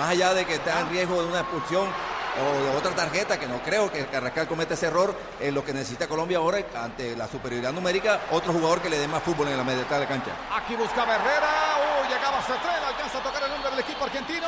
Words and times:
más 0.00 0.08
allá 0.08 0.32
de 0.32 0.46
que 0.46 0.54
está 0.54 0.80
en 0.80 0.88
riesgo 0.88 1.20
de 1.20 1.28
una 1.28 1.40
expulsión 1.40 1.86
o 1.86 2.64
de 2.64 2.74
otra 2.74 2.92
tarjeta, 2.92 3.38
que 3.38 3.46
no 3.46 3.60
creo 3.60 3.92
que 3.92 4.06
Carrascal 4.06 4.48
cometa 4.48 4.72
ese 4.72 4.86
error, 4.86 5.14
eh, 5.38 5.52
lo 5.52 5.62
que 5.62 5.74
necesita 5.74 6.08
Colombia 6.08 6.38
ahora 6.38 6.64
ante 6.74 7.14
la 7.14 7.28
superioridad 7.28 7.70
numérica, 7.70 8.20
otro 8.30 8.54
jugador 8.54 8.80
que 8.80 8.88
le 8.88 8.96
dé 8.96 9.06
más 9.06 9.22
fútbol 9.22 9.48
en 9.48 9.58
la 9.58 9.62
media 9.62 9.84
de 9.84 9.98
la 9.98 10.08
cancha. 10.08 10.30
Aquí 10.56 10.74
buscaba 10.74 11.16
Herrera, 11.16 11.50
uh, 11.76 12.08
llegaba 12.08 12.40
Cetrel, 12.40 12.82
alcanza 12.82 13.18
a 13.18 13.22
tocar 13.22 13.42
el 13.42 13.50
nombre 13.50 13.70
del 13.72 13.80
equipo 13.80 14.04
argentino. 14.04 14.46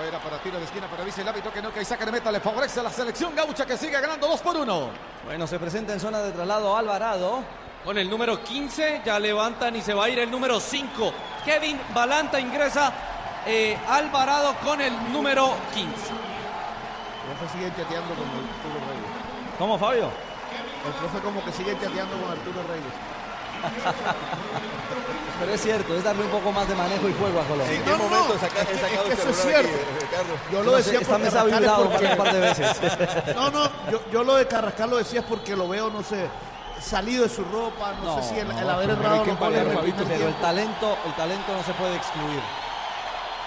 O 0.00 0.04
era 0.04 0.18
para 0.20 0.38
tiro 0.38 0.56
de 0.56 0.64
esquina, 0.64 0.88
pero 0.90 1.04
dice 1.04 1.20
el 1.20 1.28
árbitro 1.28 1.52
que 1.52 1.60
no, 1.60 1.70
que 1.70 1.82
Isaac 1.82 2.10
Meta 2.10 2.32
le 2.32 2.40
favorece 2.40 2.80
a 2.80 2.84
la 2.84 2.90
selección 2.90 3.34
gaucha 3.36 3.66
que 3.66 3.76
sigue 3.76 4.00
ganando 4.00 4.26
2 4.26 4.40
por 4.40 4.56
1. 4.56 4.90
Bueno, 5.26 5.46
se 5.46 5.58
presenta 5.58 5.92
en 5.92 6.00
zona 6.00 6.20
de 6.20 6.32
traslado 6.32 6.74
Alvarado. 6.74 7.44
Con 7.84 7.98
el 7.98 8.08
número 8.08 8.42
15 8.42 9.02
ya 9.04 9.18
levantan 9.18 9.74
y 9.74 9.82
se 9.82 9.92
va 9.92 10.04
a 10.04 10.08
ir 10.08 10.20
el 10.20 10.30
número 10.30 10.60
5. 10.60 11.12
Kevin 11.44 11.78
Balanta 11.92 12.38
ingresa 12.38 13.11
eh, 13.46 13.78
Alvarado 13.88 14.54
con 14.64 14.80
el 14.80 14.92
número 15.12 15.54
15. 15.74 15.90
El 15.90 17.36
profe 17.38 17.52
sigue 17.58 17.68
chateando 17.70 18.14
con 18.14 18.24
Arturo 18.24 18.78
Reyes. 18.88 19.56
¿Cómo, 19.58 19.78
Fabio? 19.78 20.10
El 20.86 20.92
profe 20.94 21.18
como 21.20 21.44
que 21.44 21.52
sigue 21.52 21.72
chateando 21.80 22.16
con 22.20 22.30
Arturo 22.30 22.60
Reyes. 22.68 22.92
Pero 25.40 25.54
es 25.54 25.60
cierto, 25.60 25.94
es 25.96 26.04
darle 26.04 26.24
un 26.24 26.30
poco 26.30 26.52
más 26.52 26.68
de 26.68 26.74
manejo 26.74 27.08
y 27.08 27.14
juego 27.14 27.40
a 27.40 27.44
Colombia. 27.44 27.74
¿En 27.76 27.82
qué 27.82 27.90
No, 27.90 27.96
no, 27.98 28.04
momento 28.04 28.34
no, 28.34 28.40
saca- 28.40 28.60
es 28.62 28.66
que- 28.68 28.74
he 28.74 28.78
sacado 28.78 29.06
es 29.08 29.14
que 29.16 29.22
el 29.22 29.28
eso 29.28 29.30
es 29.30 29.36
celular 29.36 29.60
aquí, 29.60 29.68
cierto. 29.68 30.00
Ricardo? 30.00 30.34
Yo 30.52 30.62
lo 30.62 30.64
No 30.64 30.70
sé, 30.70 30.76
decía 30.84 31.00
está 31.00 31.12
por 31.12 31.20
mesa 31.20 31.44
porque- 31.76 32.06
un 32.06 32.16
par 32.16 32.32
de 32.32 32.40
veces. 32.40 32.80
No, 33.36 33.50
no, 33.50 33.64
yo, 33.90 34.00
yo 34.12 34.24
lo 34.24 34.34
de 34.36 34.46
Carrascal 34.46 34.90
lo 34.90 34.96
decía 34.98 35.22
porque 35.26 35.56
lo 35.56 35.68
veo, 35.68 35.90
no 35.90 36.02
sé, 36.02 36.28
salido 36.80 37.22
de 37.24 37.28
su 37.28 37.44
ropa, 37.44 37.92
no, 38.02 38.20
sé 38.22 38.28
si 38.34 38.38
el, 38.40 38.50
el 38.50 38.70
haber 38.70 38.90
errado 38.90 39.22
Pero 39.24 40.28
el 40.28 40.34
talento, 40.36 40.96
el 41.06 41.12
talento 41.14 41.52
no 41.56 41.62
se 41.64 41.72
puede 41.74 41.96
excluir. 41.96 42.40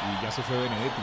Y 0.05 0.23
ya 0.23 0.31
se 0.31 0.41
fue 0.43 0.55
Benedetti. 0.57 1.01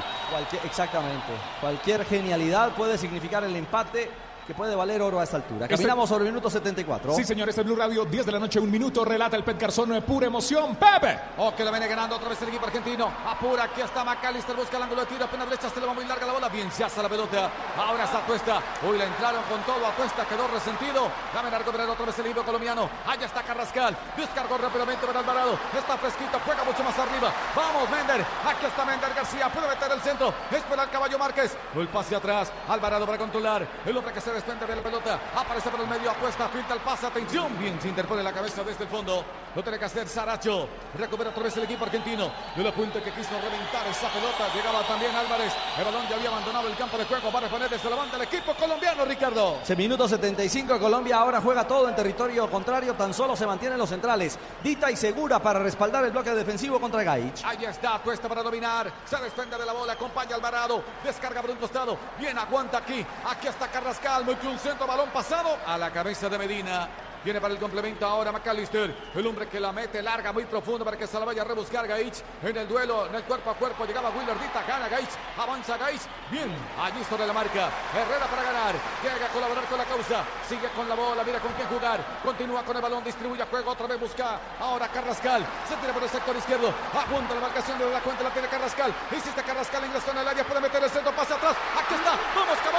Exactamente. 0.65 1.33
Cualquier 1.61 2.05
genialidad 2.05 2.73
puede 2.73 2.97
significar 2.99 3.43
el 3.45 3.57
empate 3.57 4.11
que 4.47 4.55
puede 4.55 4.75
valer 4.75 5.01
oro 5.03 5.21
a 5.21 5.25
esta 5.25 5.37
altura. 5.37 5.67
Este- 5.67 5.77
Caminamos 5.77 6.09
sobre 6.09 6.25
el 6.25 6.31
minuto 6.33 6.51
74. 6.51 7.15
Sí, 7.15 7.25
señor, 7.25 7.49
este 7.49 7.61
es 7.61 7.67
Blue 7.67 7.77
Radio, 7.77 8.05
10 8.05 8.27
de 8.27 8.33
la 8.33 8.39
noche, 8.39 8.59
un 8.59 8.71
minuto, 8.71 9.05
relata 9.05 9.37
el 9.37 9.45
Pet 9.45 9.59
Garzón 9.59 9.91
de 9.91 10.03
pura 10.03 10.27
emoción. 10.27 10.77
¡Pepe! 10.77 11.19
Oh, 11.39 11.55
que 11.55 11.65
lo 11.65 11.71
viene 11.71 11.87
ganando 11.87 12.17
otra 12.17 12.29
vez 12.29 12.43
el 12.43 12.49
equipo 12.49 12.67
argentino. 12.67 13.11
Apura, 13.27 13.65
aquí 13.65 13.81
está 13.81 14.05
McAllister, 14.05 14.57
busca 14.57 14.77
el 14.77 14.83
ángulo 14.83 15.03
de 15.03 15.07
tiro, 15.07 15.25
apenas 15.25 15.49
derecha, 15.49 15.71
se 15.71 15.81
le 15.81 15.87
va 15.87 15.95
muy 15.95 16.05
larga 16.05 16.27
la 16.27 16.33
bola. 16.33 16.49
Bien, 16.49 16.71
se 16.73 16.83
hace 16.85 17.03
la 17.03 17.09
pelota. 17.09 17.51
Ahora 17.77 18.05
está 18.05 18.19
Atuesta. 18.19 18.61
Uy, 18.89 18.99
le 18.99 19.05
entraron 19.05 19.43
con 19.45 19.61
todo. 19.63 19.87
Atuesta 19.87 20.25
quedó 20.27 20.49
resentido. 20.49 21.09
Dame 21.35 21.49
a 21.55 21.59
recuperar 21.59 21.89
otra 21.89 22.07
vez 22.07 22.19
el 22.19 22.27
equipo 22.27 22.43
colombiano. 22.43 22.89
Allá 23.07 23.27
está 23.27 23.43
Carrascal. 23.43 23.97
Descargó 24.17 24.59
rápidamente 24.59 25.07
para 25.07 25.21
Alvarado. 25.21 25.59
Está 25.77 25.97
fresquito, 25.99 26.39
juega 26.45 26.65
mucho 26.65 26.83
más 26.83 26.99
arriba. 26.99 27.33
Vamos, 27.55 27.89
Mender. 27.91 28.21
Aquí 28.45 28.67
está 28.67 28.85
Mender 28.85 29.15
García. 29.15 29.49
Puede 29.53 29.69
meter 29.69 29.91
el 29.93 30.01
centro. 30.01 30.35
Espera 30.51 30.83
el 30.85 30.91
caballo 30.91 31.19
Márquez. 31.19 31.57
El 31.77 31.89
pase 31.89 32.17
atrás. 32.17 32.53
Alvarado 32.69 33.07
para 33.07 33.19
controlar. 33.19 33.67
El 33.87 33.97
hombre 33.97 34.13
que 34.13 34.21
se 34.21 34.32
desprende 34.33 34.67
de 34.67 34.77
la 34.77 34.83
pelota. 34.83 35.21
Aparece 35.37 35.71
por 35.71 35.81
el 35.81 35.87
medio, 35.89 36.11
apuesta, 36.11 36.49
finta 36.49 36.75
el 36.75 36.81
pase. 36.81 37.07
Atención. 37.07 37.59
Bien, 37.59 37.81
se 37.81 37.89
interpone 37.89 38.23
la 38.23 38.33
cabeza 38.33 38.63
desde 38.63 38.85
el 38.85 38.91
fondo. 38.91 39.25
Lo 39.55 39.63
tiene 39.63 39.79
que 39.79 39.85
hacer 39.85 40.09
Saracho. 40.09 40.69
Recupera 40.99 41.31
otra 41.31 41.43
vez 41.43 41.57
el 41.57 41.65
equipo 41.65 41.85
argentino. 41.85 42.33
De 42.57 42.63
la 42.63 42.73
punta 42.73 43.03
que 43.03 43.11
quiso 43.13 43.31
reventar 43.31 43.87
esa 43.89 44.09
pelota. 44.09 44.53
Llegaba 44.55 44.83
también 44.87 45.15
Álvarez. 45.15 45.53
El 45.79 45.85
balón 45.85 46.09
ya 46.09 46.17
había 46.17 46.29
abandonado 46.29 46.69
el 46.69 46.77
campo 46.77 46.97
de 46.97 47.05
juego. 47.05 47.31
Va 47.33 47.39
a 47.39 47.43
reponer 47.43 47.69
desde 47.69 47.91
la 47.91 47.97
banda 47.97 48.17
el 48.17 48.23
equipo 48.23 48.55
colombiano, 48.55 49.05
Ricardo. 49.05 49.59
Ese 49.63 49.77
minuto 49.77 50.09
75 50.09 50.79
Colombia 50.79 51.19
ahora 51.19 51.41
juega 51.41 51.67
todo 51.67 51.89
en 51.89 51.95
territorio 51.95 52.51
contrario, 52.51 52.95
tan 52.95 53.13
solo 53.13 53.37
se 53.37 53.47
mantienen 53.47 53.79
los 53.79 53.89
centrales. 53.89 54.39
Dita 54.63 54.91
y 54.91 54.97
segura 54.97 55.39
para 55.39 55.61
respaldar 55.61 56.05
el 56.05 56.13
bloque 56.13 56.31
defensivo 56.31 56.81
contra 56.81 57.03
Gaich. 57.03 57.45
Ahí 57.45 57.65
está, 57.65 57.99
Tuesta 57.99 58.29
para 58.29 58.43
dominar. 58.43 58.93
Se 59.05 59.17
desprende 59.17 59.59
de 59.59 59.67
la 59.67 59.73
bola, 59.73 59.95
acompaña 59.95 60.37
Alvarado. 60.37 60.83
Descarga 61.05 61.41
por 61.41 61.51
un 61.51 61.57
costado. 61.57 61.99
Bien, 62.19 62.39
aguanta 62.39 62.79
aquí. 62.79 63.05
Aquí 63.27 63.47
está 63.49 63.69
Carrascal. 63.69 64.22
Metió 64.27 64.51
un 64.51 64.59
centro, 64.59 64.87
balón 64.87 65.11
pasado 65.11 65.59
a 65.67 65.77
la 65.77 65.91
cabeza 65.91 66.29
de 66.29 66.39
Medina. 66.39 66.89
Viene 67.25 67.41
para 67.41 67.55
el 67.55 67.61
complemento 67.61 68.05
ahora 68.05 68.33
McAllister, 68.33 69.13
el 69.15 69.27
hombre 69.27 69.47
que 69.47 69.61
la 69.61 69.71
mete 69.73 70.03
larga, 70.03 70.33
muy 70.33 70.45
profundo 70.45 70.85
para 70.85 70.97
que 70.97 71.07
se 71.07 71.19
la 71.21 71.25
vaya 71.25 71.43
a 71.43 71.45
rebuscar 71.45 71.87
Gaich 71.87 72.19
en 72.43 72.57
el 72.57 72.67
duelo, 72.67 73.07
en 73.07 73.15
el 73.15 73.23
cuerpo 73.23 73.51
a 73.51 73.55
cuerpo. 73.55 73.87
Llegaba 73.87 74.11
Willer 74.11 74.35
Dita, 74.41 74.65
gana 74.67 74.89
Gaich, 74.89 75.11
avanza 75.39 75.77
Gaich. 75.77 76.03
Bien, 76.33 76.51
allí 76.83 77.05
sobre 77.05 77.25
la 77.25 77.33
marca. 77.33 77.71
Herrera 77.95 78.27
para 78.27 78.43
ganar, 78.43 78.75
llega 79.05 79.27
a 79.27 79.29
colaborar 79.29 79.65
con 79.67 79.79
la 79.79 79.85
causa, 79.85 80.25
sigue 80.49 80.69
con 80.75 80.89
la 80.89 80.97
bola, 80.97 81.23
mira 81.23 81.39
con 81.39 81.53
quién 81.53 81.69
jugar. 81.69 82.01
Continúa 82.25 82.65
con 82.65 82.77
el 82.77 82.83
balón, 82.83 83.05
distribuye 83.05 83.45
juego, 83.45 83.71
otra 83.71 83.87
vez 83.87 84.01
busca. 84.01 84.41
Ahora 84.59 84.89
Carrascal, 84.89 85.47
se 85.69 85.77
tira 85.77 85.93
por 85.93 86.03
el 86.03 86.11
sector 86.11 86.37
izquierdo, 86.37 86.75
apunta 86.91 87.35
la 87.35 87.41
marcación 87.41 87.79
de 87.79 87.89
la 87.89 88.01
cuenta, 88.01 88.25
la 88.25 88.31
tiene 88.31 88.49
Carrascal. 88.49 88.93
Hiciste 89.13 89.45
Carrascal, 89.45 89.85
ingresó 89.87 90.11
en 90.11 90.19
el 90.19 90.27
área, 90.27 90.43
puede 90.43 90.61
meter 90.61 90.83
el 90.83 90.91
centro, 90.91 91.15
pase 91.15 91.35
atrás. 91.35 91.55
Aquí 91.79 91.95
está, 91.95 92.19
vamos 92.35 92.59
vamos 92.59 92.72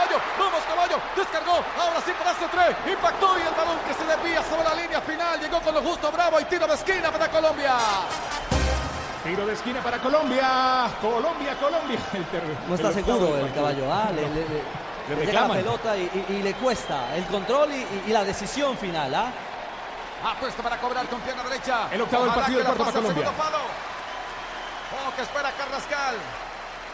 descargó. 1.34 1.64
Ahora 1.80 2.02
sí 2.06 2.12
para 2.18 2.32
este 2.32 2.46
tres, 2.48 2.76
impactó 2.94 3.38
y 3.38 3.42
el 3.42 3.54
balón 3.56 3.78
que 3.88 3.94
se 3.94 4.06
desvía 4.06 4.44
sobre 4.44 4.64
la 4.64 4.76
línea 4.76 5.02
final, 5.02 5.40
llegó 5.40 5.60
con 5.62 5.74
lo 5.74 5.82
justo 5.82 6.12
Bravo 6.12 6.40
y 6.40 6.46
tiro 6.46 6.68
de 6.68 6.74
esquina 6.76 7.12
para 7.12 7.28
Colombia. 7.30 7.74
Tiro 9.24 9.46
de 9.46 9.54
esquina 9.54 9.82
para 9.82 9.98
Colombia. 10.00 10.88
Colombia, 11.02 11.58
Colombia. 11.60 12.00
El 12.14 12.26
ter- 12.26 12.44
No 12.68 12.76
está 12.76 12.90
el 12.90 12.94
seguro 12.94 13.38
el 13.38 13.54
caballo. 13.54 13.92
Ah, 13.92 14.10
le, 14.14 14.22
le- 14.30 14.36
le- 14.48 14.64
Le 15.10 15.16
le 15.18 15.26
llega 15.26 15.48
la 15.48 15.54
pelota 15.54 15.98
y, 15.98 16.02
y- 16.30 16.34
y 16.36 16.44
le 16.44 16.54
cuesta 16.56 17.16
el 17.16 17.26
control 17.26 17.72
y, 17.72 17.76
y- 17.78 18.04
y 18.08 18.12
la 18.14 18.24
decisión 18.24 18.78
final. 18.78 19.14
¿ah? 19.16 19.32
Apuesta 20.26 20.62
para 20.64 20.78
cobrar 20.78 21.06
con 21.08 21.20
pierna 21.22 21.44
derecha. 21.44 21.88
El 21.92 22.02
octavo 22.02 22.26
del 22.26 22.34
partido 22.34 22.60
del 22.60 22.68
la 22.68 22.74
cuarto 22.74 22.94
para 22.94 23.06
Colombia. 23.08 23.32
Oh, 24.96 25.16
que 25.16 25.22
espera 25.24 25.52
Carrascal. 25.58 26.16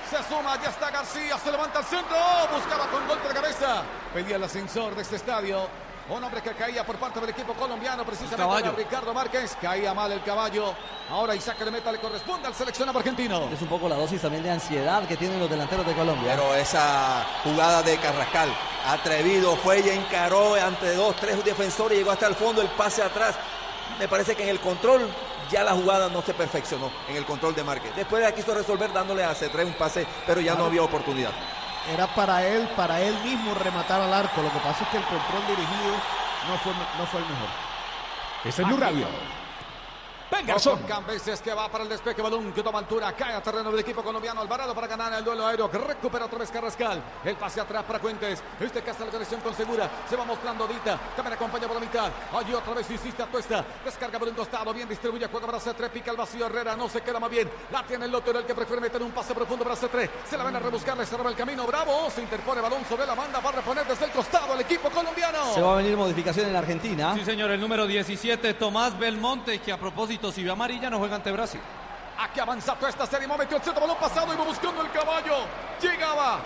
Se 0.10 0.18
suma, 0.24 0.60
ya 0.60 0.70
está 0.70 0.90
García, 0.90 1.38
se 1.38 1.52
levanta 1.52 1.80
al 1.80 1.86
centro. 1.86 2.16
Oh, 2.18 2.56
buscaba 2.56 2.88
con 2.90 3.08
golpe 3.08 3.28
de 3.28 3.34
cabeza. 3.36 3.84
Pedía 4.12 4.38
el 4.38 4.44
ascensor 4.44 4.96
de 4.96 5.04
este 5.04 5.18
estadio. 5.18 5.68
Un 6.10 6.24
hombre 6.24 6.42
que 6.42 6.54
caía 6.54 6.84
por 6.84 6.96
parte 6.96 7.20
del 7.20 7.30
equipo 7.30 7.54
colombiano, 7.54 8.04
precisamente 8.04 8.72
Ricardo 8.72 9.14
Márquez. 9.14 9.56
Caía 9.62 9.94
mal 9.94 10.12
el 10.12 10.24
caballo. 10.24 10.74
Ahora 11.12 11.36
Isaac 11.36 11.60
de 11.60 11.70
Meta 11.70 11.92
le 11.92 12.00
corresponde 12.00 12.48
al 12.48 12.56
seleccionado 12.56 12.98
argentino. 12.98 13.50
Es 13.54 13.62
un 13.62 13.68
poco 13.68 13.88
la 13.88 13.96
dosis 13.96 14.20
también 14.20 14.42
de 14.42 14.50
ansiedad 14.50 15.08
que 15.08 15.16
tienen 15.16 15.40
los 15.40 15.48
delanteros 15.48 15.86
de 15.86 15.94
Colombia. 15.94 16.36
Pero 16.36 16.56
esa 16.56 17.28
jugada 17.44 17.84
de 17.84 17.96
Carrascal, 17.98 18.50
atrevido, 18.88 19.56
fue 19.58 19.82
y 19.82 19.90
encaró 19.90 20.56
ante 20.56 20.96
dos, 20.96 21.16
tres 21.18 21.46
defensores, 21.46 22.00
llegó 22.00 22.10
hasta 22.10 22.26
el 22.26 22.34
fondo, 22.34 22.64
el 22.64 22.70
pase 22.70 23.04
atrás. 23.04 23.36
Me 24.00 24.08
parece 24.08 24.36
que 24.36 24.42
en 24.42 24.50
el 24.50 24.60
control 24.60 25.08
ya 25.50 25.64
la 25.64 25.74
jugada 25.74 26.10
no 26.10 26.22
se 26.22 26.34
perfeccionó, 26.34 26.92
en 27.08 27.16
el 27.16 27.26
control 27.26 27.56
de 27.56 27.64
Márquez. 27.64 27.96
Después 27.96 28.22
la 28.22 28.34
quiso 28.34 28.54
resolver 28.54 28.92
dándole 28.94 29.24
a 29.24 29.34
C3 29.34 29.66
un 29.66 29.74
pase, 29.74 30.06
pero 30.26 30.42
ya 30.42 30.56
no 30.56 30.66
había 30.66 30.84
oportunidad. 30.84 31.32
Era 31.92 32.08
para 32.14 32.46
él, 32.46 32.68
para 32.76 33.02
él 33.02 33.16
mismo 33.24 33.54
rematar 33.56 34.02
al 34.02 34.14
arco. 34.14 34.42
Lo 34.42 34.52
que 34.52 34.60
pasa 34.60 34.84
es 34.84 34.90
que 34.90 34.98
el 34.98 35.04
control 35.04 35.42
dirigido 35.48 35.94
no 36.48 36.58
fue, 36.60 36.74
no 36.98 37.06
fue 37.08 37.20
el 37.22 37.26
mejor. 37.26 37.50
Este 38.46 38.62
es 38.62 38.68
Blue 38.68 38.78
Radio. 38.78 39.08
Venga, 40.32 40.60
son. 40.60 40.80
Cambeses 40.84 41.42
que 41.42 41.54
va 41.54 41.70
para 41.70 41.84
el 41.84 41.90
despeje, 41.90 42.22
balón 42.22 42.52
que 42.54 42.62
toma 42.62 42.80
altura, 42.80 43.12
cae 43.16 43.34
a 43.34 43.42
terreno 43.42 43.72
del 43.72 43.80
equipo 43.80 44.04
colombiano, 44.04 44.42
Alvarado 44.42 44.76
para 44.76 44.88
ganar 44.88 45.14
el 45.14 45.24
duelo 45.24 45.46
aéreo, 45.46 45.68
recupera 45.68 46.26
otra 46.26 46.40
vez 46.40 46.52
Carrascal, 46.52 47.02
el 47.24 47.36
pase 47.36 47.60
atrás 47.62 47.84
para 47.84 48.00
Cuentes, 48.00 48.42
este 48.60 48.82
que 48.82 48.92
hace 48.92 49.06
la 49.06 49.12
conexión 49.12 49.42
con 49.42 49.56
Segura, 49.56 49.90
se 50.08 50.16
va 50.16 50.26
mostrando 50.26 50.68
Dita, 50.68 50.98
también 51.16 51.34
acompaña 51.34 51.68
por 51.68 51.76
la 51.76 51.82
mitad, 51.82 52.12
allí 52.34 52.54
otra 52.54 52.74
vez 52.74 52.90
insiste 52.92 53.24
Atuesta, 53.24 53.66
descarga 53.84 54.20
por 54.20 54.28
un 54.28 54.36
costado, 54.36 54.74
bien 54.74 54.88
distribuye, 54.88 55.28
juega 55.28 55.46
para 55.48 55.60
C3, 55.60 55.90
pica 55.90 56.12
el 56.12 56.18
vacío, 56.18 56.46
Herrera 56.46 56.76
no 56.76 56.88
se 56.90 57.02
queda 57.02 57.20
más 57.20 57.30
bien, 57.30 57.50
la 57.72 57.84
tiene 57.84 58.06
el 58.06 58.12
Lotero, 58.12 58.40
el 58.40 58.46
que 58.46 58.54
prefiere 58.54 58.82
meter 58.82 59.02
un 59.02 59.12
pase 59.12 59.34
profundo 59.34 59.64
para 59.64 59.76
C3, 59.76 60.10
se 60.30 60.38
la 60.38 60.44
van 60.44 60.56
a 60.56 60.60
rebuscar, 60.60 60.96
le 60.96 61.06
cerraba 61.06 61.30
el 61.30 61.36
camino, 61.36 61.66
Bravo, 61.66 62.10
se 62.14 62.22
interpone 62.22 62.62
balón 62.62 62.86
sobre 62.88 63.06
la 63.06 63.16
banda, 63.16 63.40
va 63.40 63.50
a 63.50 63.54
reponer 63.54 63.86
desde 63.88 64.06
el 64.06 64.12
costado 64.12 64.54
el 64.54 64.62
equipo 64.62 64.90
colombiano. 64.90 65.54
Se 65.54 65.62
va 65.62 65.74
a 65.74 65.76
venir 65.78 65.98
modificación 65.98 66.48
en 66.48 66.54
la 66.54 66.60
Argentina. 66.60 67.16
Sí, 67.16 67.26
señor, 67.26 67.52
el 67.52 67.60
número 67.60 67.88
17, 67.88 68.54
Tomás 68.54 68.98
Belmonte, 68.98 69.60
que 69.60 69.72
a 69.72 69.78
propósito, 69.78 70.19
si 70.32 70.44
ve 70.44 70.52
amarilla, 70.52 70.90
no 70.90 71.00
juega 71.00 71.16
ante 71.16 71.32
Brasil. 71.32 71.62
Aquí 72.18 72.40
avanza 72.40 72.76
toda 72.76 72.90
esta 72.90 73.06
serie, 73.06 73.28
metió 73.28 73.58
el 73.58 73.64
centro, 73.64 73.82
balón 73.82 73.98
pasado, 73.98 74.34
iba 74.34 74.44
buscando 74.44 74.82
el 74.82 74.92
caballo. 74.92 75.38
Llegaba 75.82 76.42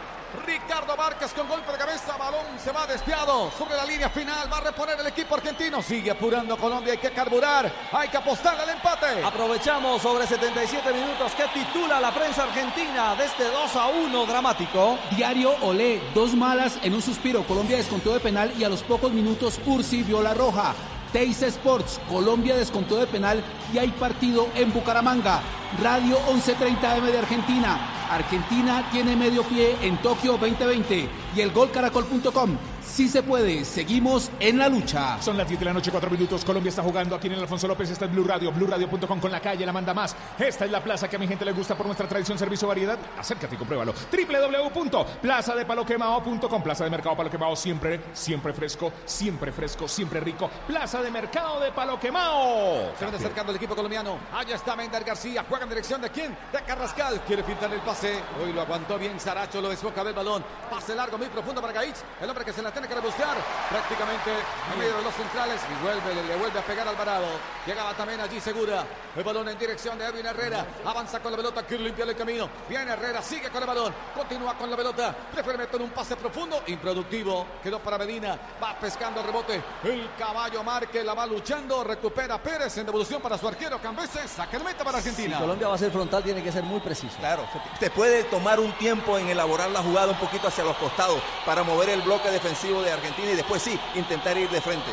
Ricardo 0.46 0.96
Márquez 0.96 1.34
con 1.34 1.48
golpe 1.48 1.72
de 1.72 1.78
cabeza, 1.80 2.16
balón 2.18 2.46
se 2.64 2.72
va 2.72 2.86
desviado 2.86 3.52
sobre 3.58 3.76
la 3.76 3.86
línea 3.86 4.10
final, 4.10 4.52
va 4.52 4.58
a 4.58 4.62
reponer 4.62 5.00
el 5.00 5.08
equipo 5.08 5.34
argentino. 5.34 5.82
Sigue 5.82 6.12
apurando 6.12 6.58
Colombia, 6.58 6.94
hay 6.94 7.00
que 7.00 7.12
carburar, 7.12 7.72
hay 7.92 8.08
que 8.10 8.18
apostar 8.18 8.60
al 8.60 8.70
empate. 8.70 9.24
Aprovechamos 9.24 10.02
sobre 10.02 10.28
77 10.28 10.94
minutos 10.94 11.32
que 11.34 11.48
titula 11.60 12.00
la 12.00 12.14
prensa 12.14 12.44
argentina 12.44 13.16
de 13.16 13.26
este 13.26 13.46
2 13.46 13.76
a 13.76 13.88
1 13.88 14.26
dramático. 14.28 15.00
Diario 15.16 15.56
Olé, 15.62 16.00
dos 16.14 16.36
malas 16.36 16.78
en 16.84 16.94
un 16.94 17.02
suspiro. 17.02 17.44
Colombia 17.48 17.78
descontó 17.78 18.14
de 18.14 18.20
penal 18.20 18.54
y 18.58 18.64
a 18.64 18.70
los 18.70 18.84
pocos 18.84 19.12
minutos 19.12 19.60
Ursi 19.66 20.04
vio 20.04 20.22
la 20.22 20.36
roja. 20.36 20.76
Teis 21.14 21.44
Sports, 21.44 22.02
Colombia 22.10 22.58
descontó 22.58 22.98
de 22.98 23.06
penal 23.06 23.44
y 23.72 23.78
hay 23.78 23.90
partido 23.90 24.48
en 24.56 24.74
Bucaramanga. 24.74 25.42
Radio 25.82 26.18
1130M 26.28 27.12
de 27.12 27.20
Argentina. 27.20 27.90
Argentina 28.10 28.88
tiene 28.92 29.16
medio 29.16 29.44
pie 29.44 29.78
en 29.82 29.96
Tokio 29.98 30.38
2020 30.38 31.10
y 31.36 31.42
el 31.42 31.52
golcaracol.com. 31.52 32.58
Sí 32.86 33.08
se 33.10 33.24
puede, 33.24 33.66
seguimos 33.66 34.30
en 34.40 34.60
la 34.60 34.70
lucha. 34.70 35.20
Son 35.20 35.36
las 35.36 35.48
10 35.48 35.60
de 35.60 35.66
la 35.66 35.74
noche, 35.74 35.90
4 35.90 36.12
minutos. 36.12 36.46
Colombia 36.46 36.70
está 36.70 36.84
jugando 36.84 37.16
aquí 37.16 37.26
en 37.28 37.34
el 37.34 37.40
Alfonso 37.40 37.68
López. 37.68 37.90
Está 37.90 38.06
en 38.06 38.12
Blue 38.12 38.26
Radio, 38.26 38.52
BlueRadio.com 38.52 39.20
con 39.20 39.32
la 39.32 39.40
calle, 39.40 39.66
la 39.66 39.72
manda 39.72 39.96
más. 39.96 40.16
Esta 40.38 40.66
es 40.66 40.72
la 40.72 40.84
plaza 40.84 41.08
que 41.08 41.16
a 41.16 41.20
mi 41.20 41.28
gente 41.28 41.44
le 41.44 41.54
gusta 41.54 41.76
por 41.76 41.88
nuestra 41.88 42.08
tradición, 42.08 42.38
servicio, 42.38 42.68
variedad. 42.68 43.00
Acércate 43.18 43.56
y 43.56 43.58
compruébalo. 43.58 43.96
www.plazadepaloquemao.com. 44.12 46.62
Plaza 46.62 46.84
de 46.84 46.92
Mercado 46.92 47.18
Palo 47.18 47.32
Quemao, 47.32 47.56
siempre, 47.56 48.00
siempre 48.14 48.54
fresco, 48.54 48.92
siempre 49.06 49.52
fresco, 49.52 49.88
siempre 49.88 50.20
rico. 50.20 50.52
Plaza 50.68 51.02
de 51.02 51.10
Mercado 51.10 51.60
de 51.62 51.72
Palo 51.72 52.00
Quemao. 52.00 52.92
Se 53.00 53.06
viene 53.06 53.18
acercando 53.18 53.52
el 53.52 53.56
equipo 53.56 53.76
colombiano. 53.76 54.18
Allá 54.36 54.54
está 54.56 54.76
Mender 54.76 55.04
García. 55.04 55.44
Juega 55.50 55.63
en 55.64 55.70
dirección 55.70 56.02
de 56.02 56.10
quién? 56.10 56.38
De 56.52 56.62
Carrascal. 56.64 57.22
Quiere 57.22 57.44
filtrar 57.44 57.74
el 57.74 57.80
pase. 57.82 58.22
Hoy 58.42 58.54
lo 58.54 58.62
aguantó 58.62 58.98
bien 58.98 59.20
Saracho. 59.20 59.62
Lo 59.62 59.70
desboca 59.70 60.04
del 60.04 60.14
balón. 60.14 60.44
Pase 60.70 60.94
largo, 60.94 61.18
muy 61.18 61.28
profundo 61.28 61.62
para 61.62 61.74
Gaich. 61.74 61.96
El 62.22 62.30
hombre 62.30 62.46
que 62.46 62.54
se 62.54 62.62
la 62.62 62.72
tiene 62.72 62.88
que 62.88 62.96
rebuscar. 62.96 63.36
Prácticamente 63.70 64.32
en 64.74 64.80
medio 64.80 64.98
de 64.98 65.02
los 65.02 65.14
centrales. 65.14 65.62
Y 65.72 65.84
vuelve, 65.84 66.16
le, 66.16 66.36
vuelve 66.36 66.60
a 66.60 66.64
pegar 66.64 66.88
Alvarado. 66.88 67.26
Llegaba 67.66 67.94
también 67.94 68.20
allí 68.20 68.40
Segura. 68.40 68.86
El 69.16 69.24
balón 69.24 69.48
en 69.50 69.58
dirección 69.58 69.98
de 69.98 70.06
Edwin 70.06 70.26
Herrera. 70.26 70.66
Avanza 70.86 71.20
con 71.20 71.32
la 71.32 71.38
pelota. 71.38 71.64
Quiere 71.64 71.84
limpiar 71.84 72.10
el 72.10 72.16
camino. 72.16 72.50
Viene 72.68 72.92
Herrera. 72.92 73.22
Sigue 73.22 73.50
con 73.50 73.62
el 73.62 73.68
balón. 73.68 73.94
Continúa 74.16 74.56
con 74.56 74.70
la 74.70 74.78
pelota. 74.78 75.16
Prefiere 75.34 75.58
meter 75.58 75.82
un 75.82 75.92
pase 75.92 76.16
profundo. 76.16 76.64
Improductivo. 76.68 77.48
Quedó 77.64 77.80
para 77.80 77.98
Medina. 77.98 78.38
Va 78.62 78.78
pescando 78.78 79.22
el 79.22 79.28
rebote. 79.28 79.62
El 79.84 80.10
caballo 80.18 80.64
Marque 80.64 81.04
la 81.04 81.14
va 81.14 81.26
luchando. 81.26 81.84
Recupera 81.84 82.42
Pérez 82.42 82.78
en 82.78 82.86
devolución 82.86 83.22
para 83.22 83.38
su 83.38 83.48
arquero 83.48 83.80
Cambeses. 83.80 84.30
Saque 84.30 84.58
el 84.58 84.64
meta 84.64 84.84
para 84.84 84.98
Argentina. 84.98 85.40
Colombia 85.54 85.68
va 85.68 85.76
a 85.76 85.78
ser 85.78 85.92
frontal, 85.92 86.24
tiene 86.24 86.42
que 86.42 86.52
ser 86.52 86.64
muy 86.64 86.80
preciso. 86.80 87.16
Claro, 87.20 87.46
se- 87.54 87.80
te 87.80 87.92
puede 87.92 88.24
tomar 88.24 88.60
un 88.60 88.72
tiempo 88.74 89.20
en 89.20 89.30
elaborar 89.30 89.70
la 89.70 89.84
jugada 89.84 90.12
un 90.12 90.18
poquito 90.18 90.48
hacia 90.48 90.64
los 90.64 90.76
costados 90.78 91.20
para 91.46 91.62
mover 91.64 91.90
el 91.90 92.02
bloque 92.02 92.32
defensivo 92.32 92.82
de 92.82 92.92
Argentina 92.92 93.32
y 93.32 93.36
después 93.36 93.62
sí, 93.62 93.80
intentar 93.94 94.36
ir 94.36 94.50
de 94.50 94.60
frente. 94.62 94.90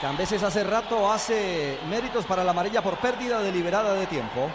Cambeses 0.00 0.42
hace 0.44 0.62
rato 0.62 1.10
hace 1.10 1.78
méritos 1.88 2.24
para 2.24 2.44
la 2.44 2.52
amarilla 2.52 2.82
por 2.82 2.98
pérdida 2.98 3.40
deliberada 3.40 3.94
de 3.94 4.06
tiempo. 4.06 4.48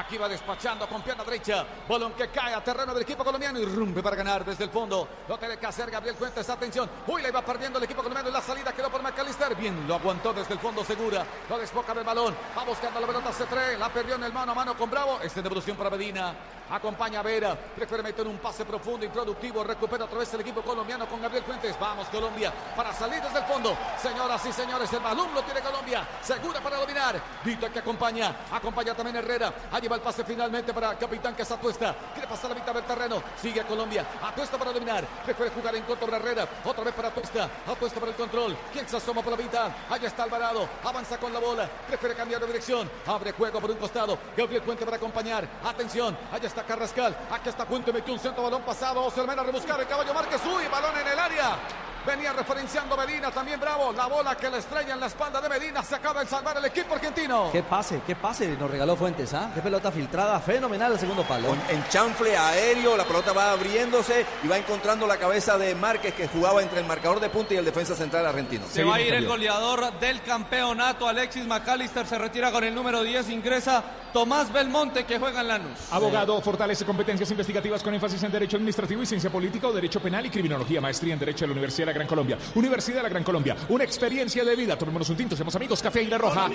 Aquí 0.00 0.16
va 0.16 0.30
despachando 0.30 0.88
con 0.88 1.02
pierna 1.02 1.24
derecha. 1.24 1.62
Balón 1.86 2.14
que 2.14 2.28
cae 2.28 2.54
a 2.54 2.64
terreno 2.64 2.94
del 2.94 3.02
equipo 3.02 3.22
colombiano 3.22 3.58
y 3.58 3.66
rumbe 3.66 4.02
para 4.02 4.16
ganar 4.16 4.46
desde 4.46 4.64
el 4.64 4.70
fondo. 4.70 5.06
Lo 5.28 5.38
tiene 5.38 5.58
que 5.58 5.66
hacer 5.66 5.90
Gabriel 5.90 6.16
Fuentes. 6.16 6.48
Atención. 6.48 6.88
Uy, 7.06 7.20
le 7.20 7.30
va 7.30 7.44
perdiendo 7.44 7.76
el 7.76 7.84
equipo 7.84 8.02
colombiano. 8.02 8.30
La 8.30 8.40
salida 8.40 8.72
quedó 8.72 8.90
por 8.90 9.02
McAllister. 9.02 9.54
Bien, 9.56 9.86
lo 9.86 9.96
aguantó 9.96 10.32
desde 10.32 10.54
el 10.54 10.58
fondo 10.58 10.82
segura. 10.84 11.26
Lo 11.50 11.58
desboca 11.58 11.92
del 11.92 12.04
balón. 12.04 12.34
Va 12.56 12.64
buscando 12.64 12.98
la 12.98 13.06
pelota 13.06 13.30
C3. 13.30 13.76
La 13.76 13.90
perdió 13.90 14.14
en 14.14 14.24
el 14.24 14.32
mano 14.32 14.52
a 14.52 14.54
mano 14.54 14.74
con 14.74 14.90
Bravo. 14.90 15.20
Este 15.22 15.42
devolución 15.42 15.76
para 15.76 15.90
Medina. 15.90 16.34
Acompaña 16.70 17.20
a 17.20 17.22
Vera. 17.22 17.56
Prefiere 17.56 18.02
meter 18.02 18.26
un 18.26 18.38
pase 18.38 18.64
profundo 18.64 19.04
y 19.04 19.08
productivo. 19.08 19.64
Recupera 19.64 20.04
otra 20.04 20.18
vez 20.18 20.32
el 20.34 20.40
equipo 20.40 20.62
colombiano 20.62 21.08
con 21.08 21.20
Gabriel 21.20 21.44
Fuentes. 21.44 21.76
Vamos, 21.80 22.08
Colombia, 22.08 22.52
para 22.76 22.92
salir 22.92 23.20
desde 23.20 23.38
el 23.38 23.44
fondo. 23.44 23.76
Señoras 24.00 24.44
y 24.46 24.52
señores, 24.52 24.92
el 24.92 25.00
balón 25.00 25.34
lo 25.34 25.42
tiene 25.42 25.60
Colombia. 25.60 26.06
Segura 26.22 26.60
para 26.60 26.76
dominar. 26.76 27.20
Vito 27.44 27.70
que 27.72 27.80
acompaña. 27.80 28.36
Acompaña 28.52 28.94
también 28.94 29.16
Herrera. 29.16 29.52
Ahí 29.72 29.88
va 29.88 29.96
el 29.96 30.02
pase 30.02 30.24
finalmente 30.24 30.72
para 30.72 30.96
Capitán 30.96 31.34
que 31.34 31.42
es 31.42 31.50
Atuesta. 31.50 31.94
Quiere 32.12 32.28
pasar 32.28 32.50
la 32.50 32.56
mitad 32.56 32.74
del 32.74 32.84
terreno. 32.84 33.22
Sigue 33.40 33.64
Colombia. 33.64 34.06
Atuesta 34.22 34.56
para 34.56 34.72
dominar. 34.72 35.04
Prefiere 35.24 35.50
jugar 35.50 35.74
en 35.74 35.82
contra 35.82 36.06
para 36.06 36.18
Herrera. 36.18 36.48
Otra 36.64 36.84
vez 36.84 36.94
para 36.94 37.08
Atuesta. 37.08 37.50
Atuesta 37.66 37.98
para 37.98 38.12
el 38.12 38.16
control. 38.16 38.56
¿Quién 38.72 38.88
se 38.88 38.96
asoma 38.96 39.22
por 39.22 39.32
la 39.32 39.42
mitad? 39.42 39.70
Ahí 39.88 40.04
está 40.04 40.22
Alvarado. 40.22 40.68
Avanza 40.84 41.18
con 41.18 41.32
la 41.32 41.40
bola. 41.40 41.68
Prefiere 41.88 42.14
cambiar 42.14 42.40
de 42.40 42.46
dirección. 42.46 42.88
Abre 43.06 43.32
juego 43.32 43.60
por 43.60 43.70
un 43.70 43.76
costado. 43.76 44.16
Gabriel 44.36 44.62
Puente 44.62 44.84
para 44.84 44.98
acompañar. 44.98 45.48
Atención. 45.64 46.16
Allá 46.32 46.46
está 46.46 46.59
Carrascal. 46.64 47.16
Aquí 47.30 47.48
está 47.48 47.64
Puente. 47.64 47.92
Metió 47.92 48.12
un 48.12 48.20
centro 48.20 48.42
balón 48.42 48.62
pasado. 48.62 49.04
Oselmena 49.04 49.42
a 49.42 49.44
rebuscar. 49.44 49.80
El 49.80 49.86
caballo 49.86 50.14
Márquez. 50.14 50.40
Uy, 50.46 50.66
balón 50.70 50.96
en 50.98 51.06
el 51.06 51.18
área. 51.18 51.56
Venía 52.06 52.32
referenciando 52.32 52.96
Medina. 52.96 53.30
También 53.30 53.60
Bravo. 53.60 53.92
La 53.92 54.06
bola 54.06 54.36
que 54.36 54.50
le 54.50 54.58
estrella 54.58 54.94
en 54.94 55.00
la 55.00 55.06
espalda 55.06 55.40
de 55.40 55.48
Medina. 55.48 55.82
Se 55.82 55.94
acaba 55.94 56.22
de 56.22 56.28
salvar 56.28 56.56
el 56.56 56.64
equipo 56.64 56.94
argentino. 56.94 57.50
Qué 57.52 57.62
pase, 57.62 58.00
qué 58.06 58.16
pase 58.16 58.56
nos 58.56 58.70
regaló 58.70 58.96
Fuentes, 58.96 59.32
¿ah? 59.34 59.50
Qué 59.54 59.60
pelota 59.60 59.90
filtrada, 59.90 60.40
fenomenal 60.40 60.92
el 60.92 60.98
segundo 60.98 61.22
palo. 61.24 61.56
En 61.68 61.86
chanfle 61.88 62.36
aéreo, 62.36 62.96
la 62.96 63.04
pelota 63.04 63.32
va 63.32 63.52
abriéndose 63.52 64.24
y 64.42 64.48
va 64.48 64.58
encontrando 64.58 65.06
la 65.06 65.16
cabeza 65.16 65.56
de 65.58 65.74
Márquez 65.74 66.14
que 66.14 66.28
jugaba 66.28 66.62
entre 66.62 66.80
el 66.80 66.86
marcador 66.86 67.20
de 67.20 67.30
punta 67.30 67.54
y 67.54 67.56
el 67.56 67.64
defensa 67.64 67.94
central 67.94 68.26
argentino. 68.26 68.64
Se 68.70 68.84
va 68.84 68.96
a 68.96 69.00
ir 69.00 69.14
el 69.14 69.26
goleador 69.26 69.98
del 70.00 70.22
campeonato, 70.22 71.08
Alexis 71.08 71.46
McAllister 71.46 72.06
se 72.06 72.18
retira 72.18 72.50
con 72.50 72.64
el 72.64 72.74
número 72.74 73.02
10, 73.02 73.30
ingresa 73.30 73.82
Tomás 74.12 74.52
Belmonte 74.52 75.04
que 75.04 75.18
juega 75.18 75.40
en 75.40 75.48
Lanús. 75.48 75.78
Abogado, 75.90 76.40
fortalece 76.40 76.84
competencias 76.84 77.30
investigativas 77.30 77.82
con 77.82 77.94
énfasis 77.94 78.22
en 78.22 78.32
Derecho 78.32 78.56
Administrativo 78.56 79.02
y 79.02 79.06
Ciencia 79.06 79.30
Política 79.30 79.68
o 79.68 79.72
Derecho 79.72 80.00
Penal 80.00 80.26
y 80.26 80.30
Criminología, 80.30 80.80
Maestría 80.80 81.14
en 81.14 81.20
Derecho 81.20 81.44
de 81.44 81.48
la 81.48 81.52
Universidad 81.52 81.89
la 81.90 81.94
Gran 81.94 82.06
Colombia. 82.06 82.38
Universidad 82.54 82.98
de 82.98 83.02
la 83.04 83.08
Gran 83.08 83.24
Colombia, 83.24 83.56
una 83.68 83.84
experiencia 83.84 84.44
de 84.44 84.56
vida. 84.56 84.76
Tomémonos 84.78 85.08
un 85.08 85.16
tinto, 85.16 85.36
seamos 85.36 85.54
amigos, 85.56 85.82
café 85.82 86.08
Roja. 86.16 86.48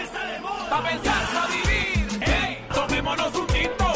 Tomémonos 2.74 3.36
un 3.36 3.48
tinto. 3.48 3.95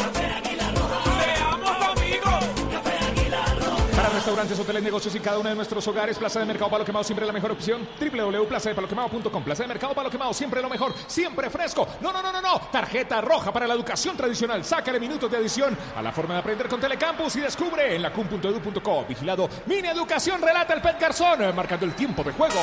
Restaurantes, 4.30 4.60
hoteles, 4.60 4.82
negocios 4.84 5.14
y 5.16 5.20
cada 5.20 5.38
uno 5.38 5.48
de 5.48 5.56
nuestros 5.56 5.86
hogares, 5.88 6.16
Plaza 6.16 6.38
de 6.38 6.46
Mercado 6.46 6.70
Palo 6.70 6.84
Quemado 6.84 7.02
siempre 7.02 7.26
la 7.26 7.32
mejor 7.32 7.50
opción. 7.50 7.88
www.plazadepaloquemado.com. 7.98 9.42
Plaza 9.42 9.64
de 9.64 9.68
Mercado 9.68 9.92
Palo 9.92 10.08
Quemado 10.08 10.32
siempre 10.32 10.62
lo 10.62 10.68
mejor, 10.68 10.94
siempre 11.08 11.50
fresco. 11.50 11.88
No, 12.00 12.12
no, 12.12 12.22
no, 12.22 12.30
no, 12.30 12.40
no. 12.40 12.60
Tarjeta 12.70 13.20
roja 13.20 13.52
para 13.52 13.66
la 13.66 13.74
educación 13.74 14.16
tradicional. 14.16 14.64
Sácale 14.64 15.00
minutos 15.00 15.28
de 15.30 15.38
adición 15.38 15.76
a 15.96 16.00
la 16.02 16.12
forma 16.12 16.34
de 16.34 16.40
aprender 16.40 16.68
con 16.68 16.80
Telecampus 16.80 17.34
y 17.36 17.40
descubre 17.40 17.96
en 17.96 18.02
la 18.02 18.12
cum.edu.co. 18.12 19.04
Vigilado. 19.08 19.48
Mini 19.66 19.88
Educación 19.88 20.40
relata 20.40 20.74
el 20.74 20.80
Pet 20.80 21.00
Garzón, 21.00 21.54
marcando 21.56 21.86
el 21.86 21.94
tiempo 21.94 22.22
de 22.22 22.32
juego. 22.32 22.60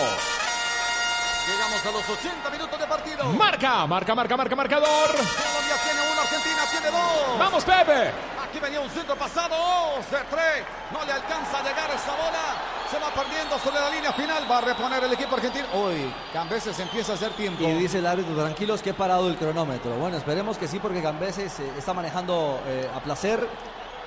Llegamos 1.47 1.85
a 1.85 1.91
los 1.91 2.09
80 2.17 2.49
minutos 2.49 2.79
de 2.79 2.87
partido. 2.87 3.25
Marca, 3.33 3.85
marca, 3.87 4.15
marca, 4.15 4.37
marca, 4.37 4.55
marcador. 4.55 5.07
Colombia 5.07 5.75
tiene 5.83 6.01
uno, 6.13 6.16
Argentina 6.27 6.61
tiene 6.71 6.87
dos. 6.91 7.39
Vamos, 7.39 7.63
Pepe. 7.63 8.11
Aquí 8.43 8.59
venía 8.59 8.79
un 8.79 8.89
centro 8.89 9.15
pasado. 9.15 9.55
Oh, 9.57 9.99
se 10.09 10.17
trae. 10.29 10.63
No 10.91 11.03
le 11.05 11.11
alcanza 11.13 11.59
a 11.59 11.63
llegar 11.63 11.89
esa 11.91 12.11
bola. 12.11 12.45
Se 12.91 12.97
va 12.99 13.09
perdiendo 13.13 13.57
sobre 13.59 13.79
la 13.79 13.89
línea 13.89 14.13
final. 14.13 14.43
Va 14.49 14.57
a 14.59 14.61
reponer 14.61 15.03
el 15.03 15.13
equipo 15.13 15.35
argentino. 15.35 15.65
Uy, 15.73 16.13
Cambeses 16.33 16.77
empieza 16.79 17.13
a 17.13 17.15
hacer 17.15 17.31
tiempo. 17.33 17.63
Y 17.63 17.73
dice 17.73 17.99
el 17.99 18.07
árbitro, 18.07 18.35
tranquilos 18.35 18.81
que 18.81 18.91
he 18.91 18.93
parado 18.93 19.27
el 19.27 19.35
cronómetro. 19.37 19.91
Bueno, 19.95 20.17
esperemos 20.17 20.57
que 20.57 20.67
sí, 20.67 20.79
porque 20.79 21.01
Cambeses 21.01 21.59
eh, 21.59 21.71
está 21.77 21.93
manejando 21.93 22.61
eh, 22.67 22.89
a 22.95 22.99
placer 23.01 23.47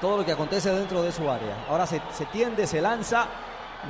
todo 0.00 0.16
lo 0.18 0.24
que 0.24 0.32
acontece 0.32 0.70
dentro 0.70 1.02
de 1.02 1.12
su 1.12 1.30
área. 1.30 1.64
Ahora 1.68 1.86
se, 1.86 2.00
se 2.16 2.24
tiende, 2.26 2.66
se 2.66 2.80
lanza, 2.80 3.26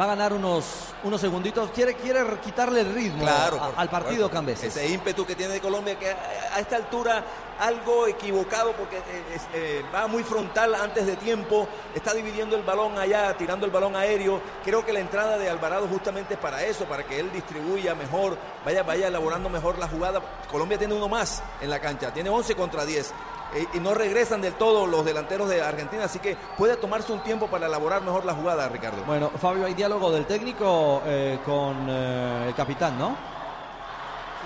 va 0.01 0.05
a 0.05 0.09
ganar 0.09 0.33
unos, 0.33 0.65
unos 1.05 1.21
segunditos. 1.21 1.71
Quiere, 1.71 1.95
quiere 1.95 2.25
quitarle 2.41 2.81
el 2.81 2.93
ritmo 2.93 3.23
Claro, 3.23 3.57
a- 3.63 3.71
por 3.71 3.75
al 3.81 3.89
partido. 3.89 4.29
Cambeses. 4.29 4.77
Ese 4.77 4.89
ímpetu 4.89 5.25
que 5.25 5.37
tiene 5.37 5.55
de 5.55 5.61
Colombia, 5.61 5.97
que 5.97 6.11
a, 6.11 6.17
a 6.57 6.59
esta 6.59 6.75
altura 6.75 7.23
algo 7.61 8.07
equivocado 8.07 8.73
porque 8.73 8.97
eh, 8.97 9.39
eh, 9.55 9.85
va 9.95 10.07
muy 10.07 10.23
frontal 10.25 10.75
antes 10.75 11.07
de 11.07 11.17
tiempo, 11.17 11.69
está 11.95 12.15
dividiendo 12.15 12.57
el 12.57 12.63
balón 12.63 12.99
allá, 12.99 13.37
tirando 13.37 13.67
el 13.67 13.73
balón 13.73 13.95
aéreo. 13.97 14.41
Creo 14.65 14.85
que 14.85 14.93
la 14.93 15.01
entrada 15.01 15.39
de 15.39 15.49
Alvarado 15.49 15.87
justamente 15.87 16.35
es 16.35 16.41
para 16.41 16.65
eso, 16.65 16.87
para 16.87 17.05
que 17.05 17.21
él 17.21 17.31
distribuya 17.33 17.95
mejor, 17.95 18.37
vaya, 18.65 18.83
vaya 18.83 19.09
elaborando 19.09 19.49
mejor 19.49 19.79
la 19.79 19.89
jugada. 19.89 20.21
Colombia 20.51 20.79
tiene 20.79 20.95
uno 20.95 21.09
más 21.09 21.43
en 21.61 21.71
la 21.71 21.79
cancha, 21.79 22.13
tiene 22.13 22.31
11 22.31 22.55
contra 22.55 22.85
10. 22.85 23.13
eh, 23.55 23.67
y 23.75 23.81
no 23.81 23.95
regresan 23.95 24.41
del 24.41 24.55
todo 24.55 24.87
los 24.87 25.05
delanteros 25.05 25.49
de 25.49 25.61
Argentina, 25.61 26.05
así 26.05 26.19
que 26.19 26.37
puede 26.57 26.77
tomarse 26.77 27.13
un 27.13 27.23
tiempo 27.23 27.47
para 27.49 27.67
elaborar 27.67 28.01
mejor 28.03 28.25
la 28.25 28.35
jugada, 28.35 28.69
Ricardo. 28.69 29.03
Bueno, 29.05 29.31
Fabio, 29.41 29.67
hay 29.67 29.75
diálogo 29.75 30.11
del 30.11 30.25
técnico 30.25 31.03
eh, 31.05 31.39
con 31.45 31.87
eh, 31.89 32.45
el 32.49 32.55
capitán, 32.55 32.99
¿no? 32.99 33.17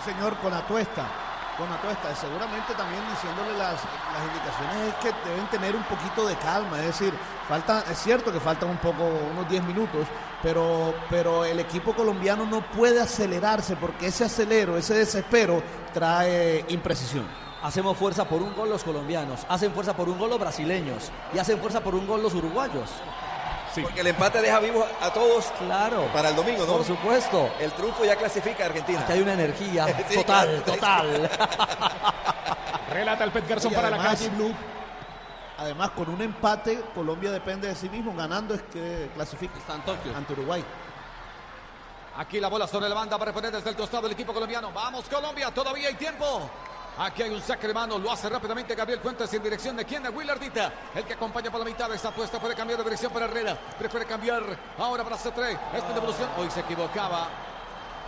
Sí, 0.03 0.11
señor, 0.11 0.37
con 0.39 0.53
Atuesta. 0.53 1.24
Con 1.57 1.71
Atuesta. 1.73 2.15
Seguramente 2.17 2.75
también 2.75 3.03
diciéndole 3.11 3.57
las, 3.57 3.81
las 4.13 4.23
indicaciones 4.27 4.89
es 4.89 4.95
que 4.97 5.29
deben 5.29 5.47
tener 5.51 5.77
un 5.77 5.85
poquito 5.85 6.27
de 6.27 6.37
calma. 6.37 6.79
Es 6.81 6.87
decir, 6.87 7.15
falta, 7.49 7.85
es 7.91 7.99
cierto 7.99 8.33
que 8.33 8.41
faltan 8.41 8.71
un 8.71 8.79
poco, 8.79 9.05
unos 9.33 9.49
10 9.49 9.63
minutos, 9.65 10.07
pero, 10.43 10.95
pero 11.09 11.45
el 11.45 11.61
equipo 11.61 11.95
colombiano 11.95 12.45
no 12.45 12.61
puede 12.61 13.01
acelerarse 13.01 13.77
porque 13.77 14.09
ese 14.09 14.25
acelero, 14.25 14.77
ese 14.77 14.95
desespero 14.95 15.63
trae 15.93 16.65
imprecisión. 16.69 17.27
Hacemos 17.63 17.97
fuerza 17.97 18.27
por 18.27 18.43
un 18.43 18.55
gol 18.55 18.69
los 18.69 18.85
colombianos, 18.85 19.47
hacen 19.49 19.73
fuerza 19.73 19.97
por 19.97 20.09
un 20.09 20.19
gol 20.19 20.29
los 20.29 20.39
brasileños 20.39 21.11
y 21.33 21.39
hacen 21.39 21.59
fuerza 21.59 21.81
por 21.81 21.95
un 21.95 22.07
gol 22.07 22.23
los 22.23 22.35
uruguayos. 22.35 22.91
Porque 23.83 24.01
el 24.01 24.07
empate 24.09 24.41
deja 24.41 24.61
vivos 24.61 24.85
a 25.01 25.11
todos 25.13 25.47
Claro. 25.59 26.07
para 26.13 26.29
el 26.31 26.37
domingo, 26.37 26.65
¿no? 26.67 26.75
Por 26.75 26.85
supuesto. 26.85 27.51
El 27.61 27.73
triunfo 27.73 28.05
ya 28.05 28.17
clasifica 28.17 28.65
a 28.65 28.67
Argentina. 28.67 29.05
Que 29.07 29.13
hay 29.15 29.21
una 29.21 29.33
energía 29.35 29.87
Sí, 30.09 30.15
total, 30.17 30.63
claro. 30.65 30.73
total. 30.75 31.31
Relata 32.93 33.25
el 33.25 33.33
Pet 33.33 33.49
Garzón 33.49 33.73
Y 33.73 33.75
para 33.75 33.91
la 33.91 33.99
calle 33.99 34.29
Blue. 34.31 34.55
Además, 35.59 35.91
con 35.91 36.09
un 36.09 36.21
empate, 36.21 36.83
Colombia 36.95 37.31
depende 37.31 37.69
de 37.69 37.75
sí 37.75 37.89
mismo. 37.89 38.15
Ganando 38.15 38.55
es 38.55 38.63
que 38.63 39.11
clasifica 39.15 39.57
Está 39.59 39.75
en 39.75 39.83
Tokio. 39.83 40.17
ante 40.17 40.33
Uruguay. 40.33 40.65
Aquí 42.17 42.39
la 42.39 42.49
bola 42.49 42.67
sobre 42.69 42.89
la 42.89 42.95
banda 42.95 43.19
para 43.19 43.31
reponer 43.33 43.51
desde 43.53 43.71
el 43.71 43.77
costado 43.77 44.05
del 44.05 44.13
equipo 44.13 44.33
colombiano. 44.33 44.71
Vamos 44.73 45.05
Colombia, 45.09 45.51
todavía 45.53 45.89
hay 45.89 45.95
tiempo. 45.95 46.49
Aquí 46.97 47.23
hay 47.23 47.31
un 47.31 47.43
saque 47.43 47.67
de 47.67 47.75
mano, 47.75 47.99
lo 47.99 48.13
hace 48.13 48.29
rápidamente 48.29 48.75
Gabriel 48.77 49.01
Fuentes 49.01 49.33
en 49.35 49.43
dirección 49.43 49.77
de 49.77 49.85
quién, 49.85 50.03
de 50.03 50.11
Willardita. 50.11 50.73
El 50.95 51.05
que 51.05 51.15
acompaña 51.15 51.51
por 51.51 51.59
la 51.59 51.67
mitad 51.67 51.89
de 51.89 51.97
esta 51.97 52.11
apuesta 52.11 52.39
puede 52.39 52.55
cambiar 52.55 52.79
de 52.79 52.85
dirección 52.85 53.13
para 53.13 53.25
Herrera. 53.25 53.59
Prefiere 53.79 54.07
cambiar 54.07 54.43
ahora 54.79 55.03
para 55.03 55.17
C3. 55.17 55.59
Esta 55.75 55.93
devolución, 55.93 56.29
hoy 56.39 56.49
se 56.51 56.61
equivocaba. 56.61 57.29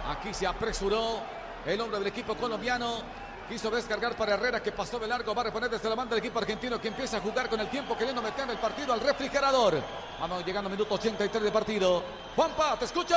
Aquí 0.08 0.32
se 0.32 0.46
apresuró 0.46 1.18
el 1.64 1.80
hombre 1.80 1.98
del 1.98 2.08
equipo 2.08 2.36
colombiano. 2.36 3.02
Quiso 3.48 3.70
descargar 3.70 4.16
para 4.16 4.34
Herrera 4.34 4.62
que 4.62 4.70
pasó 4.70 5.00
de 5.00 5.08
largo. 5.08 5.34
Va 5.34 5.42
a 5.42 5.44
reponer 5.46 5.68
desde 5.68 5.88
la 5.88 5.96
banda 5.96 6.14
del 6.14 6.24
equipo 6.24 6.38
argentino 6.38 6.80
que 6.80 6.88
empieza 6.88 7.16
a 7.16 7.20
jugar 7.20 7.48
con 7.48 7.58
el 7.58 7.68
tiempo 7.68 7.96
queriendo 7.96 8.22
meter 8.22 8.48
el 8.48 8.58
partido 8.58 8.92
al 8.92 9.00
refrigerador. 9.00 9.82
Vamos 10.20 10.44
llegando 10.44 10.68
a 10.68 10.70
minuto 10.70 10.94
83 10.94 11.42
de 11.42 11.50
partido. 11.50 12.04
Juanpa, 12.36 12.76
te 12.78 12.84
escucho. 12.84 13.16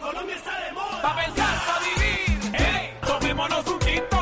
Colombia 0.00 0.34
está 0.34 0.58
de 0.64 0.72
moda. 0.72 1.00
Pa' 1.00 1.14
pensar, 1.14 1.58
pa' 1.64 1.78
vivir. 1.78 2.54
¡Ey! 2.56 2.98
Tomémonos 3.06 3.66
un 3.66 3.78
tinto. 3.78 4.21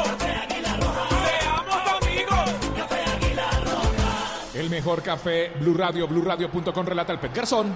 Mejor 4.70 5.02
café, 5.02 5.50
Blue 5.58 5.74
Radio, 5.74 6.06
BlueRadio.com 6.06 6.86
relata 6.86 7.12
el 7.12 7.18
Pet 7.18 7.34
Garzón. 7.34 7.74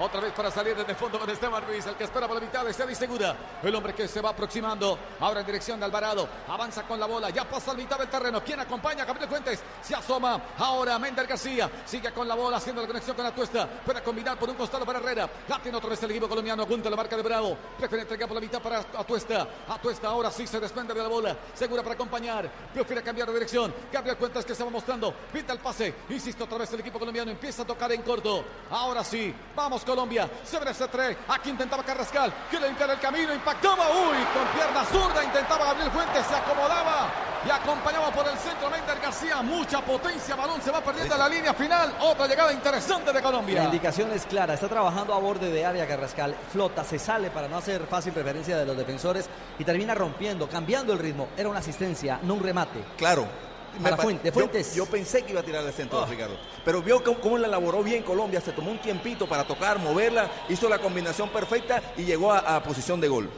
Otra 0.00 0.18
vez 0.18 0.32
para 0.32 0.50
salir 0.50 0.74
desde 0.74 0.94
fondo 0.94 1.18
con 1.18 1.28
Esteban 1.28 1.62
Ruiz, 1.66 1.84
el 1.86 1.94
que 1.94 2.04
espera 2.04 2.26
por 2.26 2.34
la 2.36 2.40
mitad 2.40 2.64
de 2.64 2.72
Cedi 2.72 2.94
Segura. 2.94 3.36
El 3.62 3.74
hombre 3.74 3.94
que 3.94 4.08
se 4.08 4.22
va 4.22 4.30
aproximando 4.30 4.98
ahora 5.20 5.40
en 5.40 5.46
dirección 5.46 5.78
de 5.78 5.84
Alvarado. 5.84 6.26
Avanza 6.48 6.84
con 6.84 6.98
la 6.98 7.04
bola, 7.04 7.28
ya 7.28 7.44
pasa 7.44 7.72
a 7.72 7.74
la 7.74 7.82
mitad 7.82 7.98
del 7.98 8.08
terreno. 8.08 8.42
¿Quién 8.42 8.58
acompaña? 8.60 9.04
Gabriel 9.04 9.28
Fuentes 9.28 9.62
se 9.82 9.94
asoma. 9.94 10.40
Ahora 10.56 10.98
Mender 10.98 11.26
García 11.26 11.70
sigue 11.84 12.12
con 12.12 12.26
la 12.26 12.34
bola, 12.34 12.56
haciendo 12.56 12.80
la 12.80 12.88
conexión 12.88 13.14
con 13.14 13.26
la 13.26 13.34
tuesta. 13.34 13.68
Puede 13.84 14.02
combinar 14.02 14.38
por 14.38 14.48
un 14.48 14.56
costado 14.56 14.86
para 14.86 15.00
Herrera. 15.00 15.28
La 15.46 15.58
tiene 15.58 15.76
otra 15.76 15.90
vez 15.90 16.02
el 16.02 16.12
equipo 16.12 16.30
colombiano. 16.30 16.64
Junto 16.64 16.88
a 16.88 16.90
la 16.90 16.96
marca 16.96 17.16
de 17.16 17.22
Bravo. 17.22 17.58
Prefiere 17.76 18.02
entregar 18.02 18.26
por 18.26 18.36
la 18.36 18.40
mitad 18.40 18.62
para 18.62 18.78
Atuesta. 18.78 19.46
Atuesta 19.68 20.08
ahora 20.08 20.30
sí 20.30 20.46
se 20.46 20.58
desprende 20.58 20.94
de 20.94 21.02
la 21.02 21.08
bola. 21.08 21.36
Segura 21.52 21.82
para 21.82 21.94
acompañar. 21.94 22.50
Prefiere 22.72 23.02
cambiar 23.02 23.28
de 23.28 23.34
dirección. 23.34 23.74
Gabriel 23.92 24.16
Fuentes 24.16 24.46
que 24.46 24.54
se 24.54 24.64
va 24.64 24.70
mostrando. 24.70 25.12
Pinta 25.30 25.52
el 25.52 25.58
pase. 25.58 25.94
Insisto, 26.08 26.44
otra 26.44 26.56
vez 26.56 26.72
el 26.72 26.80
equipo 26.80 26.98
colombiano 26.98 27.30
empieza 27.30 27.64
a 27.64 27.66
tocar 27.66 27.92
en 27.92 28.00
corto. 28.00 28.42
Ahora 28.70 29.04
sí, 29.04 29.34
vamos 29.54 29.84
Colombia. 29.90 30.30
Se 30.44 30.58
tres. 30.88 31.16
Aquí 31.28 31.50
intentaba 31.50 31.82
Carrascal. 31.82 32.32
Quiere 32.48 32.68
limpiar 32.68 32.90
el 32.90 33.00
camino. 33.00 33.34
Impactaba. 33.34 33.90
Uy, 33.90 34.18
con 34.32 34.46
pierna 34.54 34.84
zurda 34.84 35.24
intentaba 35.24 35.64
Gabriel 35.66 35.90
Fuentes. 35.90 36.26
Se 36.26 36.34
acomodaba 36.36 37.10
y 37.44 37.50
acompañaba 37.50 38.10
por 38.12 38.28
el 38.28 38.38
centro 38.38 38.70
Mender 38.70 39.00
García. 39.00 39.42
Mucha 39.42 39.80
potencia. 39.80 40.36
Balón 40.36 40.62
se 40.62 40.70
va 40.70 40.80
perdiendo 40.80 41.14
en 41.14 41.20
la 41.20 41.28
línea 41.28 41.54
final. 41.54 41.92
Otra 42.02 42.28
llegada 42.28 42.52
interesante 42.52 43.06
de 43.06 43.14
La 43.14 43.22
Colombia. 43.22 43.64
indicación 43.64 44.12
es 44.12 44.26
clara, 44.26 44.54
está 44.54 44.68
trabajando 44.68 45.12
a 45.12 45.18
borde 45.18 45.50
de 45.50 45.66
área 45.66 45.88
Carrascal, 45.88 46.36
flota, 46.52 46.84
se 46.84 46.98
sale 46.98 47.30
para 47.30 47.48
no 47.48 47.56
hacer 47.56 47.86
fácil 47.86 48.14
referencia 48.14 48.56
de 48.56 48.66
los 48.66 48.76
defensores 48.76 49.28
y 49.58 49.64
termina 49.64 49.94
rompiendo, 49.94 50.48
cambiando 50.48 50.92
el 50.92 50.98
ritmo. 51.00 51.28
Era 51.36 51.48
una 51.48 51.58
asistencia, 51.58 52.20
no 52.22 52.34
un 52.34 52.42
remate. 52.42 52.84
Claro. 52.96 53.49
Fuente- 53.96 54.28
yo- 54.28 54.32
Fuentes. 54.32 54.74
Yo, 54.74 54.86
pensé 54.86 55.22
que 55.24 55.32
iba 55.32 55.40
a 55.40 55.44
tirar 55.44 55.64
al 55.64 55.72
centro, 55.72 56.00
Oh. 56.02 56.06
Ricardo. 56.06 56.36
Pero 56.64 56.82
vio 56.82 57.02
cómo, 57.02 57.18
cómo 57.20 57.38
la 57.38 57.46
elaboró 57.46 57.82
bien 57.82 58.02
Colombia. 58.02 58.40
Se 58.40 58.52
tomó 58.52 58.70
un 58.70 58.78
tiempito 58.80 59.28
para 59.28 59.44
tocar, 59.44 59.78
moverla. 59.78 60.28
Hizo 60.48 60.68
la 60.68 60.78
combinación 60.78 61.28
perfecta 61.30 61.80
y 61.96 62.04
llegó 62.04 62.32
a, 62.32 62.56
a 62.56 62.62
posición 62.62 63.00
de 63.00 63.08
gol. 63.08 63.30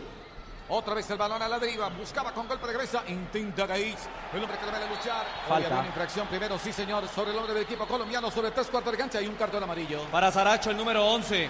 Otra 0.68 0.94
vez 0.94 1.10
el 1.10 1.18
balón 1.18 1.42
a 1.42 1.48
la 1.48 1.58
deriva. 1.58 1.88
Buscaba 1.90 2.32
con 2.32 2.48
golpe 2.48 2.66
de 2.66 2.72
cabeza. 2.72 3.02
Intenta 3.08 3.66
Gaiz. 3.66 3.98
El 4.32 4.42
hombre 4.42 4.56
que 4.58 4.64
le 4.66 4.72
va 4.72 4.78
a 4.78 4.88
luchar. 4.88 5.26
Falta. 5.46 5.54
había 5.68 5.78
una 5.80 5.86
infracción 5.88 6.26
primero, 6.28 6.58
sí 6.58 6.72
señor, 6.72 7.06
sobre 7.08 7.32
el 7.32 7.36
hombre 7.38 7.52
del 7.52 7.64
equipo 7.64 7.86
colombiano, 7.86 8.30
sobre 8.30 8.50
tres 8.52 8.68
cuartos 8.68 8.92
de 8.92 8.98
cancha 8.98 9.20
y 9.20 9.26
un 9.26 9.34
cartón 9.34 9.62
amarillo. 9.62 10.00
Para 10.10 10.32
Saracho, 10.32 10.70
el 10.70 10.76
número 10.78 11.04
11. 11.06 11.48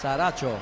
Saracho. 0.00 0.52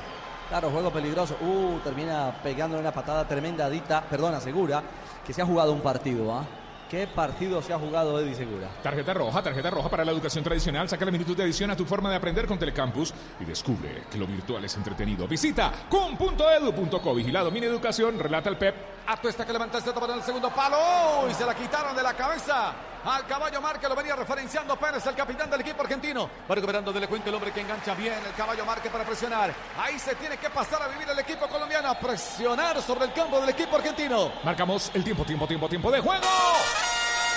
Claro, 0.49 0.71
juego 0.71 0.91
peligroso. 0.91 1.37
Uh, 1.41 1.79
termina 1.85 2.35
pegando 2.43 2.77
una 2.79 2.91
patada 2.93 3.27
tremenda 3.29 3.67
a 3.67 3.71
Dita, 3.71 4.03
perdona, 4.03 4.41
Segura, 4.41 4.83
que 5.27 5.33
se 5.33 5.43
ha 5.43 5.47
jugado 5.47 5.73
un 5.73 5.81
partido, 5.81 6.33
¿ah? 6.33 6.45
¿Qué 6.91 7.07
partido 7.07 7.63
se 7.63 7.73
ha 7.73 7.79
jugado 7.79 8.19
Eddie 8.19 8.35
Segura? 8.35 8.69
Tarjeta 8.83 9.15
roja, 9.15 9.41
tarjeta 9.41 9.71
roja 9.71 9.89
para 9.89 10.05
la 10.05 10.11
educación 10.11 10.43
tradicional. 10.43 10.89
Saca 10.89 11.05
la 11.05 11.13
minutos 11.13 11.37
de 11.37 11.45
edición 11.45 11.71
a 11.71 11.77
tu 11.77 11.85
forma 11.85 12.11
de 12.11 12.17
aprender 12.17 12.49
con 12.49 12.59
Telecampus 12.59 13.15
y 13.39 13.45
descubre 13.45 14.03
que 14.11 14.19
lo 14.19 14.27
virtual 14.27 14.65
es 14.65 14.75
entretenido. 14.75 15.29
Visita 15.29 15.71
cum.edu.co. 15.89 17.15
Vigilado 17.15 17.53
Mini 17.53 17.67
Educación, 17.67 18.19
relata 18.19 18.49
el 18.51 18.57
PEP. 18.57 18.75
Atuesta 19.07 19.47
que 19.47 19.53
levanta 19.53 19.79
el 19.79 19.85
centro 19.85 20.01
para 20.01 20.15
el 20.17 20.23
segundo 20.25 20.51
palo. 20.51 21.31
Y 21.31 21.35
se 21.35 21.47
la 21.47 21.55
quitaron 21.55 21.95
de 21.95 22.03
la 22.03 22.15
cabeza 22.15 22.75
al 23.05 23.27
caballo 23.27 23.61
Marque. 23.61 23.89
Lo 23.89 23.95
venía 23.95 24.17
referenciando 24.17 24.77
Pérez, 24.77 25.07
el 25.07 25.15
capitán 25.15 25.51
del 25.51 25.61
equipo 25.61 25.83
argentino. 25.83 26.29
Va 26.51 26.55
recuperando 26.55 26.93
de 26.93 27.07
cuenta 27.09 27.29
el 27.29 27.35
hombre 27.35 27.53
que 27.53 27.61
engancha 27.61 27.95
bien 27.95 28.15
el 28.27 28.35
caballo 28.35 28.65
Marque 28.65 28.91
para 28.91 29.05
presionar. 29.05 29.55
Ahí 29.79 29.99
se 29.99 30.15
tiene 30.17 30.37
que 30.37 30.51
pasar 30.51 30.83
a 30.83 30.89
vivir 30.89 31.09
el 31.09 31.19
equipo 31.19 31.47
colombiano. 31.49 31.91
A 31.91 31.99
presionar 31.99 32.81
sobre 32.83 33.07
el 33.07 33.13
campo 33.13 33.41
del 33.41 33.51
equipo 33.51 33.77
argentino. 33.77 34.33
Marcamos 34.45 34.91
el 34.95 35.05
tiempo, 35.05 35.25
tiempo, 35.25 35.47
tiempo, 35.47 35.69
tiempo 35.69 35.91
de 35.91 36.01
juego. 36.01 36.25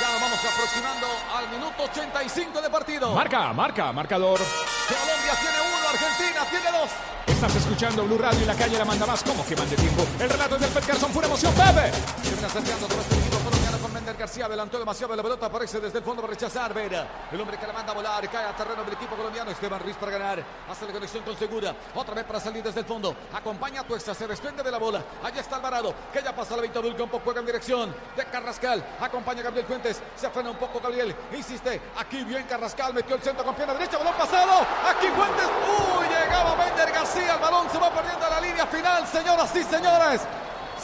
Ya 0.02 0.12
nos 0.12 0.22
vamos 0.22 0.40
aproximando 0.40 1.08
al 1.38 1.50
minuto 1.50 1.84
85 1.84 2.62
de 2.62 2.70
partido. 2.70 3.14
Marca, 3.14 3.54
marca, 3.54 3.92
marcador. 3.92 4.40
Colombia 4.40 5.34
tiene 5.40 5.58
uno, 5.78 5.90
Argentina 5.90 6.46
tiene 6.50 6.78
dos. 6.78 6.90
Estás 7.28 7.56
escuchando 7.56 8.04
Blue 8.04 8.18
Radio 8.18 8.42
y 8.42 8.46
la 8.46 8.56
calle 8.56 8.78
la 8.78 8.86
manda 8.86 9.06
más. 9.06 9.24
¿Cómo 9.24 9.46
que 9.46 9.56
mande 9.56 9.76
tiempo? 9.76 10.06
El 10.20 10.30
relato 10.30 10.56
es 10.56 10.62
del 10.62 10.72
Pet 10.72 10.88
Garzón, 10.88 11.12
pura 11.12 11.28
emoción, 11.28 11.54
Pepe. 11.54 11.92
Se 12.24 12.32
viene 12.32 12.48
acercando 12.48 12.88
todo 12.88 13.02
este 13.02 13.16
equipo 13.16 13.63
Mender 14.04 14.18
García. 14.18 14.48
Adelantó 14.48 14.78
demasiado 14.78 15.16
la 15.16 15.24
pelota. 15.24 15.46
Aparece 15.46 15.80
desde 15.80 16.00
el 16.00 16.04
fondo 16.04 16.22
para 16.22 16.34
rechazar. 16.34 16.74
Vera, 16.74 17.08
el 17.32 17.40
hombre 17.40 17.58
que 17.58 17.66
la 17.66 17.72
manda 17.72 17.94
a 17.94 17.96
volar. 17.96 18.30
Cae 18.30 18.48
a 18.48 18.54
terreno 18.54 18.84
del 18.84 18.96
equipo 18.96 19.16
colombiano. 19.16 19.50
Esteban 19.50 19.80
Ruiz 19.80 19.96
para 19.96 20.12
ganar. 20.12 20.44
Hace 20.70 20.86
la 20.86 20.92
conexión 20.92 21.24
con 21.24 21.38
Segura. 21.38 21.74
Otra 21.96 22.14
vez 22.14 22.26
para 22.26 22.42
salir 22.42 22.62
desde 22.62 22.82
el 22.82 22.86
fondo. 22.86 23.16
Acompaña 23.34 23.80
a 23.80 23.84
Tuesta. 23.86 24.14
Se 24.14 24.28
desprende 24.28 24.62
de 24.62 24.70
la 24.70 24.78
bola. 24.78 25.02
Allá 25.24 25.40
está 25.40 25.56
Alvarado. 25.56 25.96
Que 26.12 26.22
ya 26.22 26.36
pasa 26.36 26.58
la 26.58 26.64
victoria 26.64 26.90
del 26.90 27.00
campo. 27.00 27.22
Juega 27.24 27.40
en 27.40 27.46
dirección 27.46 27.96
de 28.18 28.26
Carrascal. 28.26 28.84
Acompaña 29.00 29.40
a 29.40 29.44
Gabriel 29.44 29.66
Fuentes. 29.66 30.02
Se 30.18 30.30
frena 30.30 30.50
un 30.50 30.58
poco 30.58 30.82
Gabriel. 30.82 31.16
Insiste. 31.34 31.82
Aquí 31.98 32.26
bien 32.26 32.44
Carrascal. 32.44 32.94
Metió 32.94 33.16
el 33.16 33.22
centro 33.22 33.46
con 33.46 33.56
pierna 33.56 33.74
derecha. 33.74 33.98
Balón 33.98 34.16
pasado. 34.16 34.68
Aquí 34.86 35.08
Fuentes. 35.08 35.48
Uy, 35.48 36.08
llegaba 36.08 36.58
Mender 36.58 36.92
García. 36.92 37.36
El 37.36 37.40
balón 37.40 37.70
se 37.70 37.78
va 37.78 37.90
perdiendo 37.90 38.26
a 38.26 38.30
la 38.30 38.42
línea 38.42 38.68
final. 38.68 39.08
Señoras 39.08 39.56
y 39.56 39.64
señores. 39.64 40.22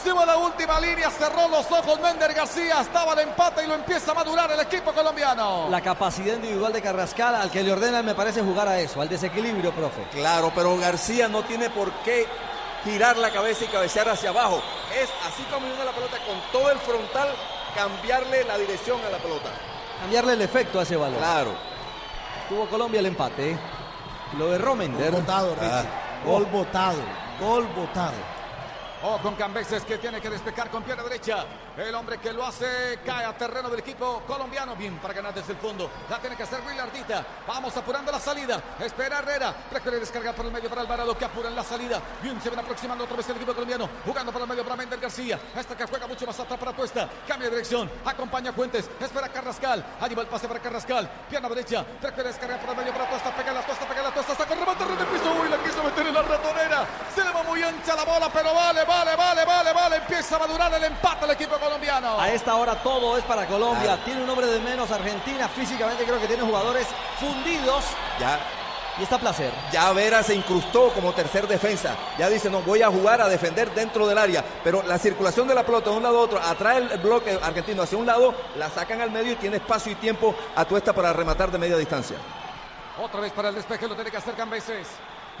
A 0.06 0.24
la 0.26 0.38
última 0.38 0.80
línea, 0.80 1.10
cerró 1.10 1.46
los 1.48 1.70
ojos 1.70 2.00
Mender 2.00 2.32
García, 2.32 2.80
estaba 2.80 3.12
el 3.12 3.20
empate 3.20 3.64
y 3.64 3.66
lo 3.66 3.74
empieza 3.74 4.12
a 4.12 4.14
madurar 4.14 4.50
el 4.50 4.60
equipo 4.60 4.92
colombiano. 4.92 5.68
La 5.70 5.82
capacidad 5.82 6.34
individual 6.34 6.72
de 6.72 6.80
Carrascal, 6.80 7.34
al 7.34 7.50
que 7.50 7.62
le 7.62 7.70
ordenan, 7.70 8.04
me 8.04 8.14
parece 8.14 8.42
jugar 8.42 8.66
a 8.66 8.80
eso, 8.80 9.02
al 9.02 9.10
desequilibrio, 9.10 9.72
profe. 9.72 10.02
Claro, 10.12 10.52
pero 10.54 10.76
García 10.78 11.28
no 11.28 11.42
tiene 11.44 11.68
por 11.68 11.92
qué 12.02 12.26
girar 12.82 13.18
la 13.18 13.30
cabeza 13.30 13.64
y 13.64 13.68
cabecear 13.68 14.08
hacia 14.08 14.30
abajo. 14.30 14.62
Es 14.94 15.10
así 15.28 15.42
como 15.52 15.66
viene 15.66 15.84
la 15.84 15.92
pelota 15.92 16.16
con 16.26 16.40
todo 16.50 16.70
el 16.70 16.78
frontal, 16.78 17.28
cambiarle 17.74 18.44
la 18.44 18.56
dirección 18.56 18.98
a 19.06 19.10
la 19.10 19.18
pelota. 19.18 19.50
Cambiarle 20.00 20.32
el 20.32 20.42
efecto 20.42 20.80
a 20.80 20.82
ese 20.82 20.96
balón. 20.96 21.18
Claro. 21.18 21.52
Tuvo 22.48 22.66
Colombia 22.68 23.00
el 23.00 23.06
empate. 23.06 23.56
Lo 24.38 24.46
de 24.46 24.58
Gol 24.58 24.60
Romender. 24.60 25.10
votado, 25.12 25.54
Richie. 25.54 25.70
Ah. 25.70 25.84
Gol 26.24 26.46
votado. 26.46 26.98
Gol 27.38 27.66
votado. 27.76 28.29
Oh, 29.02 29.18
con 29.18 29.34
Cambeses 29.34 29.82
que 29.84 29.96
tiene 29.96 30.20
que 30.20 30.28
despejar 30.28 30.68
con 30.68 30.82
pierna 30.82 31.02
derecha. 31.02 31.46
El 31.74 31.94
hombre 31.94 32.18
que 32.18 32.34
lo 32.34 32.44
hace 32.44 32.98
cae 33.04 33.24
a 33.24 33.32
terreno 33.36 33.70
del 33.70 33.80
equipo 33.80 34.22
colombiano. 34.26 34.76
Bien 34.76 34.98
para 34.98 35.14
ganar 35.14 35.32
desde 35.32 35.52
el 35.52 35.58
fondo. 35.58 35.90
La 36.10 36.18
tiene 36.18 36.36
que 36.36 36.42
hacer 36.42 36.60
Willardita. 36.66 37.24
Vamos 37.46 37.74
apurando 37.74 38.12
la 38.12 38.20
salida. 38.20 38.60
Espera 38.78 39.20
Herrera. 39.20 39.54
Prefiere 39.70 40.00
descargar 40.00 40.34
por 40.34 40.44
el 40.44 40.52
medio 40.52 40.68
para 40.68 40.82
Alvarado 40.82 41.16
que 41.16 41.24
apura 41.24 41.48
en 41.48 41.56
la 41.56 41.64
salida. 41.64 41.98
Bien, 42.22 42.40
se 42.42 42.50
ven 42.50 42.58
aproximando 42.58 43.04
otra 43.04 43.16
vez 43.16 43.28
el 43.30 43.36
equipo 43.36 43.54
colombiano. 43.54 43.88
Jugando 44.04 44.32
por 44.32 44.42
el 44.42 44.48
medio 44.48 44.64
para 44.64 44.76
Mender 44.76 45.00
García. 45.00 45.40
Esta 45.56 45.74
que 45.74 45.86
juega 45.86 46.06
mucho 46.06 46.26
más 46.26 46.38
atrás 46.38 46.58
para 46.58 46.74
Tuesta. 46.74 47.08
Cambia 47.26 47.48
de 47.48 47.56
dirección. 47.56 47.90
Acompaña 48.04 48.50
a 48.50 48.52
Fuentes. 48.52 48.90
Espera 49.00 49.30
Carrascal. 49.30 49.82
Allí 49.98 50.14
el 50.14 50.26
pase 50.26 50.46
para 50.46 50.60
Carrascal. 50.60 51.10
Pierna 51.30 51.48
derecha. 51.48 51.86
Prefiere 52.02 52.28
descargar 52.28 52.60
por 52.60 52.70
el 52.70 52.76
medio 52.76 52.92
para 52.92 53.08
Tuesta. 53.08 53.34
Pega 53.34 53.52
la 53.52 53.62
Tuesta, 53.62 53.88
pega 53.88 54.02
la 54.02 54.10
Tuesta. 54.10 54.34
Saca 54.34 54.52
el 54.52 54.60
remate 54.60 54.84
de 54.84 55.04
piso. 55.06 55.32
Uy, 55.40 55.48
la 55.48 55.56
quiso 55.64 55.82
meter 55.82 56.06
en 56.06 56.14
la 56.14 56.22
ratonera. 56.22 56.86
Se 57.14 57.24
la 57.94 58.04
bola, 58.04 58.28
pero 58.32 58.54
vale, 58.54 58.84
vale, 58.84 59.16
vale, 59.16 59.44
vale, 59.44 59.72
vale. 59.72 59.96
Empieza 59.96 60.36
a 60.36 60.38
madurar 60.40 60.72
el 60.74 60.84
empate 60.84 61.24
el 61.24 61.30
equipo 61.32 61.56
colombiano. 61.58 62.20
A 62.20 62.30
esta 62.30 62.54
hora 62.56 62.74
todo 62.82 63.16
es 63.16 63.24
para 63.24 63.46
Colombia. 63.46 63.98
Tiene 64.04 64.22
un 64.22 64.30
hombre 64.30 64.46
de 64.46 64.60
menos 64.60 64.90
Argentina. 64.90 65.48
Físicamente 65.48 66.04
creo 66.04 66.20
que 66.20 66.26
tiene 66.26 66.42
jugadores 66.42 66.86
fundidos. 67.18 67.84
Ya, 68.18 68.38
Y 68.98 69.02
está 69.04 69.18
placer. 69.18 69.50
ya 69.72 69.92
Vera 69.92 70.22
se 70.22 70.34
incrustó 70.34 70.90
como 70.90 71.12
tercer 71.12 71.46
defensa. 71.48 71.94
Ya 72.18 72.28
dice, 72.28 72.50
no, 72.50 72.60
voy 72.62 72.82
a 72.82 72.88
jugar 72.88 73.20
a 73.20 73.28
defender 73.28 73.72
dentro 73.74 74.06
del 74.06 74.18
área. 74.18 74.44
Pero 74.62 74.82
la 74.82 74.98
circulación 74.98 75.48
de 75.48 75.54
la 75.54 75.64
pelota 75.64 75.90
de 75.90 75.96
un 75.96 76.02
lado 76.02 76.18
a 76.18 76.22
otro, 76.22 76.40
atrae 76.40 76.78
el 76.78 76.98
bloque 76.98 77.38
argentino 77.42 77.82
hacia 77.82 77.96
un 77.96 78.06
lado, 78.06 78.34
la 78.56 78.68
sacan 78.70 79.00
al 79.00 79.10
medio 79.10 79.32
y 79.32 79.36
tiene 79.36 79.56
espacio 79.56 79.92
y 79.92 79.94
tiempo 79.94 80.34
a 80.56 80.64
Tuesta 80.64 80.92
para 80.92 81.12
rematar 81.12 81.50
de 81.50 81.58
media 81.58 81.76
distancia. 81.76 82.16
Otra 83.02 83.20
vez 83.20 83.32
para 83.32 83.48
el 83.48 83.54
despeje, 83.54 83.88
lo 83.88 83.94
tiene 83.94 84.10
que 84.10 84.16
hacer 84.18 84.34
Cambeses. 84.34 84.86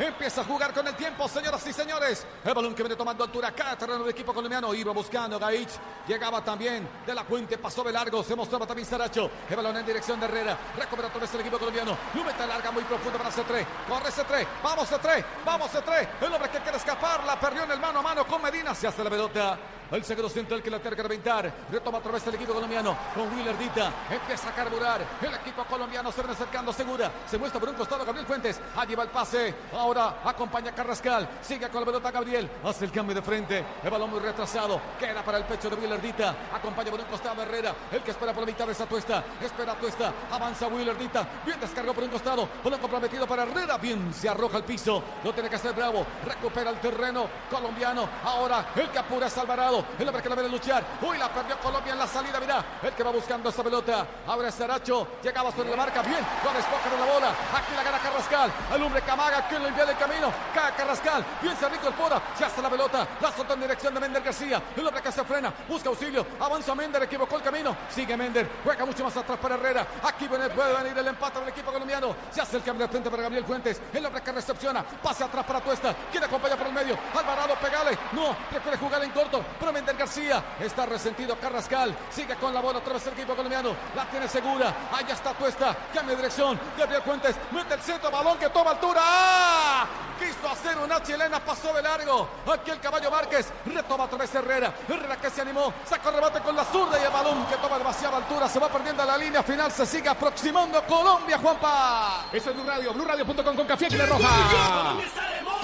Empieza 0.00 0.40
a 0.40 0.44
jugar 0.44 0.72
con 0.72 0.86
el 0.86 0.94
tiempo, 0.94 1.28
señoras 1.28 1.66
y 1.66 1.74
señores. 1.74 2.26
El 2.42 2.54
balón 2.54 2.74
que 2.74 2.82
viene 2.82 2.96
tomando 2.96 3.22
altura 3.22 3.48
acá, 3.48 3.76
terreno 3.76 3.98
del 3.98 4.08
equipo 4.08 4.32
colombiano. 4.32 4.72
Iba 4.72 4.94
buscando 4.94 5.38
Gaich. 5.38 5.68
Llegaba 6.08 6.42
también 6.42 6.88
de 7.06 7.14
la 7.14 7.22
fuente, 7.22 7.58
pasó 7.58 7.84
de 7.84 7.92
largo. 7.92 8.24
Se 8.24 8.34
mostraba 8.34 8.66
también 8.66 8.88
Saracho. 8.88 9.30
El 9.50 9.56
balón 9.56 9.76
en 9.76 9.84
dirección 9.84 10.18
de 10.18 10.24
Herrera. 10.24 10.56
Recupera 10.74 11.08
otra 11.08 11.20
vez 11.20 11.34
el 11.34 11.40
equipo 11.40 11.58
colombiano. 11.58 11.98
Lo 12.14 12.24
mete 12.24 12.46
larga, 12.46 12.70
muy 12.70 12.82
profunda 12.84 13.18
para 13.18 13.30
C3. 13.30 13.66
Corre 13.86 14.10
C3. 14.10 14.46
Vamos 14.64 14.90
C3. 14.90 15.24
Vamos 15.44 15.70
C3. 15.70 16.08
El 16.22 16.32
hombre 16.32 16.48
que 16.48 16.60
quiere 16.60 16.78
escapar. 16.78 17.22
La 17.24 17.38
perdió 17.38 17.64
en 17.64 17.72
el 17.72 17.78
mano 17.78 17.98
a 17.98 18.02
mano 18.02 18.26
con 18.26 18.40
Medina. 18.40 18.74
Se 18.74 18.86
hace 18.86 19.04
la 19.04 19.10
pelota. 19.10 19.58
El 19.90 20.04
segundo 20.04 20.28
central 20.28 20.62
que 20.62 20.70
la 20.70 20.78
tiene 20.78 20.96
que 20.96 21.02
reventar. 21.02 21.52
Retoma 21.70 21.98
otra 21.98 22.12
vez 22.12 22.24
el 22.28 22.34
equipo 22.36 22.54
colombiano 22.54 22.96
con 23.12 23.32
Willardita. 23.34 23.90
Empieza 24.08 24.50
a 24.50 24.54
carburar. 24.54 25.00
El 25.20 25.34
equipo 25.34 25.64
colombiano 25.64 26.12
se 26.12 26.20
viene 26.20 26.34
acercando 26.34 26.72
segura. 26.72 27.10
Se 27.28 27.36
muestra 27.36 27.58
por 27.58 27.70
un 27.70 27.74
costado 27.74 28.04
Gabriel 28.04 28.26
Fuentes. 28.26 28.60
Allí 28.76 28.94
va 28.94 29.02
el 29.02 29.08
pase. 29.08 29.52
Ahora 29.72 30.20
acompaña 30.24 30.70
a 30.70 30.74
Carrascal. 30.74 31.28
Sigue 31.42 31.68
con 31.68 31.80
la 31.80 31.86
pelota 31.86 32.10
Gabriel. 32.12 32.48
Hace 32.64 32.84
el 32.84 32.92
cambio 32.92 33.16
de 33.16 33.22
frente. 33.22 33.64
El 33.82 33.90
balón 33.90 34.10
muy 34.10 34.20
retrasado. 34.20 34.80
Queda 34.98 35.24
para 35.24 35.38
el 35.38 35.44
pecho 35.44 35.68
de 35.68 35.74
Willardita. 35.76 36.36
Acompaña 36.54 36.90
por 36.92 37.00
un 37.00 37.06
costado 37.06 37.42
Herrera. 37.42 37.74
El 37.90 38.02
que 38.02 38.12
espera 38.12 38.32
por 38.32 38.42
la 38.42 38.46
mitad 38.46 38.66
de 38.66 38.72
esa 38.72 38.86
tuesta. 38.86 39.24
Espera 39.42 39.74
tuesta. 39.74 40.12
Avanza 40.30 40.68
Willardita. 40.68 41.26
Bien 41.44 41.58
descargó 41.58 41.94
por 41.94 42.04
un 42.04 42.10
costado. 42.10 42.48
Balón 42.62 42.78
comprometido 42.78 43.26
para 43.26 43.42
Herrera. 43.42 43.76
Bien 43.78 44.14
se 44.14 44.28
arroja 44.28 44.58
al 44.58 44.64
piso. 44.64 45.02
Lo 45.24 45.32
tiene 45.32 45.48
que 45.48 45.56
hacer 45.56 45.72
Bravo. 45.72 46.06
Recupera 46.24 46.70
el 46.70 46.78
terreno 46.78 47.28
colombiano. 47.50 48.08
Ahora 48.24 48.70
el 48.76 48.88
que 48.90 48.98
apura 48.98 49.26
es 49.26 49.36
Alvarado. 49.36 49.79
El 49.98 50.08
hombre 50.08 50.22
que 50.22 50.28
la 50.28 50.34
viene 50.34 50.48
a 50.48 50.52
luchar. 50.52 50.84
Uy, 51.02 51.18
la 51.18 51.28
perdió 51.28 51.58
Colombia 51.58 51.92
en 51.92 51.98
la 51.98 52.06
salida. 52.06 52.40
Mira, 52.40 52.64
el 52.82 52.92
que 52.92 53.02
va 53.02 53.10
buscando 53.10 53.48
esa 53.48 53.62
pelota. 53.62 54.06
Abre 54.26 54.50
Saracho. 54.50 55.06
Llegaba 55.22 55.50
sobre 55.52 55.70
la 55.70 55.76
marca. 55.76 56.02
Bien, 56.02 56.24
con 56.42 56.56
espoca 56.56 56.90
de 56.90 56.98
la 56.98 57.12
bola. 57.12 57.28
Aquí 57.30 57.74
la 57.74 57.82
gana 57.82 57.98
Carrascal. 57.98 58.52
El 58.74 58.82
hombre 58.82 59.02
Camaga 59.02 59.48
que 59.48 59.58
le 59.58 59.68
envía 59.68 59.84
el 59.84 59.96
camino. 59.96 60.32
Cae 60.54 60.72
Carrascal. 60.74 61.24
Bien 61.42 61.56
se 61.56 61.66
incorpora. 61.66 62.20
Se 62.36 62.44
hace 62.44 62.62
la 62.62 62.70
pelota. 62.70 63.06
La 63.20 63.32
soltó 63.32 63.54
en 63.54 63.60
dirección 63.60 63.94
de 63.94 64.00
Mender 64.00 64.22
García. 64.22 64.62
El 64.76 64.86
hombre 64.86 65.02
que 65.02 65.12
se 65.12 65.24
frena. 65.24 65.52
Busca 65.68 65.88
auxilio. 65.88 66.26
Avanza 66.40 66.74
Mender. 66.74 67.02
Equivocó 67.02 67.36
el 67.36 67.42
camino. 67.42 67.76
Sigue 67.90 68.16
Mender. 68.16 68.48
Juega 68.64 68.84
mucho 68.84 69.04
más 69.04 69.16
atrás 69.16 69.38
para 69.38 69.54
Herrera. 69.54 69.86
Aquí 70.02 70.28
viene, 70.28 70.48
puede 70.50 70.74
venir 70.74 70.96
el 70.98 71.08
empate 71.08 71.40
del 71.40 71.48
equipo 71.48 71.72
colombiano. 71.72 72.14
Se 72.30 72.40
hace 72.40 72.56
el 72.56 72.62
cambio 72.62 72.86
de 72.86 72.90
frente 72.90 73.10
para 73.10 73.22
Gabriel 73.22 73.44
Fuentes. 73.44 73.80
El 73.92 74.04
hombre 74.06 74.22
que 74.22 74.32
recepciona. 74.32 74.82
Pase 74.82 75.24
atrás 75.24 75.44
para 75.44 75.60
Tuesta. 75.60 75.94
Quiere 76.10 76.26
acompañar 76.26 76.58
por 76.58 76.66
el 76.66 76.72
medio. 76.72 76.98
Alvarado, 77.16 77.54
pegale. 77.56 77.98
No, 78.12 78.36
prefiere 78.50 78.76
jugar 78.78 79.02
en 79.04 79.10
corto. 79.10 79.42
Pero 79.58 79.69
Mender 79.72 79.96
García. 79.96 80.42
Está 80.60 80.86
resentido 80.86 81.36
Carrascal. 81.38 81.96
Sigue 82.10 82.36
con 82.36 82.52
la 82.52 82.60
bola 82.60 82.78
otra 82.78 82.94
vez 82.94 83.06
el 83.06 83.12
equipo 83.12 83.34
colombiano. 83.34 83.74
La 83.94 84.04
tiene 84.06 84.28
segura. 84.28 84.74
Allá 84.92 85.14
está 85.14 85.32
Tuesta. 85.34 85.76
Cambia 85.92 86.14
de 86.14 86.16
dirección. 86.16 86.58
Gabriel 86.78 87.02
Fuentes. 87.02 87.36
Mete 87.50 87.74
el 87.74 87.80
centro. 87.80 88.10
Balón 88.10 88.38
que 88.38 88.48
toma 88.50 88.70
altura. 88.70 89.00
¡Ah! 89.02 89.86
Quiso 90.18 90.48
hacer 90.50 90.78
una 90.78 91.02
chilena. 91.02 91.40
Pasó 91.40 91.72
de 91.72 91.82
largo. 91.82 92.28
Aquí 92.52 92.70
el 92.70 92.80
caballo 92.80 93.10
Márquez. 93.10 93.52
Retoma 93.66 94.04
otra 94.04 94.18
vez 94.18 94.34
Herrera. 94.34 94.74
Herrera 94.88 95.16
que 95.16 95.30
se 95.30 95.40
animó. 95.40 95.72
Sacó 95.88 96.10
el 96.10 96.16
rebate 96.16 96.40
con 96.40 96.56
la 96.56 96.64
zurda 96.64 96.98
y 97.00 97.04
el 97.04 97.10
balón 97.10 97.46
que 97.46 97.56
toma 97.56 97.78
demasiada 97.78 98.18
altura. 98.18 98.48
Se 98.48 98.58
va 98.58 98.68
perdiendo 98.68 99.02
a 99.02 99.06
la 99.06 99.16
línea 99.16 99.42
final. 99.42 99.70
Se 99.72 99.86
sigue 99.86 100.08
aproximando 100.08 100.82
Colombia, 100.84 101.38
Juanpa. 101.38 102.26
Eso 102.32 102.50
es 102.50 102.56
Blue 102.56 102.66
Radio, 102.66 102.92
BlueRadio.com 102.92 103.56
con 103.56 103.66
Café 103.66 103.88
Roja. 104.06 104.28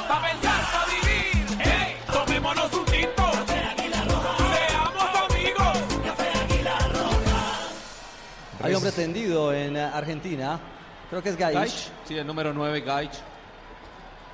Pa' 0.08 0.22
pensar, 0.22 0.60
pa' 0.72 0.86
vivir. 0.86 1.46
Tomémonos 2.12 2.72
un 2.72 2.85
Hay 8.66 8.74
hombre 8.74 8.92
tendido 8.92 9.52
en 9.52 9.76
eh, 9.76 9.82
Argentina. 9.82 10.58
Creo 11.08 11.22
que 11.22 11.28
es 11.30 11.36
Gaich. 11.36 11.54
Gaich. 11.54 11.88
Sí, 12.06 12.16
el 12.16 12.26
número 12.26 12.52
9, 12.52 12.80
Gaich. 12.80 13.12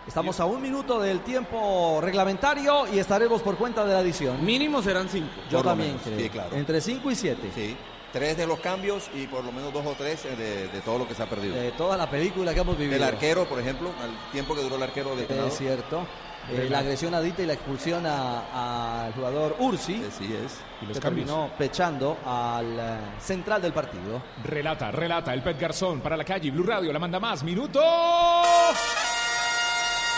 Estamos 0.07 0.41
a 0.41 0.47
un 0.47 0.61
minuto 0.61 0.99
del 1.01 1.21
tiempo 1.21 2.01
reglamentario 2.03 2.87
y 2.93 2.99
estaremos 2.99 3.41
por 3.43 3.57
cuenta 3.57 3.85
de 3.85 3.93
la 3.93 4.01
adición. 4.01 4.45
Mínimo 4.45 4.83
serán 4.83 5.09
5. 5.09 5.29
Yo 5.51 5.63
también 5.63 5.91
menos, 5.91 6.03
creo. 6.03 6.19
sí, 6.19 6.29
claro. 6.29 6.57
Entre 6.57 6.81
5 6.81 7.11
y 7.11 7.15
7. 7.15 7.51
Sí. 7.55 7.77
Tres 8.13 8.37
de 8.37 8.47
los 8.47 8.59
cambios 8.61 9.09
y 9.15 9.27
por 9.27 9.43
lo 9.43 9.53
menos 9.53 9.73
dos 9.73 9.87
o 9.87 9.95
tres 9.97 10.25
eh, 10.27 10.37
de, 10.37 10.69
de 10.69 10.81
todo 10.83 10.99
lo 10.99 11.09
que 11.09 11.15
se 11.15 11.23
ha 11.23 11.27
perdido. 11.27 11.55
De 11.55 11.73
toda 11.73 11.97
la 11.97 12.11
película 12.11 12.53
que 12.53 12.61
hemos 12.61 12.77
vivido. 12.77 12.97
El 12.97 13.03
arquero, 13.05 13.47
por 13.49 13.59
ejemplo, 13.59 13.91
al 14.03 14.11
tiempo 14.33 14.55
que 14.55 14.63
duró 14.63 14.77
el 14.77 14.83
arquero 14.83 15.17
de 15.17 15.25
Es 15.47 15.57
cierto. 15.57 16.07
Eh, 16.51 16.69
la 16.69 16.81
agresión 16.81 17.15
a 17.15 17.21
Dita 17.21 17.43
y 17.43 17.47
la 17.47 17.53
expulsión 17.55 18.05
al 18.05 19.13
jugador 19.13 19.57
Ursi. 19.59 20.03
Así 20.07 20.25
es. 20.25 20.59
Y 20.81 20.87
los 20.87 20.97
que 20.97 21.03
cambios. 21.03 21.27
terminó 21.27 21.51
pechando 21.57 22.19
al 22.27 22.79
eh, 22.79 22.97
central 23.21 23.63
del 23.63 23.73
partido. 23.73 24.23
Relata, 24.45 24.91
relata 24.91 25.33
el 25.33 25.43
Pet 25.43 25.59
Garzón 25.59 26.01
para 26.01 26.17
la 26.17 26.25
calle. 26.25 26.51
Blue 26.51 26.65
Radio 26.65 26.93
la 26.93 26.99
manda 26.99 27.21
más. 27.21 27.43
Minuto. 27.43 27.81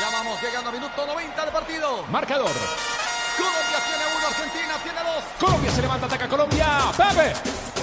Ya 0.00 0.10
vamos 0.10 0.42
llegando 0.42 0.70
a 0.70 0.72
minuto 0.72 1.06
90 1.06 1.44
del 1.44 1.52
partido. 1.52 2.04
Marcador. 2.10 2.50
Colombia 3.36 3.78
tiene 3.84 4.04
uno, 4.16 4.26
Argentina 4.26 4.74
tiene 4.82 5.00
dos. 5.02 5.24
Colombia 5.38 5.70
se 5.70 5.82
levanta, 5.82 6.06
ataca 6.06 6.28
Colombia. 6.28 6.68
Pepe. 6.96 7.32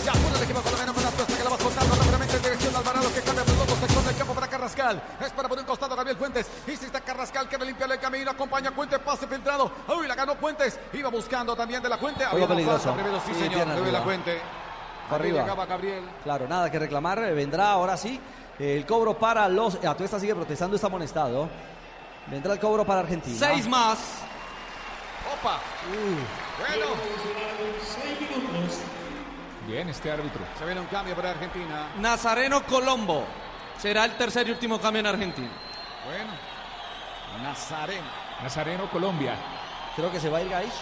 Ya 0.03 0.12
apura 0.12 0.38
el 0.38 0.43
equipo 0.43 0.62
colombiano 0.62 0.93
con 0.93 1.03
la 1.03 1.12
que 1.12 1.43
la 1.43 1.50
va 1.50 1.57
soltando 1.57 1.95
rápidamente 1.95 2.36
en 2.36 2.41
dirección 2.41 2.74
de 2.74 2.79
Alvarado 2.79 3.13
que 3.13 3.21
cambia 3.21 3.43
por 3.45 3.53
el 3.55 3.62
otro 3.62 3.75
sector 3.75 4.00
para 4.33 4.47
Carrascal. 4.47 5.01
Espera 5.20 5.48
por 5.50 5.57
un 5.57 5.65
costado 5.65 5.96
Gabriel 5.96 6.17
Fuentes. 6.17 6.48
Insiste 6.67 7.00
Carrascal 7.01 7.48
quiere 7.48 7.65
limpiarle 7.65 7.96
el 7.96 8.01
camino. 8.01 8.31
Acompaña 8.31 8.70
a 8.70 8.74
Fuentes, 8.74 9.00
pase 9.00 9.27
filtrado. 9.27 9.72
Uy, 9.98 10.07
la 10.07 10.15
ganó 10.15 10.35
Fuentes. 10.35 10.79
Iba 10.94 11.09
buscando 11.09 11.55
también 11.55 11.81
de 11.81 11.89
la 11.89 11.98
Fuente. 11.98 12.24
Había 12.25 12.48
peligroso. 12.48 12.94
primero, 12.94 13.20
sí, 13.25 13.33
Sí, 13.33 13.39
señor. 13.41 13.59
de 13.59 13.65
la 13.65 13.74
arriba. 13.74 14.01
Fuente. 14.01 14.41
Arriba. 15.09 15.41
llegaba 15.41 15.65
Gabriel. 15.65 16.03
Claro, 16.24 16.48
nada 16.48 16.70
que 16.72 16.79
reclamar. 16.79 17.20
eh, 17.20 17.33
Vendrá 17.33 17.72
ahora 17.72 17.98
sí 17.98 18.20
el 18.59 18.85
cobro 18.85 19.17
para 19.17 19.48
los. 19.50 19.75
Atuesta 19.83 20.20
sigue 20.20 20.35
protestando, 20.35 20.75
está 20.75 20.87
amonestado. 20.87 21.50
Vendrá 22.27 22.53
el 22.53 22.59
cobro 22.59 22.85
para 22.85 23.00
Argentina. 23.01 23.35
6 23.37 23.67
más. 23.67 23.98
Opa. 25.39 25.59
Bueno, 26.59 26.85
Bien, 29.67 29.87
este 29.89 30.11
árbitro. 30.11 30.41
se 30.57 30.65
viene 30.65 30.81
un 30.81 30.87
cambio 30.87 31.15
para 31.15 31.31
Argentina. 31.31 31.87
Nazareno 32.00 32.63
Colombo. 32.65 33.25
Será 33.81 34.05
el 34.05 34.11
tercer 34.11 34.48
y 34.48 34.51
último 34.51 34.79
cambio 34.79 35.00
en 35.00 35.07
Argentina. 35.07 35.50
Bueno. 36.05 36.31
Nazareno. 37.41 38.05
Nazareno, 38.44 38.87
Colombia. 38.91 39.33
Creo 39.96 40.11
que 40.11 40.20
se 40.20 40.29
va 40.29 40.37
a 40.37 40.41
ir 40.44 40.50
Gaich. 40.50 40.74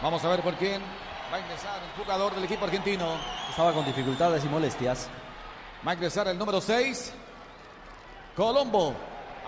Vamos 0.00 0.24
a 0.24 0.28
ver 0.30 0.40
por 0.40 0.54
quién 0.54 0.80
va 1.30 1.36
a 1.36 1.40
ingresar 1.40 1.82
el 1.82 2.02
jugador 2.02 2.34
del 2.34 2.44
equipo 2.44 2.64
argentino. 2.64 3.18
Estaba 3.50 3.74
con 3.74 3.84
dificultades 3.84 4.42
y 4.42 4.48
molestias. 4.48 5.10
Va 5.86 5.90
a 5.90 5.94
ingresar 5.94 6.28
el 6.28 6.38
número 6.38 6.62
6. 6.62 7.12
Colombo. 8.34 8.94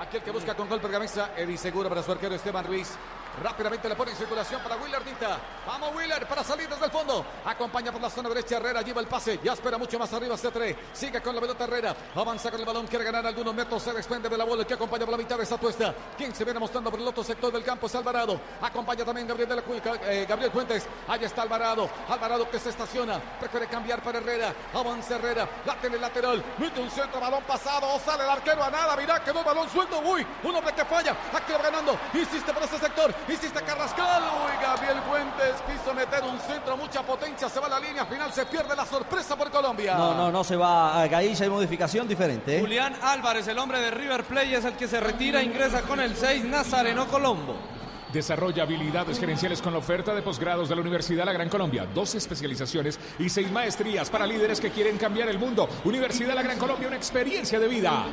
Aquel 0.01 0.23
que 0.23 0.33
busca 0.33 0.55
con 0.55 0.69
golpe 0.69 0.87
de 0.89 0.93
camisa. 0.93 1.31
Eddie 1.35 1.57
Seguro 1.57 1.89
para 1.89 2.03
su 2.03 2.13
arquero 2.13 2.35
Esteban 2.35 2.67
Ruiz. 2.67 2.95
Rápidamente 3.43 3.89
le 3.89 3.97
pone 3.97 4.11
en 4.11 4.17
circulación 4.19 4.61
para 4.63 4.77
Willardita. 4.77 5.39
Vamos 5.67 5.95
Willer 5.95 6.27
para 6.27 6.45
salir 6.45 6.69
desde 6.69 6.85
el 6.85 6.91
fondo. 6.91 7.25
Acompaña 7.45 7.91
por 7.91 8.01
la 8.01 8.11
zona 8.11 8.29
derecha 8.29 8.59
Herrera. 8.59 8.83
Lleva 8.83 9.01
el 9.01 9.07
pase. 9.07 9.41
Ya 9.43 9.55
espera 9.55 9.79
mucho 9.79 9.99
más 9.99 10.13
arriba 10.13 10.37
C3. 10.37 10.77
Sigue 10.93 11.23
con 11.23 11.35
la 11.35 11.41
pelota 11.41 11.65
Herrera. 11.65 11.97
Avanza 12.15 12.51
con 12.51 12.61
el 12.61 12.67
balón. 12.67 12.87
Quiere 12.87 13.05
ganar 13.05 13.27
algunos 13.27 13.55
metros. 13.55 13.83
Se 13.83 13.95
desprende 13.95 14.29
de 14.29 14.37
la 14.37 14.45
bola. 14.45 14.61
El 14.61 14.67
que 14.67 14.75
acompaña 14.75 15.07
por 15.07 15.13
la 15.13 15.19
mitad 15.19 15.39
de 15.39 15.45
esa 15.45 15.57
tuesta. 15.57 15.95
Quien 16.19 16.35
se 16.35 16.45
viene 16.45 16.61
mostrando 16.61 16.91
por 16.91 17.01
el 17.01 17.09
otro 17.09 17.25
sector 17.25 17.51
del 17.51 17.65
campo 17.65 17.87
es 17.87 17.95
Alvarado. 17.95 18.39
Acompaña 18.61 19.07
también 19.07 19.27
Gabriel, 19.27 19.49
de 19.49 19.57
la, 19.57 19.63
eh, 20.03 20.27
Gabriel 20.29 20.51
Fuentes. 20.53 20.87
Ahí 21.09 21.25
está 21.25 21.43
Alvarado. 21.43 21.89
Alvarado 22.09 22.51
que 22.51 22.59
se 22.59 22.69
estaciona. 22.69 23.19
Prefiere 23.41 23.69
cambiar 23.69 24.03
para 24.03 24.19
Herrera. 24.19 24.55
Avanza 24.75 25.17
Herrera. 25.17 25.49
La 25.65 25.77
tiene 25.77 25.97
lateral. 25.97 26.45
Mete 26.59 26.79
un 26.79 26.91
centro. 26.91 27.19
Balón 27.19 27.43
pasado. 27.45 27.99
Sale 28.05 28.23
el 28.25 28.31
arquero 28.31 28.63
a 28.63 28.71
nada. 28.71 28.97
Mirá 28.97 29.25
quedó 29.25 29.39
el 29.39 29.47
balón 29.47 29.71
suelto. 29.71 29.99
Uy. 30.01 30.27
Un 30.43 30.55
hombre 30.55 30.75
que 30.75 30.85
falla. 30.85 31.17
Aquí 31.33 31.53
va 31.53 31.63
ganando. 31.63 31.99
Insiste 32.13 32.53
por 32.53 32.63
ese 32.65 32.79
sector. 32.79 33.15
Insiste 33.31 33.63
Carrascal. 33.63 34.23
Uy. 34.23 34.51
Gabriel 34.61 34.99
Fuentes 35.09 35.55
quiso 35.67 35.95
meter 35.95 36.23
un 36.25 36.39
centro. 36.41 36.77
Mucha 36.77 37.03
potencia. 37.03 37.49
Se 37.49 37.61
va 37.61 37.67
a 37.67 37.71
la 37.71 37.81
línea 37.81 38.05
final. 38.07 38.33
Se 38.33 38.45
pierde 38.47 38.75
la 38.75 38.85
sorpresa 38.85 39.37
por 39.37 39.51
Colombia. 39.51 39.95
No, 39.95 40.15
no, 40.15 40.33
no 40.33 40.43
se 40.43 40.57
va 40.57 41.01
a 41.01 41.07
Gaich. 41.07 41.41
Hay 41.41 41.49
modificación 41.49 42.09
diferente. 42.09 42.57
¿eh? 42.57 42.61
Julián 42.61 42.97
Álvarez, 43.03 43.47
el 43.49 43.59
hombre 43.59 43.81
de 43.81 43.91
River 43.91 44.25
Plate, 44.25 44.57
es 44.57 44.65
el 44.65 44.75
que 44.75 44.89
se 44.89 45.01
retira. 45.01 45.43
Ingresa 45.43 45.83
con 45.83 46.01
el 46.01 46.17
6, 46.17 46.45
Nazareno 46.45 47.07
Colombo. 47.07 47.57
Desarrolla 48.13 48.65
habilidades 48.65 49.21
gerenciales 49.21 49.63
con 49.63 49.73
la 49.73 49.79
oferta 49.79 50.13
de 50.13 50.23
posgrados 50.23 50.69
de 50.69 50.75
la 50.75 50.81
Universidad 50.81 51.25
La 51.25 51.33
Gran 51.33 51.49
Colombia. 51.49 51.87
Dos 51.95 52.17
especializaciones 52.17 52.99
y 53.21 53.29
seis 53.29 53.51
maestrías 53.53 54.11
para 54.11 54.27
líderes 54.27 54.61
que 54.61 54.71
quieren 54.71 54.99
cambiar 54.99 55.29
el 55.29 55.39
mundo. 55.39 55.69
Universidad 55.85 56.35
La 56.35 56.43
Gran 56.43 56.59
Colombia, 56.59 56.89
una 56.89 56.97
experiencia 56.97 57.61
de 57.61 57.69
vida. 57.69 58.07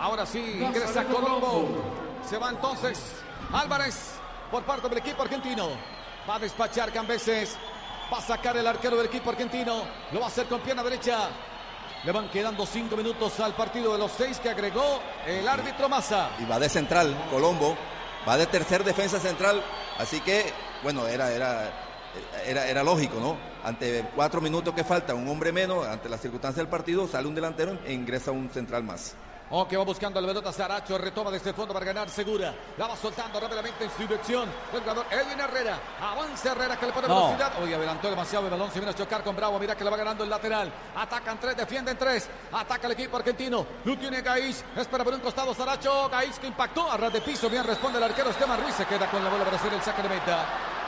Ahora 0.00 0.24
sí, 0.24 0.62
ingresa 0.62 1.04
Colombo. 1.04 1.68
Se 2.26 2.38
va 2.38 2.48
entonces 2.48 2.98
Álvarez 3.52 4.14
por 4.50 4.62
parte 4.64 4.88
del 4.88 4.98
equipo 4.98 5.22
argentino. 5.22 5.68
Va 6.28 6.36
a 6.36 6.38
despachar 6.38 6.92
Cambeses. 6.92 7.56
Va 8.12 8.18
a 8.18 8.22
sacar 8.22 8.56
el 8.56 8.66
arquero 8.66 8.96
del 8.96 9.06
equipo 9.06 9.30
argentino. 9.30 9.82
Lo 10.12 10.20
va 10.20 10.26
a 10.26 10.28
hacer 10.28 10.46
con 10.46 10.60
pierna 10.60 10.82
derecha. 10.82 11.28
Le 12.04 12.12
van 12.12 12.28
quedando 12.30 12.66
cinco 12.66 12.96
minutos 12.96 13.38
al 13.40 13.54
partido 13.54 13.92
de 13.92 13.98
los 13.98 14.10
seis 14.12 14.40
que 14.40 14.50
agregó 14.50 15.00
el 15.26 15.46
árbitro 15.46 15.88
Massa. 15.88 16.30
Y 16.38 16.44
va 16.44 16.58
de 16.58 16.68
central, 16.68 17.14
Colombo. 17.30 17.76
Va 18.28 18.36
de 18.36 18.46
tercer 18.46 18.84
defensa 18.84 19.20
central. 19.20 19.62
Así 19.98 20.20
que, 20.20 20.52
bueno, 20.82 21.06
era, 21.06 21.30
era 21.30 21.70
era, 22.46 22.66
era 22.66 22.82
lógico, 22.82 23.20
¿no? 23.20 23.36
Ante 23.64 24.04
cuatro 24.14 24.40
minutos 24.40 24.74
que 24.74 24.84
faltan, 24.84 25.16
un 25.16 25.28
hombre 25.28 25.52
menos, 25.52 25.86
ante 25.86 26.08
las 26.08 26.20
circunstancias 26.20 26.64
del 26.64 26.68
partido, 26.68 27.06
sale 27.06 27.28
un 27.28 27.34
delantero 27.34 27.78
e 27.84 27.92
ingresa 27.92 28.30
un 28.30 28.50
central 28.50 28.82
más. 28.82 29.14
Ok, 29.52 29.72
va 29.76 29.82
buscando 29.84 30.20
la 30.20 30.28
pelota 30.28 30.52
Saracho, 30.52 30.96
retoma 30.96 31.28
desde 31.32 31.50
el 31.50 31.56
fondo 31.56 31.74
para 31.74 31.84
ganar 31.84 32.08
segura. 32.08 32.54
La 32.78 32.86
va 32.86 32.96
soltando 32.96 33.40
rápidamente 33.40 33.82
en 33.82 33.90
su 33.90 34.02
dirección. 34.02 34.48
El 34.72 34.78
jugador 34.80 35.04
Edwin 35.10 35.40
Herrera. 35.40 35.76
Avanza 36.00 36.52
Herrera 36.52 36.76
que 36.78 36.86
le 36.86 36.92
pone 36.92 37.08
No. 37.08 37.16
velocidad. 37.16 37.52
Uy, 37.60 37.74
adelantó 37.74 38.08
demasiado 38.08 38.44
el 38.44 38.52
balón. 38.52 38.68
Se 38.70 38.78
viene 38.78 38.92
a 38.92 38.94
chocar 38.94 39.24
con 39.24 39.34
Bravo. 39.34 39.58
Mira 39.58 39.74
que 39.74 39.82
le 39.82 39.90
va 39.90 39.96
ganando 39.96 40.22
el 40.22 40.30
lateral. 40.30 40.72
Atacan 40.94 41.40
tres, 41.40 41.56
defienden 41.56 41.98
tres. 41.98 42.28
Ataca 42.52 42.86
el 42.86 42.92
equipo 42.92 43.16
argentino. 43.16 43.66
Lo 43.84 43.98
tiene 43.98 44.22
Gaís. 44.22 44.64
Espera 44.76 45.02
por 45.02 45.14
un 45.14 45.20
costado 45.20 45.52
Saracho. 45.52 46.08
Gaís 46.08 46.38
que 46.38 46.46
impactó 46.46 46.88
a 46.88 46.96
ras 46.96 47.12
de 47.12 47.20
piso. 47.20 47.50
Bien 47.50 47.64
responde 47.64 47.98
el 47.98 48.04
arquero 48.04 48.30
Esteban 48.30 48.62
Ruiz. 48.62 48.76
Se 48.76 48.86
queda 48.86 49.10
con 49.10 49.24
la 49.24 49.30
bola 49.30 49.42
para 49.44 49.56
hacer 49.56 49.72
el 49.74 49.82
saque 49.82 50.02
de 50.02 50.10
meta. 50.10 50.46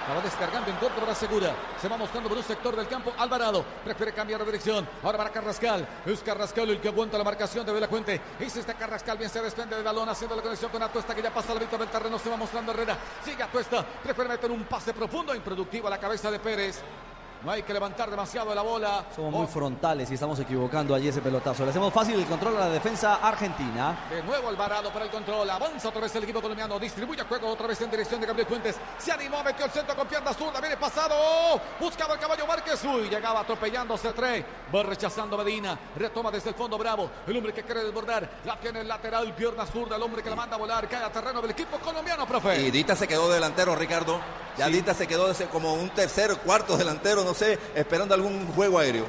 La 0.08 0.14
va 0.14 0.20
descargando 0.20 0.68
en 0.68 0.76
corto 0.76 1.00
para 1.00 1.14
Segura. 1.14 1.54
Se 1.80 1.88
va 1.88 1.96
mostrando 1.96 2.28
por 2.28 2.36
un 2.36 2.44
sector 2.44 2.74
del 2.74 2.88
campo. 2.88 3.12
Alvarado 3.18 3.64
prefiere 3.84 4.12
cambiar 4.12 4.40
de 4.40 4.46
dirección. 4.46 4.88
Ahora 5.02 5.18
para 5.18 5.30
Carrascal. 5.30 5.86
Es 6.04 6.20
Carrascal 6.20 6.70
el 6.70 6.80
que 6.80 6.88
aguanta 6.88 7.16
la 7.16 7.24
marcación 7.24 7.64
de 7.64 7.72
Belacuente. 7.72 8.20
Hice 8.40 8.60
este 8.60 8.74
Carrascal. 8.74 9.16
Bien 9.16 9.30
se 9.30 9.40
desprende 9.40 9.76
del 9.76 9.84
balón 9.84 10.08
haciendo 10.08 10.34
la 10.34 10.42
conexión 10.42 10.70
con 10.70 10.82
Atuesta 10.82 11.14
que 11.14 11.22
ya 11.22 11.32
pasa 11.32 11.54
la 11.54 11.60
mitad 11.60 11.78
del 11.78 11.88
terreno. 11.88 12.18
Se 12.18 12.28
va 12.28 12.36
mostrando 12.36 12.72
Herrera. 12.72 12.96
Sigue 13.24 13.42
Atuesta. 13.42 13.84
Prefiere 14.02 14.28
meter 14.28 14.50
un 14.50 14.64
pase 14.64 14.92
profundo. 14.92 15.34
Improductivo 15.34 15.86
a 15.86 15.90
la 15.90 15.98
cabeza 15.98 16.30
de 16.30 16.40
Pérez. 16.40 16.82
No 17.44 17.50
hay 17.50 17.64
que 17.64 17.72
levantar 17.72 18.08
demasiado 18.08 18.54
la 18.54 18.62
bola. 18.62 19.04
Somos 19.16 19.32
muy 19.32 19.44
Oh, 19.44 19.48
frontales 19.48 20.08
y 20.10 20.14
estamos 20.14 20.38
equivocando 20.38 20.94
allí 20.94 21.08
ese 21.08 21.20
pelotazo. 21.20 21.64
Le 21.64 21.70
hacemos 21.70 21.92
fácil 21.92 22.14
el 22.14 22.24
control 22.26 22.56
a 22.56 22.60
la 22.60 22.68
defensa 22.68 23.16
argentina. 23.16 24.06
De 24.08 24.22
nuevo 24.22 24.48
Alvarado 24.48 24.92
para 24.92 25.06
el 25.06 25.10
control. 25.10 25.50
Avanza 25.50 25.88
otra 25.88 26.02
vez 26.02 26.14
el 26.14 26.22
equipo 26.22 26.40
colombiano. 26.40 26.78
Distribuye 26.78 27.24
juego 27.24 27.48
otra 27.48 27.66
vez 27.66 27.80
en 27.80 27.90
dirección 27.90 28.20
de 28.20 28.28
Gabriel 28.28 28.46
Fuentes. 28.46 28.76
Se 28.98 29.10
animó, 29.10 29.42
metió 29.42 29.64
el 29.64 29.72
centro 29.72 29.96
con 29.96 30.06
pierna 30.06 30.32
zurda. 30.32 30.60
Viene 30.60 30.76
pasado. 30.76 31.16
¡Oh! 31.18 31.60
Buscaba 31.80 32.14
el 32.14 32.20
caballo 32.20 32.46
Márquez. 32.46 32.80
Uy, 32.84 33.08
llegaba 33.08 33.40
atropellándose 33.40 34.12
tres. 34.12 34.44
Va 34.72 34.84
rechazando 34.84 35.36
Medina. 35.36 35.76
Retoma 35.96 36.30
desde 36.30 36.50
el 36.50 36.54
fondo 36.54 36.78
Bravo. 36.78 37.10
El 37.26 37.36
hombre 37.36 37.52
que 37.52 37.64
quiere 37.64 37.82
desbordar. 37.82 38.30
La 38.44 38.56
tiene 38.60 38.82
el 38.82 38.88
lateral. 38.88 39.34
Pierna 39.34 39.66
zurda. 39.66 39.96
El 39.96 40.02
hombre 40.02 40.22
que 40.22 40.30
la 40.30 40.36
manda 40.36 40.54
a 40.54 40.58
volar. 40.60 40.88
Cae 40.88 41.02
a 41.02 41.10
terreno 41.10 41.42
del 41.42 41.50
equipo 41.50 41.76
colombiano, 41.78 42.24
profe. 42.24 42.60
Y 42.60 42.70
Dita 42.70 42.94
se 42.94 43.08
quedó 43.08 43.28
delantero, 43.28 43.74
Ricardo. 43.74 44.20
Ya 44.56 44.68
Dita 44.68 44.92
se 44.94 45.06
quedó 45.06 45.32
como 45.50 45.72
un 45.72 45.88
tercer, 45.90 46.36
cuarto 46.44 46.76
delantero, 46.76 47.24
no 47.24 47.31
sé, 47.34 47.58
esperando 47.74 48.14
algún 48.14 48.46
juego 48.54 48.78
aéreo. 48.78 49.06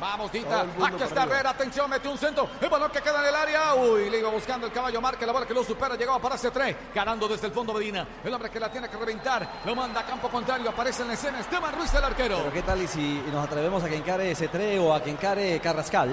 Vamos, 0.00 0.30
Dita. 0.30 0.60
Aquí 0.60 1.02
está 1.02 1.22
Herrera. 1.22 1.50
Atención, 1.50 1.88
metió 1.88 2.10
un 2.10 2.18
centro. 2.18 2.48
El 2.60 2.68
balón 2.68 2.90
que 2.90 3.00
queda 3.00 3.20
en 3.22 3.28
el 3.28 3.34
área. 3.34 3.74
Uy, 3.74 4.10
le 4.10 4.18
iba 4.18 4.30
buscando 4.30 4.66
el 4.66 4.72
caballo 4.72 5.00
Márquez. 5.00 5.26
La 5.26 5.32
bola 5.32 5.46
que 5.46 5.54
lo 5.54 5.64
supera. 5.64 5.96
Llegaba 5.96 6.18
para 6.18 6.34
ese 6.34 6.50
tres. 6.50 6.76
Ganando 6.94 7.26
desde 7.26 7.46
el 7.46 7.52
fondo 7.52 7.72
Medina. 7.72 8.06
El 8.22 8.32
hombre 8.32 8.50
que 8.50 8.60
la 8.60 8.70
tiene 8.70 8.88
que 8.88 8.96
reventar. 8.96 9.60
Lo 9.64 9.74
manda 9.74 10.00
a 10.00 10.04
campo 10.06 10.28
contrario. 10.28 10.68
Aparece 10.68 11.02
en 11.02 11.08
la 11.08 11.14
escena 11.14 11.40
Esteban 11.40 11.74
Ruiz, 11.74 11.94
el 11.94 12.04
arquero. 12.04 12.36
Pero 12.38 12.52
qué 12.52 12.62
tal 12.62 12.82
y 12.82 12.86
si 12.86 13.22
nos 13.32 13.46
atrevemos 13.46 13.82
a 13.82 13.88
que 13.88 13.96
encare 13.96 14.30
ese 14.30 14.48
tre 14.48 14.78
o 14.78 14.92
a 14.92 15.02
que 15.02 15.10
encare 15.10 15.60
Carrascal. 15.60 16.10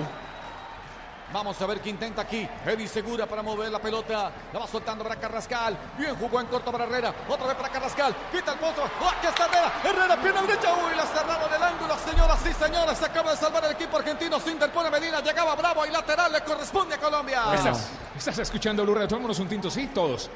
Vamos 1.33 1.59
a 1.59 1.65
ver 1.65 1.81
qué 1.81 1.89
intenta 1.89 2.21
aquí. 2.21 2.47
Eddie 2.63 2.87
Segura 2.87 3.25
para 3.25 3.41
mover 3.41 3.71
la 3.71 3.79
pelota. 3.79 4.31
La 4.53 4.59
va 4.59 4.67
soltando 4.67 5.03
para 5.03 5.15
Carrascal. 5.15 5.75
Bien 5.97 6.15
jugó 6.15 6.39
en 6.39 6.45
corto 6.45 6.71
para 6.71 6.83
Herrera. 6.83 7.11
Otra 7.27 7.47
vez 7.47 7.55
para 7.55 7.69
Carrascal. 7.69 8.15
Quita 8.31 8.53
el 8.53 8.59
pozo. 8.59 8.83
¡Oh, 9.01 9.09
aquí 9.09 9.25
está 9.25 9.45
Herrera! 9.45 9.73
Herrera, 9.83 10.21
pierna 10.21 10.41
derecha. 10.43 10.73
Uy, 10.75 10.95
la 10.95 11.05
cerraba 11.07 11.47
del 11.47 11.63
ángulo. 11.63 11.97
Señoras 11.97 12.45
y 12.45 12.53
señores, 12.53 12.97
se 12.99 13.05
acaba 13.05 13.31
de 13.31 13.37
salvar 13.37 13.65
el 13.65 13.71
equipo 13.71 13.97
argentino. 13.97 14.39
Se 14.39 14.51
interpone 14.51 14.91
Medina. 14.91 15.21
Llegaba 15.21 15.55
Bravo 15.55 15.83
y 15.87 15.89
lateral. 15.89 16.31
Le 16.31 16.41
corresponde 16.41 16.95
a 16.95 16.99
Colombia. 16.99 17.41
Estás, 17.55 17.89
estás 18.15 18.37
escuchando 18.37 18.85
Radio. 18.85 19.07
Tomémonos 19.07 19.39
un 19.39 19.47
tinto, 19.47 19.71
sí, 19.71 19.87
todos. 19.87 20.29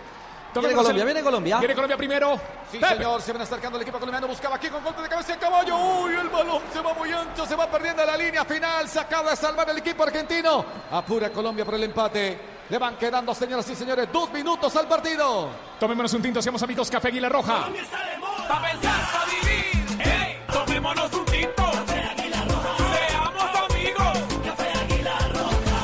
Viene 0.54 0.74
Colombia, 0.74 1.06
viene 1.06 1.24
Colombia. 1.24 1.58
Viene 1.60 1.76
Colombia 1.76 1.98
primero. 1.98 2.40
Sí, 2.72 2.80
Pepe. 2.80 2.96
señor, 2.96 3.22
se 3.22 3.32
viene 3.32 3.44
acercando 3.44 3.78
el 3.78 3.84
equipo 3.84 4.00
colombiano. 4.00 4.28
Buscaba 4.28 4.56
aquí 4.56 4.68
con 4.70 4.84
golpe 4.84 5.02
de 5.02 5.10
cabeza 5.10 5.34
el 5.34 5.40
caballo. 5.40 5.78
Uy, 5.78 6.16
el 6.16 6.30
balón 6.30 6.62
se 6.74 6.82
va 6.82 6.94
muy 6.94 7.12
ancho. 7.12 7.46
Se 7.46 7.56
va 7.56 7.68
perdiendo 7.68 8.06
la 8.06 8.18
línea 8.18 8.44
final. 8.46 8.88
Se 8.88 9.00
acaba 9.00 9.32
de 9.32 9.36
salvar 9.36 9.70
el 9.70 9.78
equipo 9.78 10.04
argentino. 10.04 10.66
Apura 10.92 11.30
Colombia 11.32 11.64
por 11.64 11.76
el 11.76 11.84
empate. 11.84 12.40
Le 12.70 12.78
van 12.78 12.98
quedando, 12.98 13.34
señoras 13.34 13.70
y 13.70 13.76
señores, 13.76 14.10
dos 14.12 14.32
minutos 14.32 14.76
al 14.76 14.88
partido. 14.88 15.50
Tomémonos 15.80 16.14
un 16.14 16.22
tinto, 16.22 16.42
seamos 16.42 16.62
amigos. 16.64 16.90
Café 16.90 17.08
Aguila 17.10 17.30
Roja. 17.30 17.54
Colombia 17.60 17.82
está 17.84 18.06
de 18.06 18.18
moda. 18.18 18.48
Pa' 18.48 18.62
pensar, 18.62 19.02
pa' 19.14 19.26
vivir. 19.26 20.02
Ey, 20.02 20.44
tomémonos 20.52 21.12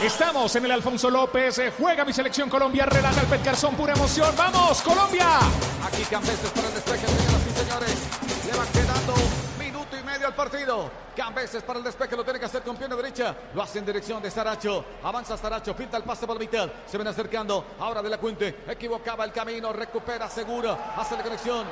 Estamos 0.04 0.54
en 0.58 0.66
el 0.66 0.72
Alfonso 0.72 1.10
López. 1.10 1.58
eh, 1.60 1.72
Juega 1.78 2.04
mi 2.04 2.12
selección 2.12 2.50
Colombia. 2.50 2.86
Relata 2.86 3.22
el 3.22 3.28
Pet 3.28 3.44
Garzón. 3.44 3.76
Pura 3.76 3.94
emoción. 3.94 4.34
¡Vamos, 4.38 4.82
Colombia! 4.82 5.40
Aquí 5.86 6.04
Cambeses 6.04 6.50
para 6.52 6.68
el 6.68 6.74
despeje, 6.74 7.08
señoras 7.08 7.42
y 7.48 7.60
señores. 7.60 7.98
Le 8.46 8.58
van 8.58 8.68
quedando 8.68 9.14
minuto 9.58 9.98
y 9.98 10.04
medio 10.04 10.28
al 10.28 10.36
partido. 10.36 10.92
Cambeses 11.16 11.64
para 11.64 11.80
el 11.80 11.86
despeje, 11.86 12.18
lo 12.18 12.24
tiene 12.26 12.38
que 12.40 12.46
hacer 12.46 12.64
con 12.64 12.76
pierna 12.76 12.98
derecha. 12.98 13.34
Lo 13.54 13.64
hace 13.64 13.80
en 13.80 13.86
dirección 13.86 14.22
de 14.22 14.30
Saracho. 14.30 14.84
Avanza 15.04 15.38
Saracho, 15.38 15.74
pinta 15.76 15.96
el 15.96 16.04
pase 16.04 16.28
por 16.28 16.36
la 16.36 16.40
mitad. 16.42 16.70
Se 16.86 16.98
ven 16.98 17.08
acercando. 17.08 17.66
Ahora 17.80 18.02
de 18.02 18.10
la 18.10 18.18
Cuente. 18.18 18.64
Equivocaba 18.68 19.24
el 19.24 19.32
camino, 19.32 19.72
recupera 19.72 20.30
seguro. 20.30 20.78
Hace 20.98 21.16
la 21.16 21.24
conexión. 21.24 21.66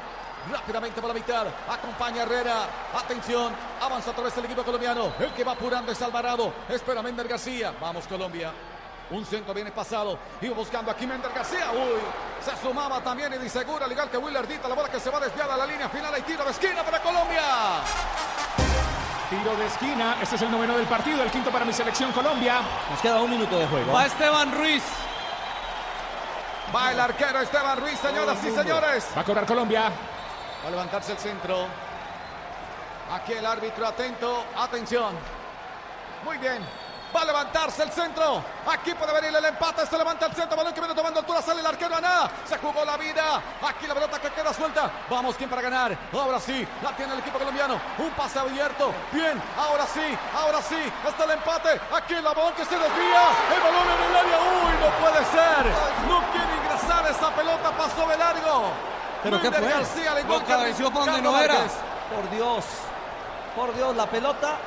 Rápidamente 0.49 0.99
por 1.01 1.09
la 1.09 1.13
mitad, 1.13 1.45
acompaña 1.69 2.23
Herrera, 2.23 2.65
atención, 2.97 3.53
avanza 3.79 4.11
otra 4.11 4.23
vez 4.23 4.37
el 4.37 4.45
equipo 4.45 4.63
colombiano, 4.63 5.13
el 5.19 5.33
que 5.33 5.43
va 5.43 5.51
apurando 5.51 5.91
es 5.91 6.01
Alvarado, 6.01 6.51
espera 6.67 7.01
Mender 7.03 7.27
García, 7.27 7.73
vamos 7.79 8.07
Colombia, 8.07 8.51
un 9.11 9.25
centro 9.25 9.53
viene 9.53 9.71
pasado. 9.71 10.17
Iba 10.41 10.55
buscando 10.55 10.89
aquí 10.89 11.05
Mender 11.05 11.31
García. 11.33 11.69
Uy, 11.73 11.99
se 12.43 12.55
sumaba 12.65 13.01
también 13.01 13.33
y 13.43 13.49
Segura, 13.49 13.85
al 13.85 13.91
igual 13.91 14.09
que 14.09 14.17
Willardita. 14.17 14.69
La 14.69 14.75
bola 14.75 14.89
que 14.89 14.99
se 14.99 15.09
va 15.09 15.19
desviada 15.19 15.53
a 15.53 15.57
la 15.57 15.65
línea 15.65 15.89
final. 15.89 16.13
Hay 16.13 16.21
tiro 16.21 16.45
de 16.45 16.51
esquina 16.51 16.81
para 16.81 17.01
Colombia. 17.01 17.43
Tiro 19.29 19.55
de 19.57 19.65
esquina. 19.65 20.15
Este 20.21 20.37
es 20.37 20.41
el 20.41 20.51
noveno 20.51 20.77
del 20.77 20.87
partido. 20.87 21.21
El 21.23 21.29
quinto 21.29 21.51
para 21.51 21.65
mi 21.65 21.73
selección 21.73 22.13
Colombia. 22.13 22.61
Nos 22.89 23.01
queda 23.01 23.21
un 23.21 23.31
minuto 23.31 23.59
de 23.59 23.67
juego. 23.67 23.91
Va 23.91 24.05
Esteban 24.05 24.53
Ruiz. 24.53 24.83
Va 26.73 26.91
el 26.93 26.99
arquero 27.01 27.41
Esteban 27.41 27.81
Ruiz, 27.81 27.99
señoras 27.99 28.37
y 28.45 28.51
señores. 28.51 29.07
Va 29.15 29.21
a 29.21 29.25
cobrar 29.25 29.45
Colombia. 29.45 29.91
Va 30.63 30.67
a 30.67 30.71
levantarse 30.71 31.13
el 31.13 31.17
centro. 31.17 31.65
Aquí 33.11 33.33
el 33.33 33.45
árbitro 33.45 33.87
atento. 33.87 34.45
Atención. 34.55 35.15
Muy 36.23 36.37
bien. 36.37 36.63
Va 37.13 37.23
a 37.23 37.25
levantarse 37.25 37.83
el 37.83 37.91
centro. 37.91 38.41
Aquí 38.67 38.93
puede 38.93 39.11
venir 39.11 39.35
el 39.35 39.43
empate. 39.43 39.85
Se 39.85 39.97
levanta 39.97 40.27
el 40.27 40.33
centro. 40.33 40.55
Balón 40.55 40.71
que 40.71 40.79
viene 40.79 40.95
tomando 40.95 41.19
altura. 41.19 41.41
Sale 41.41 41.59
el 41.59 41.65
arquero 41.65 41.95
Aná. 41.95 42.29
Se 42.45 42.57
jugó 42.59 42.85
la 42.85 42.95
vida. 42.95 43.41
Aquí 43.67 43.87
la 43.87 43.95
pelota 43.95 44.19
que 44.21 44.29
queda 44.29 44.53
suelta. 44.53 44.89
Vamos, 45.09 45.35
¿quién 45.35 45.49
para 45.49 45.63
ganar? 45.63 45.97
Ahora 46.13 46.39
sí. 46.39 46.65
La 46.83 46.95
tiene 46.95 47.13
el 47.13 47.19
equipo 47.19 47.39
colombiano. 47.39 47.81
Un 47.97 48.11
pase 48.11 48.39
abierto. 48.39 48.93
Bien. 49.11 49.41
Ahora 49.57 49.85
sí. 49.87 50.17
Ahora 50.33 50.61
sí. 50.61 50.79
Está 51.05 51.23
el 51.25 51.31
empate. 51.31 51.81
Aquí 51.91 52.13
el 52.13 52.23
balón 52.23 52.53
que 52.53 52.65
se 52.65 52.77
desvía. 52.77 53.23
El 53.55 53.61
balón 53.61 53.87
en 53.89 54.09
el 54.09 54.15
área. 54.15 54.37
Uy, 54.37 54.73
no 54.79 54.89
puede 55.01 55.25
ser. 55.25 55.65
No 56.07 56.21
quiere 56.31 56.55
ingresar 56.63 57.05
esa 57.11 57.35
pelota. 57.35 57.71
Pasó 57.71 58.07
de 58.07 58.17
largo. 58.17 58.90
¿Pero 59.23 59.41
qué 59.41 59.47
Wilder 59.49 59.63
fue? 59.63 59.71
García, 59.73 60.19
igual 60.19 60.39
Lo 60.39 60.45
cabeció 60.45 60.91
por 60.91 61.05
donde 61.05 61.21
no 61.21 61.39
era. 61.39 61.53
Márquez. 61.53 61.73
Por 62.15 62.29
Dios. 62.31 62.65
Por 63.55 63.75
Dios, 63.75 63.95
la 63.95 64.05
pelota 64.07 64.57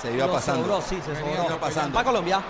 Se 0.00 0.12
iba 0.12 0.26
pasando. 0.26 0.62
sobró, 0.64 0.82
sí, 0.82 1.00
se 1.04 1.12
Venía 1.12 1.42
sobró. 1.42 1.58
pasando. 1.58 1.96
Va 1.96 2.04
Colombia. 2.04 2.40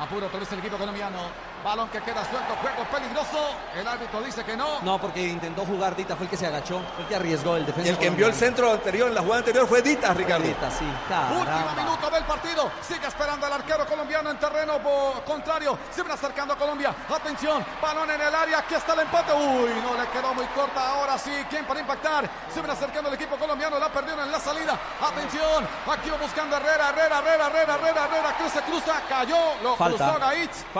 Apura 0.00 0.26
otra 0.26 0.40
vez 0.40 0.50
el 0.52 0.58
equipo 0.58 0.76
colombiano. 0.78 1.18
Balón 1.64 1.88
que 1.88 1.98
queda 2.02 2.22
suelto, 2.28 2.54
juego 2.60 2.84
peligroso. 2.90 3.56
El 3.74 3.88
árbitro 3.88 4.20
dice 4.20 4.44
que 4.44 4.54
no. 4.54 4.82
No, 4.82 5.00
porque 5.00 5.22
intentó 5.22 5.64
jugar 5.64 5.96
Dita, 5.96 6.14
fue 6.14 6.24
el 6.26 6.30
que 6.30 6.36
se 6.36 6.46
agachó, 6.46 6.82
fue 6.94 7.04
el 7.04 7.08
que 7.08 7.16
arriesgó 7.16 7.56
el 7.56 7.64
defensa. 7.64 7.88
Y 7.88 7.92
el 7.92 7.98
que 7.98 8.06
envió 8.06 8.26
el 8.26 8.34
centro 8.34 8.70
anterior, 8.70 9.08
en 9.08 9.14
la 9.14 9.22
jugada 9.22 9.38
anterior, 9.38 9.66
fue 9.66 9.80
Dita, 9.80 10.12
Ricardo. 10.12 10.44
Dita, 10.44 10.70
sí. 10.70 10.84
Último 10.84 11.72
minuto 11.74 12.10
del 12.10 12.24
partido. 12.24 12.70
Sigue 12.82 13.06
esperando 13.06 13.46
el 13.46 13.52
arquero 13.54 13.86
colombiano 13.86 14.30
en 14.30 14.38
terreno 14.38 14.78
contrario. 15.24 15.78
Se 15.90 16.02
viene 16.02 16.12
acercando 16.14 16.52
a 16.52 16.56
Colombia. 16.58 16.94
Atención. 17.08 17.64
Balón 17.80 18.10
en 18.10 18.20
el 18.20 18.34
área. 18.34 18.58
Aquí 18.58 18.74
está 18.74 18.92
el 18.92 19.00
empate. 19.00 19.32
Uy, 19.32 19.70
no 19.82 19.96
le 19.96 20.06
quedó 20.10 20.34
muy 20.34 20.44
corta. 20.48 20.90
Ahora 20.90 21.16
sí. 21.16 21.32
¿Quién 21.48 21.64
para 21.64 21.80
impactar? 21.80 22.28
Se 22.52 22.60
viene 22.60 22.72
acercando 22.72 23.08
el 23.08 23.14
equipo 23.14 23.36
colombiano. 23.36 23.78
La 23.78 23.88
perdieron 23.88 24.24
en 24.26 24.32
la 24.32 24.40
salida. 24.40 24.78
Atención. 25.00 25.66
Aquí 25.90 26.10
va 26.10 26.18
buscando 26.18 26.56
Herrera. 26.56 26.90
Herrera, 26.90 27.18
Herrera, 27.20 27.46
Herrera, 27.46 27.74
Herrera, 27.74 28.04
Herrera. 28.04 28.36
Cruza, 28.36 28.60
cruza. 28.62 29.00
Cayó. 29.08 29.36
Lo 29.62 29.76
Falta. 29.76 29.96
cruzó 30.04 30.18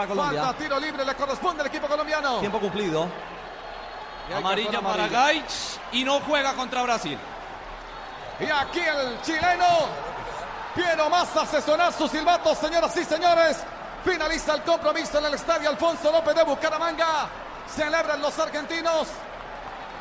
Colombia. 0.09 0.42
Falta. 0.42 0.59
Tiro 0.59 0.74
libre. 0.79 1.05
Le 1.05 1.15
corresponde 1.15 1.63
al 1.63 1.69
equipo 1.69 1.87
colombiano. 1.87 2.39
Tiempo 2.41 2.61
cumplido. 2.61 3.09
Amarilla 4.35 4.81
para. 4.81 5.09
Gaich 5.09 5.79
y 5.93 6.05
no 6.05 6.21
juega 6.21 6.55
contra 6.55 6.83
Brasil. 6.83 7.19
Y 8.41 8.45
aquí 8.45 8.81
el 8.81 9.21
chileno 9.23 9.89
Piero 10.75 11.09
Massa 11.09 11.43
hace 11.43 11.63
sonar 11.63 11.93
su 11.93 12.09
silbato, 12.09 12.55
señoras 12.55 12.97
y 12.97 13.05
señores. 13.05 13.59
Finaliza 14.05 14.55
el 14.55 14.63
compromiso 14.63 15.19
en 15.19 15.27
el 15.27 15.35
estadio 15.35 15.71
Alfonso 15.71 16.11
López 16.11 16.35
de 16.35 16.43
Bucaramanga. 16.43 17.29
Celebran 17.75 18.21
los 18.21 18.39
argentinos. 18.39 19.09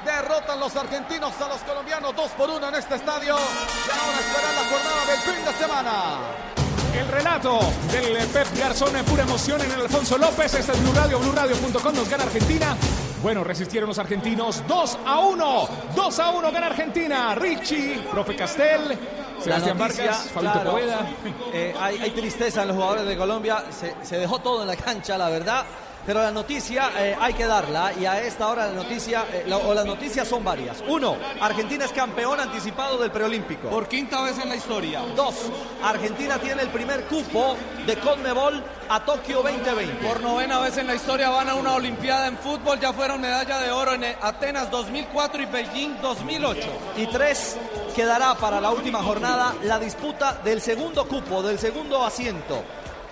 Derrotan 0.03 0.59
los 0.59 0.75
argentinos 0.75 1.33
a 1.39 1.47
los 1.47 1.61
colombianos 1.61 2.15
2 2.15 2.31
por 2.31 2.49
1 2.49 2.67
en 2.67 2.75
este 2.75 2.95
estadio. 2.95 3.35
Y 3.35 3.91
ahora 3.91 4.19
esperan 4.19 4.55
la 4.55 4.69
jornada 4.69 5.05
del 5.05 5.19
fin 5.19 5.45
de 5.45 5.53
semana. 5.53 6.52
El 6.93 7.07
relato 7.07 7.59
del 7.91 8.27
Pep 8.27 8.47
Garzón 8.57 8.95
en 8.95 9.05
pura 9.05 9.23
emoción 9.23 9.59
en 9.61 9.71
el 9.71 9.81
Alfonso 9.81 10.17
López. 10.17 10.53
Este 10.53 10.71
es 10.71 10.81
Blue 10.83 10.93
Radio, 10.93 11.19
BlueRadio.com. 11.19 11.95
Nos 11.95 12.09
gana 12.09 12.23
Argentina. 12.23 12.77
Bueno, 13.21 13.43
resistieron 13.43 13.87
los 13.87 13.97
argentinos 13.99 14.63
2 14.67 14.97
a 15.05 15.19
1. 15.19 15.69
2 15.95 16.19
a 16.19 16.29
1 16.31 16.51
gana 16.51 16.67
Argentina. 16.67 17.33
Richie, 17.35 17.99
profe 18.11 18.35
Castel, 18.35 18.97
Sebastián 19.41 19.77
noticia, 19.77 20.03
Vargas, 20.05 20.29
Fabito 20.31 20.51
claro, 20.53 20.71
Poveda. 20.71 21.07
eh, 21.53 21.73
hay, 21.79 21.97
hay 21.97 22.11
tristeza 22.11 22.61
en 22.61 22.67
los 22.69 22.77
jugadores 22.77 23.05
de 23.07 23.17
Colombia. 23.17 23.63
Se, 23.71 23.95
se 24.03 24.17
dejó 24.17 24.39
todo 24.39 24.61
en 24.61 24.67
la 24.67 24.75
cancha, 24.75 25.17
la 25.17 25.29
verdad. 25.29 25.65
Pero 26.05 26.21
la 26.21 26.31
noticia 26.31 26.89
eh, 26.97 27.15
hay 27.19 27.33
que 27.33 27.45
darla 27.45 27.93
y 27.93 28.05
a 28.05 28.21
esta 28.21 28.47
hora 28.49 28.67
la 28.67 28.73
noticia, 28.73 29.25
eh, 29.31 29.45
la- 29.47 29.57
o 29.57 29.73
las 29.73 29.85
noticias 29.85 30.27
son 30.27 30.43
varias. 30.43 30.83
Uno, 30.87 31.15
Argentina 31.39 31.85
es 31.85 31.91
campeón 31.93 32.39
anticipado 32.41 32.97
del 32.97 33.09
preolímpico. 33.11 33.69
Por 33.69 33.87
quinta 33.87 34.21
vez 34.21 34.37
en 34.39 34.49
la 34.49 34.55
historia. 34.57 35.01
Dos, 35.15 35.35
Argentina 35.81 36.37
tiene 36.39 36.61
el 36.63 36.69
primer 36.69 37.05
cupo 37.05 37.55
de 37.85 37.97
Conmebol 37.99 38.61
a 38.89 39.05
Tokio 39.05 39.41
2020. 39.43 40.05
Por 40.05 40.19
novena 40.21 40.59
vez 40.59 40.77
en 40.77 40.87
la 40.87 40.95
historia 40.95 41.29
van 41.29 41.47
a 41.49 41.55
una 41.55 41.73
Olimpiada 41.75 42.27
en 42.27 42.37
fútbol. 42.37 42.79
Ya 42.81 42.91
fueron 42.91 43.21
medalla 43.21 43.59
de 43.59 43.71
oro 43.71 43.93
en 43.93 44.03
Atenas 44.21 44.69
2004 44.71 45.41
y 45.41 45.45
Beijing 45.45 46.01
2008. 46.01 46.67
Y 46.97 47.07
tres, 47.07 47.55
quedará 47.95 48.35
para 48.35 48.59
la 48.59 48.71
última 48.71 49.01
jornada 49.01 49.53
la 49.63 49.79
disputa 49.79 50.39
del 50.43 50.61
segundo 50.61 51.07
cupo, 51.07 51.41
del 51.41 51.57
segundo 51.59 52.03
asiento. 52.05 52.61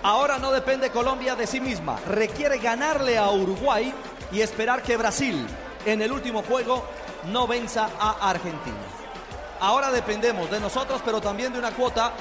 Ahora 0.03 0.37
no 0.39 0.51
depende 0.51 0.89
Colombia 0.89 1.35
de 1.35 1.45
sí 1.45 1.59
misma, 1.61 1.99
requiere 2.07 2.57
ganarle 2.57 3.17
a 3.17 3.29
Uruguay 3.29 3.93
y 4.31 4.41
esperar 4.41 4.81
que 4.81 4.97
Brasil 4.97 5.45
en 5.85 6.01
el 6.01 6.11
último 6.11 6.41
juego 6.43 6.83
no 7.31 7.45
venza 7.47 7.87
a 7.99 8.29
Argentina. 8.29 8.77
Ahora 9.59 9.91
dependemos 9.91 10.49
de 10.49 10.59
nosotros, 10.59 11.01
pero 11.05 11.21
también 11.21 11.53
de 11.53 11.59
una 11.59 11.71
cuota 11.71 12.13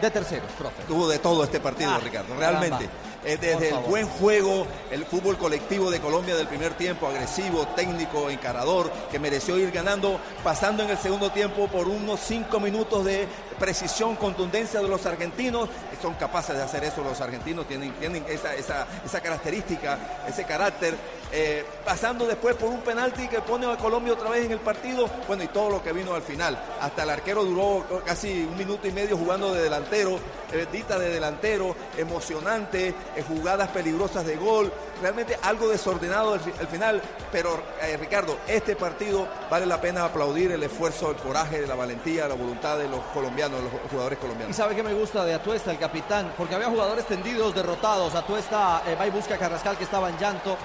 de 0.00 0.10
terceros, 0.10 0.50
profe. 0.58 0.82
Tuvo 0.88 1.06
de 1.08 1.18
todo 1.18 1.44
este 1.44 1.60
partido, 1.60 1.90
Ah, 1.90 2.00
Ricardo. 2.02 2.34
Realmente. 2.36 2.88
Eh, 3.26 3.38
desde 3.40 3.70
el 3.70 3.76
buen 3.76 4.06
juego, 4.06 4.66
el 4.90 5.06
fútbol 5.06 5.38
colectivo 5.38 5.90
de 5.90 5.98
Colombia 5.98 6.36
del 6.36 6.46
primer 6.46 6.74
tiempo, 6.74 7.06
agresivo, 7.06 7.66
técnico, 7.68 8.28
encarador, 8.28 8.90
que 9.10 9.18
mereció 9.18 9.56
ir 9.56 9.70
ganando, 9.70 10.20
pasando 10.42 10.82
en 10.82 10.90
el 10.90 10.98
segundo 10.98 11.30
tiempo 11.30 11.66
por 11.68 11.88
unos 11.88 12.20
cinco 12.20 12.60
minutos 12.60 13.02
de 13.02 13.26
precisión, 13.58 14.16
contundencia 14.16 14.80
de 14.80 14.88
los 14.88 15.06
argentinos. 15.06 15.68
Son 16.00 16.14
capaces 16.14 16.56
de 16.56 16.62
hacer 16.62 16.84
eso 16.84 17.02
los 17.02 17.20
argentinos, 17.20 17.66
tienen, 17.66 17.92
tienen 17.94 18.24
esa, 18.28 18.54
esa, 18.54 18.86
esa 19.04 19.20
característica, 19.20 19.98
ese 20.28 20.44
carácter. 20.44 20.94
Eh, 21.32 21.64
pasando 21.84 22.26
después 22.26 22.54
por 22.54 22.68
un 22.68 22.80
penalti 22.82 23.26
que 23.26 23.40
pone 23.40 23.70
a 23.70 23.76
Colombia 23.76 24.12
otra 24.12 24.30
vez 24.30 24.44
en 24.44 24.52
el 24.52 24.60
partido, 24.60 25.08
bueno, 25.26 25.42
y 25.42 25.48
todo 25.48 25.68
lo 25.68 25.82
que 25.82 25.92
vino 25.92 26.14
al 26.14 26.22
final. 26.22 26.56
Hasta 26.80 27.02
el 27.02 27.10
arquero 27.10 27.44
duró 27.44 27.84
casi 28.04 28.44
un 28.44 28.56
minuto 28.56 28.86
y 28.86 28.92
medio 28.92 29.16
jugando 29.16 29.52
de 29.52 29.62
delantero, 29.62 30.20
eh, 30.52 30.66
de 30.70 31.10
delantero, 31.10 31.74
emocionante, 31.96 32.94
eh, 33.16 33.24
jugadas 33.26 33.68
peligrosas 33.70 34.24
de 34.24 34.36
gol, 34.36 34.72
realmente 35.00 35.36
algo 35.42 35.68
desordenado 35.68 36.34
al, 36.34 36.40
al 36.60 36.68
final, 36.68 37.02
pero 37.32 37.60
eh, 37.82 37.96
Ricardo, 37.96 38.38
este 38.46 38.76
partido 38.76 39.26
vale 39.50 39.66
la 39.66 39.80
pena 39.80 40.04
aplaudir 40.04 40.52
el 40.52 40.62
esfuerzo, 40.62 41.10
el 41.10 41.16
coraje, 41.16 41.66
la 41.66 41.74
valentía, 41.74 42.28
la 42.28 42.34
voluntad 42.34 42.78
de 42.78 42.88
los 42.88 43.00
colombianos, 43.12 43.43
de 43.52 43.62
los 43.62 43.72
jugadores 43.90 44.18
Y 44.18 44.22
colombianos. 44.22 44.56
sabe 44.56 44.74
que 44.74 44.82
me 44.82 44.92
gusta 44.94 45.24
de 45.24 45.34
Atuesta, 45.34 45.70
el 45.70 45.78
capitán, 45.78 46.32
porque 46.36 46.54
había 46.54 46.68
jugadores 46.68 47.06
tendidos, 47.06 47.54
derrotados. 47.54 48.14
Atuesta 48.14 48.82
eh, 48.86 48.96
va 48.98 49.06
y 49.06 49.10
busca 49.10 49.34
a 49.34 49.38
Carrascal 49.38 49.76
que 49.76 49.84
estaba 49.84 50.08
en 50.08 50.18
llanto. 50.18 50.56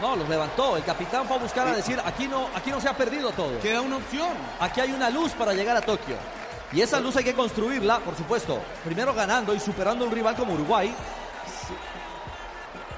No, 0.00 0.16
los 0.16 0.28
levantó. 0.28 0.76
El 0.76 0.84
capitán 0.84 1.26
fue 1.26 1.36
a 1.36 1.40
buscar 1.40 1.68
a 1.68 1.72
decir, 1.72 2.00
aquí 2.04 2.26
no, 2.26 2.48
aquí 2.54 2.70
no 2.70 2.80
se 2.80 2.88
ha 2.88 2.96
perdido 2.96 3.30
todo. 3.30 3.58
Queda 3.60 3.80
una 3.80 3.96
opción. 3.96 4.30
Aquí 4.60 4.80
hay 4.80 4.92
una 4.92 5.08
luz 5.10 5.32
para 5.32 5.52
llegar 5.54 5.76
a 5.76 5.80
Tokio. 5.80 6.16
Y 6.72 6.80
esa 6.80 6.98
luz 7.00 7.14
hay 7.16 7.24
que 7.24 7.34
construirla, 7.34 8.00
por 8.00 8.16
supuesto, 8.16 8.58
primero 8.84 9.14
ganando 9.14 9.54
y 9.54 9.60
superando 9.60 10.04
a 10.04 10.08
un 10.08 10.14
rival 10.14 10.34
como 10.34 10.54
Uruguay. 10.54 10.92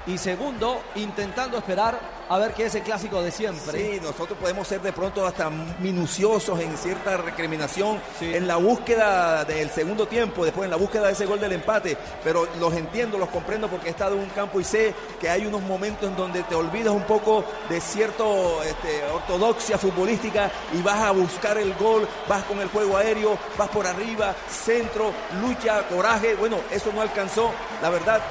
Y 0.07 0.17
segundo, 0.17 0.81
intentando 0.95 1.57
esperar 1.57 1.99
a 2.29 2.37
ver 2.37 2.53
qué 2.53 2.65
es 2.65 2.75
el 2.75 2.83
clásico 2.83 3.21
de 3.21 3.31
siempre. 3.31 3.95
Sí, 3.95 3.99
nosotros 4.01 4.37
podemos 4.39 4.67
ser 4.67 4.81
de 4.81 4.93
pronto 4.93 5.25
hasta 5.25 5.49
minuciosos 5.49 6.59
en 6.59 6.77
cierta 6.77 7.17
recriminación 7.17 7.99
en 8.21 8.47
la 8.47 8.57
búsqueda 8.57 9.43
del 9.45 9.69
segundo 9.69 10.07
tiempo, 10.07 10.45
después 10.45 10.65
en 10.65 10.71
la 10.71 10.77
búsqueda 10.77 11.07
de 11.07 11.13
ese 11.13 11.25
gol 11.25 11.39
del 11.39 11.53
empate, 11.53 11.97
pero 12.23 12.47
los 12.59 12.73
entiendo, 12.73 13.17
los 13.17 13.29
comprendo 13.29 13.67
porque 13.67 13.87
he 13.87 13.91
estado 13.91 14.15
en 14.15 14.21
un 14.21 14.29
campo 14.29 14.59
y 14.59 14.63
sé 14.63 14.93
que 15.19 15.29
hay 15.29 15.45
unos 15.45 15.61
momentos 15.61 16.09
en 16.09 16.15
donde 16.15 16.43
te 16.43 16.55
olvidas 16.55 16.93
un 16.93 17.03
poco 17.03 17.43
de 17.69 17.79
cierto 17.79 18.63
este, 18.63 19.03
ortodoxia 19.13 19.77
futbolística 19.77 20.51
y 20.73 20.81
vas 20.81 21.01
a 21.01 21.11
buscar 21.11 21.57
el 21.57 21.73
gol, 21.75 22.07
vas 22.27 22.43
con 22.43 22.59
el 22.59 22.69
juego 22.69 22.97
aéreo, 22.97 23.37
vas 23.57 23.69
por 23.69 23.85
arriba, 23.85 24.35
centro, 24.49 25.11
lucha, 25.41 25.87
coraje, 25.87 26.35
bueno, 26.35 26.57
eso 26.71 26.91
no 26.93 27.01
alcanzó, 27.01 27.51
la 27.81 27.89
verdad, 27.89 28.21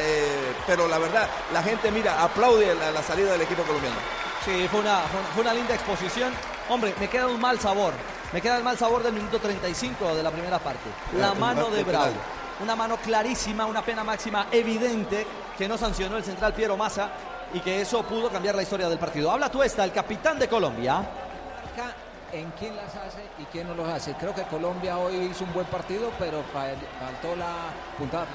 eh, 0.00 0.54
pero 0.66 0.88
la 0.88 0.98
verdad, 0.98 1.28
la 1.52 1.62
gente 1.62 1.90
mira, 1.90 2.22
aplaude 2.22 2.74
la, 2.74 2.90
la 2.90 3.02
salida 3.02 3.32
del 3.32 3.42
equipo 3.42 3.62
colombiano. 3.62 3.96
Sí, 4.44 4.66
fue 4.70 4.80
una, 4.80 5.00
fue 5.00 5.20
una- 5.20 5.28
fue 5.30 5.42
una 5.42 5.54
linda 5.54 5.74
exposición. 5.74 6.32
Hombre, 6.68 6.94
me 7.00 7.08
queda 7.08 7.26
un 7.28 7.40
mal 7.40 7.58
sabor. 7.60 7.92
Me 8.32 8.40
queda 8.42 8.56
el 8.58 8.64
mal 8.64 8.76
sabor 8.76 9.02
del 9.02 9.12
minuto 9.12 9.38
35 9.38 10.14
de 10.14 10.22
la 10.22 10.30
primera 10.30 10.58
parte. 10.58 10.88
La 11.16 11.32
el 11.32 11.38
mano 11.38 11.70
de 11.70 11.84
Bravo. 11.84 12.04
penal. 12.06 12.20
Una 12.60 12.74
mano 12.74 12.96
clarísima, 12.96 13.66
una 13.66 13.82
pena 13.82 14.02
máxima 14.02 14.46
evidente 14.50 15.26
que 15.58 15.68
no 15.68 15.76
sancionó 15.78 16.16
el 16.16 16.24
central 16.24 16.52
Piero 16.54 16.76
Massa 16.76 17.10
y 17.52 17.60
que 17.60 17.80
eso 17.82 18.02
pudo 18.02 18.28
cambiar 18.30 18.54
la 18.54 18.62
historia 18.62 18.88
del 18.88 18.98
partido. 18.98 19.30
Habla 19.30 19.50
tú 19.50 19.62
esta, 19.62 19.84
el 19.84 19.92
capitán 19.92 20.38
de 20.38 20.48
Colombia. 20.48 20.98
Acá, 20.98 21.94
¿En 22.32 22.50
quién 22.58 22.74
las 22.74 22.88
hace 22.96 23.22
y 23.38 23.44
quién 23.44 23.68
no 23.68 23.74
los 23.74 23.88
hace? 23.88 24.12
Creo 24.14 24.34
que 24.34 24.42
Colombia 24.44 24.98
hoy 24.98 25.14
hizo 25.30 25.44
un 25.44 25.52
buen 25.52 25.66
partido, 25.66 26.10
pero 26.18 26.42
fa- 26.52 26.66
faltó 26.98 27.36
la 27.36 27.52
puntada. 27.96 28.26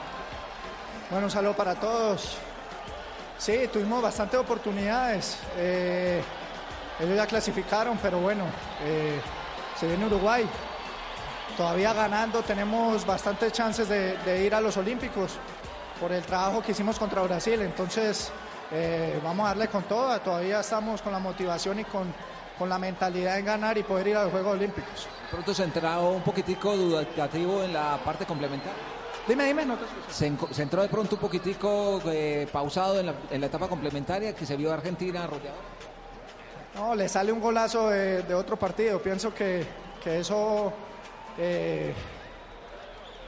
Bueno, 1.11 1.25
un 1.25 1.31
saludo 1.31 1.53
para 1.53 1.75
todos. 1.75 2.37
Sí, 3.37 3.67
tuvimos 3.73 4.01
bastantes 4.01 4.39
oportunidades. 4.39 5.37
Eh, 5.57 6.21
ellos 7.01 7.17
ya 7.17 7.27
clasificaron, 7.27 7.99
pero 8.01 8.19
bueno, 8.19 8.45
eh, 8.85 9.19
se 9.77 9.87
viene 9.87 10.05
Uruguay. 10.05 10.47
Todavía 11.57 11.91
ganando, 11.91 12.41
tenemos 12.43 13.05
bastantes 13.05 13.51
chances 13.51 13.89
de, 13.89 14.45
ir 14.45 14.55
a 14.55 14.61
los 14.61 14.77
Olímpicos 14.77 15.33
por 15.99 16.13
el 16.13 16.23
trabajo 16.23 16.61
que 16.61 16.71
hicimos 16.71 16.97
contra 16.97 17.21
Brasil. 17.23 17.61
Entonces, 17.61 18.31
eh, 18.71 19.19
vamos 19.21 19.47
a 19.47 19.49
darle 19.49 19.67
con 19.67 19.83
todo. 19.83 20.17
Todavía 20.21 20.61
estamos 20.61 21.01
con 21.01 21.11
la 21.11 21.19
motivación 21.19 21.81
y 21.81 21.83
con, 21.83 22.13
con 22.57 22.69
la 22.69 22.77
mentalidad 22.77 23.37
en 23.37 23.43
ganar 23.43 23.77
y 23.77 23.83
poder 23.83 24.07
ir 24.07 24.15
a 24.15 24.23
los 24.23 24.31
Juegos 24.31 24.53
Olímpicos. 24.53 25.09
Pronto 25.29 25.53
se 25.53 25.65
entró 25.65 26.09
un 26.09 26.21
poquitico 26.21 26.77
dudativo 26.77 27.63
en 27.63 27.73
la 27.73 27.99
parte 28.01 28.25
complementaria. 28.25 29.00
Dime, 29.27 29.45
dime, 29.45 29.65
no 29.65 29.77
te. 29.77 29.85
Se, 30.13 30.25
entró 30.61 30.81
de 30.81 30.89
pronto 30.89 31.15
un 31.15 31.21
poquitico 31.21 32.01
eh, 32.05 32.47
pausado 32.51 32.99
en 32.99 33.07
la, 33.07 33.13
en 33.29 33.41
la 33.41 33.47
etapa 33.47 33.67
complementaria 33.67 34.33
que 34.33 34.45
se 34.45 34.55
vio 34.55 34.73
Argentina 34.73 35.27
rodeada. 35.27 35.57
No, 36.75 36.95
le 36.95 37.07
sale 37.07 37.31
un 37.31 37.39
golazo 37.39 37.89
de, 37.89 38.23
de 38.23 38.33
otro 38.33 38.57
partido. 38.57 39.01
Pienso 39.01 39.33
que, 39.33 39.65
que 40.03 40.19
eso 40.19 40.73
eh, 41.37 41.93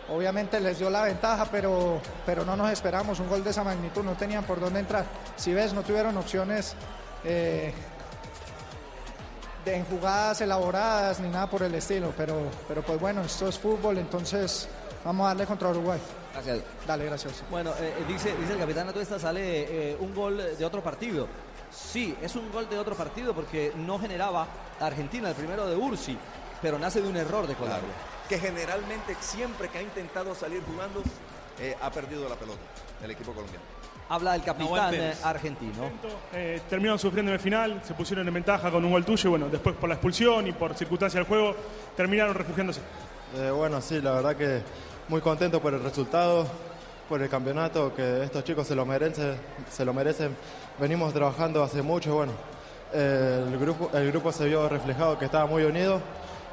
obviamente 0.10 0.60
les 0.60 0.80
dio 0.80 0.90
la 0.90 1.04
ventaja, 1.04 1.46
pero, 1.52 2.02
pero 2.26 2.46
no 2.46 2.56
nos 2.56 2.72
esperamos 2.72 3.20
un 3.20 3.30
gol 3.30 3.44
de 3.44 3.52
esa 3.52 3.64
magnitud. 3.64 4.04
No 4.04 4.14
tenían 4.14 4.44
por 4.44 4.60
dónde 4.60 4.80
entrar. 4.80 5.06
Si 5.36 5.54
ves, 5.54 5.74
no 5.74 5.84
tuvieron 5.84 6.18
opciones 6.18 6.76
eh, 7.24 7.74
de 9.66 9.76
en 9.76 9.86
jugadas 9.86 10.42
elaboradas 10.42 11.20
ni 11.20 11.30
nada 11.30 11.48
por 11.48 11.64
el 11.64 11.76
estilo. 11.76 12.14
Pero, 12.18 12.42
pero 12.68 12.82
pues 12.82 13.00
bueno, 13.00 13.22
esto 13.22 13.48
es 13.48 13.60
fútbol, 13.60 13.98
entonces 13.98 14.68
vamos 15.04 15.26
a 15.26 15.28
darle 15.30 15.46
contra 15.46 15.70
Uruguay. 15.70 16.00
Gracias. 16.34 16.60
Dale, 16.88 17.06
gracias. 17.06 17.44
Bueno, 17.50 17.72
eh, 17.80 17.94
eh, 18.00 18.06
dice, 18.08 18.36
dice 18.40 18.54
el 18.54 18.60
capitán 18.60 18.90
Atuesta, 18.90 19.20
sale 19.20 19.92
eh, 19.92 19.98
un 20.00 20.14
gol 20.16 20.42
de 20.58 20.66
otro 20.66 20.82
partido. 20.82 21.28
Sí, 21.72 22.16
es 22.22 22.36
un 22.36 22.52
gol 22.52 22.70
de 22.70 22.78
otro 22.78 22.96
partido 22.96 23.34
porque 23.34 23.74
no 23.76 23.98
generaba 24.00 24.48
Argentina, 24.80 25.30
el 25.30 25.36
primero 25.36 25.66
de 25.68 25.76
Ursi, 25.76 26.18
pero 26.62 26.78
nace 26.78 27.02
de 27.02 27.10
un 27.10 27.18
error 27.18 27.48
de 27.48 27.56
Colombia. 27.56 27.90
que 28.30 28.40
generalmente 28.40 29.16
siempre 29.20 29.70
que 29.70 29.80
ha 29.80 29.82
intentado 29.82 30.34
salir 30.36 30.62
jugando 30.64 31.02
eh, 31.60 31.76
ha 31.82 31.92
perdido 31.92 32.28
la 32.28 32.36
pelota 32.36 32.62
el 33.04 33.12
equipo 33.12 33.34
colombiano. 33.34 33.64
Habla 34.10 34.36
el 34.36 34.44
capitán 34.44 34.94
argentino. 35.24 35.90
Eh, 36.34 36.62
terminaron 36.70 37.00
sufriendo 37.00 37.32
en 37.32 37.36
el 37.36 37.40
final, 37.40 37.82
se 37.84 37.94
pusieron 37.94 38.28
en 38.28 38.34
ventaja 38.34 38.70
con 38.70 38.84
un 38.84 38.92
gol 38.92 39.06
tuyo 39.06 39.28
y 39.28 39.32
bueno, 39.32 39.50
después 39.50 39.76
por 39.76 39.90
la 39.90 39.96
expulsión 39.96 40.48
y 40.48 40.52
por 40.52 40.74
circunstancia 40.76 41.20
del 41.20 41.28
juego 41.28 41.56
terminaron 41.96 42.36
refugiándose. 42.36 42.82
Eh, 43.36 43.50
bueno, 43.50 43.82
sí, 43.82 44.02
la 44.02 44.12
verdad 44.12 44.36
que 44.36 44.62
muy 45.10 45.22
contento 45.22 45.62
por 45.62 45.74
el 45.74 45.84
resultado, 45.84 46.48
por 47.10 47.22
el 47.22 47.30
campeonato, 47.30 47.94
que 47.94 48.24
estos 48.24 48.44
chicos 48.44 48.68
se 48.68 48.76
lo 48.76 48.86
merecen, 48.86 49.36
se 49.70 49.86
lo 49.86 49.94
merecen. 49.94 50.36
Venimos 50.80 51.14
trabajando 51.14 51.62
hace 51.62 51.82
mucho, 51.82 52.16
bueno, 52.16 52.32
el 52.94 53.58
grupo, 53.60 53.90
el 53.94 54.12
grupo 54.12 54.32
se 54.32 54.46
vio 54.46 54.70
reflejado 54.70 55.18
que 55.20 55.26
estaba 55.26 55.46
muy 55.46 55.64
unido 55.64 56.00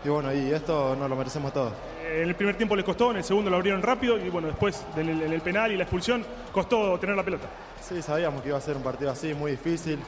y 0.05 0.09
bueno, 0.09 0.33
y 0.33 0.51
esto 0.51 0.97
nos 0.97 1.09
lo 1.09 1.17
merecemos 1.17 1.53
todos. 1.53 1.73
En 2.11 2.29
el 2.29 2.35
primer 2.35 2.57
tiempo 2.57 2.75
les 2.75 2.85
costó, 2.85 3.11
en 3.13 3.19
el 3.19 3.25
segundo 3.25 3.51
lo 3.51 3.57
abrieron 3.57 3.83
rápido 3.83 4.19
y 4.19 4.29
bueno, 4.31 4.49
después 4.49 4.85
en 4.97 5.09
el, 5.09 5.23
en 5.23 5.33
el 5.33 5.41
penal 5.41 5.71
y 5.71 5.77
la 5.77 5.85
expulsión 5.85 6.25
costó 6.53 6.99
tener 6.99 7.15
la 7.15 7.23
pelota. 7.23 7.47
Sí, 7.81 8.03
sabíamos 8.03 8.43
que 8.43 8.49
iba 8.49 8.59
a 8.59 8.61
ser 8.61 8.77
un 8.77 8.83
partido 8.83 9.11
así, 9.11 9.33
muy 9.33 9.53
difícil. 9.53 9.99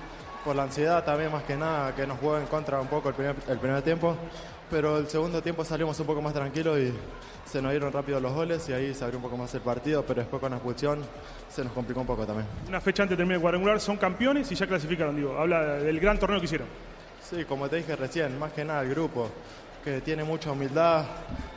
por 0.45 0.57
la 0.57 0.65
ansiedad 0.65 1.05
también 1.05 1.31
más 1.31 1.45
que 1.45 1.57
nada, 1.57 1.95
que 1.95 2.07
nos 2.07 2.19
jugó 2.19 2.39
en 2.39 2.47
contra 2.47 2.81
un 2.81 2.89
poco 2.89 3.09
el 3.09 3.15
primer, 3.15 3.37
el 3.49 3.59
primer 3.59 3.83
tiempo, 3.83 4.17
pero 4.73 4.97
el 4.97 5.07
segundo 5.07 5.43
tiempo 5.43 5.67
salimos 5.67 6.01
un 6.01 6.07
poco 6.07 6.23
más 6.23 6.33
tranquilos 6.33 6.79
y 6.79 6.95
se 7.45 7.61
nos 7.61 7.73
dieron 7.73 7.93
rápido 7.93 8.19
los 8.19 8.33
goles 8.33 8.67
y 8.71 8.73
ahí 8.73 8.95
se 8.95 9.05
abrió 9.05 9.19
un 9.19 9.23
poco 9.23 9.37
más 9.37 9.55
el 9.55 9.61
partido, 9.61 10.03
pero 10.03 10.23
después 10.23 10.41
con 10.41 10.51
la 10.51 10.57
expulsión 10.57 11.01
se 11.51 11.63
nos 11.63 11.75
complicó 11.75 12.01
un 12.01 12.07
poco 12.07 12.27
también. 12.27 12.47
Una 12.67 12.81
fecha 12.81 13.03
antes 13.03 13.19
de 13.19 13.21
terminar 13.21 13.37
el 13.37 13.43
cuadrangular, 13.43 13.79
son 13.81 13.99
campeones 13.99 14.51
y 14.51 14.55
ya 14.55 14.67
clasificaron, 14.67 15.15
digo. 15.15 15.37
Habla 15.39 15.75
del 15.75 16.01
gran 16.01 16.19
torneo 16.19 16.41
que 16.41 16.47
hicieron. 16.47 16.67
Sí, 17.23 17.45
como 17.45 17.69
te 17.69 17.77
dije 17.77 17.95
recién, 17.97 18.39
más 18.39 18.53
que 18.53 18.65
nada 18.65 18.81
el 18.81 18.89
grupo, 18.89 19.29
que 19.85 20.01
tiene 20.01 20.25
mucha 20.25 20.51
humildad, 20.53 21.05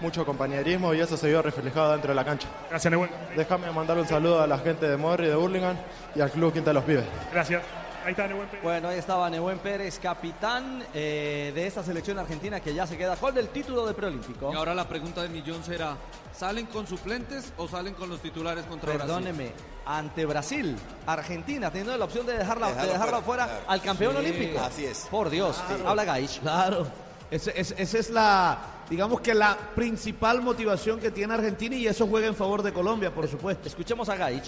mucho 0.02 0.26
compañerismo 0.26 0.94
y 0.94 1.00
eso 1.00 1.16
se 1.16 1.30
vio 1.30 1.42
reflejado 1.42 1.94
dentro 1.94 2.10
de 2.10 2.16
la 2.16 2.26
cancha. 2.26 2.50
Gracias, 2.70 2.92
Nehuen. 2.92 3.10
Déjame 3.34 3.72
mandar 3.72 3.98
un 3.98 4.08
saludo 4.08 4.42
a 4.42 4.48
la 4.48 4.58
gente 4.58 4.90
de 4.90 4.98
Morri, 4.98 5.28
de 5.28 5.36
Burlingame 5.36 5.80
y 6.16 6.20
al 6.20 6.32
Club 6.32 6.52
Quinta 6.52 6.72
de 6.72 6.74
los 6.74 6.84
Pibes. 6.84 7.06
Gracias. 7.32 7.85
Ahí 8.06 8.12
está 8.12 8.28
Nehuen 8.28 8.48
Pérez. 8.48 8.64
Bueno, 8.64 8.88
ahí 8.90 9.00
estaba 9.00 9.28
Nehuen 9.32 9.58
Pérez, 9.58 9.98
capitán 10.00 10.84
eh, 10.94 11.52
de 11.56 11.66
esta 11.66 11.84
selección 11.84 12.20
argentina 12.20 12.60
que 12.60 12.72
ya 12.74 12.86
se 12.86 12.98
queda 12.98 13.16
con 13.16 13.36
el 13.36 13.48
título 13.50 13.86
de 13.88 13.96
preolímpico. 13.96 14.52
Y 14.54 14.56
ahora 14.56 14.76
la 14.76 14.88
pregunta 14.88 15.24
del 15.24 15.32
millón 15.32 15.64
será, 15.64 15.98
¿salen 16.32 16.68
con 16.68 16.86
suplentes 16.86 17.52
o 17.58 17.68
salen 17.68 17.96
con 17.96 18.08
los 18.10 18.22
titulares 18.22 18.66
contra 18.66 18.94
Brasil? 18.94 19.08
Perdóneme, 19.08 19.52
ante 19.88 20.24
Brasil, 20.28 20.76
Argentina, 21.08 21.72
teniendo 21.72 21.98
la 21.98 22.06
opción 22.06 22.28
de 22.28 22.38
dejarla, 22.38 22.68
Dejarlo 22.68 22.86
de 22.88 22.94
dejarla 22.94 23.22
fuera, 23.22 23.46
fuera 23.46 23.46
claro. 23.48 23.64
al 23.72 23.82
campeón 23.82 24.12
Sí, 24.14 24.18
olímpico. 24.20 24.60
así 24.60 24.86
es. 24.86 25.08
Por 25.10 25.30
Dios, 25.32 25.58
Claro. 25.68 25.90
habla 25.90 26.04
Gaich. 26.06 26.40
Claro. 26.42 26.88
Esa 27.32 27.52
es 27.98 28.10
la, 28.12 28.60
digamos 28.88 29.20
que 29.20 29.34
la 29.34 29.58
principal 29.74 30.44
motivación 30.44 31.00
que 31.00 31.10
tiene 31.10 31.34
Argentina 31.34 31.76
y 31.76 31.88
eso 31.88 32.06
juega 32.06 32.28
en 32.28 32.36
favor 32.36 32.62
de 32.62 32.72
Colombia, 32.72 33.12
por 33.12 33.28
supuesto. 33.28 33.68
Escuchemos 33.68 34.08
a 34.10 34.16
Gaich. 34.16 34.46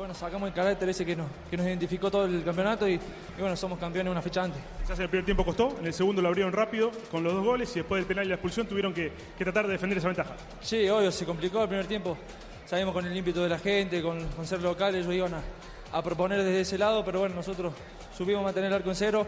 Bueno, 0.00 0.14
sacamos 0.14 0.48
el 0.48 0.54
carácter 0.54 0.88
ese 0.88 1.04
que 1.04 1.14
nos, 1.14 1.26
que 1.50 1.58
nos 1.58 1.66
identificó 1.66 2.10
todo 2.10 2.24
el 2.24 2.42
campeonato 2.42 2.88
y, 2.88 2.94
y 2.94 3.00
bueno, 3.38 3.54
somos 3.54 3.78
campeones 3.78 4.10
una 4.10 4.22
fecha 4.22 4.44
antes. 4.44 4.58
Quizás 4.80 4.98
en 4.98 5.02
el 5.02 5.10
primer 5.10 5.26
tiempo 5.26 5.44
costó, 5.44 5.76
en 5.78 5.84
el 5.88 5.92
segundo 5.92 6.22
lo 6.22 6.28
abrieron 6.28 6.54
rápido 6.54 6.90
con 7.10 7.22
los 7.22 7.34
dos 7.34 7.44
goles 7.44 7.70
y 7.76 7.80
después 7.80 8.00
del 8.00 8.06
penal 8.06 8.24
y 8.24 8.28
la 8.30 8.36
expulsión 8.36 8.66
tuvieron 8.66 8.94
que, 8.94 9.12
que 9.36 9.44
tratar 9.44 9.66
de 9.66 9.72
defender 9.72 9.98
esa 9.98 10.06
ventaja. 10.06 10.30
Sí, 10.62 10.88
obvio, 10.88 11.12
se 11.12 11.26
complicó 11.26 11.60
el 11.60 11.68
primer 11.68 11.86
tiempo. 11.86 12.16
Sabemos 12.64 12.94
con 12.94 13.04
el 13.04 13.14
ímpetu 13.14 13.42
de 13.42 13.50
la 13.50 13.58
gente, 13.58 14.00
con, 14.00 14.26
con 14.28 14.46
ser 14.46 14.62
locales, 14.62 15.04
ellos 15.04 15.16
iban 15.16 15.34
a, 15.34 15.42
a 15.92 16.02
proponer 16.02 16.38
desde 16.38 16.62
ese 16.62 16.78
lado, 16.78 17.04
pero 17.04 17.20
bueno, 17.20 17.34
nosotros 17.34 17.74
supimos 18.16 18.42
mantener 18.42 18.68
el 18.68 18.76
arco 18.76 18.88
en 18.88 18.96
cero, 18.96 19.26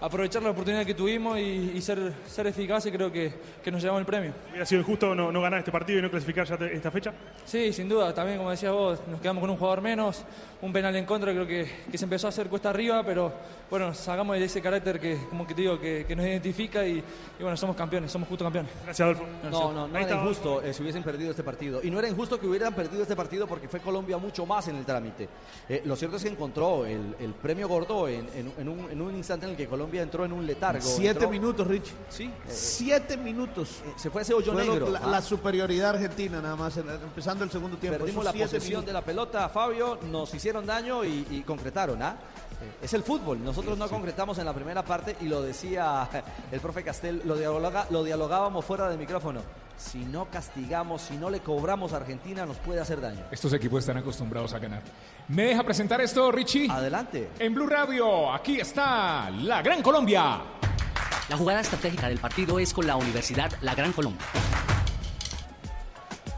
aprovechar 0.00 0.42
la 0.42 0.50
oportunidad 0.50 0.84
que 0.86 0.94
tuvimos 0.94 1.38
y, 1.38 1.72
y 1.74 1.80
ser, 1.82 2.12
ser 2.26 2.46
eficaces, 2.46 2.90
creo 2.92 3.12
que, 3.12 3.32
que 3.62 3.70
nos 3.70 3.82
llevamos 3.82 4.00
el 4.00 4.06
premio. 4.06 4.32
¿Hubiera 4.48 4.64
sido 4.66 4.80
injusto 4.80 5.14
no, 5.14 5.30
no 5.30 5.40
ganar 5.42 5.58
este 5.58 5.70
partido 5.70 5.98
y 5.98 6.02
no 6.02 6.10
clasificar 6.10 6.46
ya 6.46 6.56
te- 6.56 6.74
esta 6.74 6.90
fecha? 6.90 7.12
Sí, 7.44 7.72
sin 7.72 7.88
duda, 7.88 8.14
también 8.14 8.38
como 8.38 8.50
decías 8.50 8.72
vos, 8.72 8.98
nos 9.08 9.20
quedamos 9.20 9.40
con 9.42 9.50
un 9.50 9.56
jugador 9.56 9.80
menos, 9.82 10.24
un 10.62 10.72
penal 10.72 10.94
en 10.96 11.04
contra, 11.04 11.32
creo 11.32 11.46
que, 11.46 11.68
que 11.90 11.98
se 11.98 12.04
empezó 12.04 12.26
a 12.28 12.30
hacer 12.30 12.48
cuesta 12.48 12.70
arriba, 12.70 13.02
pero 13.04 13.32
bueno, 13.68 13.92
sacamos 13.94 14.38
de 14.38 14.44
ese 14.44 14.60
carácter 14.62 14.98
que, 14.98 15.16
como 15.28 15.46
que 15.46 15.54
te 15.54 15.62
digo, 15.62 15.78
que, 15.78 16.04
que 16.06 16.16
nos 16.16 16.24
identifica 16.26 16.86
y, 16.86 16.98
y 17.38 17.42
bueno, 17.42 17.56
somos 17.56 17.76
campeones, 17.76 18.10
somos 18.10 18.28
justo 18.28 18.44
campeones. 18.44 18.70
Gracias, 18.84 19.04
Adolfo. 19.04 19.24
No, 19.50 19.72
no, 19.72 19.88
no 19.88 19.98
era 19.98 20.16
injusto 20.16 20.62
eh, 20.62 20.72
si 20.72 20.82
hubiesen 20.82 21.02
perdido 21.02 21.30
este 21.30 21.42
partido. 21.42 21.80
Y 21.82 21.90
no 21.90 21.98
era 21.98 22.08
injusto 22.08 22.38
que 22.40 22.46
hubieran 22.46 22.74
perdido 22.74 23.02
este 23.02 23.14
partido 23.16 23.46
porque 23.46 23.68
fue 23.68 23.80
Colombia 23.80 24.16
mucho 24.18 24.46
más 24.46 24.66
en 24.68 24.76
el 24.76 24.84
trámite. 24.84 25.28
Eh, 25.68 25.82
lo 25.84 25.94
cierto 25.96 26.16
es 26.16 26.22
que 26.22 26.28
encontró 26.30 26.84
el, 26.86 27.14
el 27.20 27.32
premio 27.34 27.68
gordo 27.68 28.08
en, 28.08 28.26
en- 28.34 28.52
en 28.58 28.68
un, 28.68 28.90
en 28.90 29.00
un 29.00 29.14
instante 29.14 29.46
en 29.46 29.52
el 29.52 29.56
que 29.56 29.66
Colombia 29.66 29.89
entró 29.98 30.24
en 30.24 30.32
un 30.32 30.46
letargo. 30.46 30.80
Siete 30.82 31.20
entró- 31.24 31.30
minutos, 31.30 31.66
Rich. 31.66 31.92
Sí. 32.08 32.24
eh, 32.24 32.30
Siete 32.48 33.16
minutos. 33.16 33.82
se 33.96 34.10
fue 34.10 34.22
ese 34.22 34.32
hoyo 34.34 34.52
Fue 34.52 34.64
negro. 34.64 34.88
La, 34.90 35.00
Ah. 35.00 35.06
la 35.10 35.22
superioridad 35.22 35.90
argentina, 35.90 36.40
nada 36.40 36.56
más, 36.56 36.76
empezando 36.76 37.44
el 37.44 37.50
segundo 37.50 37.76
tiempo. 37.76 37.98
Perdimos 37.98 38.24
Esos 38.24 38.34
la 38.36 38.44
posesión 38.44 38.68
minutos. 38.70 38.86
de 38.86 38.92
la 38.92 39.02
pelota, 39.04 39.48
Fabio, 39.48 39.98
nos 40.10 40.32
hicieron 40.34 40.64
daño 40.66 41.04
y, 41.04 41.26
y 41.30 41.42
concretaron, 41.42 42.02
¿ah? 42.02 42.16
Es 42.82 42.92
el 42.94 43.02
fútbol, 43.02 43.42
nosotros 43.44 43.76
no 43.78 43.88
concretamos 43.88 44.38
en 44.38 44.44
la 44.44 44.52
primera 44.54 44.84
parte 44.84 45.16
y 45.20 45.26
lo 45.26 45.42
decía 45.42 46.08
el 46.52 46.60
profe 46.60 46.82
Castel, 46.82 47.22
lo, 47.24 47.36
dialoga- 47.36 47.86
lo 47.90 48.02
dialogábamos 48.04 48.64
fuera 48.64 48.88
del 48.88 48.98
micrófono. 48.98 49.40
Si 49.76 49.98
no 50.04 50.26
castigamos, 50.30 51.00
si 51.00 51.16
no 51.16 51.30
le 51.30 51.40
cobramos 51.40 51.92
a 51.94 51.96
Argentina, 51.96 52.44
nos 52.44 52.58
puede 52.58 52.80
hacer 52.80 53.00
daño. 53.00 53.24
Estos 53.30 53.52
equipos 53.54 53.78
están 53.80 53.96
acostumbrados 53.96 54.52
a 54.52 54.58
ganar. 54.58 54.82
¿Me 55.28 55.44
deja 55.44 55.62
presentar 55.62 56.00
esto, 56.02 56.30
Richie? 56.30 56.70
Adelante. 56.70 57.30
En 57.38 57.54
Blue 57.54 57.66
Radio, 57.66 58.30
aquí 58.32 58.60
está 58.60 59.30
la 59.30 59.62
Gran 59.62 59.80
Colombia. 59.82 60.40
La 61.30 61.36
jugada 61.36 61.60
estratégica 61.60 62.08
del 62.08 62.18
partido 62.18 62.58
es 62.58 62.74
con 62.74 62.86
la 62.86 62.96
Universidad 62.96 63.50
La 63.62 63.74
Gran 63.74 63.92
Colombia. 63.92 64.20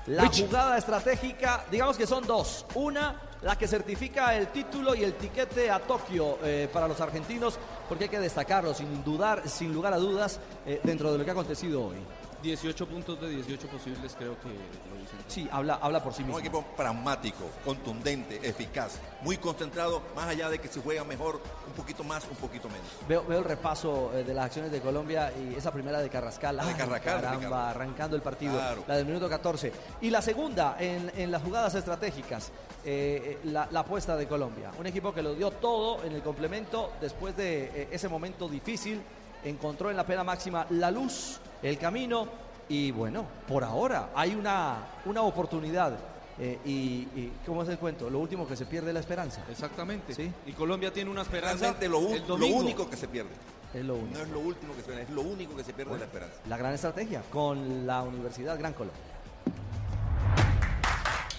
La 0.07 0.27
jugada 0.29 0.77
estratégica, 0.79 1.65
digamos 1.71 1.97
que 1.97 2.07
son 2.07 2.27
dos. 2.27 2.67
Una, 2.75 3.17
la 3.43 3.57
que 3.57 3.67
certifica 3.67 4.37
el 4.37 4.49
título 4.49 4.95
y 4.95 5.03
el 5.03 5.15
tiquete 5.15 5.71
a 5.71 5.81
Tokio 5.81 6.39
eh, 6.43 6.69
para 6.73 6.87
los 6.87 7.01
argentinos, 7.01 7.59
porque 7.89 8.05
hay 8.05 8.11
que 8.11 8.21
destacarlo 8.21 8.73
sin 8.73 9.03
dudar, 9.03 9.49
sin 9.49 9.73
lugar 9.73 9.93
a 9.93 9.99
dudas, 9.99 10.41
eh, 10.65 10.81
dentro 10.83 11.13
de 11.13 11.19
lo 11.19 11.25
que 11.25 11.31
ha 11.31 11.35
acontecido 11.35 11.87
hoy. 11.87 11.97
18 12.43 12.87
puntos 12.87 13.21
de 13.21 13.29
18 13.29 13.67
posibles 13.69 14.15
creo 14.19 14.39
que 14.41 14.49
lo 14.49 15.01
dicen. 15.01 15.19
Sí, 15.29 15.49
habla, 15.51 15.79
habla 15.81 16.03
por 16.03 16.13
sí 16.13 16.23
mismo. 16.23 16.37
Un 16.37 16.41
equipo 16.41 16.63
pragmático, 16.77 17.45
contundente, 17.65 18.41
eficaz, 18.43 18.99
muy 19.23 19.37
concentrado, 19.37 20.03
más 20.15 20.27
allá 20.29 20.49
de 20.51 20.59
que 20.59 20.69
se 20.69 20.81
juega 20.81 21.05
mejor, 21.05 21.41
un 21.67 21.73
poquito 21.75 22.05
más, 22.05 22.25
un 22.29 22.37
poquito 22.37 22.69
menos. 22.69 22.87
Veo, 23.09 23.25
veo 23.25 23.39
el 23.39 23.45
repaso 23.45 24.11
eh, 24.15 24.25
de 24.25 24.35
las 24.35 24.47
acciones 24.47 24.73
de 24.73 24.81
Colombia 24.81 25.33
y 25.33 25.55
esa 25.55 25.73
primera 25.73 26.01
de 26.01 26.09
Carrascal. 26.11 26.57
La 26.57 26.65
de 26.65 26.71
Ay, 26.73 26.77
Carrascal, 26.77 27.21
caramba, 27.23 27.71
arrancando 27.71 28.17
el 28.17 28.23
partido. 28.23 28.55
Claro. 28.55 28.85
La 28.87 28.97
del 28.97 29.07
minuto 29.07 29.29
14. 29.29 29.73
Y 30.01 30.11
la 30.11 30.21
segunda, 30.21 30.77
en, 30.79 31.11
en 31.17 31.31
las 31.31 31.43
jugadas 31.43 31.75
estratégicas, 31.75 32.51
eh, 32.85 33.39
eh, 33.45 33.49
la, 33.49 33.69
la 33.71 33.81
apuesta 33.81 34.17
de 34.17 34.27
Colombia. 34.27 34.73
Un 34.79 34.87
equipo 34.87 35.15
que 35.15 35.23
lo 35.23 35.35
dio 35.35 35.53
todo 35.53 36.03
en 36.05 36.13
el 36.13 36.23
complemento 36.23 36.93
después 37.01 37.37
de 37.37 37.65
eh, 37.83 37.89
ese 37.93 38.09
momento 38.09 38.49
difícil. 38.49 39.01
Encontró 39.45 39.91
en 39.91 39.97
la 39.97 40.05
pena 40.07 40.23
máxima 40.25 40.67
la 40.71 40.91
luz, 40.91 41.41
el 41.63 41.79
camino. 41.79 42.27
Y 42.69 42.91
bueno, 42.91 43.27
por 43.47 43.65
ahora 43.65 44.11
hay 44.15 44.35
una, 44.35 44.79
una 45.05 45.23
oportunidad. 45.23 45.99
Eh, 46.39 46.59
y, 46.65 46.71
y, 46.71 47.33
¿cómo 47.45 47.63
es 47.63 47.69
el 47.69 47.79
cuento? 47.79 48.09
Lo 48.09 48.19
último 48.19 48.49
que 48.49 48.57
se 48.57 48.65
pierde 48.65 48.89
es 48.89 48.95
la 48.95 49.01
esperanza. 49.01 49.43
Exactamente. 49.51 50.15
¿Sí? 50.15 50.33
Y 50.47 50.53
Colombia 50.53 50.93
tiene 50.93 51.11
una 51.11 51.23
esperanza. 51.23 51.77
Lo, 51.83 51.99
el 52.15 52.23
lo 52.27 52.47
único 52.47 52.89
que 52.89 52.97
se 52.97 53.09
pierde. 53.09 53.31
Es 53.75 53.85
lo 53.85 53.97
único. 53.97 54.19
No 54.19 54.25
es 54.25 54.29
lo 54.31 54.41
último 54.41 54.75
que 54.75 54.81
se 54.81 54.87
pierde, 54.87 55.03
es 55.03 55.11
lo 55.11 55.23
único 55.23 55.57
que 55.57 55.65
se 55.65 55.73
pierde 55.73 55.93
de 55.93 55.99
la 55.99 56.05
esperanza. 56.05 56.37
La 56.49 56.57
gran 56.57 56.75
estrategia 56.75 57.23
con 57.31 57.87
la 57.87 58.03
Universidad 58.03 58.59
Gran 58.59 58.75
Colombia. 58.75 59.03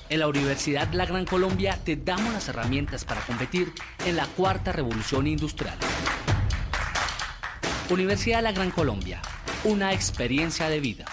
En 0.09 0.19
la 0.19 0.27
Universidad 0.27 0.91
La 0.93 1.05
Gran 1.05 1.25
Colombia 1.25 1.79
te 1.83 1.95
damos 1.95 2.33
las 2.33 2.47
herramientas 2.49 3.05
para 3.05 3.21
competir 3.21 3.73
en 4.05 4.15
la 4.15 4.27
cuarta 4.27 4.71
revolución 4.71 5.27
industrial. 5.27 5.77
Universidad 7.89 8.41
La 8.41 8.53
Gran 8.53 8.71
Colombia, 8.71 9.21
una 9.65 9.91
experiencia 9.91 10.69
de 10.69 10.79
vida. 10.79 11.05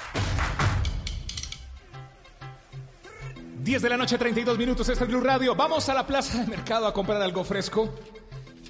10 3.63 3.83
de 3.83 3.89
la 3.89 3.97
noche, 3.97 4.17
32 4.17 4.57
minutos, 4.57 4.89
este 4.89 5.05
es 5.05 5.11
Blue 5.11 5.21
Radio. 5.21 5.57
Vamos 5.57 5.89
a 5.89 5.95
la 5.95 6.07
plaza 6.07 6.39
de 6.39 6.47
mercado 6.47 6.87
a 6.87 6.95
comprar 6.95 7.21
algo 7.21 7.43
fresco. 7.45 7.93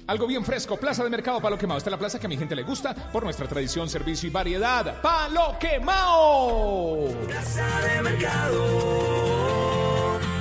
Algo 0.07 0.25
bien 0.27 0.43
fresco, 0.43 0.77
Plaza 0.77 1.03
de 1.03 1.11
Mercado 1.11 1.39
Palo 1.39 1.57
Quemado. 1.57 1.77
Esta 1.77 1.89
es 1.89 1.91
la 1.91 1.99
plaza 1.99 2.19
que 2.19 2.25
a 2.25 2.29
mi 2.29 2.35
gente 2.35 2.55
le 2.55 2.63
gusta 2.63 2.93
por 2.93 3.23
nuestra 3.23 3.47
tradición, 3.47 3.87
servicio 3.87 4.27
y 4.27 4.31
variedad. 4.31 4.99
¡Palo 5.01 5.57
Quemado! 5.59 7.07
Plaza 7.27 7.81
de 7.81 8.01
mercado, 8.01 8.65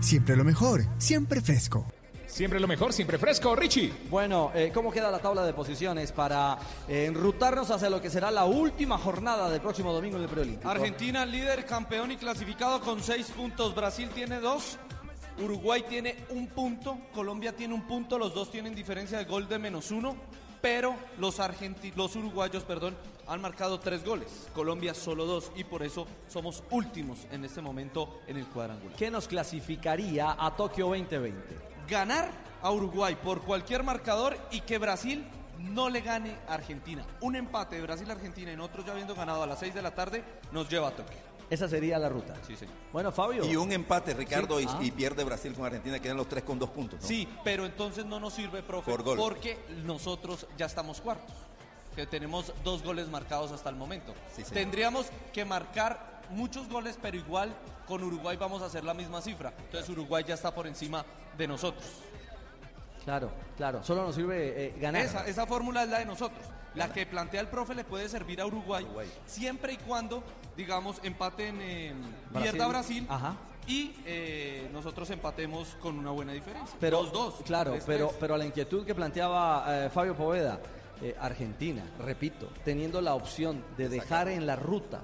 Siempre 0.00 0.36
lo 0.36 0.44
mejor, 0.44 0.84
siempre 0.98 1.40
fresco. 1.40 1.86
Siempre 2.34 2.58
lo 2.58 2.66
mejor, 2.66 2.92
siempre 2.92 3.16
fresco, 3.16 3.54
Richie. 3.54 3.92
Bueno, 4.10 4.50
eh, 4.56 4.72
¿cómo 4.74 4.90
queda 4.90 5.08
la 5.08 5.20
tabla 5.20 5.46
de 5.46 5.52
posiciones 5.52 6.10
para 6.10 6.58
eh, 6.88 7.04
enrutarnos 7.04 7.70
hacia 7.70 7.88
lo 7.88 8.02
que 8.02 8.10
será 8.10 8.32
la 8.32 8.44
última 8.44 8.98
jornada 8.98 9.48
del 9.48 9.60
próximo 9.60 9.92
domingo 9.92 10.16
en 10.16 10.24
el 10.24 10.28
preolímpico? 10.28 10.68
Argentina 10.68 11.24
líder, 11.24 11.64
campeón 11.64 12.10
y 12.10 12.16
clasificado 12.16 12.80
con 12.80 13.00
seis 13.00 13.30
puntos. 13.30 13.72
Brasil 13.72 14.10
tiene 14.12 14.40
dos. 14.40 14.78
Uruguay 15.38 15.84
tiene 15.88 16.16
un 16.30 16.48
punto. 16.48 16.98
Colombia 17.14 17.54
tiene 17.54 17.72
un 17.72 17.86
punto. 17.86 18.18
Los 18.18 18.34
dos 18.34 18.50
tienen 18.50 18.74
diferencia 18.74 19.16
de 19.16 19.26
gol 19.26 19.46
de 19.46 19.60
menos 19.60 19.92
uno. 19.92 20.16
Pero 20.60 20.96
los, 21.18 21.40
los 21.94 22.16
uruguayos 22.16 22.64
perdón, 22.64 22.96
han 23.28 23.40
marcado 23.42 23.78
tres 23.78 24.04
goles. 24.04 24.48
Colombia 24.52 24.92
solo 24.92 25.24
dos. 25.24 25.52
Y 25.54 25.62
por 25.62 25.84
eso 25.84 26.04
somos 26.26 26.64
últimos 26.70 27.28
en 27.30 27.44
este 27.44 27.60
momento 27.60 28.22
en 28.26 28.38
el 28.38 28.46
cuadrangular. 28.48 28.96
¿Qué 28.96 29.08
nos 29.08 29.28
clasificaría 29.28 30.34
a 30.36 30.56
Tokio 30.56 30.88
2020? 30.88 31.73
Ganar 31.88 32.30
a 32.62 32.70
Uruguay 32.70 33.16
por 33.22 33.42
cualquier 33.42 33.82
marcador 33.82 34.36
y 34.50 34.60
que 34.60 34.78
Brasil 34.78 35.24
no 35.58 35.88
le 35.88 36.00
gane 36.00 36.36
a 36.48 36.54
Argentina. 36.54 37.04
Un 37.20 37.36
empate 37.36 37.76
de 37.76 37.82
Brasil-Argentina 37.82 38.52
y 38.52 38.56
nosotros 38.56 38.86
ya 38.86 38.92
habiendo 38.92 39.14
ganado 39.14 39.42
a 39.42 39.46
las 39.46 39.58
6 39.58 39.74
de 39.74 39.82
la 39.82 39.94
tarde 39.94 40.24
nos 40.52 40.68
lleva 40.68 40.88
a 40.88 40.90
Tokio. 40.92 41.16
Esa 41.50 41.68
sería 41.68 41.98
la 41.98 42.08
ruta. 42.08 42.34
Sí, 42.46 42.56
señor. 42.56 42.74
Bueno, 42.92 43.12
Fabio. 43.12 43.44
Y 43.44 43.54
un 43.56 43.70
empate, 43.70 44.14
Ricardo, 44.14 44.58
Sí. 44.58 44.64
y, 44.64 44.68
Ah. 44.68 44.78
y 44.80 44.90
pierde 44.90 45.24
Brasil 45.24 45.52
con 45.54 45.66
Argentina, 45.66 45.98
quedan 46.00 46.16
los 46.16 46.28
tres 46.28 46.42
con 46.42 46.58
dos 46.58 46.70
puntos. 46.70 47.00
¿no? 47.02 47.06
Sí, 47.06 47.28
pero 47.44 47.66
entonces 47.66 48.06
no 48.06 48.18
nos 48.18 48.32
sirve, 48.32 48.62
profe, 48.62 48.90
Por 48.90 49.02
gol. 49.02 49.18
porque 49.18 49.58
nosotros 49.84 50.46
ya 50.56 50.66
estamos 50.66 51.00
cuartos. 51.02 51.34
Que 51.94 52.06
tenemos 52.06 52.52
dos 52.64 52.82
goles 52.82 53.08
marcados 53.08 53.52
hasta 53.52 53.68
el 53.68 53.76
momento. 53.76 54.14
Sí, 54.34 54.36
señor. 54.42 54.52
Tendríamos 54.54 55.06
que 55.32 55.44
marcar 55.44 56.13
muchos 56.30 56.68
goles, 56.68 56.98
pero 57.00 57.16
igual 57.16 57.54
con 57.86 58.02
Uruguay 58.02 58.36
vamos 58.36 58.62
a 58.62 58.66
hacer 58.66 58.84
la 58.84 58.94
misma 58.94 59.20
cifra. 59.20 59.52
Entonces 59.58 59.88
Uruguay 59.90 60.24
ya 60.26 60.34
está 60.34 60.54
por 60.54 60.66
encima 60.66 61.04
de 61.36 61.46
nosotros. 61.48 61.84
Claro, 63.04 63.30
claro. 63.56 63.82
Solo 63.84 64.04
nos 64.04 64.14
sirve 64.14 64.66
eh, 64.66 64.74
ganar. 64.80 65.02
Esa, 65.02 65.26
esa 65.26 65.46
fórmula 65.46 65.82
es 65.82 65.90
la 65.90 65.98
de 65.98 66.06
nosotros. 66.06 66.40
La 66.74 66.92
que 66.92 67.06
plantea 67.06 67.40
el 67.40 67.48
profe 67.48 67.74
le 67.74 67.84
puede 67.84 68.08
servir 68.08 68.40
a 68.40 68.46
Uruguay, 68.46 68.84
siempre 69.26 69.74
y 69.74 69.76
cuando, 69.76 70.24
digamos, 70.56 70.98
empaten, 71.04 71.58
eh, 71.60 71.94
pierda 72.32 72.66
Brasil 72.66 73.06
Ajá. 73.08 73.36
y 73.68 73.94
eh, 74.04 74.68
nosotros 74.72 75.08
empatemos 75.10 75.76
con 75.80 75.96
una 75.96 76.10
buena 76.10 76.32
diferencia. 76.32 76.76
Pero, 76.80 77.04
Dos, 77.04 77.12
dos. 77.12 77.34
claro, 77.44 77.72
tres, 77.72 77.84
pero, 77.86 78.06
tres. 78.08 78.16
pero 78.18 78.36
la 78.36 78.44
inquietud 78.44 78.84
que 78.84 78.92
planteaba 78.92 79.84
eh, 79.84 79.90
Fabio 79.90 80.16
Poveda, 80.16 80.58
Argentina, 81.20 81.84
repito, 82.00 82.48
teniendo 82.64 83.00
la 83.00 83.14
opción 83.14 83.62
de 83.76 83.88
dejar 83.90 84.28
en 84.28 84.46
la 84.46 84.56
ruta 84.56 85.02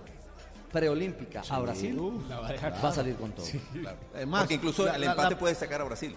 preolímpica 0.72 1.42
a 1.48 1.58
Brasil, 1.60 1.96
La 2.28 2.40
va 2.40 2.48
a 2.48 2.52
dejar. 2.52 2.84
va 2.84 2.88
a 2.88 2.92
salir 2.92 3.16
con 3.16 3.32
todo. 3.32 3.46
Claro. 3.72 3.98
Además, 4.14 4.40
Porque 4.42 4.54
incluso 4.54 4.84
la- 4.86 4.96
el 4.96 5.04
empate 5.04 5.30
la- 5.34 5.38
puede 5.38 5.54
sacar 5.54 5.80
a 5.80 5.84
Brasil. 5.84 6.16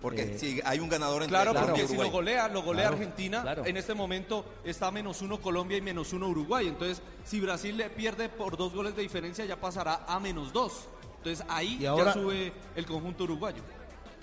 Porque 0.00 0.22
Eh, 0.22 0.38
si 0.38 0.60
hay 0.64 0.78
un 0.78 0.88
ganador 0.88 1.22
entre 1.24 1.36
Claro, 1.36 1.52
porque 1.54 1.88
si 1.88 1.96
lo 1.96 2.08
golea, 2.10 2.46
lo 2.48 2.62
golea 2.62 2.84
Claro, 2.84 2.96
Argentina, 2.98 3.42
claro. 3.42 3.66
en 3.66 3.76
este 3.76 3.94
momento 3.94 4.44
está 4.64 4.92
menos 4.92 5.22
uno 5.22 5.40
Colombia 5.40 5.76
y 5.76 5.80
menos 5.80 6.12
uno 6.12 6.28
Uruguay. 6.28 6.68
Entonces, 6.68 7.02
si 7.24 7.40
Brasil 7.40 7.76
le 7.76 7.90
pierde 7.90 8.28
por 8.28 8.56
dos 8.56 8.72
goles 8.72 8.94
de 8.94 9.02
diferencia, 9.02 9.44
ya 9.44 9.60
pasará 9.60 10.04
a 10.06 10.20
menos 10.20 10.52
dos. 10.52 10.86
Entonces, 11.16 11.44
ahí 11.48 11.78
Y 11.80 11.86
ahora- 11.86 12.06
ya 12.06 12.12
sube 12.12 12.52
el 12.76 12.86
conjunto 12.86 13.24
uruguayo. 13.24 13.60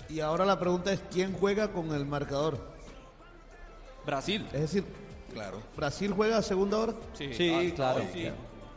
Y 0.08 0.20
ahora 0.20 0.46
la 0.46 0.58
pregunta 0.58 0.92
es, 0.92 1.02
¿quién 1.12 1.34
juega 1.34 1.70
con 1.72 1.92
el 1.94 2.06
marcador? 2.06 2.58
Brasil. 4.06 4.46
Es 4.54 4.60
decir, 4.60 4.84
Claro. 5.32 5.60
¿Brasil 5.76 6.12
juega 6.16 6.38
a 6.38 6.42
segunda 6.42 6.78
hora? 6.78 6.94
Sí, 7.12 7.34
Sí, 7.34 7.50
Ah, 7.52 7.74
claro. 7.74 8.00
hoy 8.00 8.08
sí. 8.14 8.20
claro. 8.22 8.36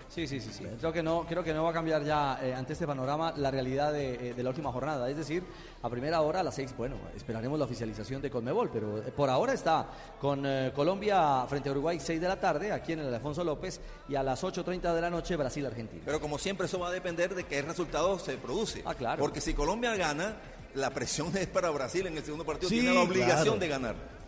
Sí, 0.09 0.27
sí, 0.27 0.39
sí, 0.39 0.49
sí. 0.51 0.65
Creo 0.79 0.91
que 0.91 1.03
no, 1.03 1.25
creo 1.27 1.43
que 1.43 1.53
no 1.53 1.63
va 1.63 1.69
a 1.69 1.73
cambiar 1.73 2.03
ya 2.03 2.39
eh, 2.41 2.53
ante 2.53 2.73
este 2.73 2.87
panorama 2.87 3.31
la 3.37 3.51
realidad 3.51 3.93
de, 3.93 4.29
eh, 4.29 4.33
de 4.33 4.43
la 4.43 4.49
última 4.49 4.71
jornada. 4.71 5.07
Es 5.09 5.15
decir, 5.15 5.43
a 5.81 5.89
primera 5.89 6.21
hora 6.21 6.39
a 6.39 6.43
las 6.43 6.55
seis, 6.55 6.75
bueno, 6.75 6.97
esperaremos 7.15 7.57
la 7.59 7.65
oficialización 7.65 8.21
de 8.21 8.29
Conmebol, 8.29 8.69
pero 8.71 8.97
eh, 8.97 9.11
por 9.15 9.29
ahora 9.29 9.53
está 9.53 9.87
con 10.19 10.45
eh, 10.45 10.71
Colombia 10.75 11.45
frente 11.47 11.69
a 11.69 11.71
Uruguay 11.71 11.99
6 11.99 12.19
de 12.19 12.27
la 12.27 12.39
tarde, 12.39 12.71
aquí 12.71 12.93
en 12.93 12.99
el 12.99 13.13
Alfonso 13.13 13.43
López, 13.43 13.79
y 14.07 14.15
a 14.15 14.23
las 14.23 14.43
8.30 14.43 14.93
de 14.93 15.01
la 15.01 15.09
noche 15.09 15.35
Brasil-Argentina. 15.35 16.01
Pero 16.05 16.19
como 16.19 16.39
siempre 16.39 16.65
eso 16.65 16.79
va 16.79 16.89
a 16.89 16.91
depender 16.91 17.35
de 17.35 17.43
qué 17.45 17.61
resultado 17.61 18.17
se 18.17 18.37
produce. 18.37 18.81
Ah, 18.85 18.95
claro. 18.95 19.21
Porque 19.21 19.41
si 19.41 19.53
Colombia 19.53 19.95
gana, 19.95 20.37
la 20.73 20.89
presión 20.89 21.35
es 21.37 21.47
para 21.47 21.69
Brasil 21.69 22.07
en 22.07 22.17
el 22.17 22.23
segundo 22.23 22.45
partido. 22.45 22.69
Sí, 22.69 22.79
Tiene 22.79 22.95
la 22.95 23.01
obligación 23.01 23.43
claro. 23.43 23.59
de 23.59 23.67
ganar. 23.67 24.18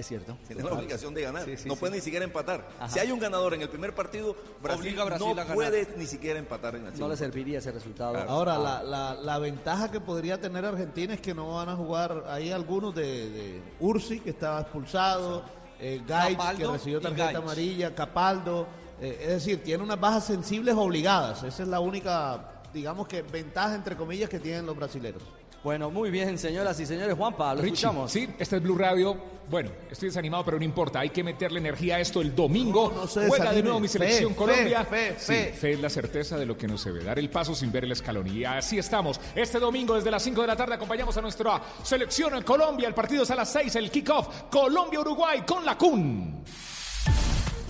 Es 0.00 0.06
cierto. 0.06 0.36
Tiene 0.46 0.62
la 0.62 0.72
obligación 0.72 1.12
de 1.12 1.22
ganar. 1.22 1.44
Sí, 1.44 1.56
sí, 1.58 1.68
no 1.68 1.74
sí. 1.74 1.80
puede 1.80 1.96
ni 1.96 2.00
siquiera 2.00 2.24
empatar. 2.24 2.66
Ajá. 2.78 2.88
Si 2.88 2.98
hay 2.98 3.12
un 3.12 3.18
ganador 3.18 3.52
en 3.54 3.60
el 3.62 3.68
primer 3.68 3.94
partido, 3.94 4.34
Brasil, 4.62 4.80
Obliga 4.80 5.02
a 5.02 5.04
Brasil 5.04 5.26
no 5.26 5.32
a 5.32 5.34
ganar. 5.34 5.54
puede 5.54 5.88
ni 5.96 6.06
siquiera 6.06 6.38
empatar 6.38 6.76
en 6.76 6.86
el 6.86 6.98
No 6.98 7.08
le 7.08 7.16
serviría 7.16 7.58
ese 7.58 7.70
resultado. 7.70 8.16
Ahora, 8.28 8.56
la, 8.58 8.82
la, 8.82 9.14
la 9.14 9.38
ventaja 9.38 9.90
que 9.90 10.00
podría 10.00 10.40
tener 10.40 10.64
Argentina 10.64 11.12
es 11.14 11.20
que 11.20 11.34
no 11.34 11.54
van 11.54 11.68
a 11.68 11.76
jugar 11.76 12.24
ahí 12.28 12.50
algunos 12.50 12.94
de, 12.94 13.30
de 13.30 13.62
Ursi, 13.80 14.20
que 14.20 14.30
estaba 14.30 14.60
expulsado, 14.62 15.44
eh, 15.78 16.00
Gaich, 16.06 16.38
que 16.56 16.66
recibió 16.66 17.00
tarjeta 17.00 17.38
amarilla, 17.38 17.94
Capaldo. 17.94 18.66
eh, 19.00 19.18
es 19.22 19.28
decir, 19.28 19.62
tiene 19.62 19.82
unas 19.82 20.00
bajas 20.00 20.24
sensibles 20.24 20.74
obligadas. 20.76 21.42
Esa 21.42 21.62
es 21.62 21.68
la 21.68 21.80
única, 21.80 22.62
digamos 22.72 23.06
que, 23.06 23.22
ventaja, 23.22 23.74
entre 23.74 23.96
comillas, 23.96 24.30
que 24.30 24.40
tienen 24.40 24.64
los 24.64 24.76
brasileños. 24.76 25.22
Bueno, 25.62 25.90
muy 25.90 26.10
bien, 26.10 26.38
señoras 26.38 26.80
y 26.80 26.86
señores. 26.86 27.14
Juanpa, 27.14 27.54
lo 27.54 27.60
Richie, 27.60 27.74
escuchamos. 27.74 28.10
Sí, 28.10 28.26
este 28.38 28.56
es 28.56 28.62
Blue 28.62 28.78
Radio. 28.78 29.14
Bueno, 29.50 29.70
estoy 29.90 30.08
desanimado, 30.08 30.42
pero 30.44 30.58
no 30.58 30.64
importa. 30.64 31.00
Hay 31.00 31.10
que 31.10 31.22
meterle 31.22 31.58
energía 31.58 31.96
a 31.96 32.00
esto 32.00 32.20
el 32.22 32.34
domingo. 32.34 32.90
No, 32.94 33.02
no 33.02 33.06
se 33.06 33.26
Juega 33.28 33.52
de 33.52 33.62
nuevo 33.62 33.78
mi 33.80 33.88
selección 33.88 34.30
fe, 34.30 34.36
Colombia. 34.36 34.84
fe, 34.84 35.16
Sí, 35.18 35.26
fe. 35.34 35.52
fe 35.52 35.72
es 35.72 35.80
la 35.80 35.90
certeza 35.90 36.38
de 36.38 36.46
lo 36.46 36.56
que 36.56 36.66
no 36.66 36.78
se 36.78 36.90
ve. 36.92 37.04
Dar 37.04 37.18
el 37.18 37.28
paso 37.28 37.54
sin 37.54 37.70
ver 37.70 37.84
el 37.84 37.92
escalón. 37.92 38.26
Y 38.28 38.44
así 38.44 38.78
estamos. 38.78 39.20
Este 39.34 39.58
domingo, 39.58 39.94
desde 39.96 40.10
las 40.10 40.22
5 40.22 40.40
de 40.40 40.46
la 40.46 40.56
tarde, 40.56 40.74
acompañamos 40.74 41.14
a 41.16 41.20
nuestra 41.20 41.60
selección 41.82 42.34
en 42.36 42.42
Colombia. 42.42 42.88
El 42.88 42.94
partido 42.94 43.24
es 43.24 43.30
a 43.30 43.34
las 43.34 43.52
6, 43.52 43.74
el 43.76 43.90
kickoff. 43.90 44.44
Colombia-Uruguay 44.50 45.42
con 45.46 45.64
la 45.66 45.76
CUN. 45.76 46.42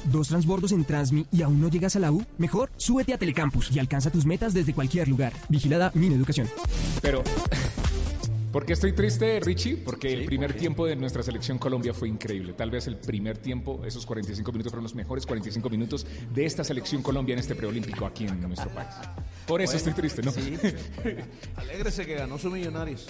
¿Dos 0.05 0.29
transbordos 0.29 0.73
en 0.73 0.85
Transmi 0.85 1.27
y 1.31 1.43
aún 1.43 1.61
no 1.61 1.69
llegas 1.69 1.97
a 1.97 1.99
la 1.99 2.11
U? 2.11 2.25
Mejor, 2.39 2.71
súbete 2.77 3.13
a 3.13 3.19
Telecampus 3.19 3.71
y 3.71 3.79
alcanza 3.79 4.11
tus 4.11 4.25
metas 4.25 4.55
desde 4.55 4.75
cualquier 4.75 5.09
lugar. 5.09 5.33
Vigilada 5.49 5.91
Mineducación. 5.95 6.49
Pero, 7.03 7.23
¿por 8.53 8.65
qué 8.65 8.73
estoy 8.73 8.93
triste, 8.93 9.41
Richie? 9.41 9.77
Porque 9.77 10.13
el 10.13 10.25
primer 10.25 10.55
tiempo 10.55 10.87
de 10.87 10.97
nuestra 10.97 11.23
selección 11.23 11.59
Colombia 11.59 11.93
fue 11.93 12.09
increíble. 12.09 12.55
Tal 12.55 12.71
vez 12.71 12.87
el 12.87 12.97
primer 12.97 13.39
tiempo, 13.39 13.83
esos 13.85 14.07
45 14.07 14.51
minutos 14.53 14.73
fueron 14.73 14.85
los 14.85 14.95
mejores 14.95 15.27
45 15.27 15.69
minutos 15.69 16.07
de 16.33 16.47
esta 16.47 16.65
selección 16.65 17.03
Colombia 17.03 17.35
en 17.35 17.41
este 17.41 17.55
preolímpico 17.55 18.07
aquí 18.07 18.27
en 18.27 18.41
nuestro 18.41 18.71
país. 18.71 18.95
Por 19.47 19.61
eso 19.61 19.77
estoy 19.77 19.93
triste, 19.93 20.23
¿no? 20.23 20.33
Sí. 20.33 20.57
Alégrese 21.57 22.07
que 22.07 22.15
ganó 22.15 22.39
su 22.39 22.51
Millonarios. 22.51 23.07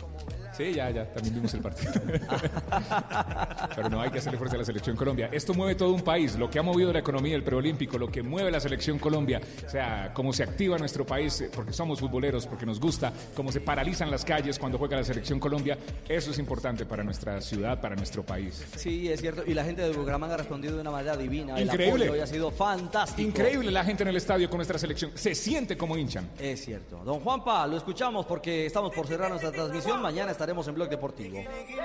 Ya, 0.68 0.90
ya, 0.90 1.04
también 1.12 1.34
vimos 1.34 1.54
el 1.54 1.60
partido. 1.60 1.92
Pero 3.76 3.88
no 3.88 4.00
hay 4.00 4.10
que 4.10 4.18
hacerle 4.18 4.38
fuerza 4.38 4.56
a 4.56 4.58
la 4.58 4.64
selección 4.64 4.96
Colombia. 4.96 5.28
Esto 5.32 5.54
mueve 5.54 5.74
todo 5.74 5.92
un 5.92 6.02
país, 6.02 6.36
lo 6.36 6.50
que 6.50 6.58
ha 6.58 6.62
movido 6.62 6.92
la 6.92 6.98
economía 6.98 7.32
del 7.32 7.42
preolímpico, 7.42 7.98
lo 7.98 8.10
que 8.10 8.22
mueve 8.22 8.50
la 8.50 8.60
selección 8.60 8.98
Colombia, 8.98 9.40
o 9.66 9.70
sea, 9.70 10.12
cómo 10.14 10.32
se 10.32 10.42
activa 10.42 10.78
nuestro 10.78 11.06
país 11.06 11.40
eh, 11.40 11.50
porque 11.54 11.72
somos 11.72 12.00
futboleros, 12.00 12.46
porque 12.46 12.66
nos 12.66 12.80
gusta, 12.80 13.12
cómo 13.34 13.52
se 13.52 13.60
paralizan 13.60 14.10
las 14.10 14.24
calles 14.24 14.58
cuando 14.58 14.78
juega 14.78 14.96
la 14.96 15.04
selección 15.04 15.40
Colombia, 15.40 15.78
eso 16.08 16.30
es 16.30 16.38
importante 16.38 16.86
para 16.86 17.02
nuestra 17.02 17.40
ciudad, 17.40 17.80
para 17.80 17.96
nuestro 17.96 18.22
país. 18.22 18.64
Sí, 18.76 19.10
es 19.10 19.20
cierto. 19.20 19.42
Y 19.46 19.54
la 19.54 19.64
gente 19.64 19.82
de 19.82 19.92
Bucaramanga 19.92 20.34
ha 20.34 20.38
respondido 20.38 20.74
de 20.74 20.80
una 20.80 20.90
manera 20.90 21.16
divina. 21.16 21.56
El 21.56 21.64
Increíble. 21.64 22.04
apoyo 22.04 22.12
hoy 22.12 22.20
ha 22.20 22.26
sido 22.26 22.50
fantástico. 22.50 23.28
Increíble 23.28 23.70
la 23.70 23.84
gente 23.84 24.02
en 24.02 24.08
el 24.08 24.16
estadio 24.16 24.48
con 24.48 24.58
nuestra 24.58 24.78
selección, 24.78 25.12
se 25.14 25.34
siente 25.34 25.76
como 25.76 25.96
hinchan. 25.96 26.28
Es 26.38 26.64
cierto. 26.64 27.02
Don 27.04 27.20
Juanpa, 27.20 27.66
lo 27.66 27.76
escuchamos 27.76 28.26
porque 28.26 28.66
estamos 28.66 28.92
por 28.92 29.06
cerrar 29.06 29.30
nuestra 29.30 29.52
transmisión. 29.52 30.00
Mañana 30.02 30.32
estaremos 30.32 30.49
en 30.50 30.74
Blog 30.74 30.88
Deportivo. 30.88 31.38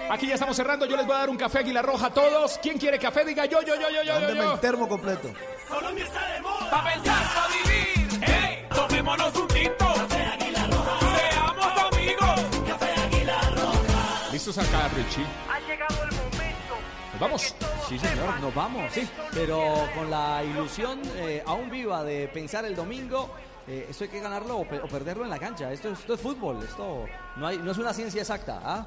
Aquí 0.10 0.28
ya 0.28 0.34
estamos 0.34 0.56
cerrando, 0.56 0.86
yo 0.88 0.98
les 0.98 1.06
voy 1.06 1.16
a 1.16 1.20
dar 1.20 1.30
un 1.30 1.38
café 1.38 1.60
Aguilar 1.60 1.86
Roja 1.86 2.08
a 2.08 2.14
todos. 2.14 2.60
¿Quién 2.62 2.80
quiere 2.80 2.98
café? 2.98 3.24
Diga 3.24 3.46
yo, 3.46 3.62
yo, 3.62 3.76
yo, 3.76 3.90
yo, 3.90 4.02
yo, 4.02 4.04
yo. 4.04 4.14
Mándeme 4.14 4.42
yo. 4.42 4.54
el 4.54 4.60
termo 4.60 4.88
completo. 4.88 5.30
Colombia 5.70 6.04
está 6.04 6.34
de 6.34 6.42
moda. 6.42 6.70
Pa' 6.72 6.84
pensar, 6.84 7.24
pa' 7.36 7.48
vivir. 7.48 8.24
¡Ey! 8.24 8.68
Tomémonos 8.74 9.36
un 9.36 9.48
tinto. 9.48 9.86
Café 9.86 10.24
Águila 10.24 10.68
Roja. 10.68 11.00
Seamos 11.30 11.94
amigos. 11.94 12.42
Café 12.68 13.02
Águila 13.02 13.42
Roja. 13.56 14.32
¿Listos 14.32 14.58
acá, 14.58 14.88
Richie? 14.96 15.26
Ha 15.48 15.60
llegado 15.60 16.04
el 16.04 16.16
momento. 16.16 16.76
¿Nos 17.12 17.20
vamos? 17.22 17.56
Sí, 17.88 18.00
señor, 18.00 18.40
nos 18.40 18.56
vamos. 18.56 18.92
Sí, 18.92 19.08
pero 19.32 19.88
con 19.96 20.10
la 20.10 20.44
ilusión 20.44 21.00
eh, 21.18 21.44
aún 21.46 21.70
viva 21.70 22.04
de 22.04 22.28
pensar 22.30 22.66
el 22.66 22.76
domingo. 22.76 23.30
Eh, 23.68 23.88
esto 23.90 24.04
hay 24.06 24.10
que 24.10 24.20
ganarlo 24.20 24.58
o, 24.60 24.68
pe- 24.68 24.80
o 24.80 24.88
perderlo 24.88 25.24
en 25.24 25.30
la 25.30 25.40
cancha. 25.40 25.72
Esto, 25.72 25.90
es- 25.90 26.00
esto 26.00 26.14
es 26.16 26.22
fútbol. 26.22 26.64
Esto 26.64 27.06
no, 27.38 27.48
hay, 27.48 27.58
no 27.58 27.72
es 27.72 27.78
una 27.78 27.94
ciencia 27.94 28.22
exacta. 28.22 28.60
¿ah? 28.64 28.86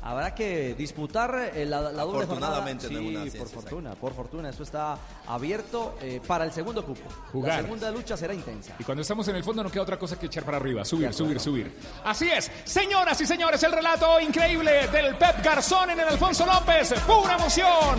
Habrá 0.00 0.32
que 0.32 0.74
disputar 0.78 1.50
eh, 1.54 1.66
la, 1.66 1.80
la 1.80 2.04
doble 2.04 2.24
jornada. 2.24 2.58
Afortunadamente 2.58 2.88
no 2.88 3.00
Sí, 3.00 3.16
una 3.16 3.24
por 3.38 3.48
fortuna, 3.48 3.90
por 3.96 4.14
fortuna. 4.14 4.48
Esto 4.50 4.62
está 4.62 4.96
abierto 5.26 5.96
eh, 6.00 6.20
para 6.24 6.44
el 6.44 6.52
segundo 6.52 6.84
cupo. 6.84 7.02
Jugar. 7.32 7.56
La 7.56 7.62
segunda 7.62 7.90
lucha 7.90 8.16
será 8.16 8.32
intensa. 8.32 8.74
Y 8.78 8.84
cuando 8.84 9.02
estamos 9.02 9.26
en 9.26 9.34
el 9.36 9.42
fondo 9.42 9.64
no 9.64 9.70
queda 9.72 9.82
otra 9.82 9.98
cosa 9.98 10.16
que 10.16 10.26
echar 10.26 10.44
para 10.44 10.58
arriba, 10.58 10.84
subir, 10.84 11.12
subir, 11.12 11.40
subir. 11.40 11.76
Así 12.04 12.30
es, 12.30 12.48
señoras 12.64 13.20
y 13.20 13.26
señores, 13.26 13.60
el 13.64 13.72
relato 13.72 14.20
increíble 14.20 14.86
del 14.86 15.16
Pep 15.16 15.42
Garzón 15.44 15.90
en 15.90 15.98
el 15.98 16.06
Alfonso 16.08 16.46
López, 16.46 16.94
pura 17.04 17.34
emoción. 17.34 17.98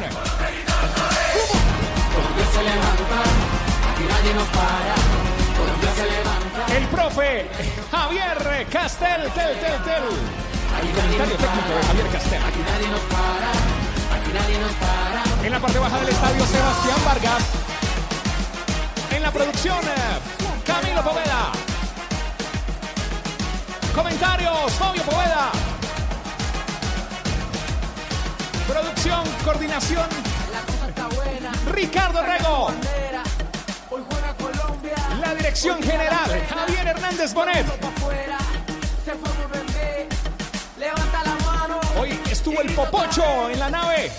El 6.00 6.88
profe 6.88 7.50
Javier 7.91 8.68
Castel, 8.72 9.24
tel, 9.34 9.60
tel, 9.60 9.84
tel. 9.84 10.04
El 10.82 10.89
comentario 10.95 11.36
técnico 11.36 11.70
de 11.76 11.84
Javier 11.88 12.08
Castel. 12.08 12.41
En 15.43 15.52
la 15.52 15.60
parte 15.60 15.80
baja 15.80 16.00
del 16.00 16.10
estadio, 16.10 16.45
Sebastián 16.45 16.97
Vargas. 17.04 17.43
En 19.12 19.24
la 19.24 19.32
producción, 19.32 19.80
eh, 19.84 20.64
Camilo 20.66 21.04
Poveda. 21.04 21.52
Comentarios, 23.93 24.72
Fabio 24.74 25.04
Poveda. 25.04 25.52
Producción, 28.68 29.24
coordinación, 29.43 30.08
Ricardo 31.74 32.22
Rego. 32.22 32.72
La 33.92 35.34
dirección 35.34 35.82
general, 35.82 36.46
Javier 36.48 36.88
Hernández 36.88 37.34
Bonet. 37.34 37.66
Hoy 42.00 42.20
estuvo 42.30 42.62
el 42.62 42.72
Popocho 42.76 43.50
en 43.50 43.58
la 43.58 43.70
nave. 43.72 44.12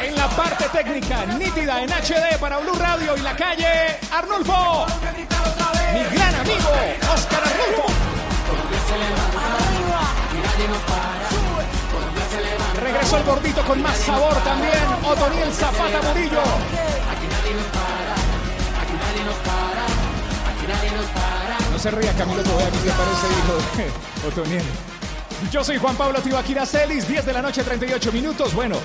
En 0.00 0.14
la 0.14 0.28
parte 0.28 0.68
técnica, 0.68 1.26
nítida 1.26 1.82
en 1.82 1.90
HD 1.90 2.38
para 2.38 2.58
Blue 2.58 2.76
Radio 2.76 3.16
y 3.16 3.20
la 3.20 3.34
calle, 3.34 3.98
Arnulfo. 4.12 4.86
Mi 5.92 6.04
gran 6.16 6.34
amigo, 6.36 6.70
Oscar 7.12 7.42
Arnulfo. 7.42 7.86
Pasó 12.96 13.18
el 13.18 13.24
gordito 13.24 13.62
con 13.64 13.82
más 13.82 13.96
sabor 13.98 14.34
también. 14.42 14.82
Otoniel 15.04 15.52
Zapata 15.52 16.02
Murillo. 16.02 16.40
No 21.72 21.78
se 21.78 21.90
ría 21.90 22.12
Camilo 22.14 22.42
Tobea, 22.42 22.70
que 22.70 22.78
se 22.78 22.90
parece 22.90 23.26
hijo 23.38 23.54
de 23.76 24.28
Otoniel. 24.28 24.64
Yo 25.50 25.62
soy 25.62 25.76
Juan 25.76 25.96
Pablo 25.96 26.20
Tibaquira 26.20 26.64
Celis, 26.64 27.06
10 27.06 27.26
de 27.26 27.32
la 27.32 27.42
noche, 27.42 27.62
38 27.62 28.10
minutos. 28.12 28.54
Bueno, 28.54 28.78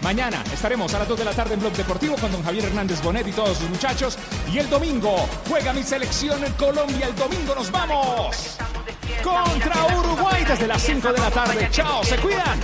mañana 0.00 0.42
estaremos 0.52 0.92
a 0.94 1.00
las 1.00 1.08
2 1.08 1.18
de 1.18 1.24
la 1.26 1.32
tarde 1.32 1.54
en 1.54 1.60
Blog 1.60 1.74
Deportivo 1.74 2.16
con 2.16 2.32
don 2.32 2.42
Javier 2.42 2.64
Hernández 2.64 3.02
Bonet 3.02 3.26
y 3.28 3.32
todos 3.32 3.58
sus 3.58 3.68
muchachos. 3.68 4.16
Y 4.50 4.58
el 4.58 4.70
domingo 4.70 5.14
juega 5.48 5.72
mi 5.74 5.82
selección 5.82 6.42
en 6.44 6.52
Colombia. 6.54 7.06
El 7.06 7.14
domingo 7.14 7.54
nos 7.54 7.70
vamos 7.70 8.56
contra 9.22 9.86
Uruguay 9.96 10.44
desde 10.44 10.66
las 10.66 10.82
5 10.82 11.12
de 11.12 11.20
la 11.20 11.30
tarde. 11.30 11.68
Chao, 11.70 12.04
se 12.04 12.16
cuidan. 12.16 12.60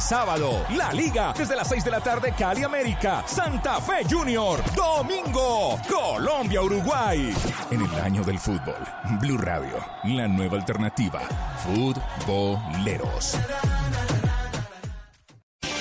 Sábado, 0.00 0.64
la 0.70 0.92
Liga, 0.92 1.34
desde 1.36 1.54
las 1.54 1.68
6 1.68 1.84
de 1.84 1.90
la 1.90 2.00
tarde, 2.00 2.34
Cali 2.36 2.62
América, 2.62 3.22
Santa 3.26 3.80
Fe 3.80 4.04
Junior, 4.08 4.60
domingo, 4.74 5.78
Colombia, 5.88 6.62
Uruguay. 6.62 7.34
En 7.70 7.82
el 7.82 7.94
año 8.00 8.24
del 8.24 8.38
fútbol, 8.38 8.76
Blue 9.20 9.36
Radio, 9.36 9.76
la 10.04 10.26
nueva 10.26 10.56
alternativa, 10.56 11.20
futboleros. 11.64 13.36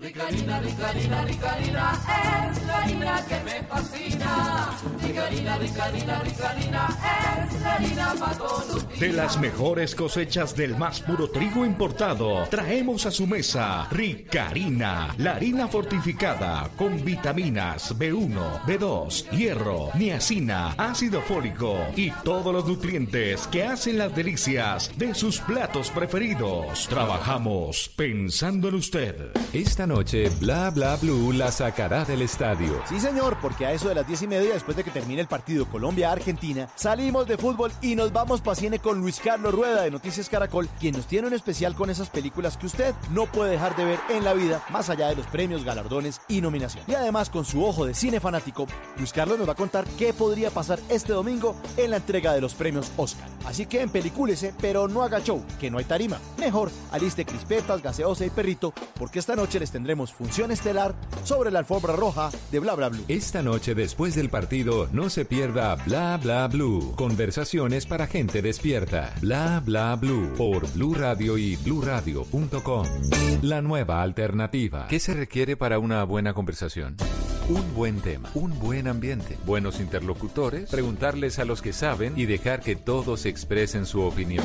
Rica 0.00 0.26
harina, 0.26 0.58
rica 0.58 0.88
harina, 0.88 1.24
rica 1.24 1.52
harina, 1.52 2.50
es 2.50 2.66
la 2.66 2.78
harina 2.78 3.26
que 3.28 3.40
me 3.44 3.62
fascina. 3.68 4.78
Rica 5.02 5.26
harina, 5.26 5.58
rica 5.58 5.84
harina, 5.84 6.18
rica 6.20 6.48
harina, 6.48 6.88
es 7.46 7.60
la 7.60 7.74
harina 7.74 8.14
más 8.14 8.38
De 8.98 9.12
las 9.12 9.38
mejores 9.38 9.94
cosechas 9.94 10.56
del 10.56 10.76
más 10.76 11.00
puro 11.02 11.30
trigo 11.30 11.66
importado, 11.66 12.44
traemos 12.48 13.04
a 13.04 13.10
su 13.10 13.26
mesa 13.26 13.86
Ricarina, 13.90 15.14
la 15.18 15.32
harina 15.32 15.68
fortificada 15.68 16.70
con 16.76 17.04
vitaminas 17.04 17.94
B1, 17.96 18.62
B2, 18.62 19.30
hierro, 19.30 19.90
niacina, 19.94 20.74
ácido 20.78 21.20
fólico 21.20 21.76
y 21.96 22.10
todos 22.24 22.52
los 22.52 22.66
nutrientes 22.66 23.46
que 23.48 23.64
hacen 23.64 23.98
las 23.98 24.16
delicias 24.16 24.90
de 24.96 25.14
sus 25.14 25.38
platos 25.40 25.90
preferidos. 25.90 26.88
Trabajamos 26.88 27.90
pensando 27.94 28.68
en 28.68 28.74
usted. 28.76 29.32
Esta 29.52 29.81
noche, 29.86 30.28
Bla 30.40 30.70
Bla 30.70 30.96
Blue 30.96 31.32
la 31.32 31.50
sacará 31.50 32.04
del 32.04 32.22
estadio. 32.22 32.82
Sí, 32.88 33.00
señor, 33.00 33.36
porque 33.40 33.66
a 33.66 33.72
eso 33.72 33.88
de 33.88 33.94
las 33.94 34.06
diez 34.06 34.22
y 34.22 34.26
media, 34.26 34.54
después 34.54 34.76
de 34.76 34.84
que 34.84 34.90
termine 34.90 35.20
el 35.20 35.26
partido 35.26 35.66
Colombia-Argentina, 35.66 36.68
salimos 36.74 37.26
de 37.26 37.36
fútbol 37.38 37.72
y 37.80 37.94
nos 37.94 38.12
vamos 38.12 38.40
pa' 38.40 38.54
cine 38.54 38.78
con 38.78 39.00
Luis 39.00 39.20
Carlos 39.20 39.54
Rueda 39.54 39.82
de 39.82 39.90
Noticias 39.90 40.28
Caracol, 40.28 40.68
quien 40.78 40.96
nos 40.96 41.06
tiene 41.06 41.28
un 41.28 41.34
especial 41.34 41.74
con 41.74 41.90
esas 41.90 42.08
películas 42.08 42.56
que 42.56 42.66
usted 42.66 42.94
no 43.10 43.26
puede 43.26 43.52
dejar 43.52 43.76
de 43.76 43.84
ver 43.84 43.98
en 44.10 44.24
la 44.24 44.34
vida, 44.34 44.62
más 44.70 44.90
allá 44.90 45.08
de 45.08 45.16
los 45.16 45.26
premios, 45.26 45.64
galardones 45.64 46.20
y 46.28 46.40
nominaciones. 46.40 46.88
Y 46.88 46.94
además, 46.94 47.30
con 47.30 47.44
su 47.44 47.64
ojo 47.64 47.84
de 47.84 47.94
cine 47.94 48.20
fanático, 48.20 48.66
Luis 48.96 49.12
Carlos 49.12 49.38
nos 49.38 49.48
va 49.48 49.52
a 49.52 49.56
contar 49.56 49.84
qué 49.98 50.12
podría 50.12 50.50
pasar 50.50 50.78
este 50.88 51.12
domingo 51.12 51.56
en 51.76 51.90
la 51.90 51.96
entrega 51.96 52.32
de 52.32 52.40
los 52.40 52.54
premios 52.54 52.92
Oscar. 52.96 53.28
Así 53.44 53.66
que 53.66 53.80
empelicúlese, 53.80 54.54
pero 54.60 54.86
no 54.88 55.02
haga 55.02 55.20
show, 55.20 55.44
que 55.58 55.70
no 55.70 55.78
hay 55.78 55.84
tarima. 55.84 56.18
Mejor, 56.38 56.70
aliste 56.92 57.24
crispetas, 57.24 57.82
gaseosa 57.82 58.24
y 58.24 58.30
perrito, 58.30 58.72
porque 58.98 59.18
esta 59.18 59.34
noche 59.34 59.58
les 59.58 59.71
tendremos 59.72 60.12
función 60.12 60.52
estelar 60.52 60.94
sobre 61.24 61.50
la 61.50 61.60
alfombra 61.60 61.96
roja 61.96 62.30
de 62.52 62.60
Bla 62.60 62.74
Bla 62.74 62.90
Blue. 62.90 63.04
Esta 63.08 63.42
noche 63.42 63.74
después 63.74 64.14
del 64.14 64.28
partido, 64.28 64.88
no 64.92 65.10
se 65.10 65.24
pierda 65.24 65.74
Bla 65.86 66.18
Bla 66.22 66.46
Blue. 66.46 66.94
Conversaciones 66.96 67.86
para 67.86 68.06
gente 68.06 68.42
despierta. 68.42 69.14
Bla 69.20 69.60
Bla 69.64 69.96
Blue 69.96 70.34
por 70.36 70.70
Blue 70.72 70.94
Radio 70.94 71.38
y 71.38 71.56
bluradio.com. 71.56 72.86
La 73.42 73.62
nueva 73.62 74.02
alternativa. 74.02 74.86
¿Qué 74.88 75.00
se 75.00 75.14
requiere 75.14 75.56
para 75.56 75.78
una 75.78 76.04
buena 76.04 76.34
conversación? 76.34 76.96
Un 77.48 77.74
buen 77.74 78.00
tema, 78.00 78.30
un 78.34 78.56
buen 78.60 78.86
ambiente, 78.86 79.36
buenos 79.44 79.80
interlocutores, 79.80 80.70
preguntarles 80.70 81.38
a 81.38 81.44
los 81.44 81.60
que 81.60 81.72
saben 81.72 82.12
y 82.16 82.26
dejar 82.26 82.60
que 82.60 82.76
todos 82.76 83.26
expresen 83.26 83.84
su 83.84 84.02
opinión. 84.02 84.44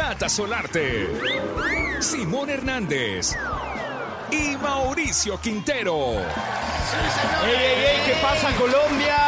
Tata 0.00 0.30
Solarte, 0.30 1.10
Simón 2.00 2.48
Hernández 2.48 3.36
y 4.30 4.56
Mauricio 4.56 5.38
Quintero. 5.38 6.12
¡Ey, 7.44 7.54
ey, 7.54 7.84
ey! 7.84 8.00
¿Qué 8.06 8.14
pasa, 8.22 8.50
Colombia? 8.56 9.18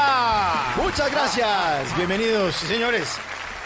Muchas 0.83 1.13
gracias. 1.13 1.95
Bienvenidos, 1.99 2.55
señores. 2.55 3.19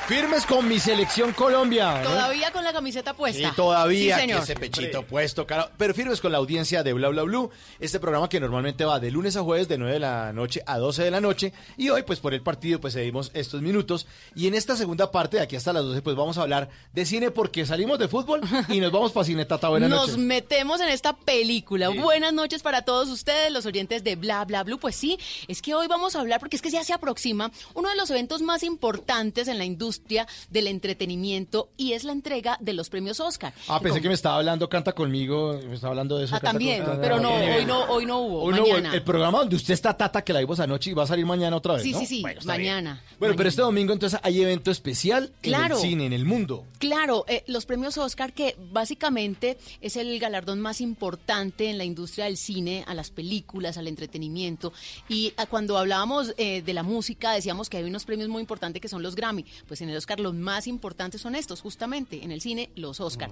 Firmes 0.08 0.46
con 0.46 0.68
mi 0.68 0.78
selección 0.78 1.32
Colombia. 1.32 2.00
¿no? 2.00 2.10
Todavía 2.10 2.52
con 2.52 2.62
la 2.62 2.72
camiseta 2.72 3.10
Sí, 3.10 3.16
puesta. 3.16 3.52
todavía 3.56 4.14
Sí, 4.14 4.20
señor. 4.20 4.42
ese 4.44 4.54
pechito 4.54 5.02
puesto, 5.02 5.48
cara. 5.48 5.68
Pero 5.76 5.94
firmes 5.94 6.20
con 6.20 6.30
la 6.30 6.38
audiencia 6.38 6.84
de 6.84 6.92
Bla 6.92 7.08
Bla 7.08 7.22
Blue, 7.24 7.50
este 7.80 7.98
programa 7.98 8.28
que 8.28 8.38
normalmente 8.38 8.84
va 8.84 9.00
de 9.00 9.10
lunes 9.10 9.34
a 9.36 9.42
jueves 9.42 9.66
de 9.66 9.78
9 9.78 9.94
de 9.94 9.98
la 9.98 10.32
noche 10.32 10.62
a 10.64 10.78
12 10.78 11.02
de 11.02 11.10
la 11.10 11.20
noche. 11.20 11.52
Y 11.76 11.88
hoy, 11.88 12.04
pues 12.04 12.20
por 12.20 12.34
el 12.34 12.40
partido, 12.40 12.80
pues 12.80 12.94
cedimos 12.94 13.32
estos 13.34 13.62
minutos. 13.62 14.06
Y 14.36 14.46
en 14.46 14.54
esta 14.54 14.76
segunda 14.76 15.10
parte, 15.10 15.38
de 15.38 15.42
aquí 15.42 15.56
hasta 15.56 15.72
las 15.72 15.82
12, 15.82 16.02
pues 16.02 16.14
vamos 16.14 16.38
a 16.38 16.42
hablar 16.42 16.68
de 16.92 17.04
cine 17.04 17.32
porque 17.32 17.66
salimos 17.66 17.98
de 17.98 18.06
fútbol 18.06 18.42
y 18.68 18.78
nos 18.78 18.92
vamos 18.92 19.10
para 19.10 19.24
cine, 19.24 19.44
Tata. 19.44 19.70
Buenas 19.70 19.90
Nos 19.90 20.00
noches. 20.02 20.18
metemos 20.18 20.80
en 20.80 20.88
esta 20.90 21.16
película. 21.16 21.88
Buenas 21.88 22.32
noches 22.32 22.62
para 22.62 22.82
todos 22.82 23.08
ustedes, 23.08 23.50
los 23.50 23.66
oyentes 23.66 24.04
de 24.04 24.14
Bla 24.14 24.44
Bla 24.44 24.62
Blue. 24.62 24.78
Pues 24.78 24.94
sí, 24.94 25.18
es 25.48 25.62
que 25.62 25.74
hoy 25.74 25.88
vamos 25.88 26.14
a 26.14 26.20
hablar, 26.20 26.38
porque 26.38 26.54
es 26.54 26.62
que 26.62 26.70
ya 26.70 26.84
se 26.84 26.92
aproxima 26.92 27.50
uno 27.74 27.88
de 27.88 27.96
los 27.96 28.08
eventos 28.10 28.40
más 28.40 28.62
importantes 28.62 29.48
en 29.48 29.58
la 29.58 29.64
industria 29.64 29.95
industria 29.96 30.26
del 30.50 30.66
entretenimiento 30.66 31.70
y 31.76 31.92
es 31.92 32.04
la 32.04 32.12
entrega 32.12 32.58
de 32.60 32.72
los 32.72 32.90
premios 32.90 33.20
Oscar. 33.20 33.52
Ah, 33.68 33.78
pensé 33.80 33.90
Como- 33.90 34.02
que 34.02 34.08
me 34.08 34.14
estaba 34.14 34.36
hablando 34.36 34.68
Canta 34.68 34.92
Conmigo, 34.92 35.58
me 35.68 35.74
estaba 35.74 35.92
hablando 35.92 36.18
de 36.18 36.26
eso. 36.26 36.34
Ah, 36.36 36.40
también, 36.40 36.82
Conmigo. 36.82 37.00
pero 37.02 37.18
no, 37.20 37.34
hoy 37.34 37.64
no, 37.64 37.80
hoy 37.84 38.06
no 38.06 38.18
hubo, 38.20 38.42
Hoy 38.42 38.54
no 38.54 38.62
hubo 38.62 38.76
el, 38.76 38.82
mañana. 38.82 39.04
programa 39.04 39.38
donde 39.38 39.56
usted 39.56 39.74
está, 39.74 39.96
Tata, 39.96 40.22
que 40.22 40.32
la 40.32 40.40
vimos 40.40 40.60
anoche 40.60 40.90
y 40.90 40.94
va 40.94 41.04
a 41.04 41.06
salir 41.06 41.24
mañana 41.24 41.56
otra 41.56 41.74
vez, 41.74 41.82
Sí, 41.82 41.92
¿no? 41.92 42.00
sí, 42.00 42.06
sí, 42.06 42.20
Bueno, 42.22 42.40
bien. 42.40 42.46
mañana. 42.48 43.02
Bueno, 43.18 43.34
pero 43.36 43.48
este 43.48 43.62
domingo 43.62 43.92
entonces 43.92 44.20
hay 44.22 44.42
evento 44.42 44.70
especial 44.70 45.32
Claro. 45.40 45.76
en 45.76 45.82
el 45.82 45.88
cine, 45.88 46.06
en 46.06 46.12
el 46.12 46.24
mundo. 46.24 46.64
Claro, 46.78 47.24
eh, 47.28 47.42
los 47.46 47.64
premios 47.66 47.96
Oscar, 47.98 48.32
que 48.34 48.56
básicamente 48.72 49.56
es 49.80 49.96
el 49.96 50.18
galardón 50.18 50.60
más 50.60 50.80
importante 50.80 51.70
en 51.70 51.78
la 51.78 51.84
industria 51.84 52.26
del 52.26 52.36
cine, 52.36 52.84
a 52.86 52.94
las 52.94 53.10
películas, 53.10 53.78
al 53.78 53.88
entretenimiento. 53.88 54.72
Y 55.08 55.32
ah, 55.36 55.46
cuando 55.46 55.78
hablábamos 55.78 56.34
eh, 56.36 56.62
de 56.62 56.74
la 56.74 56.82
música, 56.82 57.32
decíamos 57.32 57.68
que 57.70 57.78
hay 57.78 57.84
unos 57.84 58.04
premios 58.04 58.28
muy 58.28 58.40
importantes 58.40 58.80
que 58.82 58.88
son 58.88 59.02
los 59.02 59.14
Grammy. 59.14 59.44
Pues 59.66 59.80
en 59.86 59.92
el 59.92 59.96
Oscar 59.98 60.20
los 60.20 60.34
más 60.34 60.66
importantes 60.66 61.20
son 61.20 61.34
estos, 61.34 61.60
justamente, 61.60 62.22
en 62.24 62.30
el 62.32 62.40
cine, 62.40 62.70
los 62.76 63.00
Oscar. 63.00 63.30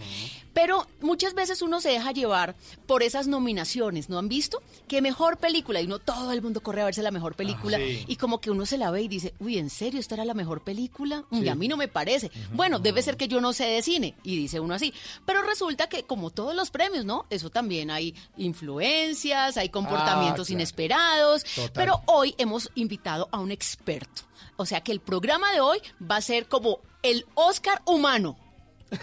Pero 0.53 0.87
muchas 1.01 1.35
veces 1.35 1.63
uno 1.63 1.81
se 1.81 1.91
deja 1.91 2.13
llevar 2.13 2.55
por 2.87 3.03
esas 3.03 3.27
nominaciones, 3.27 4.09
¿no 4.09 4.19
han 4.19 4.29
visto? 4.29 4.63
Que 4.89 5.03
mejor 5.03 5.37
película, 5.39 5.81
y 5.81 5.87
uno 5.87 5.99
todo 5.99 6.33
el 6.33 6.43
mundo 6.43 6.63
corre 6.63 6.83
a 6.83 6.85
verse 6.87 7.03
la 7.03 7.11
mejor 7.11 7.35
película, 7.35 7.79
sí. 7.79 8.05
y 8.07 8.17
como 8.17 8.41
que 8.41 8.51
uno 8.51 8.67
se 8.67 8.79
la 8.79 8.91
ve 8.91 9.03
y 9.03 9.09
dice, 9.09 9.35
uy, 9.41 9.59
¿en 9.59 9.71
serio 9.71 10.01
esta 10.01 10.15
era 10.15 10.25
la 10.25 10.35
mejor 10.35 10.63
película? 10.63 11.25
Y 11.31 11.43
Sí. 11.43 11.49
a 11.49 11.55
mí 11.55 11.69
no 11.69 11.77
me 11.77 11.89
parece. 11.89 12.31
Bueno, 12.53 12.79
debe 12.79 13.03
ser 13.03 13.17
que 13.17 13.29
yo 13.29 13.41
no 13.41 13.53
sé 13.53 13.65
de 13.65 13.83
cine, 13.83 14.15
y 14.23 14.37
dice 14.37 14.61
uno 14.61 14.75
así. 14.75 14.93
Pero 15.27 15.43
resulta 15.43 15.89
que, 15.89 16.05
como 16.05 16.31
todos 16.31 16.55
los 16.55 16.71
premios, 16.71 17.05
¿no? 17.05 17.27
Eso 17.31 17.51
también 17.51 17.91
hay 17.91 18.15
influencias, 18.37 19.57
hay 19.57 19.69
comportamientos 19.69 20.47
claro. 20.49 20.59
inesperados. 20.61 21.45
Total. 21.45 21.71
Pero 21.75 22.03
hoy 22.07 22.35
hemos 22.39 22.71
invitado 22.75 23.29
a 23.33 23.39
un 23.41 23.51
experto. 23.51 24.23
O 24.57 24.67
sea 24.67 24.83
que 24.83 24.93
el 24.93 25.01
programa 25.01 25.53
de 25.53 25.61
hoy 25.61 25.81
va 26.01 26.17
a 26.17 26.23
ser 26.23 26.49
como 26.49 26.81
el 27.03 27.27
Oscar 27.35 27.83
humano. 27.87 28.37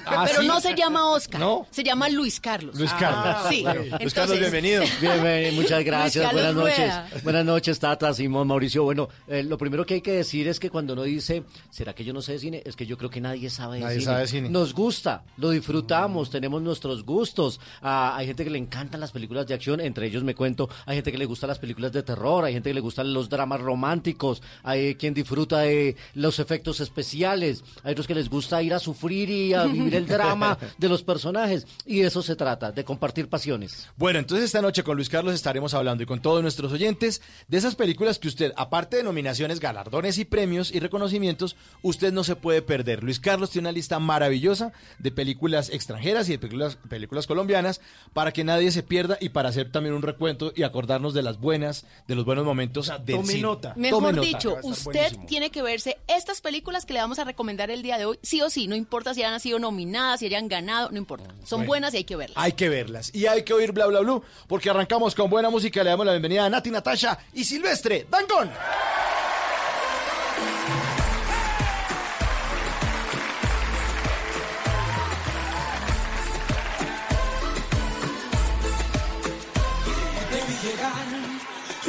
Ah, 0.06 0.26
pero 0.28 0.42
¿sí? 0.42 0.48
no 0.48 0.60
se 0.62 0.76
llama 0.76 1.10
Oscar, 1.12 1.40
¿No? 1.40 1.68
se 1.72 1.84
llama 1.84 2.10
Luis 2.10 2.40
Carlos. 2.40 2.76
Luis 2.78 2.92
Carlos. 2.94 3.36
Sí. 3.50 3.62
Claro. 3.62 3.84
Luis 4.00 4.14
Carlos, 4.14 4.40
bienvenido. 4.40 4.84
Bien, 5.02 5.22
bien, 5.24 5.56
muchas 5.56 5.84
gracias. 5.84 6.32
Buenas 6.32 6.54
noches. 6.56 6.78
Rueda. 6.78 7.08
Buenas 7.24 7.46
noches, 7.46 7.80
Tata, 7.80 8.14
Simón, 8.14 8.48
Mauricio. 8.48 8.84
Bueno, 8.84 9.10
eh, 9.28 9.44
lo 9.44 9.58
primero 9.58 9.86
que 9.86 9.96
hay 9.96 10.02
que 10.02 10.12
decir 10.14 10.48
es 10.48 10.60
que 10.60 10.70
cuando 10.70 10.94
uno 10.94 11.04
dice, 11.04 11.44
¿será 11.70 11.94
que 11.94 12.04
yo 12.04 12.14
no 12.14 12.22
sé 12.22 12.34
de 12.34 12.40
cine? 12.40 12.64
Es 12.66 12.76
que 12.76 12.86
yo 12.86 12.98
creo 12.98 13.10
que 13.10 13.22
nadie 13.22 13.50
sabe 13.50 13.78
de 13.78 13.84
Nadie 13.84 14.00
cine. 14.00 14.06
sabe 14.06 14.22
de 14.22 14.28
cine. 14.28 14.50
Nos 14.50 14.74
gusta, 14.74 15.24
lo 15.38 15.50
disfrutamos, 15.50 16.30
tenemos 16.30 16.62
nuestros 16.62 17.04
gustos. 17.04 17.60
Ah, 17.82 18.14
hay 18.16 18.28
gente 18.28 18.44
que 18.44 18.50
le 18.50 18.58
encantan 18.58 19.00
las 19.00 19.12
películas 19.12 19.48
de 19.48 19.54
acción, 19.54 19.80
entre 19.82 20.08
ellos 20.08 20.24
me 20.24 20.36
cuento. 20.36 20.70
Hay 20.86 20.96
gente 20.96 21.12
que 21.12 21.18
le 21.18 21.26
gusta 21.26 21.48
las 21.48 21.60
películas 21.60 21.92
de 21.92 22.04
terror, 22.04 22.44
hay 22.46 22.54
gente 22.54 22.70
que 22.70 22.74
le 22.76 22.82
gustan 22.82 23.14
los 23.14 23.30
dramas 23.30 23.62
románticos, 23.62 24.42
hay 24.64 24.96
quien 24.96 25.14
disfruta 25.14 25.60
de 25.60 25.96
los 26.14 26.40
efectos 26.40 26.80
especiales, 26.80 27.64
hay 27.84 27.92
otros 27.94 28.08
que 28.08 28.16
les 28.16 28.30
gusta 28.30 28.62
ir 28.62 28.74
a 28.74 28.80
sufrir 28.80 29.30
y 29.30 29.54
a 29.54 29.64
vivir 29.84 29.96
el 29.96 30.08
drama 30.08 30.58
de 30.78 30.90
los 30.90 31.04
personajes. 31.04 31.66
Y 31.86 32.00
de 32.02 32.08
eso 32.08 32.22
se 32.22 32.36
trata, 32.36 32.72
de 32.72 32.84
compartir 32.84 33.28
pasiones. 33.30 33.88
Bueno, 33.98 34.20
entonces 34.20 34.46
esta 34.46 34.62
noche 34.62 34.84
con 34.84 34.96
Luis 34.96 35.10
Carlos 35.10 35.34
estaremos 35.34 35.74
hablando 35.74 36.04
y 36.04 36.06
con 36.06 36.22
todos 36.22 36.42
nuestros 36.42 36.72
oyentes 36.72 37.22
de 37.48 37.58
esas 37.58 37.76
películas 37.76 38.20
que 38.20 38.28
usted, 38.28 38.54
aparte 38.56 38.98
de 38.98 39.04
nominaciones, 39.04 39.60
galardones 39.60 40.18
y 40.18 40.26
premios 40.26 40.72
y 40.72 40.80
reconocimientos, 40.80 41.56
usted 41.82 42.14
no 42.14 42.24
se 42.24 42.36
puede 42.36 42.62
perder. 42.62 43.04
Luis 43.04 43.20
Carlos 43.20 43.50
tiene 43.52 43.68
una 43.68 43.72
lista 43.74 44.00
maravillosa 44.00 44.72
de 45.00 45.12
películas 45.12 45.70
extranjeras 45.70 46.28
y 46.30 46.34
de 46.34 46.40
películas, 46.40 46.78
películas 46.90 47.28
colombianas 47.28 47.82
para 48.14 48.32
que 48.32 48.44
nadie 48.44 48.72
se 48.72 48.84
pierda 48.84 49.18
y 49.20 49.30
para 49.30 49.50
hacer 49.50 49.72
también 49.72 49.96
un 49.96 50.02
recuento 50.02 50.52
y 50.56 50.64
acordarnos 50.64 51.14
de 51.14 51.24
las 51.24 51.40
buenas, 51.40 51.86
de 52.08 52.16
los 52.16 52.26
buenos 52.26 52.46
momentos 52.46 52.92
del 53.06 53.18
tome 53.18 53.28
cine. 53.28 53.42
nota. 53.42 53.74
Mejor 53.76 54.00
Tome 54.02 54.14
nota. 54.14 54.28
dicho, 54.28 54.58
usted 54.64 54.92
buenísimo. 54.94 55.26
tiene 55.26 55.50
que 55.52 55.62
verse 55.62 55.98
estas 56.08 56.42
películas 56.42 56.86
que 56.86 56.94
le 56.94 57.00
vamos 57.00 57.20
a 57.20 57.24
recomendar 57.24 57.72
el 57.72 57.82
día 57.82 57.98
de 57.98 58.06
hoy, 58.06 58.20
sí 58.22 58.42
o 58.42 58.50
sí, 58.50 58.68
no 58.68 58.76
importa 58.76 59.14
si 59.14 59.24
hayan 59.24 59.40
sido 59.40 59.60
nominadas, 59.72 60.20
si 60.20 60.26
hayan 60.28 60.48
ganado, 60.48 60.90
no 60.92 60.98
importa. 60.98 61.28
Son 61.46 61.60
Bueno. 61.60 61.68
buenas 61.68 61.94
y 61.94 61.98
hay 61.98 62.04
que 62.04 62.16
verlas. 62.16 62.38
Hay 62.38 62.52
que 62.54 62.70
verlas 62.70 63.12
y 63.14 63.26
hay 63.26 63.44
que 63.44 63.54
oír 63.54 63.72
bla 63.72 63.88
bla 63.88 64.00
bla 64.02 64.22
porque 64.48 64.70
arrancamos 64.70 65.16
con 65.16 65.30
buena 65.30 65.50
música. 65.50 65.84
Le 65.84 65.90
damos 65.90 66.06
la 66.06 66.12
bienvenida 66.14 66.46
a 66.46 66.50
Nati 66.50 66.70
Natasha 66.70 67.18
y 67.34 67.44
Silvestre 67.44 68.06
Dangón. 68.10 68.50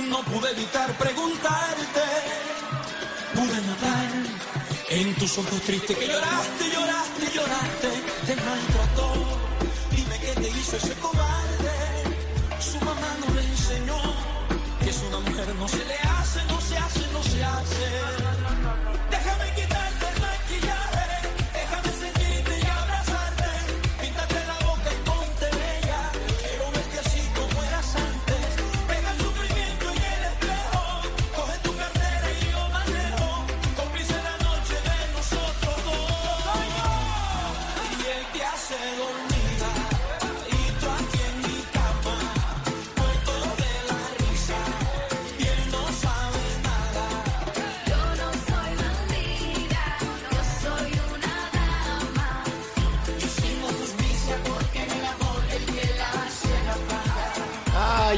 No 0.08 0.22
pude 0.24 0.50
evitar 0.50 0.90
preguntarte. 0.98 2.02
Pude 3.34 3.60
notar 3.66 4.08
en 4.90 5.14
tus 5.14 5.38
ojos 5.38 5.60
tristes 5.62 5.96
que 5.96 6.06
lloraste, 6.06 6.64
lloraste, 6.72 7.11
lloraste. 7.34 7.90
Te 8.26 8.36
maltrató, 8.36 9.12
dime 9.90 10.18
qué 10.20 10.32
te 10.40 10.48
hizo 10.48 10.76
ese 10.76 10.94
cobarde. 10.94 11.76
Su 12.60 12.78
mamá 12.84 13.10
no 13.20 13.34
le 13.34 13.42
enseñó 13.42 13.98
que 14.80 14.90
es 14.90 15.02
una 15.08 15.20
mujer, 15.20 15.54
no 15.56 15.68
se 15.68 15.84
le 15.84 15.94
hace, 15.94 16.11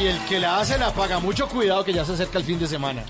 Ay, 0.04 0.10
el 0.10 0.18
que 0.26 0.38
la 0.38 0.60
hace 0.60 0.76
la 0.76 0.92
paga. 0.92 1.18
Mucho 1.18 1.48
cuidado 1.48 1.82
que 1.82 1.94
ya 1.94 2.04
se 2.04 2.12
acerca 2.12 2.38
el 2.38 2.44
fin 2.44 2.58
de 2.58 2.66
semana. 2.66 3.04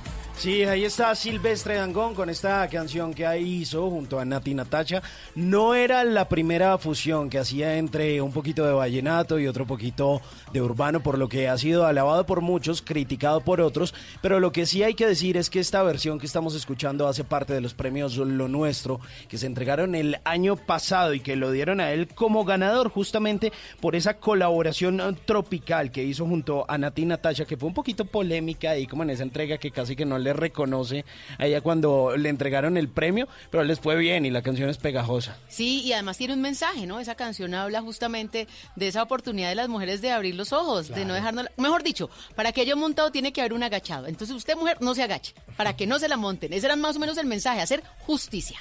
Sí, 0.44 0.62
ahí 0.64 0.84
está 0.84 1.14
Silvestre 1.14 1.76
Dangón 1.76 2.14
con 2.14 2.28
esta 2.28 2.68
canción 2.68 3.14
que 3.14 3.40
hizo 3.40 3.88
junto 3.88 4.20
a 4.20 4.26
Nati 4.26 4.52
Natacha. 4.52 5.02
No 5.34 5.74
era 5.74 6.04
la 6.04 6.28
primera 6.28 6.76
fusión 6.76 7.30
que 7.30 7.38
hacía 7.38 7.78
entre 7.78 8.20
un 8.20 8.30
poquito 8.30 8.62
de 8.66 8.74
vallenato 8.74 9.38
y 9.38 9.46
otro 9.46 9.66
poquito 9.66 10.20
de 10.52 10.60
urbano, 10.60 11.02
por 11.02 11.16
lo 11.16 11.30
que 11.30 11.48
ha 11.48 11.56
sido 11.56 11.86
alabado 11.86 12.26
por 12.26 12.42
muchos, 12.42 12.82
criticado 12.82 13.40
por 13.40 13.62
otros. 13.62 13.94
Pero 14.20 14.38
lo 14.38 14.52
que 14.52 14.66
sí 14.66 14.82
hay 14.82 14.92
que 14.92 15.06
decir 15.06 15.38
es 15.38 15.48
que 15.48 15.60
esta 15.60 15.82
versión 15.82 16.18
que 16.18 16.26
estamos 16.26 16.54
escuchando 16.54 17.08
hace 17.08 17.24
parte 17.24 17.54
de 17.54 17.62
los 17.62 17.72
premios 17.72 18.18
Lo 18.18 18.46
Nuestro, 18.46 19.00
que 19.30 19.38
se 19.38 19.46
entregaron 19.46 19.94
el 19.94 20.18
año 20.24 20.56
pasado 20.56 21.14
y 21.14 21.20
que 21.20 21.36
lo 21.36 21.52
dieron 21.52 21.80
a 21.80 21.92
él 21.92 22.06
como 22.08 22.44
ganador 22.44 22.90
justamente 22.90 23.50
por 23.80 23.96
esa 23.96 24.18
colaboración 24.18 25.00
tropical 25.24 25.90
que 25.90 26.04
hizo 26.04 26.26
junto 26.26 26.66
a 26.68 26.76
Nati 26.76 27.06
Natasha, 27.06 27.46
que 27.46 27.56
fue 27.56 27.68
un 27.68 27.74
poquito 27.74 28.04
polémica 28.04 28.72
ahí 28.72 28.86
como 28.86 29.04
en 29.04 29.08
esa 29.08 29.22
entrega 29.22 29.56
que 29.56 29.70
casi 29.70 29.96
que 29.96 30.04
no 30.04 30.18
le 30.18 30.33
reconoce 30.34 31.04
a 31.38 31.46
ella 31.46 31.60
cuando 31.62 32.16
le 32.16 32.28
entregaron 32.28 32.76
el 32.76 32.88
premio, 32.88 33.28
pero 33.50 33.64
les 33.64 33.80
fue 33.80 33.96
bien 33.96 34.26
y 34.26 34.30
la 34.30 34.42
canción 34.42 34.68
es 34.68 34.76
pegajosa. 34.76 35.38
Sí, 35.48 35.80
y 35.82 35.92
además 35.92 36.18
tiene 36.18 36.34
un 36.34 36.42
mensaje, 36.42 36.86
¿no? 36.86 37.00
Esa 37.00 37.14
canción 37.14 37.54
habla 37.54 37.80
justamente 37.80 38.46
de 38.76 38.88
esa 38.88 39.02
oportunidad 39.02 39.48
de 39.48 39.54
las 39.54 39.68
mujeres 39.68 40.02
de 40.02 40.10
abrir 40.10 40.34
los 40.34 40.52
ojos, 40.52 40.88
de 40.88 41.04
no 41.04 41.14
dejarnos... 41.14 41.46
Mejor 41.56 41.82
dicho, 41.82 42.10
para 42.34 42.52
que 42.52 42.60
haya 42.60 42.76
montado 42.76 43.10
tiene 43.10 43.32
que 43.32 43.40
haber 43.40 43.52
un 43.52 43.62
agachado. 43.62 44.06
Entonces 44.06 44.36
usted, 44.36 44.56
mujer, 44.56 44.78
no 44.80 44.94
se 44.94 45.02
agache, 45.02 45.34
para 45.56 45.76
que 45.76 45.86
no 45.86 45.98
se 45.98 46.08
la 46.08 46.16
monten. 46.16 46.52
Ese 46.52 46.66
era 46.66 46.76
más 46.76 46.96
o 46.96 46.98
menos 46.98 47.16
el 47.18 47.26
mensaje, 47.26 47.60
hacer 47.60 47.82
justicia. 48.00 48.58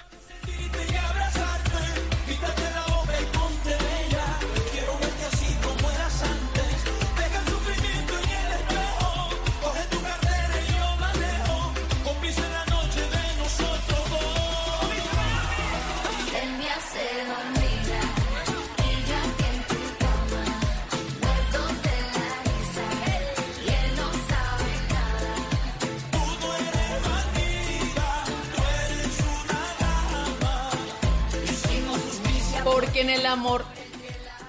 Porque 32.94 33.12
en 33.12 33.20
el 33.20 33.26
amor... 33.26 33.66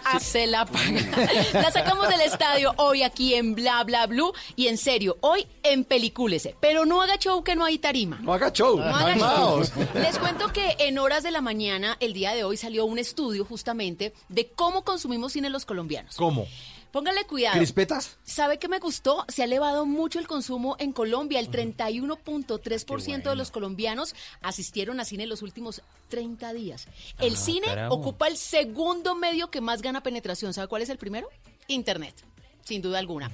hace 0.05 0.47
la 0.47 0.67
paga. 0.67 1.01
La 1.55 1.71
sacamos 1.71 2.11
del 2.11 2.21
estadio 2.21 2.75
hoy 2.77 3.03
aquí 3.03 3.33
en 3.33 3.55
Bla 3.55 3.83
Bla 3.85 4.07
Blue 4.07 4.35
y 4.55 4.67
en 4.67 4.77
serio, 4.77 5.17
hoy 5.23 5.47
en 5.63 5.85
Pelicúlese. 5.85 6.55
Pero 6.61 6.85
no 6.85 7.01
haga 7.01 7.17
show 7.17 7.43
que 7.43 7.57
no 7.57 7.65
hay 7.65 7.79
tarima. 7.79 8.19
No 8.21 8.35
haga 8.35 8.53
show. 8.53 8.77
No 8.77 8.85
haga 8.85 9.17
show. 9.17 9.21
Calmaos. 9.21 9.73
Les 9.95 10.19
cuento 10.19 10.53
que 10.53 10.77
en 10.79 10.99
horas 10.99 11.23
de 11.23 11.31
la 11.31 11.41
mañana, 11.41 11.97
el 12.01 12.13
día 12.13 12.35
de 12.35 12.45
hoy, 12.45 12.59
salió 12.59 12.85
un 12.85 12.99
estudio 12.99 13.47
justamente 13.47 14.13
de 14.29 14.49
cómo 14.49 14.85
consumimos 14.85 15.33
cine 15.33 15.49
los 15.49 15.65
colombianos. 15.65 16.15
¿Cómo? 16.17 16.47
Póngale 16.95 17.25
cuidado. 17.25 17.57
¿Crispetas? 17.57 18.19
¿Sabe 18.23 18.61
qué 18.61 18.69
me 18.69 18.79
gustó? 18.79 19.25
Se 19.27 19.43
ha 19.43 19.47
elevado 19.47 19.85
mucho 19.85 20.21
el 20.21 20.29
consumo 20.29 20.77
en 20.79 20.93
Colombia. 20.93 21.41
El 21.41 21.51
31.3% 21.51 23.31
de 23.31 23.35
los 23.35 23.51
colombianos 23.51 24.15
asistieron 24.43 25.01
a 25.01 25.05
cine 25.05 25.25
en 25.25 25.29
los 25.29 25.43
últimos 25.43 25.83
30 26.11 26.53
días. 26.53 26.87
El 27.19 27.35
Ah, 27.35 27.37
cine 27.37 27.67
carajo. 27.67 27.95
ocupa 27.97 28.29
el 28.29 28.37
segundo 28.37 29.17
medio 29.17 29.51
que 29.51 29.61
más 29.61 29.83
gana 29.83 30.05
penetración. 30.05 30.55
¿Sabe 30.55 30.69
cuál 30.69 30.83
es 30.83 30.89
el 30.89 30.99
primero? 30.99 31.29
Internet. 31.67 32.15
Sin 32.63 32.81
duda 32.81 33.01
alguna. 33.01 33.29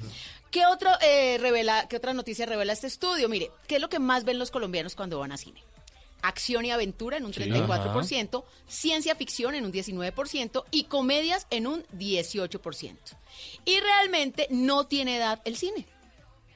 ¿Qué, 0.50 0.64
otro, 0.64 0.88
eh, 1.02 1.36
revela, 1.38 1.86
¿Qué 1.86 1.98
otra 1.98 2.14
noticia 2.14 2.46
revela 2.46 2.72
este 2.72 2.86
estudio? 2.86 3.28
Mire, 3.28 3.50
¿qué 3.68 3.74
es 3.74 3.80
lo 3.82 3.90
que 3.90 3.98
más 3.98 4.24
ven 4.24 4.38
los 4.38 4.50
colombianos 4.50 4.96
cuando 4.96 5.18
van 5.18 5.32
a 5.32 5.36
cine? 5.36 5.62
Acción 6.22 6.64
y 6.64 6.70
aventura 6.70 7.16
en 7.16 7.24
un 7.24 7.32
Sí. 7.34 7.40
34%, 7.40 8.44
ciencia 8.66 9.14
ficción 9.14 9.54
en 9.54 9.64
un 9.64 9.72
19% 9.72 10.64
y 10.70 10.84
comedias 10.84 11.46
en 11.50 11.66
un 11.66 11.84
18%. 11.98 13.16
Y 13.64 13.78
realmente 13.80 14.46
no 14.50 14.86
tiene 14.86 15.16
edad 15.16 15.40
el 15.44 15.56
cine. 15.56 15.86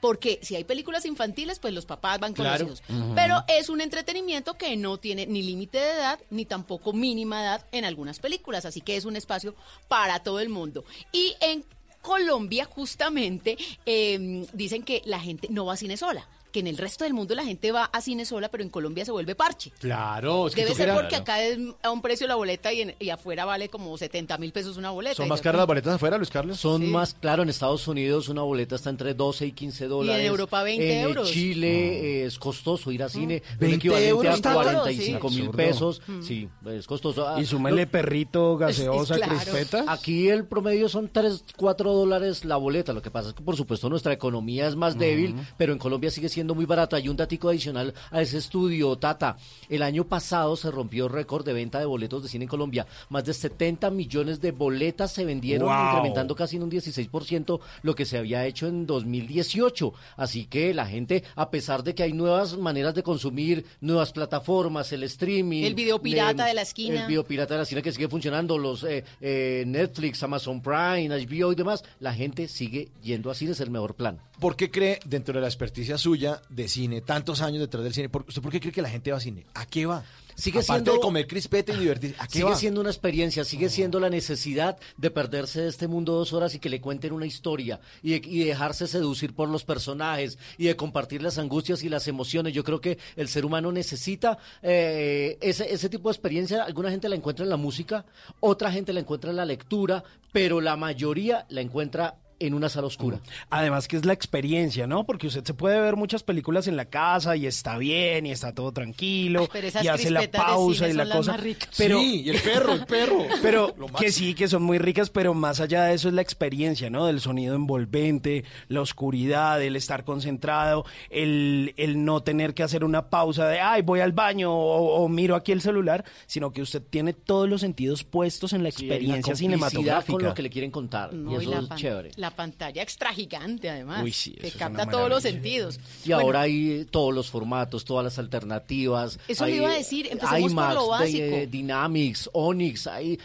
Porque 0.00 0.38
si 0.42 0.54
hay 0.54 0.64
películas 0.64 1.06
infantiles, 1.06 1.58
pues 1.58 1.72
los 1.72 1.86
papás 1.86 2.20
van 2.20 2.34
con 2.34 2.44
Claro. 2.44 2.66
los 2.68 2.82
hijos. 2.86 2.96
Pero 3.14 3.42
es 3.48 3.70
un 3.70 3.80
entretenimiento 3.80 4.52
que 4.58 4.76
no 4.76 4.98
tiene 4.98 5.24
ni 5.26 5.42
límite 5.42 5.78
de 5.78 5.92
edad, 5.92 6.20
ni 6.28 6.44
tampoco 6.44 6.92
mínima 6.92 7.42
edad 7.42 7.66
en 7.72 7.86
algunas 7.86 8.18
películas. 8.18 8.66
Así 8.66 8.82
que 8.82 8.96
es 8.96 9.06
un 9.06 9.16
espacio 9.16 9.54
para 9.88 10.22
todo 10.22 10.40
el 10.40 10.50
mundo. 10.50 10.84
Y 11.10 11.34
en 11.40 11.64
Colombia, 12.02 12.66
justamente, 12.66 13.56
eh, 13.86 14.46
dicen 14.52 14.82
que 14.82 15.00
la 15.06 15.20
gente 15.20 15.48
no 15.50 15.64
va 15.64 15.72
a 15.72 15.76
cine 15.78 15.96
sola. 15.96 16.28
Que 16.54 16.60
en 16.60 16.68
el 16.68 16.78
resto 16.78 17.02
del 17.02 17.14
mundo 17.14 17.34
la 17.34 17.42
gente 17.44 17.72
va 17.72 17.86
a 17.86 18.00
cine 18.00 18.24
sola, 18.24 18.48
pero 18.48 18.62
en 18.62 18.70
Colombia 18.70 19.04
se 19.04 19.10
vuelve 19.10 19.34
parche. 19.34 19.72
Claro. 19.80 20.46
es 20.46 20.54
que 20.54 20.60
Debe 20.62 20.76
ser 20.76 20.86
quieras- 20.86 21.00
porque 21.02 21.16
acá 21.16 21.42
es 21.42 21.58
a 21.82 21.90
un 21.90 22.00
precio 22.00 22.28
la 22.28 22.36
boleta 22.36 22.72
y, 22.72 22.82
en- 22.82 22.94
y 23.00 23.10
afuera 23.10 23.44
vale 23.44 23.68
como 23.68 23.98
70 23.98 24.38
mil 24.38 24.52
pesos 24.52 24.76
una 24.76 24.92
boleta. 24.92 25.16
¿Son 25.16 25.26
Y 25.26 25.28
más 25.30 25.40
caras 25.40 25.58
las 25.58 25.66
boletas 25.66 25.94
afuera, 25.96 26.16
Luis 26.16 26.30
Carlos? 26.30 26.56
Son 26.60 26.88
más, 26.92 27.14
claro, 27.14 27.42
en 27.42 27.48
Estados 27.48 27.88
Unidos 27.88 28.28
una 28.28 28.42
boleta 28.42 28.76
está 28.76 28.90
entre 28.90 29.14
12 29.14 29.46
y 29.46 29.50
15 29.52 29.88
dólares. 29.88 30.24
Europa 30.24 30.62
20 30.62 30.92
en 31.00 31.04
euros. 31.08 31.28
Chile 31.28 32.20
eh, 32.22 32.26
es 32.26 32.38
costoso 32.38 32.92
ir 32.92 33.02
a 33.02 33.08
cine. 33.08 33.42
un 33.54 33.58
20 33.58 33.76
equivalente 33.76 34.08
euros, 34.10 34.38
a 34.38 34.40
tanto. 34.42 34.62
45 34.62 35.28
Sí. 35.30 35.40
mil 35.40 35.50
pesos. 35.50 36.02
Mm. 36.06 36.22
Sí, 36.22 36.48
es 36.66 36.86
costoso. 36.86 37.26
Ah, 37.26 37.40
Y 37.40 37.46
súmele 37.46 37.86
lo- 37.86 37.90
perrito, 37.90 38.56
gaseosa, 38.56 39.16
Claro. 39.16 39.34
crispeta. 39.38 39.84
Aquí 39.88 40.28
el 40.28 40.46
promedio 40.46 40.88
son 40.88 41.08
3, 41.08 41.42
4 41.56 41.92
dólares 41.92 42.44
la 42.44 42.56
boleta. 42.58 42.92
Lo 42.92 43.02
que 43.02 43.10
pasa 43.10 43.30
es 43.30 43.34
que, 43.34 43.42
por 43.42 43.56
supuesto, 43.56 43.88
nuestra 43.90 44.12
economía 44.12 44.68
es 44.68 44.76
más 44.76 44.96
débil, 44.96 45.34
pero 45.56 45.72
en 45.72 45.78
Colombia 45.80 46.10
sigue 46.12 46.28
siendo 46.28 46.43
muy 46.52 46.64
barato. 46.66 46.96
Hay 46.96 47.08
un 47.08 47.16
datico 47.16 47.48
adicional 47.48 47.94
a 48.10 48.20
ese 48.20 48.38
estudio, 48.38 48.96
Tata. 48.96 49.36
El 49.68 49.82
año 49.84 50.04
pasado 50.08 50.56
se 50.56 50.72
rompió 50.72 51.06
récord 51.06 51.44
de 51.46 51.52
venta 51.52 51.78
de 51.78 51.84
boletos 51.86 52.24
de 52.24 52.28
cine 52.28 52.46
en 52.46 52.48
Colombia. 52.48 52.88
Más 53.08 53.24
de 53.24 53.32
70 53.34 53.90
millones 53.90 54.40
de 54.40 54.50
boletas 54.50 55.12
se 55.12 55.24
vendieron, 55.24 55.68
Wow. 55.68 55.86
incrementando 55.90 56.34
casi 56.34 56.56
en 56.56 56.64
un 56.64 56.70
16% 56.70 57.60
lo 57.82 57.94
que 57.94 58.04
se 58.04 58.18
había 58.18 58.44
hecho 58.46 58.66
en 58.66 58.84
2018. 58.86 59.92
Así 60.16 60.46
que 60.46 60.74
la 60.74 60.86
gente, 60.86 61.22
a 61.36 61.50
pesar 61.50 61.84
de 61.84 61.94
que 61.94 62.02
hay 62.02 62.12
nuevas 62.12 62.56
maneras 62.56 62.94
de 62.94 63.02
consumir, 63.04 63.64
nuevas 63.80 64.12
plataformas, 64.12 64.92
el 64.92 65.04
streaming. 65.04 65.62
El 65.64 65.74
video 65.74 66.00
pirata 66.00 66.46
de 66.46 66.54
la 66.54 66.62
esquina. 66.62 67.02
El 67.02 67.06
video 67.06 67.24
pirata 67.24 67.54
de 67.54 67.58
la 67.58 67.62
esquina 67.62 67.82
que 67.82 67.92
sigue 67.92 68.08
funcionando, 68.08 68.58
los 68.58 68.82
eh, 68.84 69.04
eh, 69.20 69.64
Netflix, 69.66 70.22
Amazon 70.22 70.60
Prime, 70.62 71.08
HBO 71.08 71.52
y 71.52 71.54
demás, 71.54 71.84
la 72.00 72.12
gente 72.14 72.48
sigue 72.48 72.88
yendo 73.02 73.30
a 73.30 73.34
cine, 73.34 73.52
es 73.52 73.60
el 73.60 73.70
mejor 73.70 73.94
plan. 73.94 74.18
¿Por 74.44 74.56
qué 74.56 74.70
cree, 74.70 75.00
dentro 75.06 75.32
de 75.32 75.40
la 75.40 75.46
experticia 75.46 75.96
suya 75.96 76.42
de 76.50 76.68
cine, 76.68 77.00
tantos 77.00 77.40
años 77.40 77.60
detrás 77.60 77.82
del 77.82 77.94
cine, 77.94 78.10
por- 78.10 78.26
¿usted 78.28 78.42
por 78.42 78.52
qué 78.52 78.60
cree 78.60 78.74
que 78.74 78.82
la 78.82 78.90
gente 78.90 79.10
va 79.10 79.16
a 79.16 79.20
cine? 79.20 79.46
¿A 79.54 79.64
qué 79.64 79.86
va? 79.86 80.04
Sigue 80.34 80.58
Aparte 80.58 80.72
siendo 80.74 80.92
de 80.92 81.00
comer 81.00 81.26
crispeta 81.26 81.72
y 81.72 81.78
divertirse, 81.78 82.16
¿a 82.20 82.26
qué 82.26 82.32
Sigue 82.40 82.44
va? 82.50 82.54
siendo 82.56 82.82
una 82.82 82.90
experiencia, 82.90 83.42
sigue 83.44 83.70
siendo 83.70 84.00
la 84.00 84.10
necesidad 84.10 84.76
de 84.98 85.10
perderse 85.10 85.62
de 85.62 85.68
este 85.68 85.88
mundo 85.88 86.12
dos 86.12 86.34
horas 86.34 86.54
y 86.54 86.58
que 86.58 86.68
le 86.68 86.82
cuenten 86.82 87.14
una 87.14 87.24
historia 87.24 87.80
y, 88.02 88.18
de- 88.20 88.28
y 88.28 88.44
dejarse 88.44 88.86
seducir 88.86 89.32
por 89.34 89.48
los 89.48 89.64
personajes 89.64 90.36
y 90.58 90.66
de 90.66 90.76
compartir 90.76 91.22
las 91.22 91.38
angustias 91.38 91.82
y 91.82 91.88
las 91.88 92.06
emociones. 92.06 92.52
Yo 92.52 92.64
creo 92.64 92.82
que 92.82 92.98
el 93.16 93.28
ser 93.28 93.46
humano 93.46 93.72
necesita 93.72 94.36
eh, 94.60 95.38
ese, 95.40 95.72
ese 95.72 95.88
tipo 95.88 96.10
de 96.10 96.12
experiencia. 96.12 96.64
Alguna 96.64 96.90
gente 96.90 97.08
la 97.08 97.16
encuentra 97.16 97.44
en 97.44 97.48
la 97.50 97.56
música, 97.56 98.04
otra 98.40 98.70
gente 98.70 98.92
la 98.92 99.00
encuentra 99.00 99.30
en 99.30 99.36
la 99.36 99.46
lectura, 99.46 100.04
pero 100.32 100.60
la 100.60 100.76
mayoría 100.76 101.46
la 101.48 101.62
encuentra 101.62 102.16
en 102.46 102.54
una 102.54 102.68
sala 102.68 102.86
oscura. 102.86 103.20
Además 103.50 103.88
que 103.88 103.96
es 103.96 104.04
la 104.04 104.12
experiencia, 104.12 104.86
¿no? 104.86 105.04
Porque 105.04 105.26
usted 105.26 105.44
se 105.44 105.54
puede 105.54 105.80
ver 105.80 105.96
muchas 105.96 106.22
películas 106.22 106.66
en 106.68 106.76
la 106.76 106.84
casa 106.86 107.36
y 107.36 107.46
está 107.46 107.78
bien 107.78 108.26
y 108.26 108.30
está 108.30 108.54
todo 108.54 108.72
tranquilo 108.72 109.40
Ay, 109.42 109.48
pero 109.52 109.66
esas 109.68 109.84
y 109.84 109.88
hace 109.88 110.10
la 110.10 110.30
pausa 110.30 110.88
y 110.88 110.92
la 110.92 111.08
cosa. 111.08 111.36
Pero 111.76 111.98
Sí, 112.00 112.22
y 112.24 112.30
el 112.30 112.40
perro, 112.40 112.72
el 112.74 112.86
perro. 112.86 113.18
Pero 113.42 113.74
que 113.98 114.10
sí, 114.10 114.34
que 114.34 114.48
son 114.48 114.62
muy 114.62 114.78
ricas, 114.78 115.10
pero 115.10 115.34
más 115.34 115.60
allá 115.60 115.84
de 115.84 115.94
eso 115.94 116.08
es 116.08 116.14
la 116.14 116.22
experiencia, 116.22 116.88
¿no? 116.90 117.06
Del 117.06 117.20
sonido 117.20 117.54
envolvente, 117.54 118.44
la 118.68 118.80
oscuridad, 118.80 119.62
el 119.62 119.76
estar 119.76 120.04
concentrado, 120.04 120.84
el, 121.10 121.74
el 121.76 122.04
no 122.04 122.22
tener 122.22 122.54
que 122.54 122.62
hacer 122.62 122.84
una 122.84 123.10
pausa 123.10 123.46
de, 123.48 123.60
ay, 123.60 123.82
voy 123.82 124.00
al 124.00 124.12
baño 124.12 124.52
o, 124.52 125.02
o 125.02 125.08
miro 125.08 125.36
aquí 125.36 125.52
el 125.52 125.60
celular, 125.60 126.04
sino 126.26 126.52
que 126.52 126.62
usted 126.62 126.82
tiene 126.82 127.12
todos 127.12 127.48
los 127.48 127.60
sentidos 127.60 128.04
puestos 128.04 128.52
en 128.52 128.62
la 128.62 128.70
Sí, 128.70 128.84
experiencia 128.86 129.32
complicidad 129.32 129.36
cinematográfica. 129.38 130.12
con 130.12 130.22
lo 130.24 130.34
que 130.34 130.42
le 130.42 130.50
quieren 130.50 130.70
contar. 130.70 131.12
No, 131.12 131.32
y 131.32 131.34
y 131.34 131.36
eso 131.38 131.50
la, 131.50 131.58
es 131.60 131.66
pan- 131.66 131.78
chévere. 131.78 132.10
la 132.16 132.30
pantalla 132.34 132.82
extra 132.82 133.12
gigante, 133.12 133.70
además. 133.70 134.02
Uy, 134.02 134.12
sí, 134.12 134.32
que 134.32 134.50
capta 134.52 134.86
todos 134.86 135.08
los 135.08 135.22
sentidos. 135.22 135.78
Y 136.04 136.08
Bueno, 136.10 136.22
ahora 136.24 136.40
hay 136.42 136.86
todos 136.90 137.14
los 137.14 137.30
formatos, 137.30 137.84
todas 137.84 138.04
las 138.04 138.18
alternativas. 138.18 139.18
Eso 139.28 139.46
le 139.46 139.52
Hay 139.52 139.58
iba 139.58 139.70
a 139.70 139.74
decir, 139.74 140.06
empecemos 140.10 140.40
por 140.40 140.50
IMAX, 140.50 140.74
lo 140.74 140.88
básico. 140.88 141.18
de- 141.36 141.46
Dynamics, 141.46 142.30
Onyx, 142.32 142.86
hay... 142.86 143.18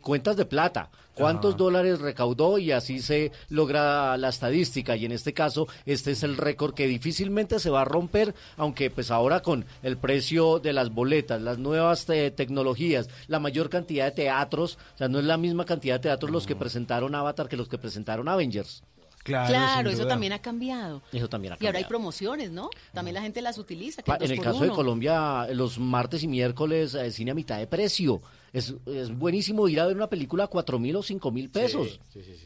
cuentas 0.07 0.37
de 0.37 0.45
plata, 0.45 0.89
cuántos 1.15 1.57
dólares 1.57 1.99
recaudó 1.99 2.59
y 2.59 2.71
así 2.71 3.01
se 3.01 3.33
logra 3.49 4.15
la 4.15 4.29
estadística 4.29 4.95
y 4.95 5.03
en 5.03 5.11
este 5.11 5.33
caso 5.33 5.67
este 5.85 6.11
es 6.11 6.23
el 6.23 6.37
récord 6.37 6.73
que 6.73 6.87
difícilmente 6.87 7.59
se 7.59 7.69
va 7.69 7.81
a 7.81 7.85
romper, 7.85 8.33
aunque 8.55 8.89
pues 8.89 9.11
ahora 9.11 9.41
con 9.41 9.65
el 9.83 9.97
precio 9.97 10.59
de 10.59 10.71
las 10.71 10.91
boletas, 10.91 11.41
las 11.41 11.57
nuevas 11.57 12.05
tecnologías, 12.05 13.09
la 13.27 13.41
mayor 13.41 13.69
cantidad 13.69 14.05
de 14.05 14.11
teatros, 14.11 14.77
o 14.95 14.97
sea, 14.97 15.09
no 15.09 15.19
es 15.19 15.25
la 15.25 15.35
misma 15.35 15.65
cantidad 15.65 15.95
de 15.95 16.03
teatros 16.03 16.31
los 16.31 16.47
que 16.47 16.55
presentaron 16.55 17.13
Avatar 17.13 17.49
que 17.49 17.57
los 17.57 17.67
que 17.67 17.77
presentaron 17.77 18.29
Avengers. 18.29 18.83
Claro, 19.25 19.89
eso 19.89 20.07
también 20.07 20.31
ha 20.31 20.39
cambiado. 20.39 21.01
Eso 21.11 21.27
también 21.27 21.51
ha 21.51 21.57
Y 21.59 21.65
ahora 21.65 21.79
hay 21.79 21.83
cambiado. 21.83 21.89
promociones, 21.89 22.51
¿no? 22.51 22.69
También 22.93 23.15
la 23.15 23.21
gente 23.21 23.41
las 23.41 23.57
utiliza. 23.57 24.01
que 24.01 24.09
En 24.09 24.31
el 24.31 24.39
caso 24.39 24.63
de. 24.63 24.69
Colombia, 24.69 25.47
los 25.53 25.77
martes 25.79 26.23
y 26.23 26.29
miércoles, 26.29 26.93
eh, 26.93 27.11
cine 27.11 27.31
a 27.31 27.33
mitad 27.33 27.57
de 27.57 27.67
precio. 27.67 28.21
Es, 28.53 28.73
es 28.85 29.17
buenísimo 29.17 29.67
ir 29.67 29.79
a 29.79 29.85
ver 29.85 29.95
una 29.95 30.09
película 30.09 30.45
a 30.45 30.47
cuatro 30.47 30.79
mil 30.79 30.95
o 30.95 31.03
cinco 31.03 31.31
mil 31.31 31.49
pesos. 31.49 31.99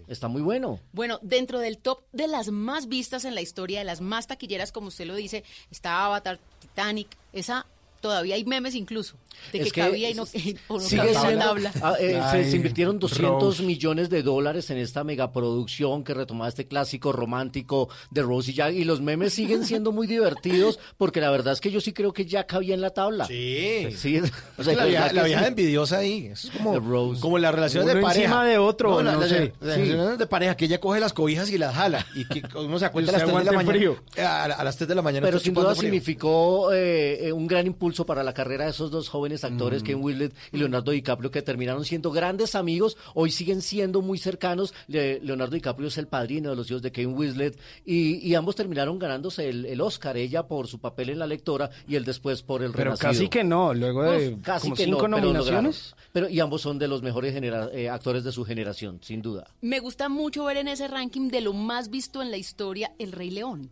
Está 0.08 0.28
muy 0.28 0.42
bueno. 0.42 0.80
Bueno, 0.94 1.20
dentro 1.22 1.60
del 1.60 1.78
top 1.78 2.02
de 2.12 2.28
las 2.28 2.50
más 2.50 2.88
vistas 2.88 3.26
en 3.26 3.36
la 3.36 3.42
historia, 3.42 3.80
de 3.80 3.86
las 3.86 4.02
más 4.02 4.28
taquilleras, 4.28 4.72
como 4.72 4.88
usted 4.88 5.06
lo 5.06 5.16
dice, 5.16 5.44
está 5.70 6.06
Avatar, 6.06 6.40
Titanic, 6.60 7.08
esa 7.34 7.66
todavía 8.02 8.36
hay 8.36 8.44
memes 8.44 8.74
incluso, 8.74 9.16
de 9.52 9.60
que, 9.60 9.66
Es 9.68 9.74
que 9.74 9.82
cabía 9.82 10.10
y 10.10 10.14
no, 10.14 10.24
no 10.70 10.80
Sigue 10.80 10.98
cabía 11.04 11.20
siendo- 11.22 11.46
tabla. 11.46 11.72
ah, 11.82 11.96
eh, 12.00 12.12
se, 12.12 12.38
Ay, 12.38 12.50
se 12.52 12.56
invirtieron 12.58 13.00
200 13.00 13.42
Rose. 13.42 13.64
millones 13.64 14.10
de 14.10 14.24
dólares 14.24 14.70
en 14.70 14.78
esta 14.78 15.04
megaproducción 15.04 16.04
que 16.04 16.14
retomaba 16.14 16.48
este 16.50 16.68
clásico 16.68 17.12
romántico 17.12 17.90
de 18.10 18.22
Rose 18.22 18.52
y 18.52 18.54
Jack. 18.54 18.74
Y 18.74 18.84
los 18.84 19.02
memes 19.02 19.34
siguen 19.34 19.66
siendo 19.66 19.92
muy 19.92 20.08
divertidos 20.08 20.80
porque 20.98 21.22
la 21.22 21.32
verdad 21.32 21.54
es 21.54 21.62
que 21.62 21.72
yo 21.72 21.82
sí 21.82 21.94
creo 21.94 22.14
que 22.14 22.26
ya 22.26 22.46
cabía 22.46 22.74
en 22.74 22.82
la 22.82 22.92
tabla. 22.92 23.26
Sí. 23.26 23.88
Sí, 23.98 24.20
o 24.58 24.64
sea, 24.64 24.76
la 24.76 24.86
vieja, 24.86 25.02
verdad 25.04 25.16
la 25.16 25.22
que 25.24 25.28
vieja 25.28 25.42
sí. 25.42 25.48
envidiosa 25.48 25.98
ahí. 25.98 26.28
Es 26.28 26.52
como, 26.58 26.80
Rose. 26.80 27.22
como 27.22 27.38
las 27.38 27.54
relaciones 27.54 27.94
de 27.94 28.02
pareja. 28.02 28.22
encima 28.26 28.46
de 28.46 28.58
otro, 28.58 29.02
no 29.02 29.20
la- 29.20 29.28
sé. 29.28 29.54
las 29.62 29.76
Sí. 29.76 29.82
relaciones 29.82 30.18
de 30.20 30.28
pareja 30.28 30.56
que 30.56 30.66
ella 30.66 30.80
coge 30.80 31.00
las 31.00 31.14
cobijas 31.14 31.50
y 31.50 31.58
las 31.58 31.76
jala. 31.76 32.06
Y 32.16 32.26
que 32.26 32.42
uno 32.58 32.78
se 32.80 32.86
acuesta 32.86 33.12
a 33.12 33.14
las 33.14 33.24
usted 33.24 33.34
3 33.34 33.46
de 33.46 33.52
la 33.52 33.58
mañana. 33.58 33.74
frío. 33.74 33.98
A, 34.26 34.44
a 34.46 34.64
las 34.64 34.78
3 34.78 34.88
de 34.88 34.96
la 34.96 35.02
mañana. 35.02 35.26
Pero 35.26 35.40
sin 35.40 35.54
duda 35.54 35.72
frío. 35.76 35.82
significó 35.82 36.72
eh, 36.74 37.28
eh, 37.28 37.32
un 37.32 37.48
gran 37.48 37.66
impulso 37.68 38.06
para 38.06 38.24
la 38.24 38.34
carrera 38.34 38.66
de 38.66 38.72
esos 38.72 38.92
dos 38.92 39.08
jóvenes 39.10 39.21
Mm. 39.30 39.46
actores, 39.46 39.84
Ken 39.84 40.02
Winslet 40.04 40.34
y 40.52 40.58
Leonardo 40.58 40.92
DiCaprio, 40.92 41.30
que 41.32 41.42
terminaron 41.42 41.86
siendo 41.86 42.12
grandes 42.12 42.56
amigos, 42.56 42.98
hoy 43.14 43.32
siguen 43.32 43.62
siendo 43.62 44.02
muy 44.02 44.18
cercanos. 44.18 44.74
Le- 44.88 45.20
Leonardo 45.22 45.54
DiCaprio 45.56 45.88
es 45.88 45.98
el 45.98 46.08
padrino 46.08 46.50
de 46.50 46.56
los 46.56 46.70
hijos 46.70 46.82
de 46.82 46.92
Ken 46.92 47.14
Winslet 47.16 47.58
y, 47.86 48.16
y 48.28 48.36
ambos 48.36 48.56
terminaron 48.56 48.98
ganándose 49.00 49.48
el, 49.50 49.66
el 49.66 49.80
Oscar, 49.82 50.18
ella 50.18 50.48
por 50.48 50.68
su 50.68 50.80
papel 50.80 51.10
en 51.12 51.20
La 51.20 51.28
Lectora 51.28 51.70
y 51.88 51.96
él 51.96 52.04
después 52.06 52.42
por 52.42 52.64
El 52.64 52.72
Pero 52.72 52.86
Renacido. 52.96 53.10
casi 53.12 53.30
que 53.30 53.44
no, 53.44 53.74
luego 53.74 54.04
de 54.04 54.38
casi 54.42 54.64
como 54.64 54.76
que 54.76 54.86
cinco 54.86 55.08
no, 55.08 55.18
nominaciones. 55.20 55.96
Pero, 56.12 56.28
y 56.28 56.40
ambos 56.40 56.62
son 56.62 56.78
de 56.80 56.88
los 56.88 57.02
mejores 57.02 57.34
genera- 57.34 57.70
eh, 57.72 57.90
actores 57.90 58.24
de 58.24 58.32
su 58.32 58.44
generación, 58.44 59.00
sin 59.02 59.22
duda. 59.22 59.48
Me 59.62 59.80
gusta 59.80 60.10
mucho 60.10 60.46
ver 60.46 60.58
en 60.58 60.68
ese 60.68 60.88
ranking 60.88 61.30
de 61.30 61.42
lo 61.42 61.54
más 61.54 61.90
visto 61.90 62.22
en 62.22 62.32
la 62.32 62.38
historia 62.38 62.92
El 63.00 63.12
Rey 63.12 63.30
León. 63.30 63.70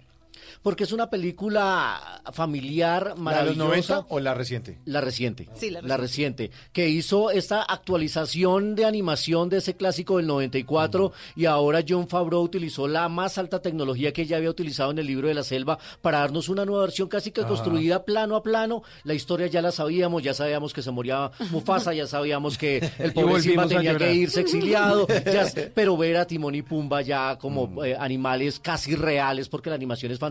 Porque 0.62 0.84
es 0.84 0.92
una 0.92 1.10
película 1.10 2.22
familiar, 2.34 3.04
¿La 3.04 3.10
de 3.10 3.16
los 3.16 3.58
maravillosa. 3.58 3.96
90 3.96 4.06
o 4.10 4.20
la 4.20 4.34
reciente? 4.34 4.80
La 4.86 5.02
reciente. 5.02 5.50
Sí, 5.56 5.70
la 5.70 5.82
la 5.82 5.98
reciente. 5.98 6.52
Que 6.72 6.90
hizo 6.90 7.32
esta 7.32 7.62
actualización 7.64 8.76
de 8.76 8.86
animación 8.86 9.50
de 9.50 9.58
ese 9.58 9.76
clásico 9.76 10.18
del 10.18 10.28
94 10.28 11.12
y 11.36 11.46
ahora 11.46 11.84
John 11.88 12.08
Favreau 12.08 12.42
utilizó 12.42 12.88
la 12.88 13.10
más 13.10 13.38
alta 13.38 13.62
tecnología 13.62 14.14
que 14.14 14.26
ya 14.26 14.38
había 14.38 14.50
utilizado 14.50 14.92
en 14.92 15.00
el 15.00 15.08
libro 15.08 15.28
de 15.28 15.34
la 15.34 15.44
selva 15.44 15.78
para 16.02 16.20
darnos 16.20 16.50
una 16.50 16.66
nueva 16.66 16.84
versión 16.84 17.08
casi 17.08 17.32
que 17.32 17.44
construida 17.44 18.06
plano 18.06 18.36
a 18.36 18.44
plano. 18.44 18.84
La 19.04 19.14
historia 19.14 19.48
ya 19.48 19.62
la 19.62 19.72
sabíamos, 19.72 20.24
ya 20.24 20.34
sabíamos 20.34 20.74
que 20.74 20.82
se 20.82 20.92
moría 20.92 21.32
Mufasa, 21.52 21.94
ya 21.94 22.08
sabíamos 22.08 22.58
que 22.58 22.78
el 23.00 23.14
pobre 23.14 23.42
Simba 23.42 23.68
tenía 23.68 23.98
que 23.98 24.14
irse 24.14 24.42
exiliado, 24.42 25.08
ya 25.26 25.48
pero 25.74 25.98
ver 25.98 26.18
a 26.18 26.26
Timón 26.26 26.56
y 26.56 26.62
Pumba 26.62 27.02
ya 27.02 27.38
como 27.38 27.84
eh, 27.84 27.96
animales 28.00 28.60
casi 28.60 28.96
reales, 28.96 29.50
porque 29.50 29.70
la 29.70 29.76
animación 29.76 30.12
es 30.12 30.20
fantástica, 30.20 30.29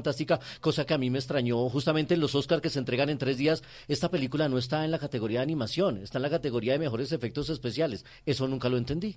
cosa 0.60 0.84
que 0.84 0.94
a 0.94 0.98
mí 0.98 1.10
me 1.10 1.18
extrañó 1.18 1.68
justamente 1.68 2.14
en 2.14 2.20
los 2.20 2.34
Oscars 2.34 2.62
que 2.62 2.70
se 2.70 2.78
entregan 2.78 3.08
en 3.10 3.18
tres 3.18 3.38
días. 3.38 3.62
Esta 3.88 4.10
película 4.10 4.48
no 4.48 4.58
está 4.58 4.84
en 4.84 4.90
la 4.90 4.98
categoría 4.98 5.38
de 5.40 5.44
animación, 5.44 5.98
está 5.98 6.18
en 6.18 6.22
la 6.22 6.30
categoría 6.30 6.72
de 6.72 6.78
mejores 6.78 7.12
efectos 7.12 7.48
especiales. 7.50 8.04
Eso 8.26 8.46
nunca 8.48 8.68
lo 8.68 8.76
entendí. 8.78 9.16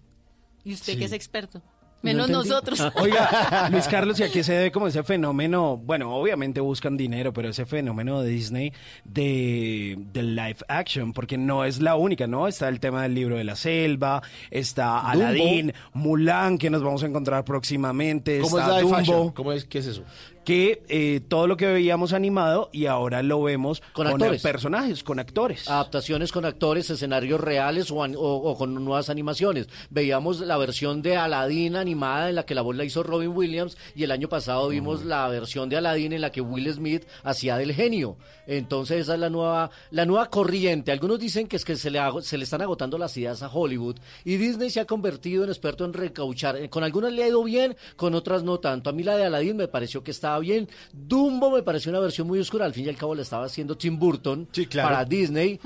Y 0.63 0.73
usted 0.73 0.93
Sí. 0.93 0.99
que 0.99 1.05
es 1.05 1.11
experto. 1.13 1.61
Menos 2.03 2.31
No 2.31 2.39
nosotros. 2.39 2.81
Oiga, 2.95 3.69
Luis 3.71 3.87
Carlos, 3.87 4.19
¿y 4.19 4.23
a 4.23 4.31
qué 4.31 4.43
se 4.43 4.53
debe 4.53 4.71
como 4.71 4.87
ese 4.87 5.03
fenómeno? 5.03 5.77
Bueno, 5.77 6.15
obviamente 6.15 6.59
buscan 6.59 6.97
dinero, 6.97 7.31
pero 7.31 7.49
ese 7.49 7.67
fenómeno 7.67 8.21
de 8.23 8.29
Disney 8.29 8.73
de, 9.05 9.95
de 10.11 10.23
live 10.23 10.57
action, 10.67 11.13
porque 11.13 11.37
no 11.37 11.63
es 11.63 11.79
la 11.79 11.95
única, 11.95 12.25
¿no? 12.25 12.47
Está 12.47 12.69
el 12.69 12.79
tema 12.79 13.03
del 13.03 13.13
libro 13.13 13.37
de 13.37 13.43
la 13.43 13.55
selva, 13.55 14.23
está 14.49 14.93
Dumbo. 14.95 15.09
Aladdin, 15.27 15.73
Mulan, 15.93 16.57
que 16.57 16.71
nos 16.71 16.81
vamos 16.81 17.03
a 17.03 17.05
encontrar 17.05 17.45
próximamente, 17.45 18.39
¿Cómo 18.39 18.57
es 18.59 18.65
live 18.67 18.81
Dumbo. 18.81 18.95
action? 18.95 19.29
¿Cómo 19.33 19.51
es, 19.53 19.65
¿Qué 19.65 19.77
es 19.77 19.85
eso? 19.85 20.03
Que 20.43 20.83
eh, 20.89 21.21
todo 21.27 21.47
lo 21.47 21.55
que 21.57 21.67
veíamos 21.67 22.13
animado 22.13 22.69
y 22.71 22.87
ahora 22.87 23.21
lo 23.23 23.41
vemos 23.43 23.81
Con 23.93 24.07
con, 24.07 24.21
actores. 24.21 24.41
personajes, 24.41 25.03
con 25.03 25.19
actores. 25.19 25.69
Adaptaciones 25.69 26.31
con 26.31 26.45
actores, 26.45 26.89
escenarios 26.89 27.39
reales 27.39 27.91
o, 27.91 28.03
an- 28.03 28.15
o- 28.15 28.19
o 28.21 28.57
con 28.57 28.73
nuevas 28.83 29.09
animaciones. 29.09 29.67
Veíamos 29.89 30.39
la 30.39 30.57
versión 30.57 31.01
de 31.01 31.15
Aladdin 31.17 31.75
animada 31.75 32.29
en 32.29 32.35
la 32.35 32.45
que 32.45 32.55
la 32.55 32.61
voz 32.61 32.75
la 32.75 32.83
hizo 32.85 33.03
Robin 33.03 33.29
Williams 33.29 33.77
y 33.95 34.03
el 34.03 34.11
año 34.11 34.29
pasado 34.29 34.69
vimos 34.69 35.05
la 35.05 35.27
versión 35.27 35.69
de 35.69 35.77
Aladdin 35.77 36.13
en 36.13 36.21
la 36.21 36.31
que 36.31 36.41
Will 36.41 36.71
Smith 36.73 37.03
hacía 37.23 37.57
del 37.57 37.73
genio. 37.73 38.17
Entonces 38.47 39.01
esa 39.01 39.13
es 39.13 39.19
la 39.19 39.29
nueva, 39.29 39.69
la 39.91 40.05
nueva 40.05 40.29
corriente. 40.29 40.91
Algunos 40.91 41.19
dicen 41.19 41.47
que 41.47 41.55
es 41.55 41.63
que 41.65 41.75
se 41.75 41.91
le, 41.91 41.99
se 42.21 42.37
le 42.37 42.43
están 42.43 42.61
agotando 42.61 42.97
las 42.97 43.15
ideas 43.17 43.43
a 43.43 43.49
Hollywood 43.49 43.97
y 44.25 44.37
Disney 44.37 44.69
se 44.69 44.79
ha 44.79 44.85
convertido 44.85 45.43
en 45.43 45.49
experto 45.49 45.85
en 45.85 45.93
recauchar. 45.93 46.69
Con 46.69 46.83
algunas 46.83 47.13
le 47.13 47.23
ha 47.23 47.27
ido 47.27 47.43
bien, 47.43 47.75
con 47.95 48.15
otras 48.15 48.43
no 48.43 48.59
tanto. 48.59 48.89
A 48.89 48.93
mí 48.93 49.03
la 49.03 49.15
de 49.15 49.25
Aladdin 49.25 49.55
me 49.57 49.67
pareció 49.67 50.03
que 50.03 50.11
estaba 50.31 50.39
bien. 50.39 50.69
Dumbo 50.93 51.51
me 51.51 51.61
pareció 51.61 51.91
una 51.91 51.99
versión 51.99 52.27
muy 52.27 52.39
oscura. 52.39 52.65
Al 52.65 52.73
fin 52.73 52.85
y 52.85 52.89
al 52.89 52.95
cabo 52.95 53.15
le 53.15 53.21
estaba 53.21 53.45
haciendo 53.45 53.75
Tim 53.75 53.99
Burton 53.99 54.47
claro. 54.69 54.89
para 54.89 55.05
Disney. 55.05 55.59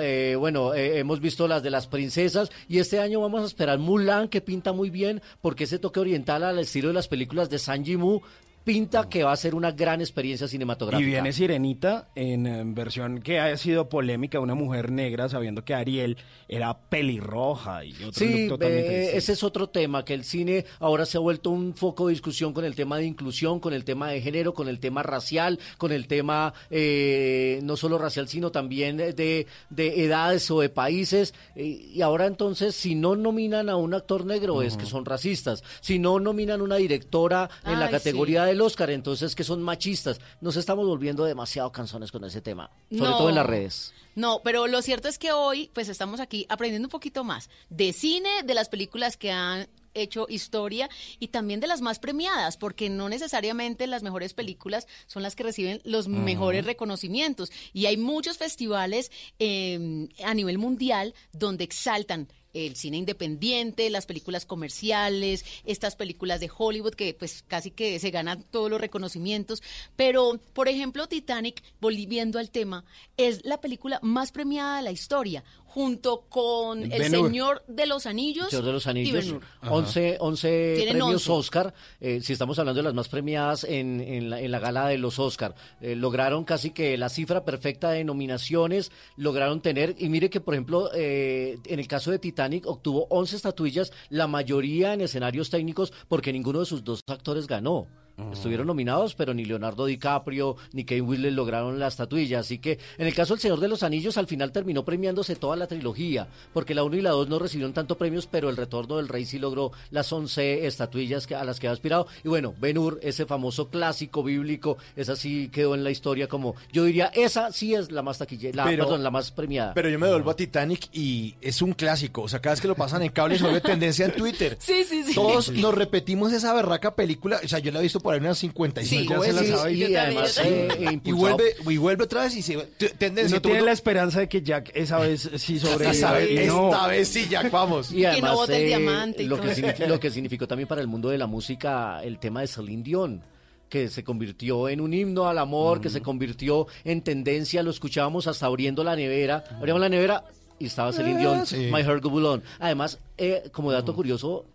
Eh, 0.00 0.34
bueno, 0.38 0.74
eh, 0.74 0.98
hemos 0.98 1.20
visto 1.20 1.46
las 1.46 1.62
de 1.62 1.70
las 1.70 1.86
princesas 1.86 2.50
y 2.68 2.78
este 2.78 3.00
año 3.00 3.20
vamos 3.20 3.42
a 3.42 3.46
esperar 3.46 3.78
Mulan, 3.78 4.28
que 4.28 4.40
pinta 4.40 4.72
muy 4.72 4.90
bien, 4.90 5.20
porque 5.42 5.64
ese 5.64 5.78
toque 5.78 6.00
oriental 6.00 6.42
al 6.42 6.58
estilo 6.58 6.88
de 6.88 6.94
las 6.94 7.08
películas 7.08 7.50
de 7.50 7.58
San 7.58 7.84
Jimu 7.84 8.20
pinta 8.64 9.08
que 9.08 9.24
va 9.24 9.32
a 9.32 9.36
ser 9.36 9.54
una 9.54 9.72
gran 9.72 10.00
experiencia 10.00 10.44
Y 10.46 10.48
cinematográfica. 10.50 11.06
viene 11.08 11.32
Sirenita 11.32 12.08
en, 12.14 12.46
eh, 12.46 12.62
versión 12.66 13.20
que 13.20 13.38
ha 13.40 13.56
sido 13.56 13.88
polémica, 13.88 14.40
una 14.40 14.54
mujer 14.54 14.90
negra, 14.92 15.28
sabiendo 15.28 15.64
que 15.64 15.74
Ariel 15.74 16.16
era 16.48 16.78
pelirroja 16.78 17.84
y 17.84 17.92
otro 17.94 18.12
Sí, 18.12 18.40
look 18.46 18.48
totalmente 18.58 19.04
eh, 19.14 19.16
ese 19.16 19.32
es 19.32 19.42
otro 19.42 19.68
tema, 19.68 20.04
que 20.04 20.14
el 20.14 20.24
cine 20.24 20.64
ahora 20.80 21.06
se 21.06 21.16
ha 21.16 21.20
vuelto 21.20 21.50
un 21.50 21.74
foco 21.74 22.06
de 22.06 22.12
discusión 22.12 22.52
con 22.52 22.64
el 22.64 22.74
tema 22.74 22.98
de 22.98 23.06
inclusión, 23.06 23.58
con 23.60 23.72
el 23.72 23.84
tema 23.84 24.10
de 24.10 24.20
género, 24.20 24.52
con 24.54 24.68
el 24.68 24.80
tema 24.80 25.02
racial, 25.02 25.58
con 25.78 25.92
el 25.92 26.06
tema 26.06 26.52
eh, 26.70 27.60
no 27.62 27.76
solo 27.76 27.98
racial, 27.98 28.28
sino 28.28 28.50
también 28.50 28.96
de, 28.96 29.12
de- 29.12 29.46
de 29.70 30.04
edades 30.04 30.50
o 30.50 30.60
de 30.60 30.68
países. 30.68 31.34
Eh, 31.54 31.64
y 31.94 32.02
ahora 32.02 32.26
entonces, 32.26 32.74
si 32.74 32.94
no 32.94 33.16
nominan 33.16 33.68
a 33.68 33.76
un 33.76 33.94
actor 33.94 34.24
negro, 34.26 34.62
es 34.62 34.76
que 34.76 34.86
son 34.86 35.04
racistas. 35.04 35.62
Si 35.80 35.98
no 35.98 36.18
nominan 36.20 36.60
una 36.62 36.76
directora 36.76 37.48
en 37.64 37.78
la 37.80 37.90
categoría 37.90 38.44
del 38.48 38.60
Oscar, 38.60 38.90
entonces 38.90 39.34
que 39.34 39.44
son 39.44 39.62
machistas. 39.62 40.20
Nos 40.40 40.56
estamos 40.56 40.86
volviendo 40.86 41.24
demasiado 41.24 41.70
canzones 41.72 42.10
con 42.12 42.24
ese 42.24 42.40
tema, 42.40 42.70
sobre 42.90 43.10
No. 43.10 43.16
todo 43.18 43.28
en 43.28 43.34
las 43.34 43.46
redes. 43.46 43.92
No, 44.14 44.40
pero 44.42 44.66
lo 44.66 44.82
cierto 44.82 45.08
es 45.08 45.18
que 45.18 45.30
hoy 45.32 45.70
pues 45.72 45.88
estamos 45.88 46.18
aquí 46.20 46.44
aprendiendo 46.48 46.86
un 46.86 46.90
poquito 46.90 47.22
más 47.24 47.48
de 47.70 47.92
cine, 47.92 48.28
de 48.44 48.54
las 48.54 48.68
películas 48.68 49.16
que 49.16 49.30
han 49.30 49.68
hecho 49.94 50.26
historia 50.28 50.88
y 51.18 51.28
también 51.28 51.60
de 51.60 51.66
las 51.66 51.80
más 51.80 51.98
premiadas, 51.98 52.56
porque 52.56 52.88
no 52.88 53.08
necesariamente 53.08 53.86
las 53.86 54.02
mejores 54.02 54.32
películas 54.34 54.86
son 55.06 55.22
las 55.22 55.34
que 55.34 55.42
reciben 55.44 55.80
los 55.84 56.06
mejores 56.08 56.64
reconocimientos. 56.66 57.50
Y 57.72 57.86
hay 57.86 57.96
muchos 57.96 58.38
festivales 58.38 59.10
eh, 59.38 60.08
a 60.24 60.34
nivel 60.34 60.58
mundial 60.58 61.14
donde 61.32 61.64
exaltan 61.64 62.28
el 62.54 62.76
cine 62.76 62.96
independiente, 62.96 63.90
las 63.90 64.06
películas 64.06 64.46
comerciales, 64.46 65.44
estas 65.64 65.96
películas 65.96 66.40
de 66.40 66.50
Hollywood 66.56 66.94
que 66.94 67.14
pues 67.14 67.44
casi 67.46 67.70
que 67.70 67.98
se 67.98 68.10
ganan 68.10 68.44
todos 68.50 68.70
los 68.70 68.80
reconocimientos. 68.80 69.62
Pero, 69.96 70.40
por 70.52 70.68
ejemplo, 70.68 71.06
Titanic, 71.06 71.62
volviendo 71.80 72.38
al 72.38 72.50
tema, 72.50 72.84
es 73.16 73.44
la 73.44 73.60
película 73.60 73.98
más 74.02 74.32
premiada 74.32 74.78
de 74.78 74.82
la 74.82 74.92
historia, 74.92 75.44
junto 75.68 76.22
con 76.28 76.90
El. 76.90 77.10
Señor 77.10 77.62
de 77.68 77.86
los 77.86 78.06
Anillos. 78.06 78.48
Señor 78.48 78.64
de 78.64 78.72
los 78.72 78.86
y 78.86 78.88
Anillos, 78.90 79.26
Ben-Hur. 79.26 79.42
11, 79.70 80.16
11 80.18 80.74
Tienen 80.76 80.96
premios 80.98 81.28
11. 81.28 81.32
Oscar, 81.32 81.74
eh, 82.00 82.20
si 82.22 82.32
estamos 82.32 82.58
hablando 82.58 82.78
de 82.78 82.84
las 82.84 82.94
más 82.94 83.08
premiadas 83.08 83.64
en, 83.64 84.00
en 84.00 84.30
la, 84.30 84.40
en 84.40 84.50
la 84.50 84.58
gala 84.58 84.88
de 84.88 84.98
los 84.98 85.18
Oscar, 85.18 85.54
Eh, 85.80 85.94
lograron 85.94 86.44
casi 86.44 86.70
que 86.70 86.96
la 86.96 87.08
cifra 87.08 87.44
perfecta 87.44 87.90
de 87.90 88.02
nominaciones, 88.04 88.90
lograron 89.16 89.60
tener, 89.60 89.94
y 89.98 90.08
mire 90.08 90.30
que 90.30 90.40
por 90.40 90.54
ejemplo, 90.54 90.90
eh, 90.94 91.58
en 91.66 91.78
el 91.78 91.86
caso 91.86 92.10
de 92.10 92.18
Titanic 92.18 92.66
obtuvo 92.66 93.06
11 93.10 93.36
estatuillas, 93.36 93.92
la 94.08 94.26
mayoría 94.26 94.94
en 94.94 95.02
escenarios 95.02 95.50
técnicos, 95.50 95.92
porque 96.08 96.32
ninguno 96.32 96.60
de 96.60 96.66
sus 96.66 96.82
dos 96.82 97.00
actores 97.06 97.46
ganó. 97.46 97.86
Estuvieron 98.32 98.66
nominados, 98.66 99.14
pero 99.14 99.32
ni 99.34 99.44
Leonardo 99.44 99.86
DiCaprio 99.86 100.56
ni 100.72 100.84
Kane 100.84 101.00
Winslet 101.02 101.32
lograron 101.32 101.78
la 101.78 101.86
estatuilla. 101.88 102.40
Así 102.40 102.58
que 102.58 102.78
en 102.98 103.06
el 103.06 103.14
caso 103.14 103.34
del 103.34 103.40
Señor 103.40 103.60
de 103.60 103.68
los 103.68 103.82
Anillos, 103.82 104.18
al 104.18 104.26
final 104.26 104.52
terminó 104.52 104.84
premiándose 104.84 105.36
toda 105.36 105.56
la 105.56 105.66
trilogía, 105.66 106.28
porque 106.52 106.74
la 106.74 106.82
1 106.84 106.96
y 106.96 107.00
la 107.00 107.10
2 107.10 107.28
no 107.28 107.38
recibieron 107.38 107.72
tanto 107.72 107.96
premios, 107.96 108.26
pero 108.26 108.50
el 108.50 108.56
retorno 108.56 108.96
del 108.96 109.08
Rey 109.08 109.24
sí 109.24 109.38
logró 109.38 109.72
las 109.90 110.12
11 110.12 110.66
estatuillas 110.66 111.26
que, 111.26 111.34
a 111.34 111.44
las 111.44 111.60
que 111.60 111.68
ha 111.68 111.72
aspirado. 111.72 112.06
Y 112.24 112.28
bueno, 112.28 112.54
Ben 112.60 112.76
Hur, 112.78 112.98
ese 113.02 113.24
famoso 113.26 113.68
clásico 113.68 114.22
bíblico, 114.22 114.78
esa 114.96 115.14
sí 115.16 115.48
quedó 115.52 115.74
en 115.74 115.84
la 115.84 115.90
historia 115.90 116.28
como, 116.28 116.54
yo 116.72 116.84
diría, 116.84 117.06
esa 117.14 117.52
sí 117.52 117.74
es 117.74 117.92
la 117.92 118.02
más 118.02 118.18
taquilla, 118.18 118.50
la, 118.52 118.64
Pero- 118.64 118.84
perdón, 118.84 119.02
la 119.04 119.10
más 119.10 119.30
premiada. 119.30 119.74
Pero 119.74 119.88
yo 119.88 119.98
me 119.98 120.06
devuelvo 120.06 120.30
a 120.30 120.36
Titanic 120.36 120.88
y 120.92 121.34
es 121.40 121.62
un 121.62 121.72
clásico. 121.72 122.22
O 122.22 122.28
sea, 122.28 122.40
cada 122.40 122.54
vez 122.54 122.60
que 122.60 122.68
lo 122.68 122.74
pasan 122.74 123.02
en 123.02 123.10
cable 123.10 123.36
se 123.38 123.44
vuelve 123.44 123.60
tendencia 123.60 124.06
en 124.06 124.12
Twitter. 124.12 124.56
Sí, 124.60 124.84
sí, 124.84 125.04
sí. 125.04 125.14
Todos 125.14 125.50
nos 125.52 125.74
repetimos 125.74 126.32
esa 126.32 126.52
berraca 126.52 126.94
película. 126.94 127.40
O 127.44 127.48
sea, 127.48 127.58
yo 127.60 127.70
la 127.70 127.78
he 127.78 127.82
visto 127.82 128.00
por 128.00 128.07
ahí 128.14 128.20
unas 128.20 128.38
55 128.38 129.14
Sí, 129.14 129.18
veces. 129.20 129.34
la 129.34 129.42
y- 129.44 129.48
sabe. 129.58 129.72
y, 129.72 129.94
además, 129.96 130.38
eh, 130.44 130.68
Eh, 130.78 131.00
y, 131.04 131.12
vuelve, 131.12 131.54
y 131.68 131.76
vuelve 131.76 132.04
otra 132.04 132.22
vez 132.24 132.36
y 132.36 132.42
se 132.42 132.56
tendencia. 132.98 133.36
Uno 133.36 133.42
todo 133.42 133.52
tiene 133.52 133.66
la 133.66 133.72
esperanza 133.72 134.20
de 134.20 134.28
que 134.28 134.42
Jack 134.42 134.70
esa 134.74 134.98
vez 134.98 135.30
sí 135.36 135.58
sobreviva. 135.60 135.90
Esta 135.90 136.12
vez- 136.12 136.46
no. 136.48 136.70
esta 136.70 136.86
vez 136.86 137.08
sí, 137.08 137.26
Jack, 137.28 137.50
vamos. 137.50 137.92
Y 137.92 138.04
además, 138.04 138.34
bote 138.34 138.56
el 138.56 138.62
eh, 138.62 138.66
diamante 138.66 139.22
lo, 139.24 139.40
que 139.40 139.86
lo 139.86 140.00
que 140.00 140.10
significó 140.10 140.46
también 140.46 140.68
para 140.68 140.80
el 140.80 140.86
mundo 140.86 141.08
de 141.08 141.18
la 141.18 141.26
música 141.26 142.02
el 142.02 142.18
tema 142.18 142.40
de 142.40 142.46
Celine 142.46 142.82
Dion 142.82 143.22
que 143.68 143.88
se 143.88 144.02
convirtió 144.02 144.68
en 144.70 144.80
un 144.80 144.94
himno 144.94 145.28
al 145.28 145.36
amor, 145.36 145.82
que 145.82 145.90
se 145.90 146.00
convirtió 146.00 146.66
en 146.84 147.02
tendencia, 147.02 147.62
lo 147.62 147.70
escuchábamos 147.70 148.26
hasta 148.26 148.46
abriendo 148.46 148.82
la 148.82 148.96
nevera, 148.96 149.44
abríamos 149.58 149.82
la 149.82 149.90
nevera 149.90 150.24
y 150.58 150.64
estaba 150.64 150.90
Celine 150.90 151.18
Dion, 151.20 151.40
Ah, 151.40 151.44
sí. 151.44 151.68
My 151.70 151.82
Heart 151.82 152.02
Go 152.02 152.10
On. 152.32 152.42
Además, 152.60 152.98
eh, 153.18 153.42
como 153.52 153.70
dato 153.70 153.94
curioso, 153.94 154.46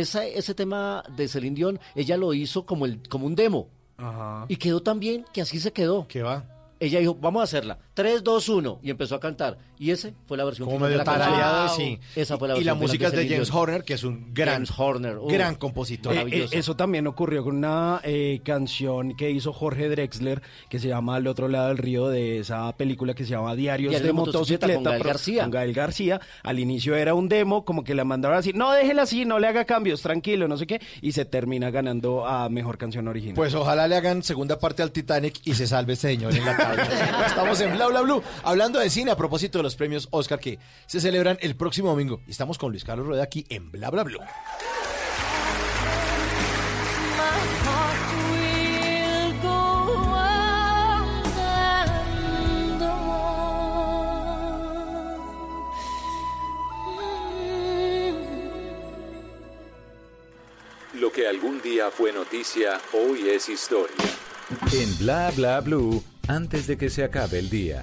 esa, 0.00 0.24
ese 0.24 0.54
tema 0.54 1.02
de 1.16 1.28
Celine 1.28 1.56
Dion, 1.56 1.80
ella 1.94 2.16
lo 2.16 2.34
hizo 2.34 2.66
como, 2.66 2.86
el, 2.86 3.00
como 3.08 3.26
un 3.26 3.34
demo. 3.34 3.68
Y 4.48 4.56
quedó 4.56 4.82
tan 4.82 5.00
bien 5.00 5.24
que 5.32 5.40
así 5.40 5.58
se 5.58 5.72
quedó. 5.72 6.06
¿Qué 6.08 6.22
va? 6.22 6.55
Ella 6.78 7.00
dijo, 7.00 7.14
vamos 7.14 7.40
a 7.40 7.44
hacerla. 7.44 7.78
3, 7.94 8.22
2, 8.22 8.48
1. 8.48 8.80
Y 8.82 8.90
empezó 8.90 9.14
a 9.14 9.20
cantar. 9.20 9.58
Y 9.78 9.90
ese 9.90 10.14
fue 10.26 10.36
la 10.36 10.44
versión 10.44 10.66
Como 10.66 10.80
medio 10.80 10.98
la 10.98 11.04
tarareado, 11.04 11.68
sí. 11.70 11.98
Esa 12.14 12.38
fue 12.38 12.48
la 12.48 12.58
Y 12.58 12.64
la 12.64 12.72
versión 12.74 12.88
final 12.88 12.88
música 12.88 13.06
es 13.06 13.12
de 13.12 13.34
James. 13.34 13.50
Horner, 13.52 13.84
que 13.84 13.94
es 13.94 14.04
un 14.04 14.32
gran, 14.32 14.54
James 14.54 14.72
Horner, 14.76 15.18
uh, 15.18 15.28
gran 15.28 15.54
compositor. 15.54 16.14
Eh, 16.14 16.26
eh, 16.30 16.48
eso 16.52 16.76
también 16.76 17.06
ocurrió 17.06 17.44
con 17.44 17.56
una 17.56 18.00
eh, 18.02 18.40
canción 18.44 19.16
que 19.16 19.30
hizo 19.30 19.52
Jorge 19.52 19.88
Drexler 19.88 20.42
que 20.68 20.78
se 20.78 20.88
llama 20.88 21.16
Al 21.16 21.26
otro 21.26 21.48
lado 21.48 21.68
del 21.68 21.78
río 21.78 22.08
de 22.08 22.38
esa 22.38 22.74
película 22.76 23.14
que 23.14 23.24
se 23.24 23.30
llama 23.30 23.54
Diarios 23.54 23.92
de 23.92 24.00
de 24.00 24.12
motocicleta, 24.12 24.66
motocicleta 24.66 24.74
con 24.74 24.84
Gael 24.84 25.02
García. 25.02 25.42
con 25.42 25.50
Gael 25.50 25.72
García. 25.72 26.20
Al 26.42 26.58
inicio 26.58 26.96
era 26.96 27.14
un 27.14 27.28
demo, 27.28 27.64
como 27.64 27.84
que 27.84 27.94
la 27.94 28.04
mandaron 28.04 28.38
así, 28.38 28.52
no 28.52 28.72
déjela 28.72 29.02
así, 29.02 29.24
no 29.24 29.38
le 29.38 29.46
haga 29.46 29.64
cambios, 29.64 30.02
tranquilo, 30.02 30.48
no 30.48 30.56
sé 30.56 30.66
qué, 30.66 30.80
y 31.02 31.12
se 31.12 31.24
termina 31.24 31.70
ganando 31.70 32.26
a 32.26 32.48
mejor 32.48 32.78
canción 32.78 33.08
original. 33.08 33.34
Pues 33.34 33.54
ojalá 33.54 33.88
le 33.88 33.96
hagan 33.96 34.22
segunda 34.22 34.58
parte 34.58 34.82
al 34.82 34.92
Titanic 34.92 35.40
y 35.44 35.54
se 35.54 35.66
salve 35.66 35.94
este 35.94 36.08
señor 36.08 36.34
en 36.34 36.44
la. 36.44 36.56
Estamos 37.26 37.60
en 37.60 37.72
Bla 37.72 37.86
Bla 37.86 38.00
Blue, 38.02 38.22
hablando 38.42 38.78
de 38.78 38.90
cine 38.90 39.10
a 39.10 39.16
propósito 39.16 39.58
de 39.58 39.62
los 39.64 39.76
premios 39.76 40.08
Oscar 40.10 40.40
que 40.40 40.58
se 40.86 41.00
celebran 41.00 41.38
el 41.40 41.56
próximo 41.56 41.90
domingo. 41.90 42.20
Y 42.26 42.30
estamos 42.30 42.58
con 42.58 42.70
Luis 42.70 42.84
Carlos 42.84 43.06
Rueda 43.06 43.22
aquí 43.22 43.46
en 43.48 43.70
Bla 43.70 43.90
Bla 43.90 44.04
Blue. 44.04 44.20
Lo 60.94 61.12
que 61.12 61.28
algún 61.28 61.60
día 61.60 61.90
fue 61.90 62.10
noticia, 62.12 62.80
hoy 62.94 63.28
es 63.28 63.50
historia. 63.50 63.94
En 64.72 64.98
Bla 64.98 65.30
Bla 65.36 65.60
Blue, 65.60 66.02
antes 66.28 66.66
de 66.66 66.76
que 66.76 66.90
se 66.90 67.04
acabe 67.04 67.38
el 67.38 67.50
día. 67.50 67.80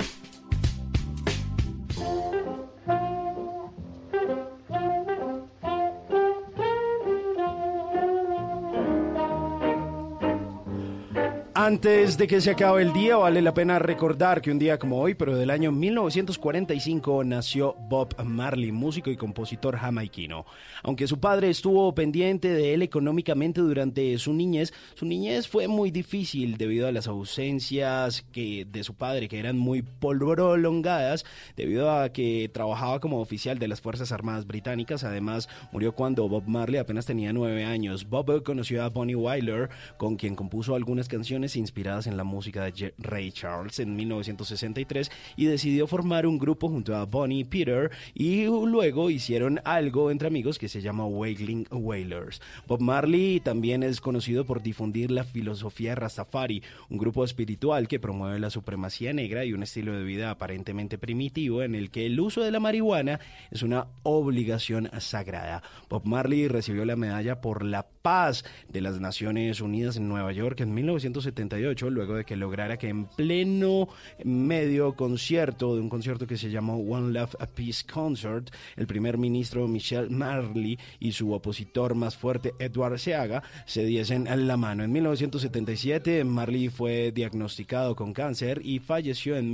Antes 11.65 12.17
de 12.17 12.27
que 12.27 12.41
se 12.41 12.51
acabe 12.51 12.81
el 12.81 12.91
día, 12.91 13.15
vale 13.15 13.41
la 13.41 13.53
pena 13.53 13.79
recordar 13.79 14.41
que 14.41 14.51
un 14.51 14.59
día 14.59 14.77
como 14.77 14.99
hoy, 14.99 15.13
pero 15.13 15.37
del 15.37 15.49
año 15.49 15.71
1945, 15.71 17.23
nació 17.23 17.73
Bob 17.87 18.21
Marley, 18.21 18.73
músico 18.73 19.09
y 19.09 19.15
compositor 19.15 19.77
jamaiquino. 19.77 20.45
Aunque 20.83 21.07
su 21.07 21.21
padre 21.21 21.49
estuvo 21.49 21.95
pendiente 21.95 22.49
de 22.49 22.73
él 22.73 22.81
económicamente 22.81 23.61
durante 23.61 24.17
su 24.17 24.33
niñez, 24.33 24.73
su 24.95 25.05
niñez 25.05 25.47
fue 25.47 25.69
muy 25.69 25.89
difícil 25.89 26.57
debido 26.57 26.85
a 26.85 26.91
las 26.91 27.07
ausencias 27.07 28.25
que, 28.33 28.65
de 28.69 28.83
su 28.83 28.95
padre, 28.95 29.29
que 29.29 29.39
eran 29.39 29.57
muy 29.57 29.83
prolongadas, 29.83 31.23
debido 31.55 31.97
a 31.97 32.09
que 32.09 32.51
trabajaba 32.53 32.99
como 32.99 33.21
oficial 33.21 33.57
de 33.57 33.69
las 33.69 33.79
Fuerzas 33.79 34.11
Armadas 34.11 34.45
Británicas. 34.47 35.05
Además, 35.05 35.47
murió 35.71 35.93
cuando 35.95 36.27
Bob 36.27 36.43
Marley 36.45 36.81
apenas 36.81 37.05
tenía 37.05 37.31
nueve 37.31 37.63
años. 37.63 38.09
Bob 38.09 38.43
conoció 38.43 38.83
a 38.83 38.89
Bonnie 38.89 39.15
Wyler, 39.15 39.69
con 39.95 40.17
quien 40.17 40.35
compuso 40.35 40.75
algunas 40.75 41.07
canciones 41.07 41.52
inspiradas 41.55 42.07
en 42.07 42.17
la 42.17 42.23
música 42.23 42.63
de 42.63 42.93
Ray 42.97 43.31
Charles 43.31 43.79
en 43.79 43.95
1963 43.95 45.11
y 45.35 45.45
decidió 45.45 45.87
formar 45.87 46.25
un 46.25 46.37
grupo 46.37 46.69
junto 46.69 46.95
a 46.95 47.05
Bonnie 47.05 47.45
Peter 47.45 47.91
y 48.13 48.45
luego 48.45 49.09
hicieron 49.09 49.59
algo 49.65 50.11
entre 50.11 50.27
amigos 50.27 50.59
que 50.59 50.69
se 50.69 50.81
llama 50.81 51.05
Wailing 51.05 51.67
Wailers. 51.71 52.41
Bob 52.67 52.81
Marley 52.81 53.39
también 53.39 53.83
es 53.83 54.01
conocido 54.01 54.45
por 54.45 54.61
difundir 54.61 55.11
la 55.11 55.23
filosofía 55.23 55.95
Rastafari, 55.95 56.63
un 56.89 56.97
grupo 56.97 57.23
espiritual 57.23 57.87
que 57.87 57.99
promueve 57.99 58.39
la 58.39 58.49
supremacía 58.49 59.13
negra 59.13 59.45
y 59.45 59.53
un 59.53 59.63
estilo 59.63 59.93
de 59.93 60.03
vida 60.03 60.31
aparentemente 60.31 60.97
primitivo 60.97 61.63
en 61.63 61.75
el 61.75 61.91
que 61.91 62.05
el 62.05 62.19
uso 62.19 62.41
de 62.41 62.51
la 62.51 62.59
marihuana 62.59 63.19
es 63.51 63.63
una 63.63 63.87
obligación 64.03 64.89
sagrada. 64.99 65.63
Bob 65.89 66.05
Marley 66.05 66.47
recibió 66.47 66.85
la 66.85 66.95
medalla 66.95 67.41
por 67.41 67.63
la 67.63 67.87
paz 68.01 68.43
de 68.69 68.81
las 68.81 68.99
Naciones 68.99 69.61
Unidas 69.61 69.97
en 69.97 70.07
Nueva 70.07 70.31
York 70.31 70.59
en 70.59 70.73
1970 70.73 71.42
luego 71.89 72.15
de 72.15 72.25
que 72.25 72.35
lograra 72.35 72.77
que 72.77 72.89
en 72.89 73.05
pleno 73.05 73.89
medio 74.23 74.95
concierto, 74.95 75.75
de 75.75 75.81
un 75.81 75.89
concierto 75.89 76.27
que 76.27 76.37
se 76.37 76.49
llamó 76.49 76.77
One 76.77 77.13
Love 77.13 77.35
a 77.39 77.47
Peace 77.47 77.83
Concert, 77.91 78.49
el 78.75 78.87
primer 78.87 79.17
ministro 79.17 79.67
Michel 79.67 80.09
Marley 80.09 80.79
y 80.99 81.11
su 81.11 81.31
opositor 81.33 81.95
más 81.95 82.15
fuerte 82.15 82.53
Edward 82.59 82.99
Seaga 82.99 83.43
se 83.65 83.85
diesen 83.85 84.27
la 84.47 84.57
mano. 84.57 84.83
En 84.83 84.91
1977 84.91 86.23
Marley 86.23 86.69
fue 86.69 87.11
diagnosticado 87.11 87.95
con 87.95 88.13
cáncer 88.13 88.61
y 88.63 88.79
falleció 88.79 89.37
en 89.37 89.53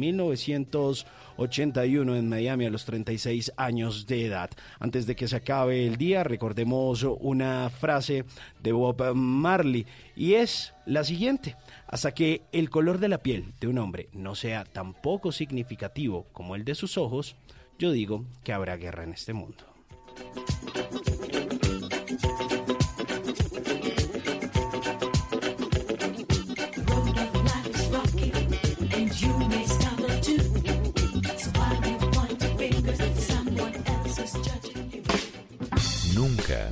1981 1.39 2.15
en 2.17 2.27
Miami 2.27 2.65
a 2.65 2.69
los 2.69 2.83
36 2.83 3.53
años 3.55 4.05
de 4.07 4.25
edad. 4.25 4.49
Antes 4.79 5.05
de 5.05 5.15
que 5.15 5.27
se 5.27 5.37
acabe 5.37 5.87
el 5.87 5.95
día, 5.95 6.25
recordemos 6.25 7.03
una 7.03 7.69
frase 7.69 8.25
de 8.61 8.73
Bob 8.73 9.15
Marley 9.15 9.85
y 10.17 10.33
es 10.33 10.73
la 10.85 11.05
siguiente. 11.05 11.55
Hasta 11.87 12.13
que 12.13 12.41
el 12.51 12.69
color 12.69 12.99
de 12.99 13.07
la 13.07 13.19
piel 13.19 13.53
de 13.61 13.67
un 13.67 13.77
hombre 13.77 14.09
no 14.11 14.35
sea 14.35 14.65
tan 14.65 14.93
poco 14.93 15.31
significativo 15.31 16.27
como 16.33 16.55
el 16.55 16.65
de 16.65 16.75
sus 16.75 16.97
ojos, 16.97 17.37
yo 17.77 17.91
digo 17.93 18.25
que 18.43 18.51
habrá 18.51 18.75
guerra 18.75 19.05
en 19.05 19.13
este 19.13 19.31
mundo. 19.31 19.63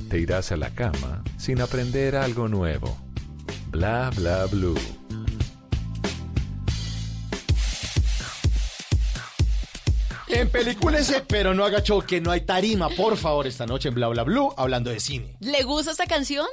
Te 0.08 0.18
irás 0.18 0.50
a 0.52 0.56
la 0.56 0.70
cama 0.70 1.22
sin 1.36 1.60
aprender 1.60 2.16
algo 2.16 2.48
nuevo. 2.48 2.98
Bla 3.70 4.10
bla 4.16 4.46
blue. 4.46 4.78
En 10.28 10.50
películese, 10.50 11.22
pero 11.26 11.54
no 11.54 11.64
haga 11.64 11.82
choque, 11.82 12.20
no 12.20 12.30
hay 12.30 12.42
tarima, 12.42 12.90
por 12.90 13.16
favor, 13.16 13.46
esta 13.46 13.66
noche 13.66 13.88
en 13.88 13.94
Bla 13.94 14.08
Bla 14.08 14.24
Blue, 14.24 14.52
hablando 14.58 14.90
de 14.90 15.00
cine. 15.00 15.36
¿Le 15.40 15.62
gusta 15.62 15.92
esta 15.92 16.06
canción? 16.06 16.46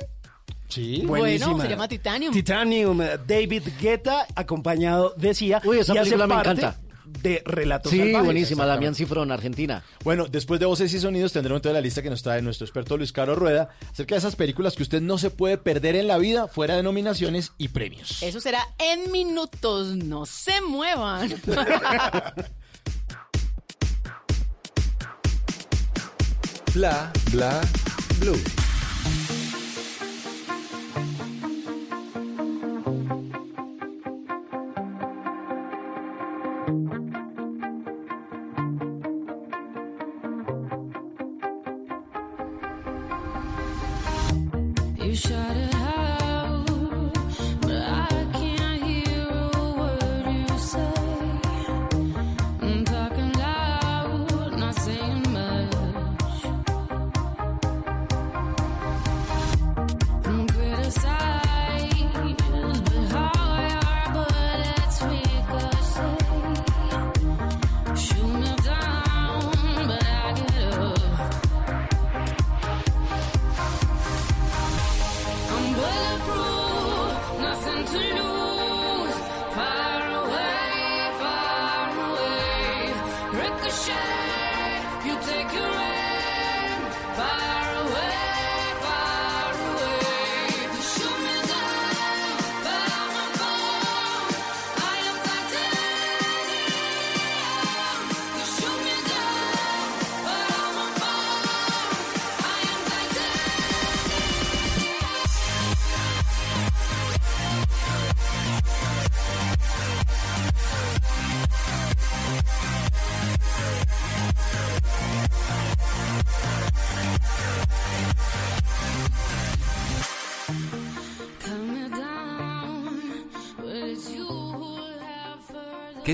Sí, 0.70 1.04
Bueno, 1.06 1.62
se 1.62 1.70
llama 1.70 1.88
Titanium. 1.88 2.34
Titanium, 2.34 3.00
David 3.28 3.64
Guetta, 3.80 4.28
acompañado, 4.34 5.14
decía. 5.18 5.62
Uy, 5.66 5.80
esa 5.80 5.94
y 5.94 5.98
hace 5.98 6.12
película 6.12 6.28
me 6.28 6.42
encanta. 6.42 6.80
De 7.22 7.42
relatos 7.46 7.92
Sí, 7.92 8.00
salvajes. 8.00 8.24
buenísima, 8.26 8.66
Damián 8.66 8.96
Cifrón, 8.96 9.32
Argentina. 9.32 9.84
Bueno, 10.04 10.26
después 10.30 10.60
de 10.60 10.66
Voces 10.66 10.94
y 10.94 11.00
Sonidos 11.00 11.32
tendremos 11.34 11.62
toda 11.62 11.74
la 11.74 11.82
lista 11.82 12.02
que 12.02 12.10
nos 12.10 12.24
trae 12.24 12.42
nuestro 12.42 12.66
experto 12.66 12.98
Luis 12.98 13.12
Caro 13.12 13.36
Rueda 13.36 13.70
acerca 13.92 14.16
de 14.16 14.20
esas 14.20 14.36
películas 14.36 14.76
que 14.76 14.84
usted 14.84 15.02
no 15.02 15.18
se 15.18 15.30
puede 15.30 15.58
perder 15.58 15.96
en 15.96 16.08
la 16.08 16.18
vida 16.18 16.48
fuera 16.48 16.76
de 16.76 16.84
nominaciones 16.84 17.52
y 17.58 17.68
premios. 17.70 18.22
Eso 18.24 18.40
será 18.40 18.60
en 18.80 19.12
minutos. 19.12 19.96
No 19.98 20.26
se 20.26 20.62
muevan. 20.62 21.34
Bla 26.74 27.12
bla 27.32 27.62
blue. 28.20 28.38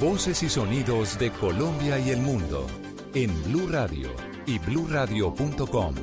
Voces 0.00 0.42
y 0.42 0.48
sonidos 0.48 1.18
de 1.18 1.30
Colombia 1.30 1.98
y 1.98 2.10
el 2.10 2.20
mundo 2.20 2.66
en 3.14 3.30
Blue 3.44 3.68
Radio 3.68 4.10
y 4.44 4.58
bluradio.com. 4.58 5.94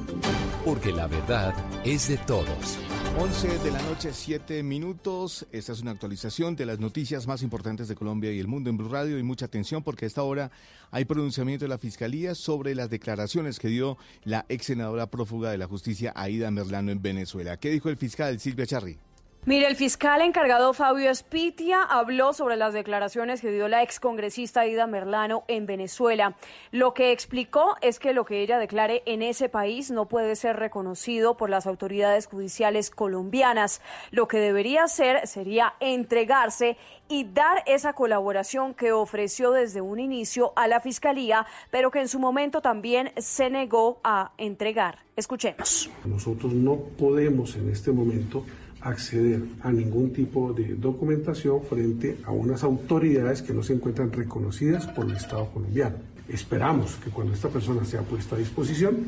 Porque 0.64 0.92
la 0.92 1.08
verdad 1.08 1.54
es 1.84 2.08
de 2.08 2.18
todos. 2.18 2.78
11 3.20 3.60
de 3.60 3.72
la 3.72 3.82
noche, 3.82 4.12
7 4.14 4.64
minutos. 4.64 5.46
Esta 5.52 5.74
es 5.74 5.82
una 5.82 5.92
actualización 5.92 6.56
de 6.56 6.66
las 6.66 6.80
noticias 6.80 7.28
más 7.28 7.44
importantes 7.44 7.89
de 7.89 7.96
Colombia 7.96 8.32
y 8.32 8.39
el 8.39 8.48
mundo 8.48 8.70
en 8.70 8.78
Blue 8.78 8.89
Radio. 8.89 9.20
Y 9.20 9.24
mucha 9.24 9.46
atención 9.46 9.84
porque 9.84 10.06
a 10.06 10.08
esta 10.08 10.24
hora 10.24 10.52
hay 10.89 11.04
pronunciamiento 11.04 11.66
de 11.66 11.70
la 11.70 11.78
Fiscalía 11.78 12.34
sobre 12.34 12.74
las 12.74 12.89
declaraciones 12.89 13.60
que 13.60 13.68
dio 13.68 13.98
la 14.24 14.46
ex 14.48 14.68
senadora 14.68 15.08
prófuga 15.08 15.52
de 15.52 15.58
la 15.58 15.68
justicia 15.68 16.14
Aida 16.16 16.50
Merlano 16.50 16.92
en 16.92 17.02
Venezuela. 17.02 17.58
¿Qué 17.58 17.70
dijo 17.70 17.89
el 17.89 17.98
fiscal 17.98 18.39
Silvia 18.39 18.66
Charri? 18.66 18.98
Mire, 19.44 19.66
el 19.66 19.76
fiscal 19.76 20.22
encargado 20.22 20.72
Fabio 20.72 21.10
Espitia 21.10 21.82
habló 21.82 22.32
sobre 22.32 22.58
las 22.58 22.76
declaraciones 22.76 23.42
que 23.42 23.52
dio 23.52 23.68
la 23.68 23.82
excongresista 23.82 24.68
Ida 24.68 24.86
Merlano 24.86 25.46
en 25.48 25.66
Venezuela. 25.66 26.36
Lo 26.72 26.94
que 26.94 27.12
explicó 27.12 27.76
es 27.82 27.98
que 27.98 28.14
lo 28.14 28.24
que 28.24 28.44
ella 28.44 28.60
declare 28.60 29.02
en 29.08 29.24
ese 29.24 29.50
país 29.50 29.89
no 29.89 30.08
puede 30.08 30.36
ser 30.36 30.58
reconocido 30.58 31.38
por 31.38 31.50
las 31.50 31.66
autoridades 31.66 32.28
judiciales 32.28 32.92
colombianas. 32.92 33.82
Lo 34.12 34.28
que 34.28 34.38
debería 34.38 34.84
hacer 34.84 35.26
sería 35.26 35.74
entregarse 35.80 36.78
y 37.10 37.24
dar 37.24 37.64
esa 37.66 37.94
colaboración 37.94 38.76
que 38.76 38.92
ofreció 38.92 39.50
desde 39.50 39.82
un 39.82 40.00
inicio 40.00 40.54
a 40.56 40.68
la 40.68 40.82
fiscalía, 40.82 41.48
pero 41.72 41.89
que 41.89 42.02
en 42.02 42.10
su 42.10 42.20
momento 42.20 42.62
también 42.62 43.12
se 43.18 43.50
negó 43.50 44.02
a 44.04 44.34
entregar. 44.38 45.00
Escuchemos. 45.16 45.89
Nosotros 46.06 46.54
no 46.54 46.76
podemos 46.76 47.56
en 47.56 47.72
este 47.72 47.92
momento 47.92 48.46
acceder 48.82 49.42
a 49.62 49.72
ningún 49.72 50.12
tipo 50.12 50.54
de 50.54 50.76
documentación 50.76 51.62
frente 51.64 52.18
a 52.26 52.32
unas 52.32 52.64
autoridades 52.64 53.42
que 53.42 53.54
no 53.54 53.64
se 53.64 53.74
encuentran 53.74 54.12
reconocidas 54.12 54.88
por 54.88 55.06
el 55.06 55.16
Estado 55.16 55.50
colombiano. 55.52 55.98
Esperamos 56.28 56.96
que 57.04 57.10
cuando 57.10 57.34
esta 57.34 57.50
persona 57.50 57.84
sea 57.86 58.02
puesta 58.02 58.36
a 58.36 58.40
disposición, 58.40 59.08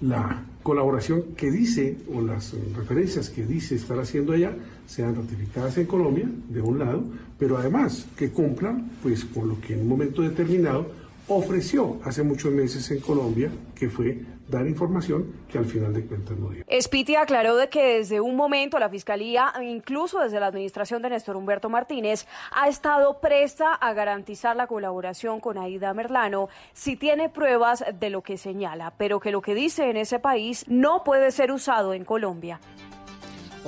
la 0.00 0.42
colaboración 0.62 1.22
que 1.36 1.50
dice 1.50 1.96
o 2.12 2.20
las 2.20 2.54
referencias 2.76 3.30
que 3.30 3.46
dice 3.46 3.76
estar 3.76 3.98
haciendo 3.98 4.32
allá 4.32 4.52
sean 4.86 5.14
ratificadas 5.14 5.78
en 5.78 5.86
Colombia, 5.86 6.28
de 6.48 6.60
un 6.60 6.78
lado, 6.78 7.04
pero 7.38 7.56
además 7.56 8.06
que 8.16 8.30
cumplan 8.30 8.90
pues, 9.02 9.24
con 9.24 9.48
lo 9.48 9.60
que 9.60 9.74
en 9.74 9.80
un 9.80 9.88
momento 9.88 10.22
determinado 10.22 11.05
ofreció 11.28 11.98
hace 12.04 12.22
muchos 12.22 12.52
meses 12.52 12.90
en 12.90 13.00
Colombia, 13.00 13.50
que 13.74 13.88
fue 13.88 14.18
dar 14.48 14.66
información 14.66 15.32
que 15.50 15.58
al 15.58 15.64
final 15.64 15.92
de 15.92 16.06
cuentas 16.06 16.36
no 16.38 16.50
dio. 16.50 16.64
Spiti 16.80 17.16
aclaró 17.16 17.56
de 17.56 17.68
que 17.68 17.98
desde 17.98 18.20
un 18.20 18.36
momento 18.36 18.78
la 18.78 18.88
Fiscalía, 18.88 19.52
incluso 19.60 20.20
desde 20.20 20.38
la 20.38 20.46
administración 20.46 21.02
de 21.02 21.10
Néstor 21.10 21.36
Humberto 21.36 21.68
Martínez, 21.68 22.26
ha 22.52 22.68
estado 22.68 23.20
presta 23.20 23.74
a 23.74 23.92
garantizar 23.92 24.54
la 24.56 24.66
colaboración 24.66 25.40
con 25.40 25.58
Aida 25.58 25.92
Merlano 25.94 26.48
si 26.72 26.96
tiene 26.96 27.28
pruebas 27.28 27.84
de 27.98 28.10
lo 28.10 28.22
que 28.22 28.36
señala, 28.36 28.92
pero 28.96 29.18
que 29.18 29.32
lo 29.32 29.42
que 29.42 29.54
dice 29.54 29.90
en 29.90 29.96
ese 29.96 30.20
país 30.20 30.64
no 30.68 31.02
puede 31.02 31.32
ser 31.32 31.50
usado 31.50 31.92
en 31.92 32.04
Colombia. 32.04 32.60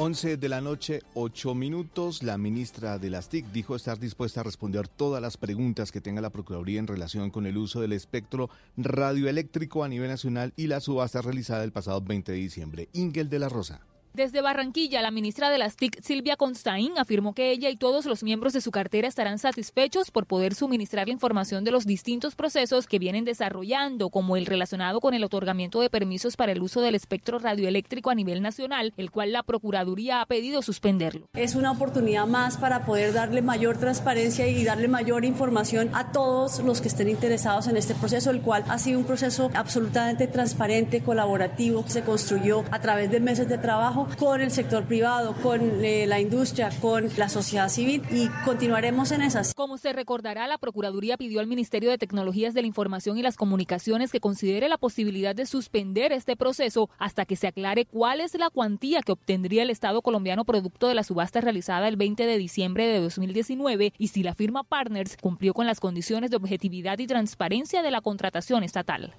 11 0.00 0.36
de 0.36 0.48
la 0.48 0.60
noche, 0.60 1.02
8 1.14 1.56
minutos. 1.56 2.22
La 2.22 2.38
ministra 2.38 3.00
de 3.00 3.10
las 3.10 3.28
TIC 3.28 3.46
dijo 3.46 3.74
estar 3.74 3.98
dispuesta 3.98 4.42
a 4.42 4.44
responder 4.44 4.86
todas 4.86 5.20
las 5.20 5.36
preguntas 5.36 5.90
que 5.90 6.00
tenga 6.00 6.20
la 6.20 6.30
Procuraduría 6.30 6.78
en 6.78 6.86
relación 6.86 7.32
con 7.32 7.46
el 7.46 7.56
uso 7.56 7.80
del 7.80 7.92
espectro 7.92 8.48
radioeléctrico 8.76 9.82
a 9.82 9.88
nivel 9.88 10.08
nacional 10.08 10.52
y 10.54 10.68
la 10.68 10.78
subasta 10.78 11.20
realizada 11.20 11.64
el 11.64 11.72
pasado 11.72 12.00
20 12.00 12.30
de 12.30 12.38
diciembre. 12.38 12.88
Ingel 12.92 13.28
de 13.28 13.40
la 13.40 13.48
Rosa. 13.48 13.80
Desde 14.14 14.40
Barranquilla, 14.40 15.02
la 15.02 15.10
ministra 15.10 15.50
de 15.50 15.58
las 15.58 15.76
TIC, 15.76 16.02
Silvia 16.02 16.36
Constaín, 16.36 16.92
afirmó 16.98 17.34
que 17.34 17.50
ella 17.50 17.70
y 17.70 17.76
todos 17.76 18.06
los 18.06 18.22
miembros 18.22 18.52
de 18.52 18.60
su 18.60 18.70
cartera 18.70 19.06
estarán 19.06 19.38
satisfechos 19.38 20.10
por 20.10 20.26
poder 20.26 20.54
suministrar 20.54 21.06
la 21.06 21.12
información 21.12 21.62
de 21.62 21.70
los 21.70 21.86
distintos 21.86 22.34
procesos 22.34 22.86
que 22.86 22.98
vienen 22.98 23.24
desarrollando, 23.24 24.10
como 24.10 24.36
el 24.36 24.46
relacionado 24.46 25.00
con 25.00 25.14
el 25.14 25.24
otorgamiento 25.24 25.80
de 25.80 25.90
permisos 25.90 26.36
para 26.36 26.52
el 26.52 26.62
uso 26.62 26.80
del 26.80 26.94
espectro 26.94 27.38
radioeléctrico 27.38 28.10
a 28.10 28.14
nivel 28.14 28.42
nacional, 28.42 28.92
el 28.96 29.10
cual 29.10 29.32
la 29.32 29.42
Procuraduría 29.42 30.20
ha 30.20 30.26
pedido 30.26 30.62
suspenderlo. 30.62 31.28
Es 31.34 31.54
una 31.54 31.70
oportunidad 31.70 32.26
más 32.26 32.56
para 32.56 32.84
poder 32.84 33.12
darle 33.12 33.42
mayor 33.42 33.78
transparencia 33.78 34.48
y 34.48 34.64
darle 34.64 34.88
mayor 34.88 35.24
información 35.24 35.90
a 35.94 36.12
todos 36.12 36.60
los 36.60 36.80
que 36.80 36.88
estén 36.88 37.08
interesados 37.08 37.68
en 37.68 37.76
este 37.76 37.94
proceso, 37.94 38.30
el 38.30 38.40
cual 38.40 38.64
ha 38.68 38.78
sido 38.78 38.98
un 38.98 39.04
proceso 39.04 39.50
absolutamente 39.54 40.26
transparente, 40.26 41.02
colaborativo, 41.02 41.84
se 41.86 42.02
construyó 42.02 42.64
a 42.70 42.80
través 42.80 43.10
de 43.10 43.20
meses 43.20 43.48
de 43.48 43.58
trabajo 43.58 43.97
con 44.06 44.40
el 44.40 44.50
sector 44.50 44.84
privado, 44.84 45.34
con 45.42 45.84
eh, 45.84 46.06
la 46.06 46.20
industria, 46.20 46.70
con 46.80 47.08
la 47.16 47.28
sociedad 47.28 47.68
civil 47.68 48.02
y 48.10 48.28
continuaremos 48.44 49.10
en 49.12 49.22
esas. 49.22 49.54
Como 49.54 49.78
se 49.78 49.92
recordará, 49.92 50.46
la 50.46 50.58
Procuraduría 50.58 51.16
pidió 51.16 51.40
al 51.40 51.46
Ministerio 51.46 51.90
de 51.90 51.98
Tecnologías 51.98 52.54
de 52.54 52.60
la 52.60 52.66
Información 52.68 53.18
y 53.18 53.22
las 53.22 53.36
Comunicaciones 53.36 54.12
que 54.12 54.20
considere 54.20 54.68
la 54.68 54.78
posibilidad 54.78 55.34
de 55.34 55.46
suspender 55.46 56.12
este 56.12 56.36
proceso 56.36 56.90
hasta 56.98 57.24
que 57.24 57.36
se 57.36 57.48
aclare 57.48 57.86
cuál 57.86 58.20
es 58.20 58.34
la 58.34 58.50
cuantía 58.50 59.00
que 59.02 59.12
obtendría 59.12 59.62
el 59.62 59.70
Estado 59.70 60.02
colombiano 60.02 60.44
producto 60.44 60.88
de 60.88 60.94
la 60.94 61.04
subasta 61.04 61.40
realizada 61.40 61.88
el 61.88 61.96
20 61.96 62.26
de 62.26 62.38
diciembre 62.38 62.86
de 62.86 63.00
2019 63.00 63.92
y 63.98 64.08
si 64.08 64.22
la 64.22 64.34
firma 64.34 64.64
Partners 64.64 65.16
cumplió 65.20 65.54
con 65.54 65.66
las 65.66 65.80
condiciones 65.80 66.30
de 66.30 66.36
objetividad 66.36 66.98
y 66.98 67.06
transparencia 67.06 67.82
de 67.82 67.90
la 67.90 68.00
contratación 68.00 68.62
estatal. 68.62 69.14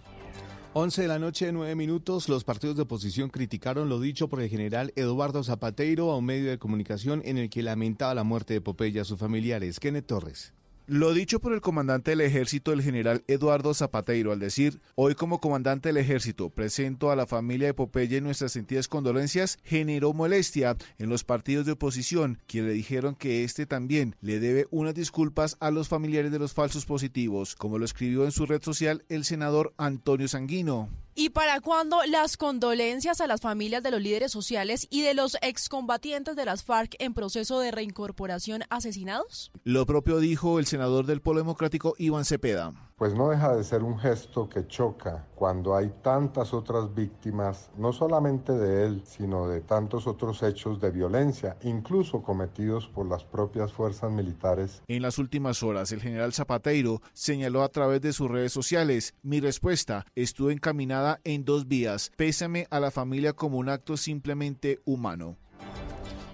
11 0.73 1.01
de 1.01 1.07
la 1.07 1.17
noche, 1.17 1.51
9 1.51 1.73
minutos. 1.73 2.29
Los 2.29 2.43
partidos 2.43 2.75
de 2.75 2.83
oposición 2.83 3.29
criticaron 3.29 3.89
lo 3.89 3.99
dicho 3.99 4.29
por 4.29 4.39
el 4.39 4.49
general 4.49 4.93
Eduardo 4.95 5.43
Zapateiro 5.43 6.11
a 6.11 6.17
un 6.17 6.25
medio 6.25 6.51
de 6.51 6.59
comunicación 6.59 7.23
en 7.25 7.39
el 7.39 7.49
que 7.49 7.63
lamentaba 7.63 8.13
la 8.13 8.23
muerte 8.23 8.53
de 8.53 8.61
Popeye 8.61 8.99
a 8.99 9.03
sus 9.03 9.17
familiares. 9.17 9.79
Kenneth 9.79 10.05
Torres. 10.05 10.53
Lo 10.91 11.13
dicho 11.13 11.39
por 11.39 11.53
el 11.53 11.61
comandante 11.61 12.09
del 12.09 12.21
ejército, 12.21 12.73
el 12.73 12.81
general 12.81 13.23
Eduardo 13.27 13.75
Zapateiro, 13.75 14.31
al 14.31 14.39
decir, 14.39 14.81
hoy 14.95 15.13
como 15.13 15.39
comandante 15.39 15.89
del 15.89 15.97
ejército 15.97 16.49
presento 16.49 17.11
a 17.11 17.15
la 17.15 17.27
familia 17.27 17.67
de 17.67 17.75
Popeye 17.75 18.21
nuestras 18.21 18.53
sentidas 18.53 18.87
condolencias, 18.87 19.59
generó 19.63 20.13
molestia 20.13 20.77
en 20.97 21.09
los 21.09 21.23
partidos 21.23 21.67
de 21.67 21.73
oposición, 21.73 22.39
quienes 22.47 22.69
le 22.69 22.73
dijeron 22.73 23.13
que 23.13 23.43
este 23.43 23.67
también 23.67 24.15
le 24.21 24.39
debe 24.39 24.65
unas 24.71 24.95
disculpas 24.95 25.57
a 25.59 25.69
los 25.69 25.89
familiares 25.89 26.31
de 26.31 26.39
los 26.39 26.55
falsos 26.55 26.87
positivos, 26.87 27.53
como 27.53 27.77
lo 27.77 27.85
escribió 27.85 28.25
en 28.25 28.31
su 28.31 28.47
red 28.47 28.63
social 28.63 29.05
el 29.09 29.25
senador 29.25 29.75
Antonio 29.77 30.27
Sanguino. 30.27 30.89
¿Y 31.19 31.31
para 31.31 31.59
cuándo 31.59 31.97
las 32.07 32.37
condolencias 32.37 33.19
a 33.19 33.27
las 33.27 33.41
familias 33.41 33.83
de 33.83 33.91
los 33.91 34.01
líderes 34.01 34.31
sociales 34.31 34.87
y 34.89 35.01
de 35.01 35.13
los 35.13 35.35
excombatientes 35.41 36.37
de 36.37 36.45
las 36.45 36.63
FARC 36.63 36.95
en 36.97 37.13
proceso 37.13 37.59
de 37.59 37.71
reincorporación 37.71 38.63
asesinados? 38.69 39.51
Lo 39.65 39.85
propio 39.85 40.19
dijo 40.19 40.59
el 40.59 40.65
senador 40.65 41.05
del 41.05 41.21
Polo 41.21 41.41
Democrático 41.41 41.93
Iván 41.97 42.23
Cepeda 42.23 42.71
pues 42.99 43.15
no 43.15 43.29
deja 43.29 43.55
de 43.55 43.63
ser 43.63 43.81
un 43.81 43.97
gesto 43.97 44.49
que 44.49 44.67
choca 44.67 45.25
cuando 45.33 45.73
hay 45.73 45.89
tantas 46.03 46.53
otras 46.53 46.93
víctimas, 46.93 47.71
no 47.77 47.93
solamente 47.93 48.51
de 48.51 48.85
él, 48.85 49.03
sino 49.05 49.47
de 49.47 49.61
tantos 49.61 50.05
otros 50.05 50.43
hechos 50.43 50.81
de 50.81 50.91
violencia, 50.91 51.55
incluso 51.63 52.21
cometidos 52.21 52.87
por 52.87 53.07
las 53.07 53.23
propias 53.23 53.71
fuerzas 53.71 54.11
militares. 54.11 54.83
En 54.89 55.01
las 55.01 55.17
últimas 55.17 55.63
horas, 55.63 55.93
el 55.93 56.01
general 56.01 56.33
Zapateiro 56.33 57.01
señaló 57.13 57.63
a 57.63 57.69
través 57.69 58.01
de 58.01 58.11
sus 58.11 58.29
redes 58.29 58.51
sociales, 58.51 59.15
mi 59.23 59.39
respuesta 59.39 60.05
estuvo 60.13 60.51
encaminada 60.51 61.21
en 61.23 61.45
dos 61.45 61.69
vías, 61.69 62.11
pésame 62.17 62.67
a 62.69 62.81
la 62.81 62.91
familia 62.91 63.31
como 63.31 63.59
un 63.59 63.69
acto 63.69 63.95
simplemente 63.95 64.81
humano. 64.83 65.37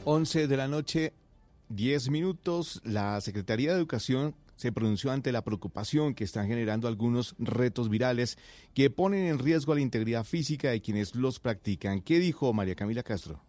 11 0.06 0.48
de 0.48 0.58
la 0.58 0.68
noche, 0.68 1.14
10 1.70 2.10
minutos, 2.10 2.82
la 2.84 3.22
Secretaría 3.22 3.72
de 3.72 3.78
Educación 3.78 4.36
se 4.56 4.72
pronunció 4.72 5.11
ante 5.11 5.32
la 5.32 5.44
preocupación 5.44 6.14
que 6.14 6.23
están 6.23 6.48
generando 6.48 6.88
algunos 6.88 7.36
retos 7.40 7.90
virales 7.90 8.38
que 8.73 8.90
ponen 8.90 9.26
en 9.26 9.40
riesgo 9.40 9.76
la 9.76 9.82
integridad 9.82 10.23
física 10.23 10.72
de 10.72 10.82
quienes 10.82 11.15
los 11.15 11.40
practican. 11.40 12.02
¿Qué 12.02 12.19
dijo 12.19 12.53
María 12.53 12.76
Camila 12.76 13.03
Castro? 13.03 13.41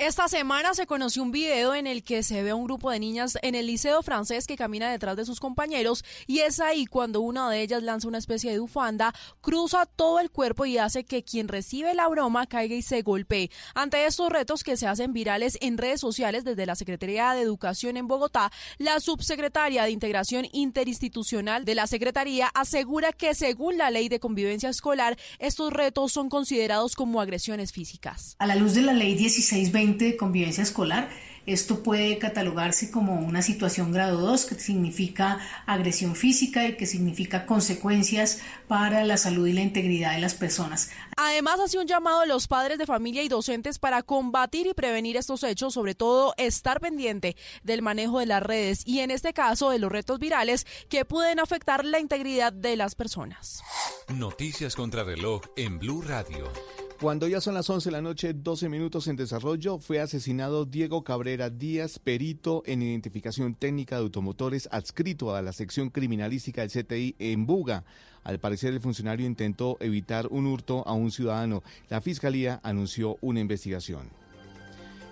Esta 0.00 0.28
semana 0.28 0.72
se 0.72 0.86
conoció 0.86 1.22
un 1.22 1.30
video 1.30 1.74
en 1.74 1.86
el 1.86 2.02
que 2.02 2.22
se 2.22 2.42
ve 2.42 2.50
a 2.50 2.54
un 2.54 2.64
grupo 2.64 2.90
de 2.90 2.98
niñas 2.98 3.36
en 3.42 3.54
el 3.54 3.66
liceo 3.66 4.02
francés 4.02 4.46
que 4.46 4.56
camina 4.56 4.90
detrás 4.90 5.14
de 5.14 5.26
sus 5.26 5.40
compañeros 5.40 6.06
y 6.26 6.38
es 6.38 6.58
ahí 6.58 6.86
cuando 6.86 7.20
una 7.20 7.50
de 7.50 7.60
ellas 7.60 7.82
lanza 7.82 8.08
una 8.08 8.16
especie 8.16 8.50
de 8.50 8.60
bufanda, 8.60 9.12
cruza 9.42 9.84
todo 9.84 10.18
el 10.18 10.30
cuerpo 10.30 10.64
y 10.64 10.78
hace 10.78 11.04
que 11.04 11.22
quien 11.22 11.48
recibe 11.48 11.92
la 11.92 12.08
broma 12.08 12.46
caiga 12.46 12.74
y 12.74 12.80
se 12.80 13.02
golpee. 13.02 13.50
Ante 13.74 14.06
estos 14.06 14.32
retos 14.32 14.64
que 14.64 14.78
se 14.78 14.86
hacen 14.86 15.12
virales 15.12 15.58
en 15.60 15.76
redes 15.76 16.00
sociales 16.00 16.44
desde 16.44 16.64
la 16.64 16.76
Secretaría 16.76 17.34
de 17.34 17.42
Educación 17.42 17.98
en 17.98 18.08
Bogotá, 18.08 18.50
la 18.78 19.00
subsecretaria 19.00 19.84
de 19.84 19.90
Integración 19.90 20.46
Interinstitucional 20.52 21.66
de 21.66 21.74
la 21.74 21.86
Secretaría 21.86 22.46
asegura 22.54 23.12
que 23.12 23.34
según 23.34 23.76
la 23.76 23.90
Ley 23.90 24.08
de 24.08 24.18
Convivencia 24.18 24.70
Escolar, 24.70 25.18
estos 25.38 25.74
retos 25.74 26.10
son 26.10 26.30
considerados 26.30 26.96
como 26.96 27.20
agresiones 27.20 27.70
físicas. 27.70 28.36
A 28.38 28.46
la 28.46 28.54
luz 28.54 28.72
de 28.72 28.80
la 28.80 28.94
Ley 28.94 29.14
1620 29.14 29.89
de 29.98 30.16
convivencia 30.16 30.62
escolar. 30.62 31.08
Esto 31.46 31.82
puede 31.82 32.18
catalogarse 32.18 32.90
como 32.90 33.14
una 33.14 33.42
situación 33.42 33.92
grado 33.92 34.20
2, 34.20 34.44
que 34.44 34.54
significa 34.56 35.40
agresión 35.66 36.14
física 36.14 36.66
y 36.68 36.76
que 36.76 36.86
significa 36.86 37.46
consecuencias 37.46 38.40
para 38.68 39.04
la 39.04 39.16
salud 39.16 39.46
y 39.46 39.54
la 39.54 39.62
integridad 39.62 40.12
de 40.12 40.20
las 40.20 40.34
personas. 40.34 40.90
Además, 41.16 41.58
hace 41.58 41.78
un 41.78 41.86
llamado 41.86 42.20
a 42.20 42.26
los 42.26 42.46
padres 42.46 42.78
de 42.78 42.86
familia 42.86 43.22
y 43.22 43.28
docentes 43.28 43.78
para 43.78 44.02
combatir 44.02 44.66
y 44.66 44.74
prevenir 44.74 45.16
estos 45.16 45.42
hechos, 45.42 45.74
sobre 45.74 45.94
todo 45.94 46.34
estar 46.36 46.78
pendiente 46.78 47.36
del 47.62 47.82
manejo 47.82 48.20
de 48.20 48.26
las 48.26 48.42
redes 48.42 48.82
y 48.86 49.00
en 49.00 49.10
este 49.10 49.32
caso 49.32 49.70
de 49.70 49.78
los 49.78 49.90
retos 49.90 50.18
virales 50.18 50.66
que 50.88 51.04
pueden 51.04 51.40
afectar 51.40 51.84
la 51.84 52.00
integridad 52.00 52.52
de 52.52 52.76
las 52.76 52.94
personas. 52.94 53.62
Noticias 54.08 54.76
contra 54.76 55.04
reloj 55.04 55.42
en 55.56 55.78
Blue 55.78 56.02
Radio. 56.02 56.52
Cuando 57.00 57.26
ya 57.28 57.40
son 57.40 57.54
las 57.54 57.70
11 57.70 57.88
de 57.88 57.92
la 57.92 58.02
noche, 58.02 58.34
12 58.34 58.68
minutos 58.68 59.08
en 59.08 59.16
desarrollo, 59.16 59.78
fue 59.78 60.00
asesinado 60.00 60.66
Diego 60.66 61.02
Cabrera 61.02 61.48
Díaz, 61.48 61.98
perito 61.98 62.62
en 62.66 62.82
identificación 62.82 63.54
técnica 63.54 63.96
de 63.96 64.02
automotores, 64.02 64.68
adscrito 64.70 65.34
a 65.34 65.40
la 65.40 65.54
sección 65.54 65.88
criminalística 65.88 66.60
del 66.60 66.70
CTI 66.70 67.16
en 67.18 67.46
Buga. 67.46 67.84
Al 68.22 68.38
parecer, 68.38 68.74
el 68.74 68.82
funcionario 68.82 69.24
intentó 69.24 69.78
evitar 69.80 70.26
un 70.26 70.44
hurto 70.46 70.86
a 70.86 70.92
un 70.92 71.10
ciudadano. 71.10 71.62
La 71.88 72.02
fiscalía 72.02 72.60
anunció 72.62 73.16
una 73.22 73.40
investigación. 73.40 74.10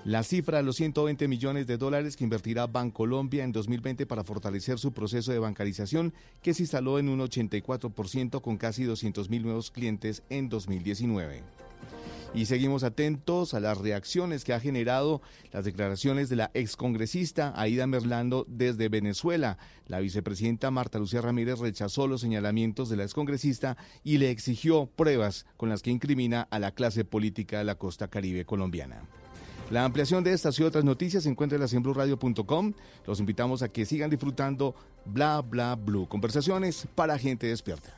La 0.04 0.24
cifra 0.24 0.58
de 0.58 0.64
los 0.64 0.76
120 0.76 1.26
millones 1.26 1.66
de 1.66 1.78
dólares 1.78 2.18
que 2.18 2.24
invertirá 2.24 2.66
Bancolombia 2.66 3.44
en 3.44 3.52
2020 3.52 4.04
para 4.04 4.24
fortalecer 4.24 4.78
su 4.78 4.92
proceso 4.92 5.32
de 5.32 5.38
bancarización, 5.38 6.12
que 6.42 6.52
se 6.52 6.64
instaló 6.64 6.98
en 6.98 7.08
un 7.08 7.20
84% 7.20 8.42
con 8.42 8.58
casi 8.58 8.84
200 8.84 9.30
mil 9.30 9.42
nuevos 9.42 9.70
clientes 9.70 10.22
en 10.28 10.50
2019 10.50 11.67
y 12.34 12.46
seguimos 12.46 12.84
atentos 12.84 13.54
a 13.54 13.60
las 13.60 13.78
reacciones 13.78 14.44
que 14.44 14.52
ha 14.52 14.60
generado 14.60 15.22
las 15.52 15.64
declaraciones 15.64 16.28
de 16.28 16.36
la 16.36 16.50
excongresista 16.54 17.52
Aida 17.56 17.86
Merlando 17.86 18.44
desde 18.48 18.88
Venezuela. 18.88 19.58
La 19.86 20.00
vicepresidenta 20.00 20.70
Marta 20.70 20.98
Lucía 20.98 21.22
Ramírez 21.22 21.58
rechazó 21.58 22.06
los 22.06 22.20
señalamientos 22.20 22.88
de 22.88 22.96
la 22.96 23.04
excongresista 23.04 23.76
y 24.04 24.18
le 24.18 24.30
exigió 24.30 24.86
pruebas 24.86 25.46
con 25.56 25.68
las 25.68 25.82
que 25.82 25.90
incrimina 25.90 26.42
a 26.50 26.58
la 26.58 26.72
clase 26.72 27.04
política 27.04 27.58
de 27.58 27.64
la 27.64 27.76
costa 27.76 28.08
caribe 28.08 28.44
colombiana. 28.44 29.02
La 29.70 29.84
ampliación 29.84 30.24
de 30.24 30.32
estas 30.32 30.58
y 30.58 30.62
otras 30.62 30.84
noticias 30.84 31.24
se 31.24 31.28
encuentra 31.28 31.56
en 31.56 31.62
la 31.62 32.74
Los 33.06 33.20
invitamos 33.20 33.62
a 33.62 33.68
que 33.68 33.84
sigan 33.84 34.08
disfrutando 34.08 34.74
Bla 35.04 35.42
Bla 35.42 35.74
Blue. 35.74 36.08
Conversaciones 36.08 36.88
para 36.94 37.18
gente 37.18 37.48
despierta. 37.48 37.97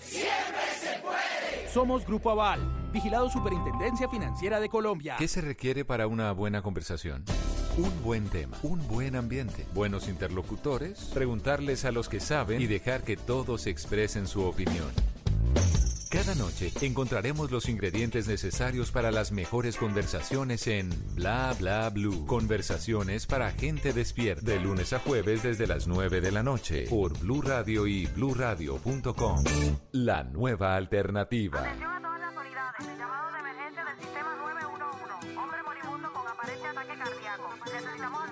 Siempre 0.00 0.30
se 0.80 1.00
puede. 1.00 1.70
Somos 1.72 2.04
Grupo 2.06 2.30
Aval, 2.30 2.60
vigilado 2.92 3.30
Superintendencia 3.30 4.08
Financiera 4.08 4.60
de 4.60 4.68
Colombia. 4.68 5.16
¿Qué 5.18 5.28
se 5.28 5.40
requiere 5.40 5.84
para 5.84 6.06
una 6.06 6.32
buena 6.32 6.62
conversación? 6.62 7.24
Un 7.78 8.02
buen 8.02 8.28
tema, 8.28 8.58
un 8.62 8.86
buen 8.88 9.16
ambiente, 9.16 9.66
buenos 9.72 10.08
interlocutores, 10.08 11.10
preguntarles 11.14 11.84
a 11.86 11.92
los 11.92 12.08
que 12.08 12.20
saben 12.20 12.60
y 12.60 12.66
dejar 12.66 13.02
que 13.02 13.16
todos 13.16 13.66
expresen 13.66 14.26
su 14.26 14.44
opinión. 14.44 14.90
Cada 16.12 16.34
noche 16.34 16.70
encontraremos 16.82 17.50
los 17.50 17.70
ingredientes 17.70 18.28
necesarios 18.28 18.92
para 18.92 19.10
las 19.10 19.32
mejores 19.32 19.78
conversaciones 19.78 20.66
en 20.66 20.90
Bla 21.14 21.56
Bla 21.58 21.88
Blue. 21.88 22.26
Conversaciones 22.26 23.26
para 23.26 23.50
gente 23.50 23.94
despierta. 23.94 24.44
De 24.44 24.60
lunes 24.60 24.92
a 24.92 24.98
jueves 24.98 25.42
desde 25.42 25.66
las 25.66 25.86
9 25.86 26.20
de 26.20 26.30
la 26.30 26.42
noche 26.42 26.84
por 26.90 27.18
Blue 27.18 27.40
Radio 27.40 27.86
y 27.86 28.04
bluradio.com. 28.08 29.44
La 29.92 30.22
nueva 30.24 30.76
alternativa. 30.76 31.64
Llamado 31.78 32.12
de 32.12 33.82
del 33.82 33.98
sistema 33.98 34.36
911. 34.36 35.38
Hombre 35.38 35.62
moribundo 35.62 36.12
con 36.12 36.28
aparente 36.28 36.66
ataque 36.66 36.94
cardíaco. 36.98 37.48
Necesitamos 37.72 38.31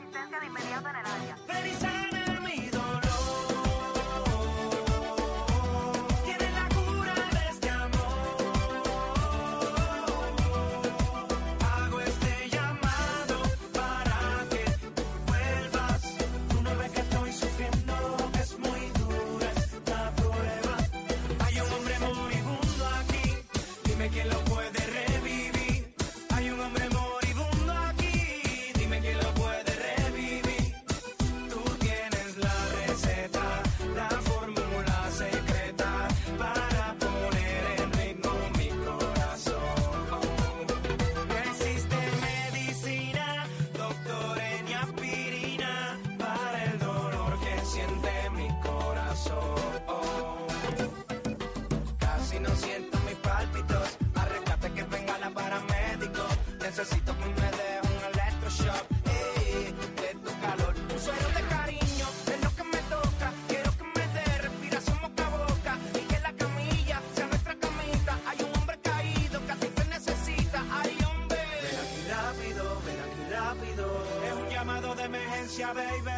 baby. 75.74 76.09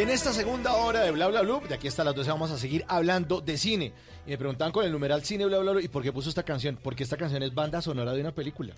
Y 0.00 0.02
en 0.02 0.08
esta 0.08 0.32
segunda 0.32 0.76
hora 0.76 1.02
de 1.02 1.10
Bla 1.10 1.28
Bla 1.28 1.42
Blue, 1.42 1.60
de 1.68 1.74
aquí 1.74 1.86
hasta 1.86 2.02
las 2.02 2.14
12 2.14 2.30
vamos 2.30 2.50
a 2.50 2.56
seguir 2.56 2.86
hablando 2.88 3.42
de 3.42 3.58
cine. 3.58 3.92
Y 4.26 4.30
me 4.30 4.38
preguntaban 4.38 4.72
con 4.72 4.82
el 4.86 4.90
numeral 4.90 5.22
cine 5.26 5.44
Bla 5.44 5.58
Bla 5.58 5.72
Blue, 5.72 5.80
¿y 5.82 5.88
por 5.88 6.02
qué 6.02 6.10
puso 6.10 6.30
esta 6.30 6.42
canción? 6.42 6.78
Porque 6.82 7.02
esta 7.02 7.18
canción 7.18 7.42
es 7.42 7.54
banda 7.54 7.82
sonora 7.82 8.14
de 8.14 8.22
una 8.22 8.32
película. 8.32 8.72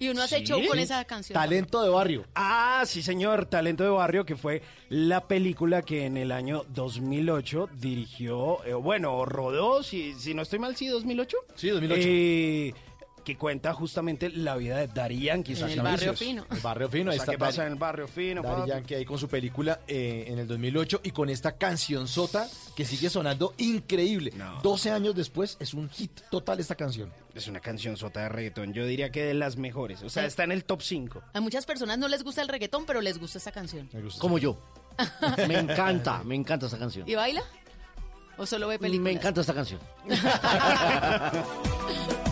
Y 0.00 0.08
uno 0.08 0.20
hace 0.20 0.38
Sí. 0.38 0.46
show 0.46 0.60
con 0.66 0.80
esa 0.80 1.04
canción. 1.04 1.34
Talento 1.38 1.80
de 1.80 1.90
barrio. 1.90 2.24
Ah, 2.34 2.82
sí, 2.86 3.04
señor, 3.04 3.46
Talento 3.46 3.84
de 3.84 3.90
Barrio, 3.90 4.26
que 4.26 4.34
fue 4.34 4.62
la 4.88 5.28
película 5.28 5.82
que 5.82 6.06
en 6.06 6.16
el 6.16 6.32
año 6.32 6.64
2008 6.70 7.68
dirigió, 7.78 8.64
eh, 8.64 8.74
bueno, 8.74 9.24
rodó, 9.24 9.84
si, 9.84 10.14
si 10.14 10.34
no 10.34 10.42
estoy 10.42 10.58
mal, 10.58 10.74
sí, 10.74 10.88
2008. 10.88 11.36
Sí, 11.54 11.68
2008. 11.68 12.02
Eh, 12.04 12.74
que 13.24 13.36
cuenta 13.36 13.72
justamente 13.72 14.30
la 14.30 14.56
vida 14.56 14.78
de 14.78 14.88
Daddy 14.88 15.20
Yankee. 15.22 15.52
En 15.54 15.68
el 15.68 15.80
barrio 15.82 16.14
fino. 16.14 16.46
El 16.50 16.60
barrio 16.60 16.88
fino, 16.88 17.10
ahí 17.10 17.18
O 17.18 17.20
sea, 17.20 17.24
está 17.24 17.32
¿qué 17.32 17.38
pasa 17.38 17.62
Daddy- 17.62 17.66
en 17.66 17.72
el 17.72 17.78
barrio 17.78 18.08
fino? 18.08 18.42
Daddy? 18.42 18.68
Yankee 18.70 18.94
ahí 18.94 19.04
con 19.04 19.18
su 19.18 19.28
película 19.28 19.80
eh, 19.86 20.24
en 20.28 20.38
el 20.38 20.46
2008 20.48 21.00
y 21.04 21.10
con 21.12 21.28
esta 21.30 21.52
canción 21.56 22.08
sota 22.08 22.48
que 22.76 22.84
sigue 22.84 23.08
sonando 23.10 23.54
increíble. 23.58 24.32
12 24.62 24.90
años 24.90 25.14
después 25.14 25.56
es 25.60 25.74
un 25.74 25.88
hit 25.90 26.20
total 26.30 26.60
esta 26.60 26.74
canción. 26.74 27.12
Es 27.34 27.46
una 27.48 27.60
canción 27.60 27.96
sota 27.96 28.20
de 28.20 28.28
reggaetón, 28.28 28.72
yo 28.74 28.84
diría 28.86 29.10
que 29.10 29.24
de 29.24 29.34
las 29.34 29.56
mejores. 29.56 30.02
O 30.02 30.10
sea, 30.10 30.22
Sí. 30.24 30.28
está 30.28 30.44
en 30.44 30.52
el 30.52 30.64
top 30.64 30.82
5. 30.82 31.22
A 31.32 31.40
muchas 31.40 31.64
personas 31.64 31.98
no 31.98 32.08
les 32.08 32.22
gusta 32.24 32.42
el 32.42 32.48
reggaetón, 32.48 32.84
pero 32.86 33.00
les 33.00 33.18
gusta 33.18 33.38
esta 33.38 33.52
canción. 33.52 33.88
Como 34.18 34.38
yo. 34.38 34.58
Me 35.48 35.58
encanta, 35.58 36.22
me 36.24 36.34
encanta 36.34 36.66
esta 36.66 36.78
canción. 36.78 37.08
¿Y 37.08 37.14
baila? 37.14 37.42
¿O 38.36 38.44
solo 38.46 38.68
ve 38.68 38.78
películas? 38.78 39.04
Me 39.04 39.12
encanta 39.12 39.40
esta 39.42 39.54
canción. 39.54 39.80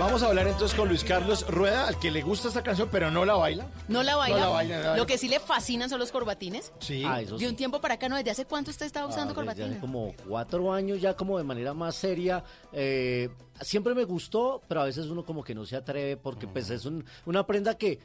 Vamos 0.00 0.22
a 0.22 0.28
hablar 0.28 0.46
entonces 0.48 0.74
con 0.76 0.88
Luis 0.88 1.04
Carlos 1.04 1.46
Rueda, 1.46 1.86
al 1.86 1.98
que 1.98 2.10
le 2.10 2.22
gusta 2.22 2.48
esta 2.48 2.62
canción, 2.62 2.88
pero 2.90 3.10
no 3.10 3.26
la 3.26 3.34
baila. 3.34 3.66
¿No 3.86 4.02
la 4.02 4.16
baila? 4.16 4.36
No 4.38 4.44
la 4.44 4.48
baila, 4.48 4.76
no 4.76 4.82
la 4.82 4.88
baila. 4.88 4.96
Lo 5.02 5.06
que 5.06 5.18
sí 5.18 5.28
le 5.28 5.38
fascinan 5.40 5.90
son 5.90 5.98
los 5.98 6.10
corbatines. 6.10 6.72
Sí. 6.80 7.04
Ah, 7.06 7.20
eso 7.20 7.36
De 7.36 7.44
un 7.44 7.50
sí. 7.50 7.56
tiempo 7.56 7.80
para 7.82 7.94
acá, 7.94 8.08
¿no? 8.08 8.16
¿Desde 8.16 8.30
hace 8.30 8.46
cuánto 8.46 8.70
usted 8.70 8.86
está 8.86 9.00
usando 9.04 9.20
Ah, 9.20 9.24
desde 9.26 9.34
corbatines? 9.34 9.70
hace 9.72 9.80
como 9.80 10.14
cuatro 10.26 10.72
años 10.72 11.00
ya 11.02 11.14
como 11.14 11.36
de 11.36 11.44
manera 11.44 11.74
más 11.74 11.94
seria. 11.96 12.42
Eh, 12.72 13.28
siempre 13.60 13.94
me 13.94 14.04
gustó, 14.04 14.62
pero 14.66 14.80
a 14.80 14.84
veces 14.86 15.06
uno 15.06 15.22
como 15.24 15.44
que 15.44 15.54
no 15.54 15.66
se 15.66 15.76
atreve 15.76 16.16
porque 16.16 16.46
pues 16.48 16.70
es 16.70 16.86
un- 16.86 17.04
una 17.26 17.46
prenda 17.46 17.76
que 17.76 17.98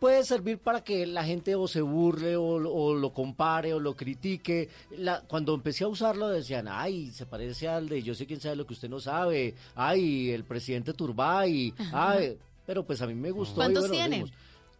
puede 0.00 0.24
servir 0.24 0.58
para 0.58 0.82
que 0.82 1.06
la 1.06 1.22
gente 1.22 1.54
o 1.54 1.68
se 1.68 1.80
burle 1.82 2.34
o, 2.36 2.44
o 2.44 2.94
lo 2.94 3.12
compare 3.12 3.72
o 3.74 3.78
lo 3.78 3.94
critique. 3.94 4.68
La- 4.96 5.20
cuando 5.20 5.54
empecé 5.54 5.84
a 5.84 5.88
usarlo 5.88 6.28
decían, 6.28 6.66
ay, 6.68 7.10
se 7.12 7.26
parece 7.26 7.68
al 7.68 7.88
de 7.88 8.02
yo 8.02 8.14
sé 8.14 8.26
quién 8.26 8.40
sabe 8.40 8.56
lo 8.56 8.66
que 8.66 8.72
usted 8.74 8.88
no 8.88 8.98
sabe, 8.98 9.54
ay, 9.76 10.30
el 10.30 10.44
presidente 10.44 10.92
Turbay, 10.94 11.72
ay, 11.92 12.36
pero 12.66 12.84
pues 12.84 13.00
a 13.02 13.06
mí 13.06 13.14
me 13.14 13.30
gustó. 13.30 13.52
y 13.52 13.56
¿Cuántos 13.56 13.82
bueno, 13.88 13.94
tiene? 13.94 14.16
dijimos, 14.24 14.32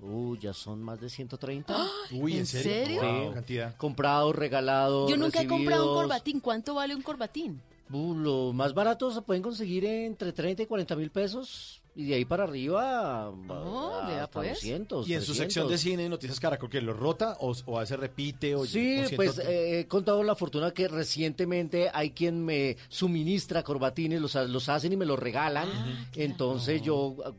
Uh, 0.02 0.34
ya 0.36 0.54
son 0.54 0.82
más 0.82 0.98
de 0.98 1.10
130. 1.10 1.76
Uy, 2.12 2.32
¿en 2.32 2.38
¿En 2.38 2.46
serio? 2.46 3.02
Wow, 3.02 3.34
cantidad. 3.34 3.76
Comprado, 3.76 4.32
regalado. 4.32 5.06
Yo 5.06 5.18
nunca 5.18 5.42
he 5.42 5.46
comprado 5.46 5.90
un 5.92 5.94
corbatín. 6.00 6.40
¿Cuánto 6.40 6.72
vale 6.74 6.94
un 6.94 7.02
corbatín? 7.02 7.60
Uh, 7.92 8.14
los 8.14 8.54
más 8.54 8.72
baratos 8.72 9.12
se 9.12 9.20
pueden 9.20 9.42
conseguir 9.42 9.84
entre 9.84 10.32
30 10.32 10.62
y 10.62 10.66
40 10.66 10.96
mil 10.96 11.10
pesos. 11.10 11.79
Y 11.96 12.06
de 12.06 12.14
ahí 12.14 12.24
para 12.24 12.44
arriba, 12.44 13.30
Oh, 13.30 14.00
a- 14.00 14.22
hasta 14.22 14.40
pues. 14.40 14.50
200, 14.54 15.08
Y 15.08 15.14
en 15.14 15.20
su 15.20 15.32
300. 15.32 15.36
sección 15.36 15.68
de 15.68 15.76
cine, 15.78 16.08
Noticias 16.08 16.38
Caracol, 16.38 16.70
que 16.70 16.80
lo 16.80 16.92
rota 16.92 17.36
o, 17.40 17.52
o 17.66 17.76
a 17.78 17.80
veces 17.80 17.98
repite 17.98 18.54
o 18.54 18.64
Sí, 18.64 19.02
o 19.12 19.16
pues 19.16 19.38
eh, 19.40 19.80
he 19.80 19.86
contado 19.88 20.22
la 20.22 20.36
fortuna 20.36 20.70
que 20.70 20.86
recientemente 20.88 21.90
hay 21.92 22.10
quien 22.10 22.44
me 22.44 22.76
suministra 22.88 23.62
corbatines, 23.64 24.20
los, 24.20 24.34
los 24.36 24.68
hacen 24.68 24.92
y 24.92 24.96
me 24.96 25.04
los 25.04 25.18
regalan. 25.18 25.68
Entonces 26.14 26.80
yo 26.82 27.16
ah, 27.24 27.32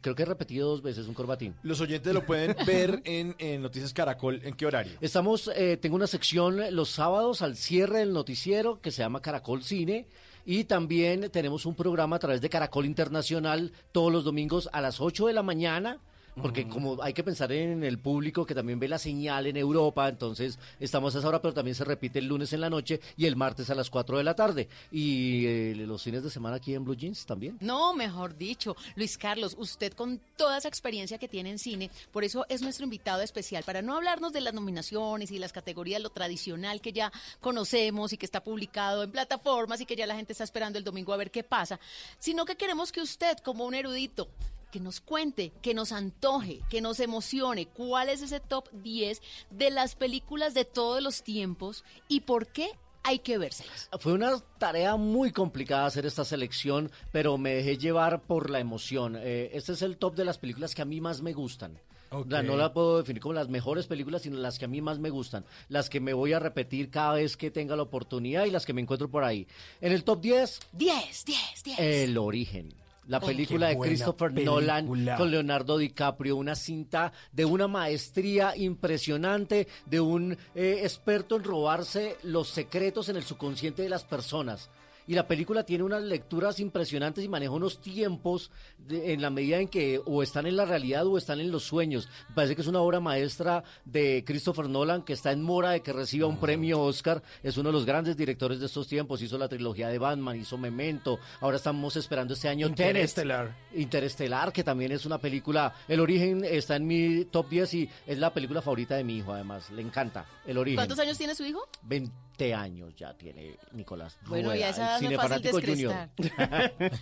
creo 0.00 0.14
que 0.14 0.22
he 0.22 0.26
repetido 0.26 0.70
dos 0.70 0.82
veces 0.82 1.06
un 1.06 1.14
corbatín. 1.14 1.54
Los 1.62 1.80
oyentes 1.80 2.12
lo 2.14 2.24
pueden 2.24 2.56
ver 2.66 3.02
en, 3.04 3.34
en 3.38 3.62
Noticias 3.62 3.92
Caracol. 3.92 4.40
¿En 4.44 4.54
qué 4.54 4.66
horario? 4.66 4.92
Estamos, 5.00 5.50
eh, 5.54 5.76
tengo 5.76 5.96
una 5.96 6.06
sección 6.06 6.58
los 6.74 6.88
sábados 6.90 7.42
al 7.42 7.56
cierre 7.56 7.98
del 8.00 8.12
noticiero 8.12 8.80
que 8.80 8.90
se 8.90 9.02
llama 9.02 9.20
Caracol 9.20 9.62
Cine. 9.62 10.06
Y 10.44 10.64
también 10.64 11.30
tenemos 11.30 11.64
un 11.64 11.74
programa 11.74 12.16
a 12.16 12.18
través 12.18 12.40
de 12.40 12.50
Caracol 12.50 12.84
Internacional 12.84 13.72
todos 13.92 14.12
los 14.12 14.24
domingos 14.24 14.68
a 14.72 14.80
las 14.80 15.00
8 15.00 15.28
de 15.28 15.32
la 15.32 15.42
mañana. 15.42 16.00
Porque 16.40 16.66
como 16.68 17.00
hay 17.02 17.12
que 17.12 17.22
pensar 17.22 17.52
en 17.52 17.84
el 17.84 17.98
público 17.98 18.44
que 18.44 18.54
también 18.54 18.80
ve 18.80 18.88
la 18.88 18.98
señal 18.98 19.46
en 19.46 19.56
Europa, 19.56 20.08
entonces 20.08 20.58
estamos 20.80 21.14
a 21.14 21.20
esa 21.20 21.28
hora, 21.28 21.40
pero 21.40 21.54
también 21.54 21.74
se 21.76 21.84
repite 21.84 22.18
el 22.18 22.26
lunes 22.26 22.52
en 22.52 22.60
la 22.60 22.70
noche 22.70 23.00
y 23.16 23.26
el 23.26 23.36
martes 23.36 23.70
a 23.70 23.74
las 23.74 23.88
4 23.88 24.18
de 24.18 24.24
la 24.24 24.34
tarde. 24.34 24.68
Y 24.90 25.46
eh, 25.46 25.74
los 25.76 26.02
fines 26.02 26.24
de 26.24 26.30
semana 26.30 26.56
aquí 26.56 26.74
en 26.74 26.84
Blue 26.84 26.96
Jeans 26.96 27.24
también. 27.24 27.56
No, 27.60 27.94
mejor 27.94 28.36
dicho, 28.36 28.76
Luis 28.96 29.16
Carlos, 29.16 29.54
usted 29.58 29.92
con 29.92 30.20
toda 30.36 30.58
esa 30.58 30.68
experiencia 30.68 31.18
que 31.18 31.28
tiene 31.28 31.50
en 31.50 31.58
cine, 31.58 31.90
por 32.12 32.24
eso 32.24 32.44
es 32.48 32.62
nuestro 32.62 32.84
invitado 32.84 33.22
especial, 33.22 33.62
para 33.62 33.82
no 33.82 33.96
hablarnos 33.96 34.32
de 34.32 34.40
las 34.40 34.54
nominaciones 34.54 35.30
y 35.30 35.38
las 35.38 35.52
categorías, 35.52 36.02
lo 36.02 36.10
tradicional 36.10 36.80
que 36.80 36.92
ya 36.92 37.12
conocemos 37.40 38.12
y 38.12 38.16
que 38.16 38.26
está 38.26 38.42
publicado 38.42 39.04
en 39.04 39.12
plataformas 39.12 39.80
y 39.80 39.86
que 39.86 39.96
ya 39.96 40.06
la 40.06 40.16
gente 40.16 40.32
está 40.32 40.44
esperando 40.44 40.78
el 40.78 40.84
domingo 40.84 41.12
a 41.12 41.16
ver 41.16 41.30
qué 41.30 41.44
pasa, 41.44 41.78
sino 42.18 42.44
que 42.44 42.56
queremos 42.56 42.90
que 42.90 43.00
usted, 43.00 43.38
como 43.38 43.64
un 43.64 43.74
erudito, 43.74 44.28
que 44.74 44.80
nos 44.80 45.00
cuente, 45.00 45.52
que 45.62 45.72
nos 45.72 45.92
antoje, 45.92 46.58
que 46.68 46.80
nos 46.80 46.98
emocione 46.98 47.66
cuál 47.66 48.08
es 48.08 48.22
ese 48.22 48.40
top 48.40 48.68
10 48.72 49.22
de 49.50 49.70
las 49.70 49.94
películas 49.94 50.52
de 50.52 50.64
todos 50.64 51.00
los 51.00 51.22
tiempos 51.22 51.84
y 52.08 52.22
por 52.22 52.48
qué 52.48 52.72
hay 53.04 53.20
que 53.20 53.38
vérselas. 53.38 53.88
Fue 54.00 54.14
una 54.14 54.36
tarea 54.58 54.96
muy 54.96 55.30
complicada 55.30 55.86
hacer 55.86 56.06
esta 56.06 56.24
selección, 56.24 56.90
pero 57.12 57.38
me 57.38 57.54
dejé 57.54 57.78
llevar 57.78 58.22
por 58.22 58.50
la 58.50 58.58
emoción. 58.58 59.14
Eh, 59.16 59.50
este 59.52 59.74
es 59.74 59.82
el 59.82 59.96
top 59.96 60.16
de 60.16 60.24
las 60.24 60.38
películas 60.38 60.74
que 60.74 60.82
a 60.82 60.86
mí 60.86 61.00
más 61.00 61.22
me 61.22 61.34
gustan. 61.34 61.78
No 62.10 62.56
la 62.56 62.72
puedo 62.72 62.98
definir 62.98 63.22
como 63.22 63.34
las 63.34 63.48
mejores 63.48 63.86
películas, 63.86 64.22
sino 64.22 64.38
las 64.38 64.58
que 64.58 64.64
a 64.64 64.68
mí 64.68 64.80
más 64.80 64.98
me 64.98 65.10
gustan. 65.10 65.44
Las 65.68 65.88
que 65.88 66.00
me 66.00 66.14
voy 66.14 66.32
a 66.32 66.40
repetir 66.40 66.90
cada 66.90 67.14
vez 67.14 67.36
que 67.36 67.52
tenga 67.52 67.76
la 67.76 67.84
oportunidad 67.84 68.44
y 68.44 68.50
las 68.50 68.66
que 68.66 68.72
me 68.72 68.80
encuentro 68.80 69.08
por 69.08 69.22
ahí. 69.22 69.46
En 69.80 69.92
el 69.92 70.02
top 70.02 70.20
10, 70.20 70.60
10, 70.72 71.24
10, 71.24 71.62
10. 71.62 71.78
El 71.78 72.18
Origen. 72.18 72.74
La 73.06 73.20
película 73.20 73.68
de 73.68 73.78
Christopher 73.78 74.32
película. 74.32 74.80
Nolan 74.80 75.16
con 75.16 75.30
Leonardo 75.30 75.78
DiCaprio, 75.78 76.36
una 76.36 76.54
cinta 76.54 77.12
de 77.32 77.44
una 77.44 77.68
maestría 77.68 78.56
impresionante, 78.56 79.68
de 79.86 80.00
un 80.00 80.38
eh, 80.54 80.80
experto 80.82 81.36
en 81.36 81.44
robarse 81.44 82.16
los 82.22 82.48
secretos 82.48 83.08
en 83.08 83.16
el 83.16 83.24
subconsciente 83.24 83.82
de 83.82 83.88
las 83.88 84.04
personas. 84.04 84.70
Y 85.06 85.14
la 85.14 85.26
película 85.26 85.64
tiene 85.64 85.84
unas 85.84 86.02
lecturas 86.02 86.58
impresionantes 86.60 87.24
y 87.24 87.28
maneja 87.28 87.52
unos 87.52 87.80
tiempos 87.80 88.50
de- 88.78 89.12
en 89.12 89.20
la 89.22 89.30
medida 89.30 89.58
en 89.58 89.68
que 89.68 90.00
o 90.04 90.22
están 90.22 90.46
en 90.46 90.56
la 90.56 90.64
realidad 90.64 91.06
o 91.06 91.18
están 91.18 91.40
en 91.40 91.50
los 91.50 91.64
sueños. 91.64 92.08
Me 92.30 92.34
parece 92.34 92.54
que 92.56 92.62
es 92.62 92.68
una 92.68 92.80
obra 92.80 93.00
maestra 93.00 93.64
de 93.84 94.24
Christopher 94.26 94.68
Nolan 94.68 95.02
que 95.02 95.12
está 95.12 95.32
en 95.32 95.42
mora 95.42 95.70
de 95.70 95.82
que 95.82 95.92
reciba 95.92 96.26
un 96.26 96.38
premio 96.38 96.80
Oscar. 96.80 97.22
Es 97.42 97.56
uno 97.58 97.68
de 97.68 97.72
los 97.74 97.84
grandes 97.84 98.16
directores 98.16 98.60
de 98.60 98.66
estos 98.66 98.88
tiempos. 98.88 99.20
Hizo 99.22 99.36
la 99.38 99.48
trilogía 99.48 99.88
de 99.88 99.98
Batman, 99.98 100.36
hizo 100.40 100.56
Memento. 100.58 101.18
Ahora 101.40 101.56
estamos 101.58 101.96
esperando 101.96 102.34
este 102.34 102.48
año 102.48 102.68
Tenet. 102.74 102.88
Interestelar. 102.94 103.56
Interestelar, 103.74 104.52
que 104.52 104.64
también 104.64 104.92
es 104.92 105.04
una 105.06 105.18
película. 105.18 105.74
El 105.88 106.00
origen 106.00 106.44
está 106.44 106.76
en 106.76 106.86
mi 106.86 107.24
top 107.26 107.48
10 107.48 107.74
y 107.74 107.90
es 108.06 108.18
la 108.18 108.32
película 108.32 108.62
favorita 108.62 108.96
de 108.96 109.04
mi 109.04 109.18
hijo, 109.18 109.32
además. 109.32 109.70
Le 109.70 109.82
encanta. 109.82 110.24
El 110.46 110.58
origen. 110.58 110.76
¿Cuántos 110.76 110.98
años 110.98 111.18
tiene 111.18 111.34
su 111.34 111.44
hijo? 111.44 111.60
20 111.82 112.12
años 112.54 112.94
ya 112.96 113.14
tiene 113.14 113.56
Nicolás. 113.72 114.18
Bueno, 114.26 114.48
Rueda, 114.48 114.60
y 114.60 114.62
a 114.64 114.68
esa 114.70 114.98
el 114.98 115.04
no 115.12 115.16
fácil 115.20 115.42
cinefanático 115.42 115.60
junior. 115.72 116.08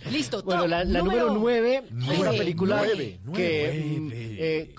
Listo, 0.11 0.43
Bueno, 0.43 0.67
la, 0.67 0.83
la 0.83 0.99
número 0.99 1.33
9 1.33 1.83
es 2.11 2.19
una 2.19 2.31
película 2.31 2.75
Nueve, 2.77 3.19
que, 3.33 3.83
nueve. 3.83 3.99
mm, 3.99 4.11
eh, 4.13 4.75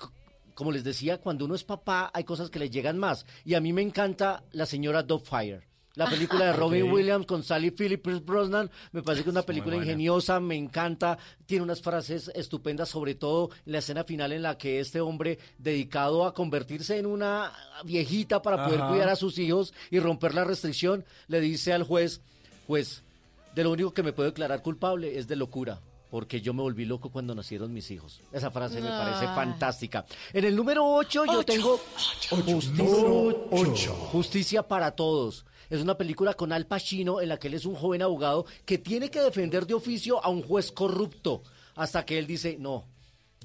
como 0.53 0.71
les 0.71 0.83
decía, 0.83 1.17
cuando 1.19 1.45
uno 1.45 1.55
es 1.55 1.63
papá 1.63 2.09
hay 2.13 2.23
cosas 2.23 2.49
que 2.49 2.59
le 2.59 2.69
llegan 2.69 2.97
más. 2.97 3.25
Y 3.43 3.55
a 3.55 3.59
mí 3.59 3.73
me 3.73 3.81
encanta 3.81 4.43
La 4.53 4.65
señora 4.65 5.03
Dogfire. 5.03 5.67
La 5.95 6.09
película 6.09 6.45
de 6.45 6.53
Robin 6.57 6.83
Ok. 6.83 6.93
Williams 6.93 7.25
con 7.25 7.43
Sally 7.43 7.71
Phillips 7.71 8.23
Brosnan 8.25 8.69
me 8.91 9.01
parece 9.01 9.23
que 9.23 9.29
es 9.29 9.33
una 9.33 9.43
película 9.43 9.75
ingeniosa, 9.77 10.39
me 10.39 10.55
encanta, 10.55 11.17
tiene 11.45 11.63
unas 11.63 11.81
frases 11.81 12.31
estupendas, 12.35 12.89
sobre 12.89 13.15
todo 13.15 13.49
en 13.65 13.71
la 13.73 13.77
escena 13.79 14.03
final 14.03 14.31
en 14.33 14.41
la 14.43 14.57
que 14.57 14.79
este 14.79 14.99
hombre 15.01 15.39
dedicado 15.57 16.25
a 16.25 16.33
convertirse 16.33 16.97
en 16.97 17.05
una 17.05 17.51
viejita 17.83 18.41
para 18.41 18.65
poder 18.65 18.81
cuidar 18.89 19.09
a 19.09 19.15
sus 19.15 19.37
hijos 19.39 19.73
y 19.91 19.99
romper 19.99 20.33
la 20.33 20.43
restricción, 20.43 21.05
le 21.27 21.39
dice 21.41 21.71
al 21.73 21.83
juez, 21.83 22.21
juez, 22.67 23.03
de 23.55 23.63
lo 23.63 23.71
único 23.71 23.93
que 23.93 24.03
me 24.03 24.11
puedo 24.13 24.29
declarar 24.29 24.61
culpable 24.61 25.17
es 25.17 25.27
de 25.27 25.35
locura. 25.37 25.79
Porque 26.11 26.39
yo 26.39 26.53
me 26.53 26.61
volví 26.61 26.85
loco 26.85 27.09
cuando 27.09 27.33
nacieron 27.35 27.73
mis 27.73 27.89
hijos. 27.91 28.21
Esa 28.31 28.49
frase 28.51 28.79
me 28.79 28.87
parece 28.87 29.25
Ah. 29.25 29.35
fantástica. 29.35 30.05
En 30.31 30.45
el 30.45 30.55
número 30.55 30.85
8 30.85 31.25
yo 31.25 31.43
tengo 31.43 31.79
Justicia, 32.29 33.91
Justicia 34.11 34.63
para 34.63 34.91
Todos. 34.91 35.45
Es 35.69 35.81
una 35.81 35.97
película 35.97 36.33
con 36.33 36.51
Al 36.51 36.67
Pacino 36.67 37.21
en 37.21 37.29
la 37.29 37.37
que 37.37 37.47
él 37.47 37.55
es 37.55 37.65
un 37.65 37.75
joven 37.75 38.01
abogado 38.01 38.45
que 38.65 38.77
tiene 38.77 39.09
que 39.09 39.21
defender 39.21 39.65
de 39.65 39.73
oficio 39.73 40.23
a 40.23 40.29
un 40.29 40.41
juez 40.41 40.71
corrupto. 40.71 41.43
Hasta 41.75 42.05
que 42.05 42.17
él 42.17 42.27
dice, 42.27 42.57
no, 42.57 42.85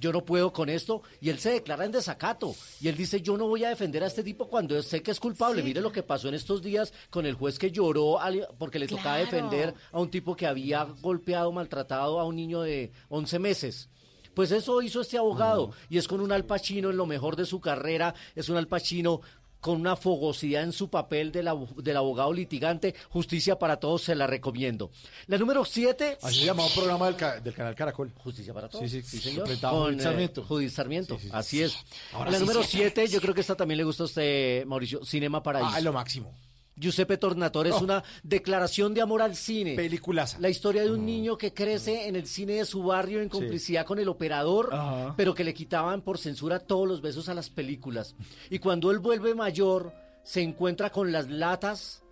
yo 0.01 0.13
no 0.13 0.25
puedo 0.25 0.53
con 0.53 0.69
esto. 0.69 1.03
Y 1.21 1.29
él 1.29 1.39
se 1.39 1.51
declara 1.51 1.85
en 1.85 1.93
desacato. 1.93 2.55
Y 2.81 2.89
él 2.89 2.97
dice, 2.97 3.21
yo 3.21 3.37
no 3.37 3.47
voy 3.47 3.65
a 3.65 3.69
defender 3.69 4.03
a 4.03 4.07
este 4.07 4.23
tipo 4.23 4.49
cuando 4.49 4.83
sé 4.83 5.03
que 5.03 5.11
es 5.11 5.21
culpable. 5.21 5.63
Mire 5.63 5.81
lo 5.81 5.93
que 5.93 6.03
pasó 6.03 6.29
en 6.29 6.35
estos 6.35 6.63
días 6.63 6.93
con 7.11 7.27
el 7.27 7.35
juez 7.35 7.59
que 7.59 7.71
lloró 7.71 8.19
porque 8.59 8.79
le 8.79 8.89
tocaba 8.89 9.19
defender 9.19 9.75
a 9.93 10.01
un 10.01 10.11
tipo 10.11 10.35
que 10.35 10.47
había 10.47 10.85
golpeado, 10.85 11.53
maltratado 11.53 12.19
a 12.19 12.25
un 12.25 12.37
niño 12.37 12.63
de 12.63 12.93
11 13.09 13.39
meses. 13.39 13.89
Pues 14.35 14.53
eso 14.53 14.81
hizo 14.81 15.01
este 15.01 15.19
abogado 15.19 15.73
y 15.89 15.99
es 15.99 16.07
con 16.07 16.21
un 16.21 16.33
Al 16.33 16.45
Pacino 16.45 16.91
en 16.91 16.97
lo 16.97 17.05
mejor 17.05 17.35
de 17.35 17.45
su 17.45 17.61
carrera, 17.61 18.15
es 18.35 18.49
un 18.49 18.57
Al 18.57 18.69
Pacino 18.69 19.21
con 19.61 19.81
una 19.81 19.97
fogosidad 19.97 20.62
en 20.62 20.73
su 20.73 20.89
papel 20.89 21.32
del, 21.32 21.49
del 21.77 21.97
abogado 21.97 22.32
litigante. 22.32 22.95
Justicia 23.11 23.59
para 23.59 23.78
todos, 23.78 24.03
se 24.03 24.15
la 24.15 24.27
recomiendo. 24.27 24.91
La 25.27 25.39
número 25.39 25.65
7. 25.65 26.19
Así 26.23 26.41
se 26.41 26.47
llamaba 26.47 26.69
un 26.69 26.74
programa 26.74 27.07
del, 27.07 27.16
ca- 27.16 27.41
del 27.41 27.55
canal 27.55 27.74
Caracol. 27.74 28.11
Justicia 28.16 28.53
para 28.55 28.69
todos. 28.69 28.91
Sí, 28.91 29.03
sí, 29.03 29.19
Sí, 29.20 29.31
señor. 29.31 29.49
Con 29.61 29.99
eh, 29.99 30.03
Sarmiento. 30.03 30.45
Judith 30.45 30.70
Sarmiento, 30.70 31.19
así 31.32 31.62
es. 31.62 31.77
Ahora 32.12 32.31
la 32.31 32.39
número 32.39 32.62
siete. 32.62 33.03
7, 33.03 33.09
yo 33.09 33.20
creo 33.20 33.35
que 33.35 33.41
esta 33.43 33.55
también 33.55 33.78
le 33.78 33.85
gusta 33.85 34.05
a 34.05 34.07
usted, 34.07 34.65
Mauricio. 34.65 35.05
Cinema 35.05 35.43
Paraíso. 35.43 35.70
Ah, 35.73 35.81
lo 35.81 35.93
máximo. 35.93 36.32
Giuseppe 36.81 37.19
Tornatore 37.19 37.70
es 37.70 37.81
una 37.81 38.02
declaración 38.23 38.94
de 38.94 39.02
amor 39.02 39.23
al 39.23 39.36
cine. 39.36 39.77
Peliculaza. 39.77 40.39
La 40.40 40.48
historia 40.48 40.82
de 40.82 40.90
un 40.90 41.05
niño 41.05 41.36
que 41.36 41.52
crece 41.52 42.09
en 42.09 42.16
el 42.16 42.27
cine 42.27 42.55
de 42.55 42.65
su 42.65 42.82
barrio 42.82 43.20
en 43.20 43.28
complicidad 43.28 43.85
con 43.85 43.98
el 43.98 44.09
operador, 44.09 44.70
pero 45.16 45.35
que 45.35 45.44
le 45.44 45.55
quitaban 45.55 46.02
por 46.02 46.19
censura 46.19 46.59
todos 46.59 46.89
los 46.89 47.01
besos 47.02 47.28
a 47.28 47.35
las 47.35 47.51
películas. 47.51 48.16
Y 48.48 48.59
cuando 48.59 48.90
él 48.90 48.98
vuelve 48.98 49.35
mayor, 49.35 49.93
se 50.23 50.40
encuentra 50.40 50.90
con 50.90 51.12
las 51.12 51.28
latas 51.28 52.02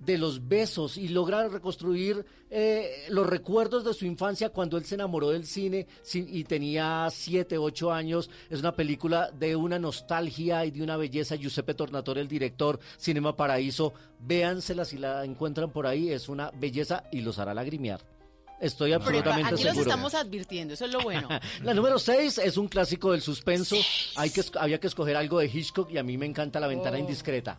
de 0.00 0.18
los 0.18 0.48
besos 0.48 0.96
y 0.96 1.08
logra 1.08 1.46
reconstruir 1.48 2.24
eh, 2.50 3.04
los 3.10 3.26
recuerdos 3.26 3.84
de 3.84 3.94
su 3.94 4.06
infancia 4.06 4.48
cuando 4.48 4.76
él 4.76 4.84
se 4.84 4.94
enamoró 4.96 5.30
del 5.30 5.46
cine 5.46 5.86
y 6.14 6.44
tenía 6.44 7.06
7, 7.10 7.58
8 7.58 7.92
años. 7.92 8.30
Es 8.48 8.60
una 8.60 8.74
película 8.74 9.30
de 9.30 9.54
una 9.56 9.78
nostalgia 9.78 10.64
y 10.64 10.70
de 10.70 10.82
una 10.82 10.96
belleza. 10.96 11.36
Giuseppe 11.36 11.74
Tornatore, 11.74 12.20
el 12.22 12.28
director, 12.28 12.80
Cinema 12.98 13.36
Paraíso. 13.36 13.92
Véansela 14.18 14.84
si 14.84 14.98
la 14.98 15.24
encuentran 15.24 15.70
por 15.70 15.86
ahí. 15.86 16.10
Es 16.10 16.28
una 16.28 16.50
belleza 16.50 17.04
y 17.12 17.20
los 17.20 17.38
hará 17.38 17.54
lagrimear. 17.54 18.00
Estoy 18.60 18.92
absolutamente 18.92 19.46
Aquí 19.54 19.62
los 19.64 19.72
seguro. 19.72 19.82
estamos 19.82 20.14
advirtiendo, 20.14 20.74
eso 20.74 20.84
es 20.84 20.92
lo 20.92 21.00
bueno. 21.00 21.28
La 21.62 21.72
número 21.72 21.98
6 21.98 22.36
es 22.38 22.58
un 22.58 22.68
clásico 22.68 23.12
del 23.12 23.22
suspenso. 23.22 23.74
Hay 24.16 24.28
que, 24.28 24.42
había 24.58 24.78
que 24.78 24.86
escoger 24.86 25.16
algo 25.16 25.38
de 25.38 25.46
Hitchcock 25.46 25.90
y 25.90 25.96
a 25.96 26.02
mí 26.02 26.18
me 26.18 26.26
encanta 26.26 26.60
La 26.60 26.66
ventana 26.66 26.98
Oh. 26.98 27.00
indiscreta. 27.00 27.58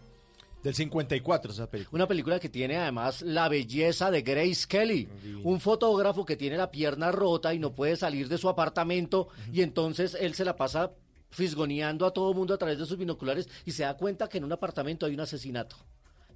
Del 0.63 0.75
54 0.75 1.51
esa 1.51 1.69
película. 1.69 1.95
Una 1.95 2.07
película 2.07 2.39
que 2.39 2.49
tiene 2.49 2.77
además 2.77 3.23
la 3.23 3.49
belleza 3.49 4.11
de 4.11 4.21
Grace 4.21 4.67
Kelly, 4.67 5.09
un 5.43 5.59
fotógrafo 5.59 6.23
que 6.23 6.37
tiene 6.37 6.55
la 6.55 6.69
pierna 6.69 7.11
rota 7.11 7.53
y 7.53 7.59
no 7.59 7.73
puede 7.73 7.95
salir 7.95 8.29
de 8.29 8.37
su 8.37 8.47
apartamento 8.47 9.29
y 9.51 9.61
entonces 9.61 10.15
él 10.19 10.35
se 10.35 10.45
la 10.45 10.55
pasa 10.55 10.91
fisgoneando 11.31 12.05
a 12.05 12.11
todo 12.11 12.29
el 12.29 12.37
mundo 12.37 12.53
a 12.53 12.57
través 12.57 12.77
de 12.77 12.85
sus 12.85 12.97
binoculares 12.97 13.49
y 13.65 13.71
se 13.71 13.83
da 13.83 13.97
cuenta 13.97 14.27
que 14.27 14.37
en 14.37 14.43
un 14.43 14.51
apartamento 14.51 15.05
hay 15.05 15.13
un 15.15 15.21
asesinato. 15.21 15.77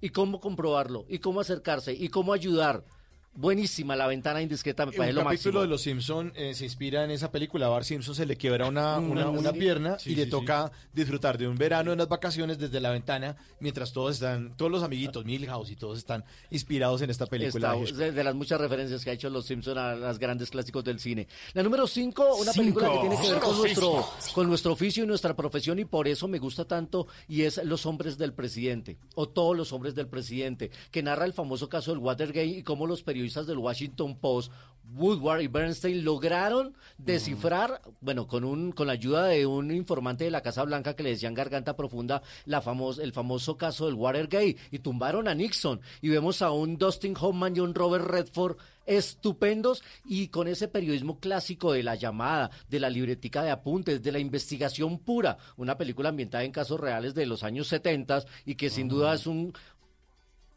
¿Y 0.02 0.10
cómo 0.10 0.40
comprobarlo? 0.40 1.06
¿Y 1.08 1.20
cómo 1.20 1.40
acercarse? 1.40 1.94
¿Y 1.94 2.10
cómo 2.10 2.34
ayudar? 2.34 2.84
Buenísima 3.38 3.98
la 3.98 4.08
ventana 4.08 4.42
indiscreta, 4.42 4.86
me 4.86 4.94
parece 4.94 5.12
lo 5.14 5.24
capítulo 5.26 5.62
de 5.62 5.68
Los 5.68 5.82
Simpson 5.82 6.32
eh, 6.38 6.54
se 6.54 6.64
inspira 6.64 7.04
en 7.04 7.12
esa 7.12 7.32
película. 7.34 7.66
A 7.66 7.70
Bart 7.70 7.84
Simpson 7.86 8.16
se 8.16 8.26
le 8.26 8.38
quiebra 8.38 8.66
una, 8.68 8.98
Mm, 9.02 9.12
una, 9.12 9.30
una 9.30 9.52
sí. 9.52 9.60
pierna 9.60 10.00
Sí, 10.00 10.12
y 10.12 10.16
le 10.16 10.24
sí, 10.24 10.30
toca 10.30 10.72
disfrutar 10.94 11.38
de 11.38 11.46
un 11.50 11.58
verano 11.58 11.92
en 11.92 11.98
las 11.98 12.08
vacaciones 12.08 12.58
desde 12.58 12.80
la 12.80 12.92
ventana, 12.92 13.36
mientras 13.60 13.92
todos 13.92 14.14
están, 14.16 14.56
todos 14.56 14.72
los 14.72 14.84
amiguitos, 14.84 15.26
Milhouse 15.26 15.70
y 15.70 15.76
todos 15.76 15.98
están 15.98 16.24
inspirados 16.50 17.02
en 17.02 17.10
esta 17.10 17.26
película. 17.26 17.76
Está- 17.76 18.10
de 18.12 18.24
las 18.24 18.36
muchas 18.36 18.62
referencias 18.62 19.04
que 19.04 19.10
ha 19.10 19.14
hecho 19.14 19.30
Los 19.30 19.46
Simpson 19.46 19.78
a 19.78 19.96
los 19.96 20.18
grandes 20.18 20.50
clásicos 20.50 20.86
del 20.86 21.02
cine. 21.02 21.28
La 21.54 21.62
número 21.62 21.88
5, 21.88 22.36
una 22.36 22.54
película 22.54 22.90
que 22.90 23.00
tiene 23.00 23.22
que 23.22 23.32
ver 23.32 23.40
con 23.42 23.50
Cinco. 23.54 23.64
nuestro, 23.64 24.06
con 24.34 24.48
nuestro 24.48 24.72
oficio 24.72 25.04
y 25.04 25.08
nuestra 25.08 25.36
profesión 25.36 25.78
y 25.80 25.84
por 25.84 26.08
eso 26.08 26.30
me 26.30 26.40
gusta 26.40 26.64
tanto 26.64 27.08
y 27.28 27.42
es 27.42 27.62
Los 27.66 27.86
hombres 27.86 28.18
del 28.18 28.32
presidente 28.32 28.98
o 29.16 29.28
Todos 29.28 29.58
los 29.58 29.74
hombres 29.74 29.94
del 29.94 30.08
presidente, 30.08 30.72
que 30.90 31.04
narra 31.04 31.26
el 31.26 31.34
famoso 31.34 31.68
caso 31.68 31.92
del 31.92 32.00
Watergate 32.00 32.46
y 32.46 32.64
cómo 32.64 32.88
los 32.88 33.04
periodistas 33.04 33.25
del 33.34 33.58
Washington 33.58 34.18
Post, 34.20 34.52
Woodward 34.96 35.42
y 35.42 35.48
Bernstein 35.48 36.06
lograron 36.06 36.76
descifrar, 37.00 37.82
bueno, 38.02 38.28
con 38.28 38.44
un 38.44 38.72
con 38.72 38.86
la 38.86 38.94
ayuda 38.94 39.26
de 39.26 39.48
un 39.48 39.72
informante 39.72 40.26
de 40.26 40.32
la 40.32 40.42
Casa 40.42 40.64
Blanca 40.64 40.96
que 40.96 41.02
le 41.02 41.10
decían 41.10 41.34
Garganta 41.34 41.76
Profunda, 41.76 42.22
la 42.46 42.62
famos- 42.62 43.00
el 43.00 43.12
famoso 43.12 43.58
caso 43.58 43.88
del 43.88 43.96
Watergate 43.96 44.58
y 44.70 44.80
tumbaron 44.80 45.28
a 45.28 45.34
Nixon. 45.34 45.82
Y 46.02 46.10
vemos 46.10 46.44
a 46.44 46.52
un 46.52 46.78
Dustin 46.78 47.16
Hoffman 47.20 47.56
y 47.56 47.62
un 47.62 47.74
Robert 47.74 48.06
Redford 48.06 48.58
estupendos 48.86 49.84
y 50.06 50.28
con 50.28 50.48
ese 50.48 50.68
periodismo 50.68 51.20
clásico 51.20 51.72
de 51.74 51.82
la 51.82 51.96
llamada, 51.96 52.52
de 52.70 52.80
la 52.80 52.90
libretica 52.92 53.42
de 53.42 53.50
apuntes, 53.50 54.04
de 54.04 54.12
la 54.12 54.20
investigación 54.20 55.00
pura, 55.00 55.38
una 55.58 55.78
película 55.78 56.10
ambientada 56.10 56.44
en 56.44 56.52
casos 56.52 56.80
reales 56.80 57.16
de 57.16 57.26
los 57.26 57.44
años 57.44 57.68
70 57.68 58.24
y 58.46 58.54
que 58.54 58.70
sin 58.70 58.88
duda 58.88 59.16
es 59.16 59.26
un, 59.26 59.54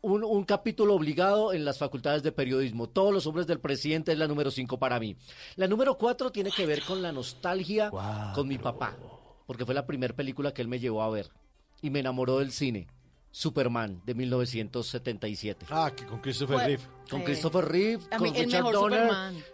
un, 0.09 0.25
un 0.25 0.45
capítulo 0.45 0.95
obligado 0.95 1.53
en 1.53 1.65
las 1.65 1.79
facultades 1.79 2.23
de 2.23 2.33
periodismo. 2.33 2.89
Todos 2.89 3.13
los 3.13 3.27
hombres 3.27 3.47
del 3.47 3.61
presidente 3.61 4.13
es 4.13 4.19
la 4.19 4.29
número 4.29 4.51
5 4.51 4.79
para 4.79 4.99
mí. 4.99 5.17
La 5.57 5.69
número 5.69 5.97
4 5.97 6.33
tiene 6.33 6.51
que 6.51 6.67
ver 6.67 6.83
con 6.83 7.03
la 7.03 7.13
nostalgia 7.13 7.91
con 8.35 8.49
mi 8.49 8.59
papá, 8.59 8.97
porque 9.47 9.65
fue 9.65 9.75
la 9.75 9.87
primera 9.87 10.15
película 10.15 10.53
que 10.53 10.63
él 10.63 10.69
me 10.69 10.81
llevó 10.81 11.03
a 11.03 11.11
ver 11.11 11.31
y 11.83 11.91
me 11.91 12.01
enamoró 12.01 12.39
del 12.39 12.53
cine. 12.53 12.89
Superman 13.31 14.03
de 14.05 14.15
1977. 14.15 15.67
Ah, 15.71 15.93
que 15.95 16.07
con 16.07 16.21
Christopher 16.21 16.59
Reeve. 16.59 16.83
Con 17.11 17.23
Eh, 17.23 17.25
Christopher 17.25 17.65
Reeve, 17.65 18.03
a 18.11 18.17
con 18.19 18.31
mí 18.33 18.39
Richard 18.39 18.65
Donner, 18.71 19.11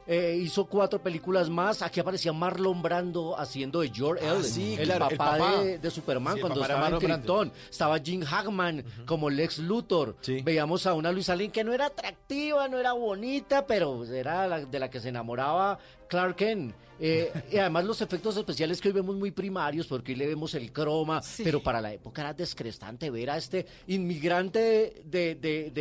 eh, 0.07 0.39
hizo 0.43 0.67
cuatro 0.67 1.01
películas 1.03 1.49
más. 1.49 1.83
Aquí 1.83 2.01
aparecía 2.01 2.33
Marlon 2.33 2.83
Brando 2.83 3.39
haciendo 3.39 3.81
de 3.81 3.91
George 3.91 4.25
Ah, 4.27 4.33
Ellen, 4.33 4.45
sí, 4.45 4.75
el, 4.79 4.85
claro, 4.87 5.09
papá 5.09 5.37
el 5.37 5.43
papá. 5.43 5.63
De, 5.63 5.79
de 5.79 5.91
Superman 5.91 6.35
Sí, 6.35 6.41
cuando 6.41 6.61
estaba 6.63 6.89
en. 6.89 6.99
Krypton. 6.99 7.53
Estaba 7.71 7.99
Jim 8.01 8.23
Hackman 8.23 8.85
como 9.07 9.31
Lex 9.31 9.59
Luthor. 9.59 10.17
Veíamos 10.43 10.87
a 10.87 10.95
una 10.95 11.13
Luisa 11.13 11.37
Lane 11.37 11.51
que 11.51 11.63
no 11.65 11.73
era 11.73 11.87
atractiva, 11.87 12.67
no 12.69 12.79
era 12.79 12.93
bonita, 12.93 13.67
pero 13.67 14.05
era 14.05 14.47
la, 14.49 14.65
de 14.65 14.79
la 14.79 14.91
que 14.91 15.01
se 15.01 15.11
enamoraba 15.11 15.79
Clark 16.09 16.37
Kent. 16.37 16.75
Eh, 17.01 17.33
y 17.51 17.59
además 17.59 17.85
los 17.87 18.01
efectos 18.03 18.37
especiales 18.37 18.81
que 18.81 18.87
hoy 18.87 18.95
vemos 18.95 19.17
muy 19.17 19.33
primarios, 19.33 19.89
porque 19.89 20.13
hoy 20.13 20.17
le 20.19 20.29
vemos 20.29 20.55
el 20.55 20.71
croma, 20.73 21.21
pero 21.43 21.61
para 21.61 21.81
la 21.81 21.93
época 21.93 22.23
era 22.23 22.33
descrestante 22.33 23.11
ver 23.11 23.31
a 23.31 23.37
este 23.37 23.67
inmigrante 23.89 25.03
de- 25.05 25.35
de- 25.35 25.73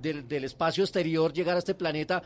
del- 0.00 0.28
del 0.28 0.44
espacio 0.44 0.84
exterior 0.84 1.19
llegar 1.28 1.56
a 1.56 1.58
este 1.58 1.74
planeta 1.74 2.22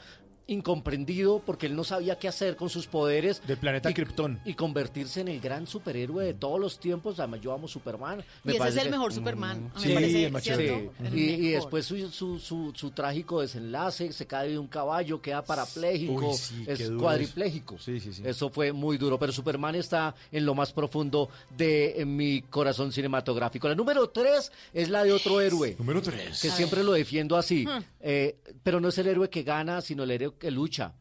incomprendido 0.47 1.41
porque 1.45 1.67
él 1.67 1.77
no 1.77 1.85
sabía 1.85 2.19
qué 2.19 2.29
hacer 2.29 2.57
con 2.57 2.69
sus 2.71 2.87
poderes. 2.87 3.43
Del 3.47 3.57
planeta 3.59 3.91
y, 3.91 3.95
Krypton. 3.95 4.41
Y 4.45 4.55
convertirse 4.55 5.21
en 5.21 5.29
el 5.29 5.41
gran 5.41 5.67
superhéroe 5.67 6.25
de 6.25 6.35
todos 6.35 6.61
los 6.61 6.79
tiempos. 6.79 7.19
Además, 7.19 7.41
yo 7.41 7.53
amo 7.53 7.69
Superman. 7.69 8.25
Y 8.45 8.51
ese 8.51 8.69
es 8.69 8.77
el 8.77 8.85
que- 8.85 8.91
mejor 8.91 9.13
Superman. 9.13 9.71
A 9.75 9.79
mí 9.79 9.83
Sí, 9.83 9.89
me 9.89 9.95
parece, 9.95 10.25
el 10.27 10.41
chévere. 10.41 10.91
El 11.05 11.19
Y, 11.19 11.23
y 11.23 11.51
después 11.51 11.87
su, 11.87 12.11
su, 12.11 12.39
su, 12.39 12.73
su 12.75 12.91
trágico 12.91 13.41
desenlace, 13.41 14.13
se 14.13 14.27
cae 14.27 14.51
de 14.51 14.59
un 14.59 14.67
caballo, 14.69 15.21
queda 15.21 15.43
parapléjico, 15.45 16.29
Uy, 16.29 16.35
sí, 16.35 16.65
es 16.67 16.91
cuadripléjico. 16.91 17.77
Eso 18.25 18.51
fue 18.51 18.73
muy 18.73 18.99
duro, 18.99 19.19
pero 19.19 19.33
Superman 19.33 19.75
está 19.75 20.15
en 20.31 20.45
lo 20.45 20.55
más 20.55 20.73
profundo 20.73 21.29
de 21.57 22.01
eh, 22.01 22.05
mi 22.05 22.43
corazón 22.43 22.93
cinematográfico. 22.93 23.69
La 23.69 23.75
número 23.75 24.09
tres 24.11 24.53
es 24.73 24.89
la 24.89 25.05
de 25.05 25.13
otro 25.13 25.41
héroe. 25.41 25.77
Número 25.79 26.03
tres. 26.03 26.41
Que 26.41 26.51
siempre 26.51 26.83
lo 26.83 26.93
defiendo 26.93 27.37
así. 27.37 27.65
Hmm. 27.67 27.83
Eh, 28.01 28.37
pero 28.63 28.81
no 28.81 28.89
es 28.89 28.99
el 28.99 29.07
héroe 29.07 29.31
que 29.31 29.43
gana, 29.43 29.81
sino 29.81 30.03
el 30.05 30.11
héroe 30.11 30.34
que 30.39 30.51
lucha. 30.51 30.95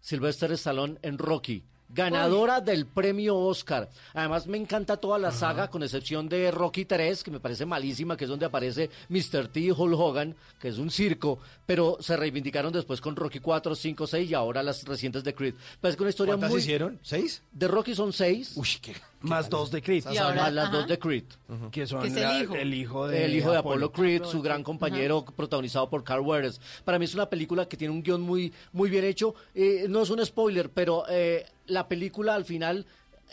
Sylvester 0.00 0.52
Stallone 0.52 0.98
en 1.02 1.18
Rocky. 1.18 1.64
Ganadora 1.90 2.60
del 2.60 2.86
premio 2.86 3.36
Oscar. 3.36 3.88
Además, 4.14 4.46
me 4.46 4.58
encanta 4.58 4.96
toda 4.98 5.18
la 5.18 5.32
saga, 5.32 5.68
con 5.68 5.82
excepción 5.82 6.28
de 6.28 6.50
Rocky 6.50 6.84
3, 6.84 7.24
que 7.24 7.30
me 7.30 7.40
parece 7.40 7.64
malísima, 7.66 8.16
que 8.16 8.24
es 8.24 8.30
donde 8.30 8.46
aparece 8.46 8.90
Mr. 9.08 9.48
T 9.48 9.60
y 9.60 9.70
Hulk 9.70 9.98
Hogan, 9.98 10.36
que 10.60 10.68
es 10.68 10.78
un 10.78 10.90
circo, 10.90 11.38
pero 11.66 11.96
se 12.00 12.16
reivindicaron 12.16 12.72
después 12.72 13.00
con 13.00 13.16
Rocky 13.16 13.40
4, 13.40 13.74
5, 13.74 14.06
6 14.06 14.30
y 14.30 14.34
ahora 14.34 14.62
las 14.62 14.84
recientes 14.84 15.24
de 15.24 15.34
Creed. 15.34 15.54
Que 15.80 16.02
una 16.02 16.10
historia 16.10 16.34
¿Cuántas 16.34 16.50
muy. 16.50 16.60
hicieron? 16.60 16.98
¿Seis? 17.02 17.42
De 17.50 17.66
Rocky 17.66 17.94
son 17.94 18.12
seis. 18.12 18.52
Uy, 18.56 18.68
qué. 18.80 18.94
Más 19.20 19.48
dos 19.50 19.70
de 19.72 19.82
Creed. 19.82 20.04
Y 20.12 20.16
ahora- 20.18 20.42
Más 20.42 20.52
las 20.52 20.70
dos 20.70 20.86
de 20.86 20.98
Creed. 20.98 21.24
Que 21.72 21.86
son 21.86 22.02
Que 22.02 22.08
es 22.08 22.16
el 22.16 22.22
la- 22.22 22.40
hijo. 22.42 22.54
el 22.54 22.74
hijo 22.74 23.08
de, 23.08 23.24
el 23.24 23.34
hijo 23.34 23.50
de 23.50 23.56
Apollo 23.56 23.90
Creed, 23.90 24.22
su 24.24 24.40
gran 24.42 24.62
compañero 24.62 25.24
protagonizado 25.24 25.88
por 25.90 26.04
Carl 26.04 26.20
Weathers. 26.20 26.60
Para 26.84 26.98
mí 26.98 27.06
es 27.06 27.14
una 27.14 27.28
película 27.28 27.66
que 27.66 27.76
tiene 27.76 27.92
un 27.92 28.02
guion 28.02 28.20
muy, 28.20 28.52
muy 28.72 28.90
bien 28.90 29.04
hecho. 29.04 29.34
Eh, 29.54 29.86
no 29.88 30.02
es 30.02 30.10
un 30.10 30.24
spoiler, 30.24 30.70
pero 30.70 31.04
eh, 31.08 31.44
la 31.68 31.88
película 31.88 32.34
al 32.34 32.44
final 32.44 32.86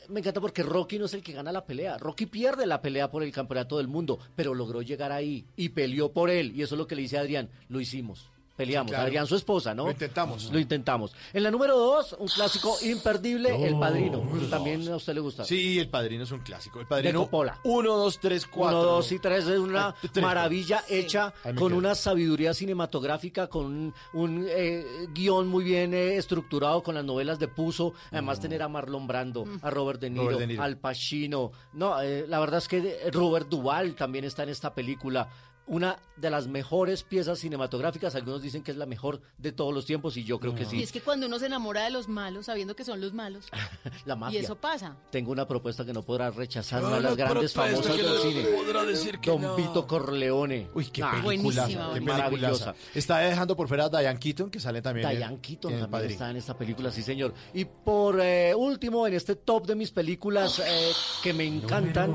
me 0.10 0.20
encanta 0.20 0.42
porque 0.42 0.64
Rocky 0.64 1.00
no 1.00 1.06
es 1.06 1.14
el 1.14 1.24
que 1.24 1.34
gana 1.34 1.52
la 1.52 1.66
pelea. 1.66 1.98
Rocky 1.98 2.26
pierde 2.26 2.66
la 2.66 2.82
pelea 2.82 3.10
por 3.10 3.24
el 3.24 3.32
campeonato 3.32 3.78
del 3.78 3.88
mundo, 3.88 4.20
pero 4.36 4.54
logró 4.54 4.82
llegar 4.82 5.12
ahí 5.12 5.46
y 5.56 5.70
peleó 5.70 6.12
por 6.12 6.30
él. 6.30 6.52
Y 6.56 6.62
eso 6.62 6.76
es 6.76 6.80
lo 6.80 6.88
que 6.88 6.96
le 6.96 7.04
dice 7.04 7.18
Adrián, 7.18 7.50
lo 7.70 7.80
hicimos. 7.80 8.30
Peleamos, 8.56 8.90
Sí, 8.90 8.94
claro. 8.94 9.06
Adrián 9.08 9.28
su 9.28 9.36
esposa, 9.36 9.74
¿no? 9.76 9.86
Lo 9.86 9.92
intentamos. 9.92 10.52
Lo 10.52 10.60
intentamos. 10.60 11.14
En 11.34 11.44
la 11.44 11.52
número 11.52 11.78
dos, 11.78 12.16
un 12.18 12.28
clásico 12.28 12.78
imperdible, 12.84 13.68
El 13.68 13.78
Padrino. 13.78 14.22
También 14.50 14.88
a 14.90 14.96
usted 14.96 15.14
le 15.14 15.20
gusta. 15.20 15.44
Sí, 15.44 15.78
El 15.80 15.90
Padrino 15.90 16.24
es 16.24 16.32
un 16.32 16.40
clásico. 16.40 16.80
El 16.80 16.86
De 16.86 16.90
Padrino. 16.90 17.20
Coppola. 17.24 17.60
Uno, 17.66 17.98
dos, 17.98 18.20
tres, 18.20 18.46
cuatro. 18.48 18.80
Uno, 18.80 18.90
dos 18.92 19.12
y 19.12 19.20
tres 19.20 19.46
es 19.48 19.60
una 19.60 19.76
Ah, 19.88 19.96
tres. 20.12 20.24
maravilla 20.24 20.84
hecha 20.88 21.34
con 21.58 21.74
una 21.74 21.96
sabiduría 21.96 22.54
cinematográfica, 22.54 23.48
con 23.48 23.66
un, 23.66 23.94
un, 24.14 24.46
eh, 24.50 25.08
guion 25.14 25.48
muy 25.48 25.64
bien 25.64 25.94
eh, 25.94 26.16
estructurado 26.16 26.82
con 26.82 26.96
las 26.96 27.04
novelas 27.04 27.40
de 27.40 27.48
Puzo. 27.48 27.94
Además, 28.12 28.40
tener 28.40 28.62
a 28.64 28.68
Marlon 28.70 29.06
Brando, 29.08 29.46
a 29.62 29.70
Robert 29.70 30.00
De 30.00 30.10
Niro, 30.10 30.24
Mm. 30.24 30.28
Robert 30.28 30.40
De 30.40 30.48
Niro. 30.48 30.64
al 30.64 30.78
Pacino. 30.78 31.52
No, 31.74 32.02
eh, 32.02 32.26
la 32.28 32.40
verdad 32.40 32.60
es 32.60 32.68
que 32.68 33.10
Robert 33.12 33.50
Duvall 33.50 33.96
también 33.96 34.24
está 34.26 34.44
en 34.44 34.50
esta 34.50 34.74
película. 34.74 35.28
Una 35.68 35.98
de 36.16 36.30
las 36.30 36.48
mejores 36.48 37.04
piezas 37.04 37.40
cinematográficas. 37.40 38.16
Algunos 38.16 38.42
dicen 38.42 38.64
que 38.64 38.72
es 38.72 38.78
la 38.78 38.86
mejor 38.86 39.22
de 39.38 39.52
todos 39.52 39.74
los 39.74 39.86
tiempos 39.86 40.16
y 40.18 40.24
yo 40.24 40.40
creo 40.40 40.56
que 40.56 40.64
Y 40.64 40.66
sí. 40.66 40.84
es 40.84 40.92
que 40.92 41.02
cuando 41.02 41.26
uno 41.28 41.40
se 41.40 41.48
enamora 41.48 41.84
de 41.84 41.90
los 41.90 42.08
malos, 42.08 42.46
sabiendo 42.46 42.76
que 42.76 42.86
son 42.86 43.02
los 43.02 43.14
malos, 43.14 43.46
La 44.06 44.16
mafia. 44.16 44.40
y 44.40 44.44
eso 44.44 44.56
pasa. 44.56 44.96
Tengo 45.12 45.32
una 45.32 45.48
propuesta 45.48 45.84
que 45.86 45.92
no 45.94 46.04
podrá 46.04 46.30
rechazar 46.32 46.82
Yo 46.82 46.88
una 46.88 46.96
de 46.98 47.02
las 47.04 47.16
grandes 47.18 47.52
famosas 47.54 47.98
del 47.98 48.06
no 48.06 48.18
cine. 48.20 48.42
podrá 48.44 48.84
decir 48.86 49.20
que 49.20 49.30
Don 49.32 49.42
no. 49.42 49.56
Vito 49.56 49.86
Corleone. 49.88 50.70
Uy, 50.74 50.86
qué 50.86 51.04
Ah, 51.04 51.12
película, 51.22 51.24
buenísima, 51.24 51.66
qué 51.66 51.78
buenísima. 51.90 52.14
maravillosa. 52.14 52.76
Está 52.94 53.18
dejando 53.20 53.56
por 53.56 53.68
fuera 53.68 53.86
a 53.86 53.90
Diane 53.90 54.20
Keaton, 54.20 54.50
que 54.50 54.60
sale 54.60 54.82
también. 54.82 55.10
en- 55.10 55.18
Diane 55.18 55.40
Keaton 55.42 55.74
en 55.74 55.80
también 55.82 56.12
está 56.12 56.30
en 56.30 56.38
esta 56.38 56.58
película, 56.58 56.92
sí 56.92 57.02
señor. 57.02 57.34
Y 57.54 57.66
por 57.66 58.20
eh, 58.22 58.54
último, 58.56 59.06
en 59.08 59.14
este 59.16 59.36
top 59.36 59.66
de 59.68 59.76
mis 59.76 59.92
películas 59.92 60.60
eh, 60.60 60.92
que 61.24 61.34
me 61.34 61.46
encantan, 61.46 62.14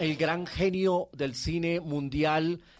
el 0.00 0.16
gran 0.16 0.46
genio 0.46 1.08
del 1.12 1.34
cine 1.34 1.80
mundial, 1.80 2.11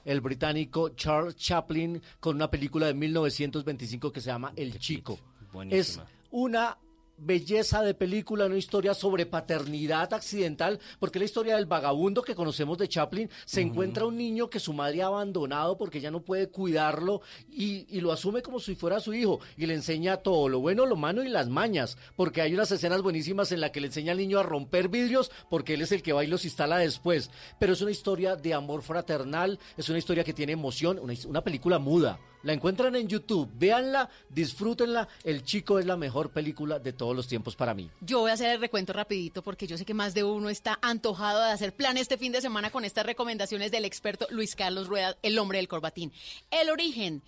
el 0.05 0.21
británico 0.21 0.91
Charles 0.91 1.37
Chaplin, 1.37 2.01
con 2.21 2.37
una 2.37 2.51
película 2.51 2.87
de 2.87 2.95
1925 2.95 4.13
que 4.13 4.21
se 4.21 4.27
llama 4.31 4.53
El 4.57 4.79
Chico. 4.79 5.15
Es 5.15 5.53
Buenísima. 5.53 6.07
una 6.31 6.79
belleza 7.25 7.83
de 7.83 7.95
película, 7.95 8.47
una 8.47 8.57
historia 8.57 8.95
sobre 8.95 9.27
paternidad 9.27 10.13
accidental, 10.13 10.81
porque 10.99 11.19
la 11.19 11.25
historia 11.25 11.57
del 11.57 11.67
vagabundo 11.67 12.23
que 12.23 12.35
conocemos 12.35 12.79
de 12.79 12.89
Chaplin, 12.89 13.31
se 13.45 13.61
encuentra 13.61 14.07
un 14.07 14.17
niño 14.17 14.51
que 14.51 14.61
su 14.61 14.73
madre 14.73 15.03
ha 15.03 15.07
abandonado 15.07 15.77
porque 15.77 16.01
ya 16.01 16.11
no 16.11 16.23
puede 16.23 16.49
cuidarlo 16.49 17.23
y, 17.51 17.87
y 17.89 18.01
lo 18.01 18.13
asume 18.13 18.43
como 18.43 18.61
si 18.61 18.75
fuera 18.75 19.01
su 19.01 19.15
hijo 19.15 19.41
y 19.57 19.67
le 19.67 19.75
enseña 19.75 20.19
todo, 20.19 20.49
lo 20.49 20.61
bueno, 20.61 20.87
lo 20.87 20.97
malo 20.97 21.23
y 21.23 21.29
las 21.29 21.49
mañas, 21.49 21.97
porque 22.17 22.43
hay 22.43 22.55
unas 22.55 22.71
escenas 22.71 23.03
buenísimas 23.03 23.53
en 23.53 23.61
las 23.61 23.71
que 23.71 23.81
le 23.81 23.87
enseña 23.87 24.13
al 24.13 24.19
niño 24.19 24.39
a 24.39 24.43
romper 24.43 24.89
vidrios 24.89 25.31
porque 25.49 25.75
él 25.75 25.83
es 25.83 25.93
el 25.93 26.03
que 26.03 26.13
va 26.13 26.25
y 26.25 26.29
los 26.29 26.45
instala 26.45 26.79
después, 26.79 27.31
pero 27.59 27.73
es 27.73 27.81
una 27.81 27.91
historia 27.91 28.37
de 28.37 28.55
amor 28.55 28.83
fraternal, 28.83 29.59
es 29.77 29.89
una 29.89 29.99
historia 29.99 30.25
que 30.25 30.33
tiene 30.33 30.53
emoción, 30.53 30.99
una, 30.99 31.15
una 31.27 31.43
película 31.43 31.79
muda. 31.79 32.19
La 32.43 32.53
encuentran 32.53 32.97
en 32.97 33.07
YouTube, 33.09 33.49
véanla, 33.59 34.09
disfrútenla. 34.29 35.09
El 35.25 35.45
Chico 35.45 35.79
es 35.79 35.87
la 35.87 35.97
mejor 35.97 36.31
película 36.31 36.79
de 36.79 36.93
todos 36.93 37.15
los 37.15 37.29
tiempos 37.29 37.55
para 37.57 37.73
mí. 37.75 37.89
Yo 38.01 38.21
voy 38.21 38.31
a 38.31 38.35
hacer 38.35 38.51
el 38.51 38.61
recuento 38.61 38.93
rapidito 38.93 39.43
porque 39.43 39.67
yo 39.67 39.79
sé 39.79 39.85
que 39.85 39.95
más 39.95 40.13
de 40.15 40.25
uno 40.25 40.49
está 40.51 40.79
antojado 40.83 41.41
de 41.43 41.51
hacer 41.53 41.73
plan 41.75 41.97
este 41.97 42.19
fin 42.19 42.33
de 42.33 42.41
semana 42.41 42.71
con 42.71 42.85
estas 42.85 43.07
recomendaciones 43.07 43.71
del 43.71 43.85
experto 43.85 44.27
Luis 44.31 44.57
Carlos 44.57 44.89
Rueda, 44.89 45.17
el 45.23 45.39
hombre 45.39 45.59
del 45.59 45.69
corbatín. 45.69 46.13
El 46.51 46.71
origen, 46.71 47.23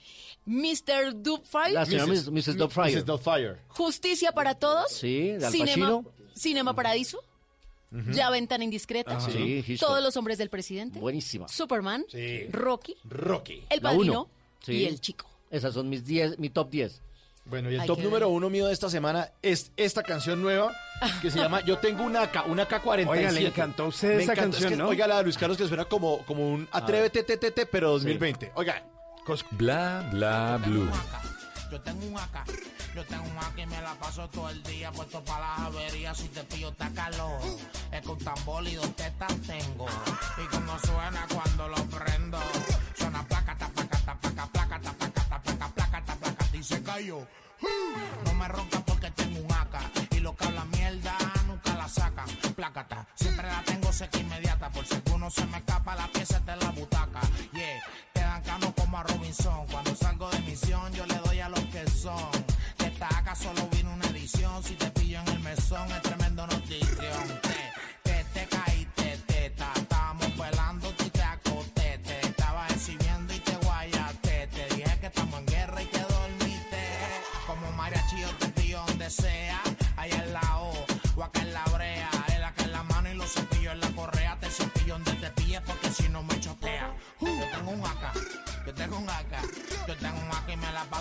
Mr. 0.47 1.15
Doubtfire, 1.23 1.73
La 1.73 1.87
señora 1.87 2.07
Mrs. 2.07 2.31
Mrs. 2.31 2.57
Doubtfire. 2.57 2.93
Mrs. 2.97 3.05
Doubtfire. 3.07 3.57
Justicia 3.69 4.33
para 4.33 4.55
Todos, 4.55 4.93
Sí, 4.93 5.29
de 5.33 5.47
Al 5.47 5.53
Cinema. 5.53 6.03
Cinema 6.35 6.75
Paradiso, 6.75 7.23
La 7.91 8.31
Ventana 8.31 8.65
Indiscreta, 8.65 9.17
Ajá. 9.17 9.31
Sí, 9.31 9.65
Hitchcock. 9.67 9.89
Todos 9.89 10.03
los 10.03 10.17
hombres 10.17 10.39
del 10.39 10.51
presidente, 10.51 10.99
Buenísima. 10.99 11.47
Superman, 11.49 12.05
Sí. 12.09 12.47
Rocky, 12.51 12.97
Rocky. 13.05 13.63
El 13.71 13.77
La 13.81 13.91
Padrino 13.91 14.23
uno. 14.23 14.29
Sí. 14.65 14.73
y 14.73 14.85
El 14.87 15.01
Chico. 15.01 15.27
Esas 15.51 15.75
son 15.75 15.89
mis 15.89 16.05
10, 16.05 16.39
mi 16.39 16.51
top 16.51 16.71
10. 16.71 17.01
Bueno, 17.47 17.71
y 17.71 17.75
el 17.75 17.81
Hay 17.83 17.87
top 17.87 17.99
que 17.99 18.05
número 18.05 18.27
ver. 18.29 18.37
uno 18.37 18.49
mío 18.49 18.67
de 18.67 18.73
esta 18.73 18.89
semana 18.89 19.31
es 19.43 19.71
esta 19.77 20.03
canción 20.03 20.41
nueva 20.41 20.73
que 21.21 21.31
se 21.31 21.39
llama 21.39 21.61
Yo 21.61 21.77
tengo 21.79 22.03
una 22.03 22.23
AK, 22.23 22.47
una 22.47 22.63
AK-47. 22.67 23.07
Oiga, 23.09 23.31
le 23.33 23.47
encantó 23.49 23.83
a 23.85 23.89
usted 23.89 24.17
Me 24.17 24.23
esa 24.23 24.33
encanta, 24.33 24.57
es 24.57 24.63
canción, 24.63 24.71
que, 24.71 24.77
¿no? 24.79 24.89
Oiga 24.89 25.07
la 25.07 25.19
de 25.19 25.25
Luis 25.25 25.37
Carlos 25.37 25.59
que 25.59 25.69
suena 25.69 25.85
como, 25.85 26.25
como 26.25 26.49
un 26.51 26.67
Atrévete, 26.73 27.23
TTT, 27.23 27.69
pero 27.71 27.91
2020. 27.91 28.53
Oiga, 28.55 28.83
cos- 29.27 29.45
Bla 29.51 30.09
bla 30.11 30.59
blue. 30.65 30.89
Yo 31.71 31.81
tengo 31.83 32.07
un 32.07 32.17
AK, 32.17 32.47
yo 32.95 33.05
tengo 33.05 33.25
un 33.25 33.37
AK 33.37 33.59
y 33.59 33.67
me 33.67 33.83
la 33.83 33.95
paso 33.95 34.29
todo 34.31 34.49
el 34.49 34.63
día 34.63 34.91
puesto 34.93 35.23
para 35.25 35.41
las 35.41 35.59
averías. 35.61 36.17
Si 36.17 36.29
te 36.29 36.45
pillo, 36.45 36.69
está 36.71 36.89
calor. 36.91 37.41
Es 37.93 38.01
que 38.01 38.09
un 38.09 38.19
tambor 38.21 38.67
y 38.67 38.75
dos 38.77 38.95
tetas 38.97 39.35
tengo. 39.43 39.87
Y 40.43 40.47
como 40.55 40.79
suena 40.79 41.27
cuando 41.35 41.69
lo 41.69 41.77
prendo, 41.87 42.39
se 46.65 46.83
cayó. 46.83 47.27
No 48.25 48.35
me 48.35 48.49
ronca 48.49 48.81
porque 48.81 49.11
tengo 49.11 49.41
un 49.41 49.53
AK 49.53 50.13
y 50.13 50.21
lo 50.21 50.35
que 50.35 50.45
habla 50.47 50.65
mierda 50.65 51.17
nunca 51.47 51.75
la 51.75 51.89
sacan. 51.89 52.27
Plácata, 52.57 53.07
siempre 53.15 53.47
la 53.47 53.63
tengo 53.65 53.93
seca 53.93 54.19
inmediata 54.19 54.71
por 54.71 54.87
si 54.87 54.95
alguno 54.95 55.31
se 55.31 55.45
me 55.47 55.59
escapa 55.59 55.95
la 55.95 56.07
pieza 56.09 56.41
de 56.41 56.57
la 56.57 56.71
butaca. 56.71 57.21
Yeah, 57.53 57.83
te 58.13 58.21
dan 58.21 58.43
cano 58.43 58.75
como 58.75 58.99
a 58.99 59.03
Robinson. 59.03 59.67
Cuando 59.71 59.95
salgo 59.95 60.31
de 60.31 60.39
misión 60.41 60.93
yo 60.95 61.05
le 61.07 61.17
doy 61.17 61.41
a 61.41 61.49
los 61.51 61.65
que 61.67 61.89
son. 61.91 62.31
De 62.79 62.87
esta 62.87 63.09
AK 63.09 63.37
solo 63.37 63.69
vino 63.71 63.93
una 63.93 64.07
edición. 64.07 64.63
Si 64.63 64.75
te 64.75 64.91
pillo 64.91 65.21
en 65.21 65.29
el 65.29 65.41
mesón 65.41 65.89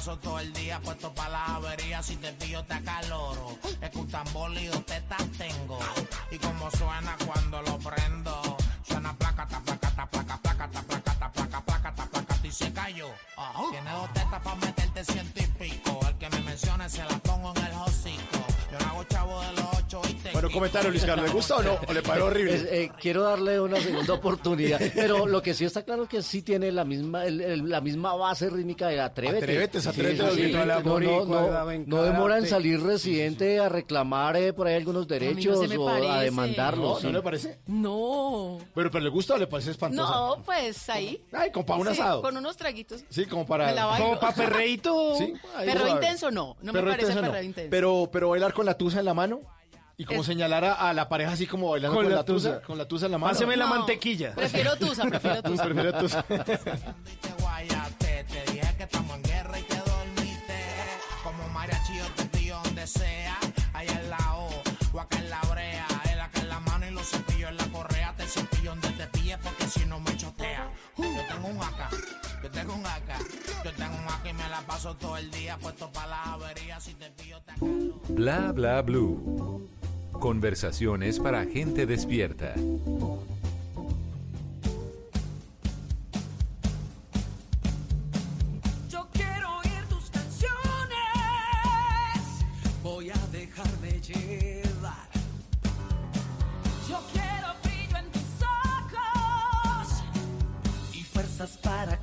paso 0.04 0.20
todo 0.20 0.40
el 0.40 0.52
día 0.52 0.82
puesto 0.82 1.14
para 1.14 1.30
las 1.30 1.50
averías. 1.50 2.06
Si 2.06 2.18
te 2.18 2.34
pillo 2.34 2.62
te 2.66 2.74
acaloro. 2.74 3.58
Es 3.82 3.90
que 3.90 3.98
un 3.98 4.08
tambor 4.10 4.52
y 4.52 4.68
tetas 4.82 5.24
tengo. 5.38 5.80
Y 6.30 6.38
como 6.40 6.70
suena 6.72 7.16
cuando 7.26 7.62
lo 7.62 7.78
prendo. 7.80 8.58
Suena 8.86 9.14
placa, 9.14 9.48
ta, 9.48 9.62
placa, 9.62 9.90
ta, 9.96 10.06
placa, 10.06 10.38
placa, 10.38 10.68
ta, 10.68 10.82
placa, 10.82 11.14
ta, 11.20 11.32
placa, 11.32 11.62
placa, 11.62 11.96
ta, 11.96 12.06
placa, 12.06 12.36
y 12.44 12.52
se 12.52 12.74
cayó. 12.74 13.08
Tiene 13.72 13.92
dos 13.92 14.12
tetas 14.14 14.42
para 14.42 14.56
meterte 14.58 15.06
ciento 15.06 15.40
y 15.40 15.48
pico. 15.48 16.00
El 16.06 16.18
que 16.18 16.30
me 16.32 16.40
mencione 16.42 16.90
se 16.90 17.04
la 17.06 17.18
pongo 17.20 17.54
en 17.56 17.66
el 17.66 17.74
hocico. 17.74 18.33
Bueno, 20.44 20.56
comentario, 20.56 20.90
Luis 20.90 21.06
Carlos, 21.06 21.26
¿le 21.26 21.32
gusta 21.32 21.56
o 21.56 21.64
no? 21.64 21.78
¿O 21.88 21.94
le 21.94 22.02
parece 22.02 22.22
horrible? 22.22 22.54
Es, 22.56 22.64
eh, 22.70 22.92
quiero 23.00 23.24
darle 23.24 23.62
una 23.62 23.80
segunda 23.80 24.14
oportunidad, 24.14 24.78
pero 24.94 25.26
lo 25.26 25.42
que 25.42 25.54
sí 25.54 25.64
está 25.64 25.84
claro 25.84 26.04
es 26.04 26.10
que 26.10 26.22
sí 26.22 26.42
tiene 26.42 26.70
la 26.74 26.84
misma 26.84 27.26
el- 27.26 27.40
el- 27.40 27.70
la 27.70 27.80
misma 27.80 28.14
base 28.16 28.50
rítmica 28.50 28.90
de 28.90 29.00
Atrévete. 29.00 29.38
Atrévete, 29.38 29.78
es 29.78 29.88
Atrévete, 29.88 30.18
sí, 30.36 30.52
no, 30.52 30.66
la 30.66 30.82
no, 31.86 32.04
demora 32.04 32.38
en 32.40 32.46
salir 32.48 32.82
residente 32.84 33.58
a 33.62 33.70
reclamar 33.70 34.36
eh, 34.36 34.52
por 34.52 34.68
ahí 34.68 34.76
algunos 34.76 35.08
derechos 35.08 35.60
o 35.78 35.88
a 35.88 35.94
parece. 35.94 36.24
demandarlos. 36.26 36.96
¿No, 36.96 37.00
sí. 37.00 37.08
¿No 37.08 37.14
le 37.14 37.22
parece? 37.22 37.60
No. 37.68 38.58
Pero, 38.76 38.92
pero 38.92 39.02
le 39.06 39.10
gusta 39.12 39.36
o 39.36 39.38
le 39.38 39.48
parece 39.48 39.72
espantosa. 39.72 40.12
No, 40.12 40.44
pues 40.44 40.90
ahí. 40.90 41.24
Ay, 41.32 41.52
como 41.52 41.66
para 41.66 41.80
un 41.80 41.86
Sí, 41.88 41.94
asado. 41.94 42.22
Con 42.22 42.36
unos 42.36 42.58
traguitos. 42.58 43.06
Sí, 43.08 43.28
como 43.28 43.46
para. 43.46 43.74
Como 43.98 44.20
pa' 44.20 44.34
perreíto. 44.34 45.14
Sí, 45.18 45.34
ahí 45.56 45.68
Perro 45.68 45.88
intenso 45.88 46.32
no, 46.32 46.58
no 46.62 46.74
Perro 46.74 46.86
me 46.88 46.92
parece 46.92 47.12
intenso 47.12 47.22
no. 47.28 47.32
perro 47.32 47.44
intenso. 47.46 47.70
Pero, 47.72 48.10
pero 48.12 48.30
bailar 48.30 48.52
con 48.54 48.66
la 48.66 48.78
tusa 48.78 49.00
en 49.00 49.06
la 49.06 49.14
mano 49.14 49.40
y 49.98 50.06
como 50.06 50.22
Es- 50.22 50.26
señalar 50.28 50.66
a, 50.66 50.74
a 50.90 50.94
la 50.94 51.08
pareja 51.10 51.32
así 51.34 51.46
como 51.48 51.70
bailando 51.70 51.96
Con 51.96 52.06
con, 52.06 52.12
la 52.12 52.18
la 52.20 52.26
tusa, 52.26 52.56
tusa. 52.56 52.66
con 52.68 52.78
la 52.78 52.86
tusa 52.88 53.06
en 53.06 53.12
la 53.14 53.18
mano. 53.18 53.34
Páseme 53.34 53.56
la 53.58 53.68
mantequilla. 53.68 54.32
Prefiero 54.36 54.76
tusa, 54.78 55.06
prefiero 55.06 55.42
Tú 55.44 55.52
tusa. 55.52 55.64
prefieres 55.66 55.98
tusa. 56.00 56.26
y 56.30 57.16
te 57.18 57.30
guayaste. 57.42 58.26
Te 58.26 58.52
dije 58.52 58.76
que 58.78 58.84
estamos 58.84 59.16
en 59.18 59.24
guerra 59.24 59.60
y 59.60 59.64
te 59.64 59.76
dormiste. 59.78 60.60
Como 61.24 61.48
mariachi 61.50 61.98
yo 61.98 62.06
te 62.16 62.26
pillo 62.38 62.60
donde 62.64 62.88
sea. 62.88 63.38
Allá 63.74 64.00
en 64.02 64.10
la 64.10 64.36
O 64.38 64.50
o 64.94 65.00
acá 65.00 65.18
en 65.20 65.30
la 65.30 65.42
brea. 65.52 65.88
El 66.12 66.20
acá 66.20 66.40
en 66.42 66.50
la 66.50 66.60
mano 66.62 66.88
y 66.88 66.92
los 66.92 67.08
cepillos 67.10 67.50
en 67.52 67.58
la 67.58 67.66
correa. 67.68 68.14
Te 68.18 68.26
cepillo 68.26 68.72
donde 68.72 68.90
te 68.90 69.08
pilles 69.08 69.38
porque 69.44 69.68
si 69.68 69.86
no 69.86 70.00
me 70.00 70.16
chotea. 70.18 70.70
Yo 70.98 71.04
tengo 71.28 71.48
un 71.48 71.58
AK, 71.62 71.92
yo 72.44 72.52
tengo 72.52 72.74
un 72.76 72.86
AK. 72.86 73.10
Yo 73.66 73.72
tengo 73.74 73.96
un 73.96 74.06
AK 74.08 74.26
y 74.30 74.34
me 74.34 74.50
la 74.50 74.62
paso 74.62 74.96
todo 74.96 75.18
el 75.18 75.30
día 75.32 75.58
puesto 75.58 75.92
para 75.92 76.08
las 76.08 76.28
averías. 76.28 76.84
Si 76.84 76.94
te 76.96 77.10
pillo 77.12 77.40
te 77.42 77.54
Bla 78.14 78.52
bla 78.52 78.82
blue. 78.82 79.70
Conversaciones 80.24 81.20
para 81.20 81.44
gente 81.44 81.86
despierta. 81.86 82.56
Yo 88.90 89.06
quiero 89.12 89.58
oír 89.58 89.86
tus 89.90 90.10
canciones. 90.10 90.56
Voy 92.82 93.10
a 93.10 93.18
dejarme 93.34 94.00
llevar. 94.00 95.10
Yo 96.88 97.02
quiero 97.12 97.50
brillo 97.62 97.98
en 97.98 98.10
tus 98.14 98.48
ojos 98.48 100.04
y 100.94 101.04
fuerzas 101.04 101.58
para 101.58 101.98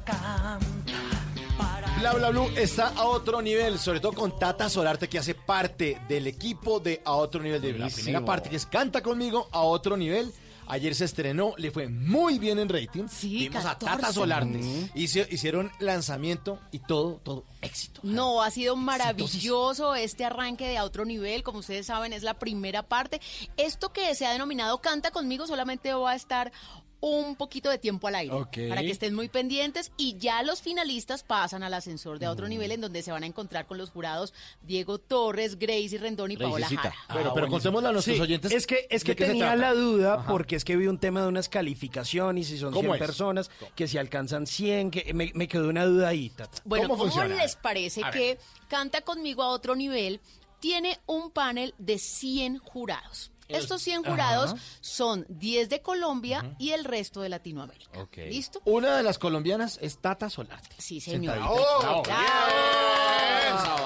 Bla 2.01 2.15
Bla 2.15 2.31
Blue 2.31 2.49
está 2.57 2.89
a 2.89 3.05
otro 3.05 3.43
nivel, 3.43 3.79
sobre 3.79 4.01
todo 4.01 4.13
con 4.15 4.39
Tata 4.39 4.71
Solarte 4.71 5.09
que 5.09 5.19
hace 5.19 5.35
parte 5.35 6.01
del 6.09 6.27
equipo 6.27 6.81
de 6.81 7.03
A 7.05 7.13
Otro 7.13 7.43
Nivel 7.43 7.61
de 7.61 7.75
la 7.75 7.89
primera 7.89 8.25
parte 8.25 8.49
que 8.49 8.57
es 8.57 8.65
Canta 8.67 9.03
conmigo 9.03 9.49
a 9.53 9.61
otro 9.61 9.97
nivel. 9.97 10.33
Ayer 10.67 10.95
se 10.95 11.05
estrenó, 11.05 11.53
le 11.59 11.71
fue 11.73 11.89
muy 11.89 12.39
bien 12.39 12.59
en 12.61 12.69
rating. 12.69 13.09
Sí, 13.09 13.49
Vimos 13.49 13.65
a 13.65 13.71
14. 13.77 13.97
Tata 13.97 14.13
Solarte. 14.13 14.61
Hici- 14.95 15.27
hicieron 15.31 15.71
lanzamiento 15.81 16.59
y 16.71 16.79
todo, 16.79 17.21
todo 17.25 17.45
éxito. 17.61 18.01
No, 18.05 18.41
ha 18.43 18.51
sido 18.51 18.77
maravilloso 18.77 19.95
este 19.97 20.25
arranque 20.25 20.69
de 20.69 20.79
a 20.79 20.85
otro 20.85 21.05
nivel. 21.05 21.43
Como 21.43 21.59
ustedes 21.59 21.87
saben, 21.87 22.13
es 22.13 22.23
la 22.23 22.39
primera 22.39 22.83
parte. 22.85 23.21
Esto 23.57 23.93
que 23.93 24.15
se 24.15 24.27
ha 24.27 24.33
denominado 24.33 24.81
Canta 24.81 25.11
conmigo 25.11 25.47
solamente 25.49 25.93
va 25.93 26.13
a 26.13 26.17
estar 26.17 26.53
un 27.01 27.35
poquito 27.37 27.71
de 27.71 27.79
tiempo 27.79 28.09
al 28.09 28.15
aire 28.15 28.35
para 28.69 28.83
que 28.83 28.91
estén 28.91 29.15
muy 29.15 29.29
pendientes 29.29 29.91
y 29.97 30.19
ya 30.19 30.43
los 30.43 30.61
finalistas 30.61 31.23
pasan 31.23 31.63
al 31.63 31.73
ascensor 31.75 32.19
de 32.19 32.27
a 32.27 32.31
otro 32.31 32.47
nivel 32.47 32.73
en 32.73 32.81
donde 32.83 33.03
se 33.03 33.11
van 33.11 33.23
a 33.23 33.27
encontrar 33.27 33.67
con 33.67 33.79
los 33.79 33.91
jurados 33.91 34.35
Diego 34.63 34.99
Torres, 34.99 35.59
Gracie 35.59 35.99
Rendón 35.99 36.31
y 36.33 36.37
Paola 36.37 36.69
Jara. 36.69 36.95
Pero- 37.09 37.33
pero 37.35 37.49
contémosle 37.49 37.89
a 37.89 37.93
nuestros 37.93 38.17
Sí, 38.17 38.23
oyentes 38.23 38.53
Es 38.53 38.67
que, 38.67 38.87
es 38.91 39.03
que 39.05 39.15
tenía 39.15 39.57
la 39.57 39.73
duda 39.73 40.15
Ajá. 40.15 40.27
porque 40.31 40.57
es 40.57 40.65
que 40.65 40.77
vi 40.77 40.87
un 40.89 40.99
tema 40.99 41.23
de 41.23 41.29
unas 41.29 41.49
calificaciones 41.49 42.49
y 42.49 42.53
si 42.53 42.59
son 42.59 42.73
¿Cómo 42.73 42.83
100 42.93 42.95
es? 42.95 42.99
personas, 43.01 43.51
que 43.75 43.89
si 43.89 43.97
alcanzan 43.99 44.47
100, 44.47 44.91
que 44.91 45.15
me, 45.15 45.31
me 45.35 45.49
quedó 45.49 45.69
una 45.69 45.85
duda 45.87 46.09
ahí. 46.09 46.29
Tata. 46.31 46.59
Bueno, 46.65 46.89
¿Cómo 46.89 47.09
¿cómo, 47.09 47.25
les 47.25 47.57
parece 47.57 48.05
A 48.05 48.11
que 48.11 48.39
Canta 48.69 49.01
conmigo 49.01 49.43
a 49.43 49.49
otro 49.49 49.75
nivel 49.75 50.21
tiene 50.61 50.99
un 51.07 51.31
panel 51.31 51.75
de 51.79 51.99
100 51.99 52.59
jurados? 52.59 53.31
Estos 53.53 53.83
100 53.83 54.05
jurados 54.05 54.53
Ajá. 54.53 54.63
son 54.81 55.27
10 55.29 55.69
de 55.69 55.83
Colombia 55.83 56.55
y 56.59 56.71
el 56.71 56.85
resto 56.85 57.21
de 57.21 57.29
Latinoamérica. 57.29 58.09
¿Listo? 58.29 58.61
Una 58.65 58.97
de 58.97 59.03
las 59.03 59.19
colombianas 59.19 59.79
es 59.83 59.99
Tata 59.99 60.31
Solarte. 60.31 60.77
Sí, 60.79 61.01
señor. 61.01 61.39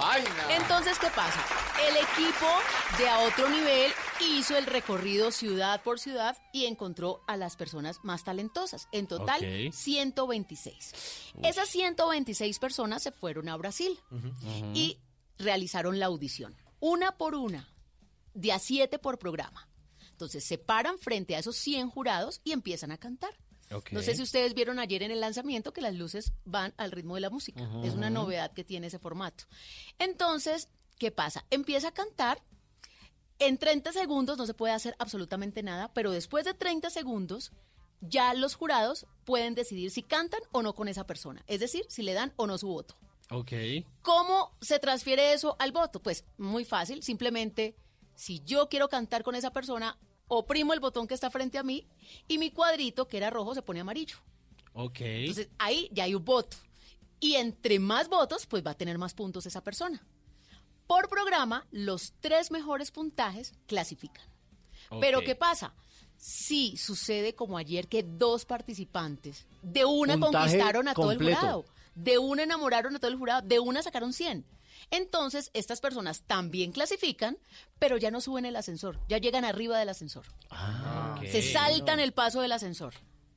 Vaina. 0.01 0.47
Entonces, 0.51 0.99
¿qué 0.99 1.09
pasa? 1.09 1.41
El 1.89 1.97
equipo 1.97 2.47
de 2.99 3.09
a 3.09 3.19
otro 3.21 3.49
nivel 3.49 3.91
hizo 4.21 4.57
el 4.57 4.67
recorrido 4.67 5.31
ciudad 5.31 5.83
por 5.83 5.99
ciudad 5.99 6.37
y 6.53 6.67
encontró 6.67 7.23
a 7.27 7.37
las 7.37 7.57
personas 7.57 7.99
más 8.03 8.25
talentosas. 8.25 8.89
En 8.93 9.07
total, 9.07 9.41
Ok. 9.43 9.73
126. 9.75 10.93
Esas 11.43 11.69
126 11.69 12.59
personas 12.59 13.03
se 13.03 13.11
fueron 13.13 13.49
a 13.49 13.57
Brasil 13.57 13.99
y 14.75 14.99
realizaron 15.39 15.99
la 15.99 16.07
audición. 16.07 16.55
Una 16.81 17.13
por 17.17 17.35
una, 17.35 17.69
de 18.35 18.53
a 18.53 18.59
siete 18.59 18.99
por 18.99 19.19
programa. 19.19 19.69
Entonces 20.11 20.45
se 20.45 20.59
paran 20.59 20.99
frente 20.99 21.35
a 21.35 21.39
esos 21.39 21.57
100 21.57 21.91
jurados 21.91 22.41
y 22.45 22.53
empiezan 22.53 22.93
a 22.93 22.99
cantar. 22.99 23.35
No 23.91 24.03
sé 24.03 24.15
si 24.15 24.23
ustedes 24.23 24.55
vieron 24.55 24.79
ayer 24.79 25.03
en 25.03 25.11
el 25.11 25.21
lanzamiento 25.21 25.73
que 25.73 25.81
las 25.81 25.95
luces 25.95 26.33
van 26.45 26.75
al 26.77 26.93
ritmo 26.93 27.15
de 27.15 27.23
la 27.23 27.31
música. 27.31 27.69
Es 27.83 27.95
una 27.95 28.11
novedad 28.11 28.53
que 28.53 28.63
tiene 28.63 28.87
ese 28.87 28.99
formato. 28.99 29.45
Entonces, 29.99 30.69
¿qué 30.99 31.11
pasa? 31.11 31.45
Empieza 31.51 31.89
a 31.89 31.95
cantar. 31.95 32.43
En 33.41 33.59
30 33.59 33.93
segundos 33.93 34.39
no 34.39 34.47
se 34.47 34.55
puede 34.55 34.75
hacer 34.75 34.95
absolutamente 35.01 35.65
nada, 35.65 35.93
pero 35.93 36.13
después 36.13 36.45
de 36.45 36.55
30 36.55 36.89
segundos 36.91 37.51
ya 38.01 38.33
los 38.35 38.55
jurados 38.55 39.07
pueden 39.25 39.55
decidir 39.55 39.91
si 39.91 40.03
cantan 40.03 40.41
o 40.53 40.63
no 40.63 40.75
con 40.75 40.87
esa 40.87 41.05
persona. 41.07 41.43
Es 41.49 41.59
decir, 41.59 41.85
si 41.89 42.03
le 42.03 42.13
dan 42.13 42.33
o 42.37 42.47
no 42.47 42.59
su 42.59 42.69
voto. 42.69 42.97
Ok. 43.31 43.53
¿Cómo 44.03 44.57
se 44.61 44.79
transfiere 44.79 45.33
eso 45.33 45.57
al 45.59 45.73
voto? 45.73 46.01
Pues 46.01 46.25
muy 46.37 46.65
fácil, 46.65 47.03
simplemente 47.03 47.75
si 48.15 48.41
yo 48.45 48.69
quiero 48.69 48.89
cantar 48.89 49.23
con 49.23 49.35
esa 49.35 49.53
persona, 49.53 49.99
oprimo 50.29 50.73
el 50.73 50.81
botón 50.81 51.07
que 51.07 51.15
está 51.15 51.31
frente 51.31 51.59
a 51.59 51.63
mí 51.63 51.87
y 52.29 52.39
mi 52.39 52.51
cuadrito, 52.51 53.09
que 53.09 53.17
era 53.17 53.31
rojo, 53.31 53.55
se 53.55 53.63
pone 53.63 53.81
amarillo. 53.81 54.17
Ok. 54.73 55.01
Entonces 55.01 55.49
ahí 55.59 55.89
ya 55.93 56.05
hay 56.05 56.15
un 56.15 56.25
voto. 56.25 56.57
Y 57.21 57.37
entre 57.37 57.79
más 57.79 58.09
votos, 58.09 58.47
pues 58.47 58.65
va 58.67 58.73
a 58.73 58.77
tener 58.77 58.99
más 58.99 59.15
puntos 59.15 59.47
esa 59.47 59.63
persona. 59.63 60.05
Por 60.87 61.09
programa, 61.09 61.67
los 61.71 62.13
tres 62.21 62.51
mejores 62.51 62.91
puntajes 62.91 63.55
clasifican. 63.67 64.25
Pero. 65.01 65.23
¿qué 65.23 65.35
pasa? 65.35 65.75
Si 66.17 66.77
sucede 66.77 67.35
como 67.35 67.59
ayer 67.59 67.89
que 67.89 68.03
dos 68.03 68.45
participantes 68.45 69.47
de 69.63 69.85
una 69.85 70.15
Puntaje 70.19 70.45
conquistaron 70.45 70.89
a 70.89 70.95
todo 70.95 71.13
el 71.13 71.19
jurado, 71.19 71.65
de 71.95 72.19
una 72.19 72.45
enamoraron 72.45 72.95
a 72.95 72.99
todo 72.99 73.11
el 73.11 73.17
jurado, 73.17 73.43
de 73.43 73.59
una 73.59 73.83
sacaron 73.83 74.13
100. 74.13 74.45
Entonces, 74.91 75.51
estas 75.55 75.81
personas 75.81 76.23
también 76.23 76.73
clasifican, 76.73 77.39
pero 77.79 77.97
ya 77.97 78.11
no 78.11 78.21
suben 78.21 78.45
el 78.45 78.57
ascensor, 78.57 78.99
ya 79.09 79.19
llegan 79.19 79.45
arriba 79.45 79.79
del 79.79 79.89
ascensor. 79.89 80.27
Ah, 80.51 81.21
Se 81.31 81.43
saltan 81.43 82.01
el 82.01 82.13
paso 82.13 82.41
del 82.41 82.53
ascensor. 82.53 82.95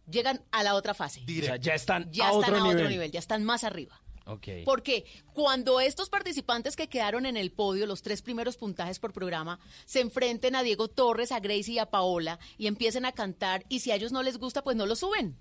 Llegan 0.10 0.41
a 0.52 0.64
la 0.64 0.76
otra 0.76 0.94
fase. 0.94 1.24
O 1.28 1.44
sea, 1.44 1.57
ya 1.57 1.76
están 1.76 2.10
Ya 2.11 2.28
a 2.28 2.32
están 2.32 2.53
otro 2.53 2.65
a 2.65 2.69
otro 2.69 2.90
nivel, 2.90 3.11
ya 3.11 3.19
están 3.19 3.44
más 3.44 3.64
arriba. 3.65 4.02
Ok. 4.26 4.48
Porque 4.65 5.06
cuando 5.34 5.80
estos 5.80 6.10
participantes 6.10 6.76
que 6.76 6.90
quedaron 6.90 7.26
en 7.26 7.38
el 7.38 7.52
podio, 7.52 7.86
los 7.86 8.02
tres 8.02 8.22
primeros 8.22 8.57
puntajes 8.57 8.99
por 8.99 9.14
programa, 9.14 9.60
se 9.86 10.02
enfrenten 10.02 10.56
a 10.56 10.64
Diego 10.64 10.90
Torres, 10.90 11.32
a 11.32 11.40
Gracie 11.40 11.76
y 11.76 11.80
a 11.80 11.90
Paola 11.90 12.40
y 12.57 12.68
empiecen 12.68 13.06
a 13.06 13.14
cantar 13.14 13.65
y 13.69 13.80
si 13.80 13.91
a 13.91 13.95
ellos 13.95 14.11
no 14.11 14.24
les 14.24 14.38
gusta, 14.38 14.64
pues 14.64 14.76
no 14.76 14.86
lo 14.86 14.95
suben. 14.95 15.38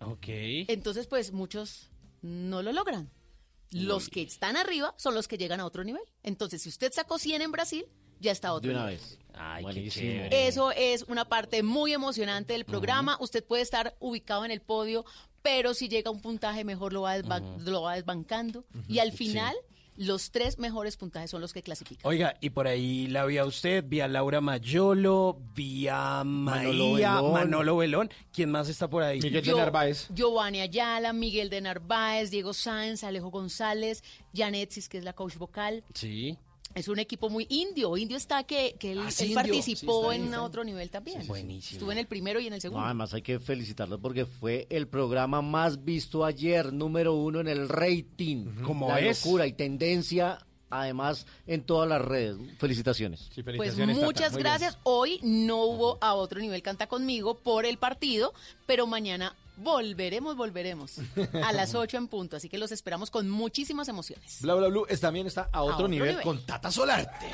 Ok. 0.00 0.26
Entonces, 0.28 1.06
pues 1.06 1.32
muchos 1.32 1.90
no 2.22 2.62
lo 2.62 2.72
logran. 2.72 3.10
Los 3.70 4.08
que 4.08 4.22
están 4.22 4.56
arriba 4.56 4.94
son 4.96 5.14
los 5.14 5.28
que 5.28 5.38
llegan 5.38 5.60
a 5.60 5.66
otro 5.66 5.84
nivel. 5.84 6.02
Entonces, 6.22 6.62
si 6.62 6.68
usted 6.68 6.92
sacó 6.92 7.18
100 7.18 7.42
en 7.42 7.52
Brasil, 7.52 7.84
ya 8.20 8.32
está 8.32 8.48
a 8.48 8.52
otro 8.54 8.68
De 8.70 8.74
una 8.74 8.86
nivel. 8.86 9.00
vez. 9.00 9.18
Ay, 9.34 9.62
Buenísimo. 9.62 10.24
Eso 10.30 10.70
es 10.72 11.02
una 11.08 11.26
parte 11.26 11.62
muy 11.62 11.92
emocionante 11.92 12.54
del 12.54 12.64
programa. 12.64 13.18
Usted 13.20 13.44
puede 13.44 13.62
estar 13.62 13.94
ubicado 14.00 14.44
en 14.46 14.50
el 14.50 14.62
podio, 14.62 15.04
pero 15.42 15.74
si 15.74 15.88
llega 15.88 16.08
a 16.08 16.12
un 16.12 16.22
puntaje 16.22 16.64
mejor 16.64 16.92
lo 16.94 17.02
va, 17.02 17.18
desba- 17.18 17.58
lo 17.58 17.82
va 17.82 17.94
desbancando. 17.96 18.64
Y 18.88 19.00
al 19.00 19.12
final, 19.12 19.54
los 19.96 20.30
tres 20.30 20.58
mejores 20.58 20.96
puntajes 20.96 21.30
son 21.30 21.40
los 21.40 21.52
que 21.52 21.62
clasifican. 21.62 22.08
Oiga, 22.08 22.36
y 22.40 22.50
por 22.50 22.66
ahí 22.66 23.06
la 23.06 23.24
vi 23.26 23.38
a 23.38 23.44
usted, 23.44 23.84
vi 23.86 24.00
a 24.00 24.08
Laura 24.08 24.40
Mayolo, 24.40 25.38
vi 25.54 25.88
a 25.88 26.22
Manolo 26.24 26.84
María, 26.92 27.14
Belón. 27.16 27.32
Manolo 27.32 27.76
Belón. 27.76 28.10
¿Quién 28.32 28.50
más 28.50 28.68
está 28.68 28.88
por 28.88 29.02
ahí? 29.02 29.20
Yo- 29.20 29.40
Giovanni 30.14 30.60
Ayala, 30.60 31.12
Miguel 31.12 31.50
de 31.50 31.60
Narváez, 31.60 32.30
Diego 32.30 32.52
Sáenz, 32.52 33.04
Alejo 33.04 33.30
González, 33.30 34.02
Janetsis, 34.34 34.88
que 34.88 34.98
es 34.98 35.04
la 35.04 35.12
coach 35.14 35.36
vocal. 35.36 35.84
Sí. 35.94 36.36
Es 36.76 36.88
un 36.88 36.98
equipo 36.98 37.30
muy 37.30 37.46
indio. 37.48 37.96
Indio 37.96 38.16
está 38.18 38.44
que, 38.44 38.76
que 38.78 38.92
él, 38.92 39.00
Ah, 39.04 39.10
sí, 39.10 39.24
él 39.24 39.30
Indio. 39.30 39.42
participó 39.42 40.10
Sí, 40.12 40.16
en 40.18 40.34
ahí. 40.34 40.40
otro 40.40 40.62
nivel 40.62 40.90
también. 40.90 41.26
Buenísimo. 41.26 41.76
Estuvo 41.78 41.90
en 41.92 41.98
el 41.98 42.06
primero 42.06 42.38
y 42.38 42.46
en 42.46 42.52
el 42.52 42.58
No, 42.58 42.60
segundo. 42.60 42.84
además 42.84 43.14
hay 43.14 43.22
que 43.22 43.40
felicitarlos 43.40 43.98
porque 44.00 44.26
fue 44.26 44.66
el 44.70 44.86
programa 44.86 45.40
más 45.42 45.84
visto 45.84 46.24
ayer, 46.24 46.72
número 46.72 47.14
uno 47.14 47.40
en 47.40 47.48
el 47.48 47.68
rating. 47.68 48.56
¿Cómo 48.62 48.88
La 48.88 49.00
es? 49.00 49.24
locura 49.24 49.46
y 49.46 49.54
tendencia, 49.54 50.38
además, 50.68 51.26
en 51.46 51.62
todas 51.62 51.88
las 51.88 52.02
redes. 52.02 52.36
Felicitaciones. 52.58 53.30
Pues 53.56 53.76
muchas 53.78 54.36
gracias. 54.36 54.78
Hoy 54.82 55.18
no 55.22 55.64
hubo 55.64 55.96
a 56.02 56.12
otro 56.14 56.40
nivel 56.40 56.60
Canta 56.60 56.86
conmigo 56.88 57.38
por 57.38 57.64
el 57.64 57.78
partido, 57.78 58.34
pero 58.66 58.86
mañana 58.86 59.34
volveremos, 59.56 60.36
volveremos 60.36 60.98
a 61.42 61.52
las 61.52 61.74
8 61.74 61.96
en 61.96 62.08
punto. 62.08 62.36
Así 62.36 62.48
que 62.48 62.58
los 62.58 62.72
esperamos 62.72 63.10
con 63.10 63.28
muchísimas 63.30 63.88
emociones. 63.88 64.38
Bla 64.42 64.54
Bla 64.54 64.68
Blue 64.68 64.86
es- 64.88 65.00
también 65.00 65.26
está 65.26 65.48
a 65.52 65.62
otro, 65.62 65.74
otro 65.76 65.88
nivel, 65.88 66.08
nivel. 66.10 66.24
con 66.24 66.44
Tata 66.46 66.70
Solarte. 66.70 67.26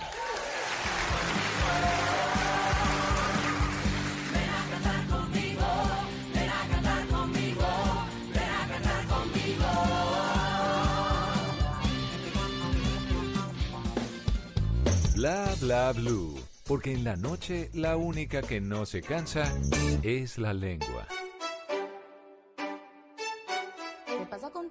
Bla 15.15 15.55
bla 15.61 15.93
blue, 15.93 16.35
porque 16.67 16.93
en 16.93 17.05
la 17.05 17.17
noche 17.17 17.71
la 17.75 17.97
única 17.97 18.43
que 18.43 18.61
no 18.61 18.87
se 18.87 19.03
cansa 19.03 19.45
es 20.03 20.39
la 20.39 20.53
lengua. 20.53 21.07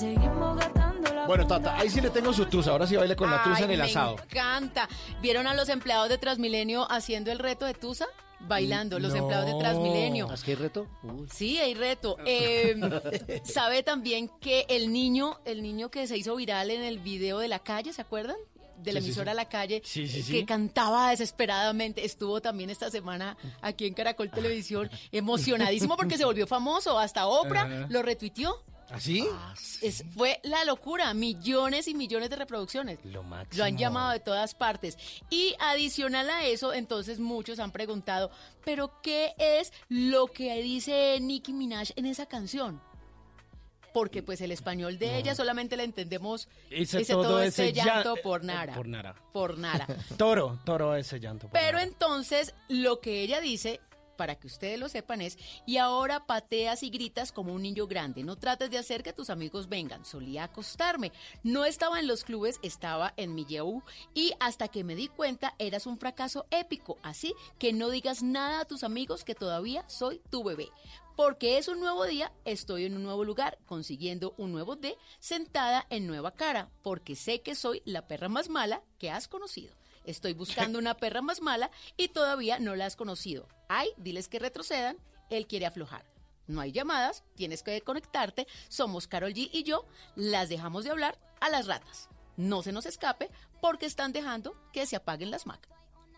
seguimos 0.00 0.56
gastando 0.56 1.12
la 1.14 1.26
Bueno, 1.26 1.46
Tata, 1.46 1.76
ahí 1.78 1.90
sí 1.90 2.00
le 2.00 2.10
tengo 2.10 2.32
su 2.32 2.46
tusa. 2.46 2.70
Ahora 2.70 2.86
sí 2.86 2.96
baila 2.96 3.14
con 3.16 3.30
la 3.30 3.42
tusa 3.42 3.56
Ay, 3.58 3.64
en 3.64 3.70
el 3.72 3.78
me 3.78 3.84
asado. 3.84 4.16
encanta. 4.24 4.88
¿Vieron 5.20 5.46
a 5.46 5.54
los 5.54 5.68
empleados 5.68 6.08
de 6.08 6.18
Transmilenio 6.18 6.90
haciendo 6.90 7.30
el 7.30 7.38
reto 7.38 7.66
de 7.66 7.74
Tusa? 7.74 8.06
Bailando, 8.40 8.98
los 8.98 9.12
No. 9.12 9.18
empleados 9.18 9.46
de 9.46 9.58
Transmilenio. 9.58 10.32
¿Es 10.32 10.42
que 10.42 10.52
hay 10.52 10.56
reto? 10.56 10.86
Uy. 11.02 11.28
Sí, 11.30 11.58
hay 11.58 11.74
reto. 11.74 12.16
Eh, 12.26 13.42
sabe 13.44 13.82
también 13.82 14.30
que 14.40 14.64
el 14.70 14.92
niño, 14.92 15.38
el 15.44 15.62
niño 15.62 15.90
que 15.90 16.06
se 16.06 16.16
hizo 16.16 16.34
viral 16.36 16.70
en 16.70 16.82
el 16.82 16.98
video 17.00 17.38
de 17.38 17.48
la 17.48 17.58
calle, 17.58 17.92
¿se 17.92 18.00
acuerdan? 18.00 18.36
De 18.78 18.92
la 18.94 19.00
Sí, 19.00 19.04
sí, 19.04 19.10
emisora 19.10 19.32
sí. 19.32 19.36
La 19.36 19.44
Calle, 19.50 19.82
Sí, 19.84 20.08
sí, 20.08 20.22
sí. 20.22 20.32
que 20.32 20.46
cantaba 20.46 21.10
desesperadamente. 21.10 22.06
Estuvo 22.06 22.40
también 22.40 22.70
esta 22.70 22.90
semana 22.90 23.36
aquí 23.60 23.86
en 23.86 23.92
Caracol 23.92 24.30
Televisión, 24.30 24.88
emocionadísimo 25.12 25.98
porque 25.98 26.16
se 26.16 26.24
volvió 26.24 26.46
famoso. 26.46 26.98
Hasta 26.98 27.26
Oprah 27.26 27.86
lo 27.90 28.00
retuiteó. 28.00 28.64
¿Así? 28.90 29.26
Es, 29.82 30.04
fue 30.16 30.40
la 30.42 30.64
locura, 30.64 31.14
millones 31.14 31.86
y 31.88 31.94
millones 31.94 32.28
de 32.30 32.36
reproducciones. 32.36 32.98
Lo 33.04 33.22
máximo. 33.22 33.58
Lo 33.58 33.64
han 33.64 33.78
llamado 33.78 34.10
de 34.12 34.20
todas 34.20 34.54
partes. 34.54 34.98
Y 35.30 35.54
adicional 35.60 36.28
a 36.30 36.44
eso, 36.44 36.72
entonces 36.72 37.18
muchos 37.20 37.58
han 37.60 37.70
preguntado, 37.72 38.30
¿pero 38.64 39.00
qué 39.02 39.34
es 39.38 39.72
lo 39.88 40.26
que 40.26 40.60
dice 40.62 41.18
Nicki 41.20 41.52
Minaj 41.52 41.90
en 41.96 42.06
esa 42.06 42.26
canción? 42.26 42.80
Porque 43.92 44.22
pues 44.22 44.40
el 44.40 44.52
español 44.52 44.98
de 45.00 45.18
ella 45.18 45.34
solamente 45.34 45.76
le 45.76 45.82
entendemos 45.82 46.48
Hice 46.70 47.00
ese 47.02 47.12
todo 47.12 47.22
todo 47.24 47.42
ese 47.42 47.70
ese 47.70 47.72
llanto 47.72 48.14
llan- 48.14 48.22
por 48.22 48.44
Nara. 48.44 48.74
Por 48.74 48.86
Nara. 48.86 49.14
Por 49.32 49.58
Nara. 49.58 49.86
Toro, 50.16 50.60
toro 50.64 50.94
ese 50.94 51.18
llanto. 51.18 51.48
por 51.48 51.58
Pero 51.58 51.72
Nara. 51.78 51.82
entonces 51.82 52.54
lo 52.68 53.00
que 53.00 53.20
ella 53.22 53.40
dice, 53.40 53.80
para 54.20 54.34
que 54.34 54.48
ustedes 54.48 54.78
lo 54.78 54.90
sepan, 54.90 55.22
es, 55.22 55.38
y 55.64 55.78
ahora 55.78 56.26
pateas 56.26 56.82
y 56.82 56.90
gritas 56.90 57.32
como 57.32 57.54
un 57.54 57.62
niño 57.62 57.86
grande. 57.86 58.22
No 58.22 58.36
trates 58.36 58.70
de 58.70 58.76
hacer 58.76 59.02
que 59.02 59.14
tus 59.14 59.30
amigos 59.30 59.70
vengan. 59.70 60.04
Solía 60.04 60.44
acostarme. 60.44 61.10
No 61.42 61.64
estaba 61.64 61.98
en 61.98 62.06
los 62.06 62.22
clubes, 62.22 62.60
estaba 62.62 63.14
en 63.16 63.34
mi 63.34 63.46
Yahoo. 63.46 63.82
Y 64.12 64.34
hasta 64.38 64.68
que 64.68 64.84
me 64.84 64.94
di 64.94 65.08
cuenta, 65.08 65.54
eras 65.58 65.86
un 65.86 65.96
fracaso 65.96 66.44
épico. 66.50 66.98
Así 67.02 67.34
que 67.58 67.72
no 67.72 67.88
digas 67.88 68.22
nada 68.22 68.60
a 68.60 68.64
tus 68.66 68.84
amigos 68.84 69.24
que 69.24 69.34
todavía 69.34 69.88
soy 69.88 70.20
tu 70.28 70.44
bebé. 70.44 70.68
Porque 71.16 71.56
es 71.56 71.68
un 71.68 71.80
nuevo 71.80 72.04
día, 72.04 72.30
estoy 72.44 72.84
en 72.84 72.96
un 72.96 73.04
nuevo 73.04 73.24
lugar, 73.24 73.56
consiguiendo 73.64 74.34
un 74.36 74.52
nuevo 74.52 74.76
D, 74.76 74.98
sentada 75.18 75.86
en 75.88 76.06
nueva 76.06 76.32
cara, 76.32 76.68
porque 76.82 77.16
sé 77.16 77.40
que 77.40 77.54
soy 77.54 77.80
la 77.86 78.06
perra 78.06 78.28
más 78.28 78.50
mala 78.50 78.82
que 78.98 79.10
has 79.10 79.28
conocido. 79.28 79.74
Estoy 80.04 80.34
buscando 80.34 80.78
una 80.78 80.98
perra 80.98 81.22
más 81.22 81.40
mala 81.40 81.70
y 81.96 82.08
todavía 82.08 82.58
no 82.58 82.76
la 82.76 82.84
has 82.84 82.96
conocido. 82.96 83.48
Ay, 83.72 83.88
diles 83.96 84.26
que 84.26 84.40
retrocedan, 84.40 84.96
él 85.30 85.46
quiere 85.46 85.64
aflojar. 85.64 86.04
No 86.48 86.60
hay 86.60 86.72
llamadas, 86.72 87.22
tienes 87.36 87.62
que 87.62 87.80
conectarte. 87.82 88.48
Somos 88.68 89.06
Carol 89.06 89.32
G 89.32 89.48
y 89.52 89.62
yo, 89.62 89.86
las 90.16 90.48
dejamos 90.48 90.82
de 90.82 90.90
hablar 90.90 91.16
a 91.40 91.48
las 91.50 91.68
ratas. 91.68 92.08
No 92.36 92.62
se 92.64 92.72
nos 92.72 92.84
escape 92.84 93.30
porque 93.62 93.86
están 93.86 94.12
dejando 94.12 94.56
que 94.72 94.86
se 94.86 94.96
apaguen 94.96 95.30
las 95.30 95.46
Mac. 95.46 95.68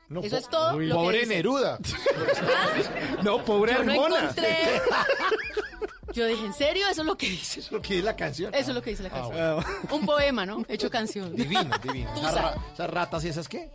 No, 0.08 0.20
Eso 0.22 0.38
es 0.38 0.48
todo. 0.48 0.76
Uy, 0.76 0.86
lo 0.86 0.94
que 0.96 1.00
pobre. 1.02 1.26
Neruda. 1.26 1.78
no, 3.22 3.44
pobre 3.44 3.74
Yo 3.74 3.84
no 3.84 3.92
encontré. 3.92 4.80
Yo 6.12 6.26
dije, 6.26 6.44
¿en 6.44 6.52
serio? 6.54 6.86
Eso 6.88 7.00
es 7.02 7.06
lo 7.06 7.16
que 7.16 7.28
dice. 7.28 7.60
Eso 7.60 7.68
es 7.68 7.72
lo 7.72 7.80
que 7.82 7.94
dice 7.94 8.04
la 8.04 8.16
canción. 8.16 8.54
Eso 8.54 8.70
es 8.70 8.74
lo 8.74 8.82
que 8.82 8.90
dice 8.90 9.02
la 9.02 9.08
Ah, 9.10 9.12
canción. 9.12 9.64
Un 10.00 10.06
poema, 10.06 10.44
¿no? 10.44 10.62
Hecho 10.68 10.90
canción. 10.90 11.34
Divino, 11.34 11.70
divino. 11.82 12.12
Tusa. 12.14 12.28
Esas, 12.30 12.42
ra- 12.42 12.54
esas 12.74 12.90
ratas 12.90 13.24
y 13.24 13.28
esas 13.28 13.48
qué? 13.48 13.70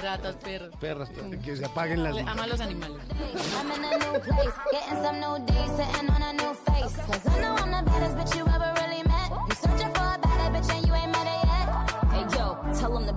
Ratas, 0.00 0.36
perros. 0.36 0.74
Perras, 0.80 1.08
perras, 1.10 1.44
que 1.44 1.56
se 1.56 1.64
apaguen 1.64 2.02
las. 2.02 2.16
Ama 2.16 2.44
a 2.44 2.46
los 2.46 2.60
animales. 2.60 3.02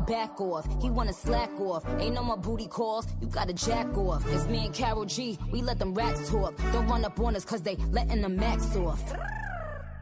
back 0.06 0.40
off. 0.40 0.68
He 0.82 0.90
wanna 0.90 1.14
slack 1.14 1.52
off. 1.60 1.84
Ain't 2.00 2.14
no 2.14 2.24
more 2.24 2.38
booty 2.38 2.68
calls, 2.68 3.08
you 3.22 3.28
gotta 3.28 3.54
jack 3.54 3.98
off. 3.98 4.24
It's 4.34 4.48
me 4.48 4.66
and 4.66 4.74
Carol 4.74 5.06
G, 5.06 5.38
we 5.52 5.62
let 5.62 5.80
them 5.80 5.94
rats 5.94 6.30
talk. 6.30 6.56
Don't 6.72 6.88
run 6.88 7.06
up 7.06 7.20
on 7.20 7.36
us 7.36 7.46
cause 7.46 7.62
they 7.62 7.76
letting 7.92 8.22
the 8.22 8.30
max 8.30 8.76
off. 8.76 9.02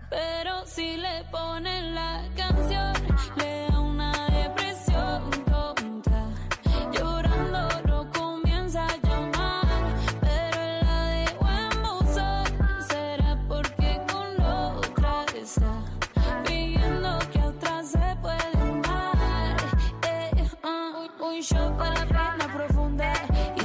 Pero 0.09 0.63
si 0.65 0.97
le 0.97 1.23
ponen 1.31 1.95
la 1.95 2.23
canción, 2.35 2.93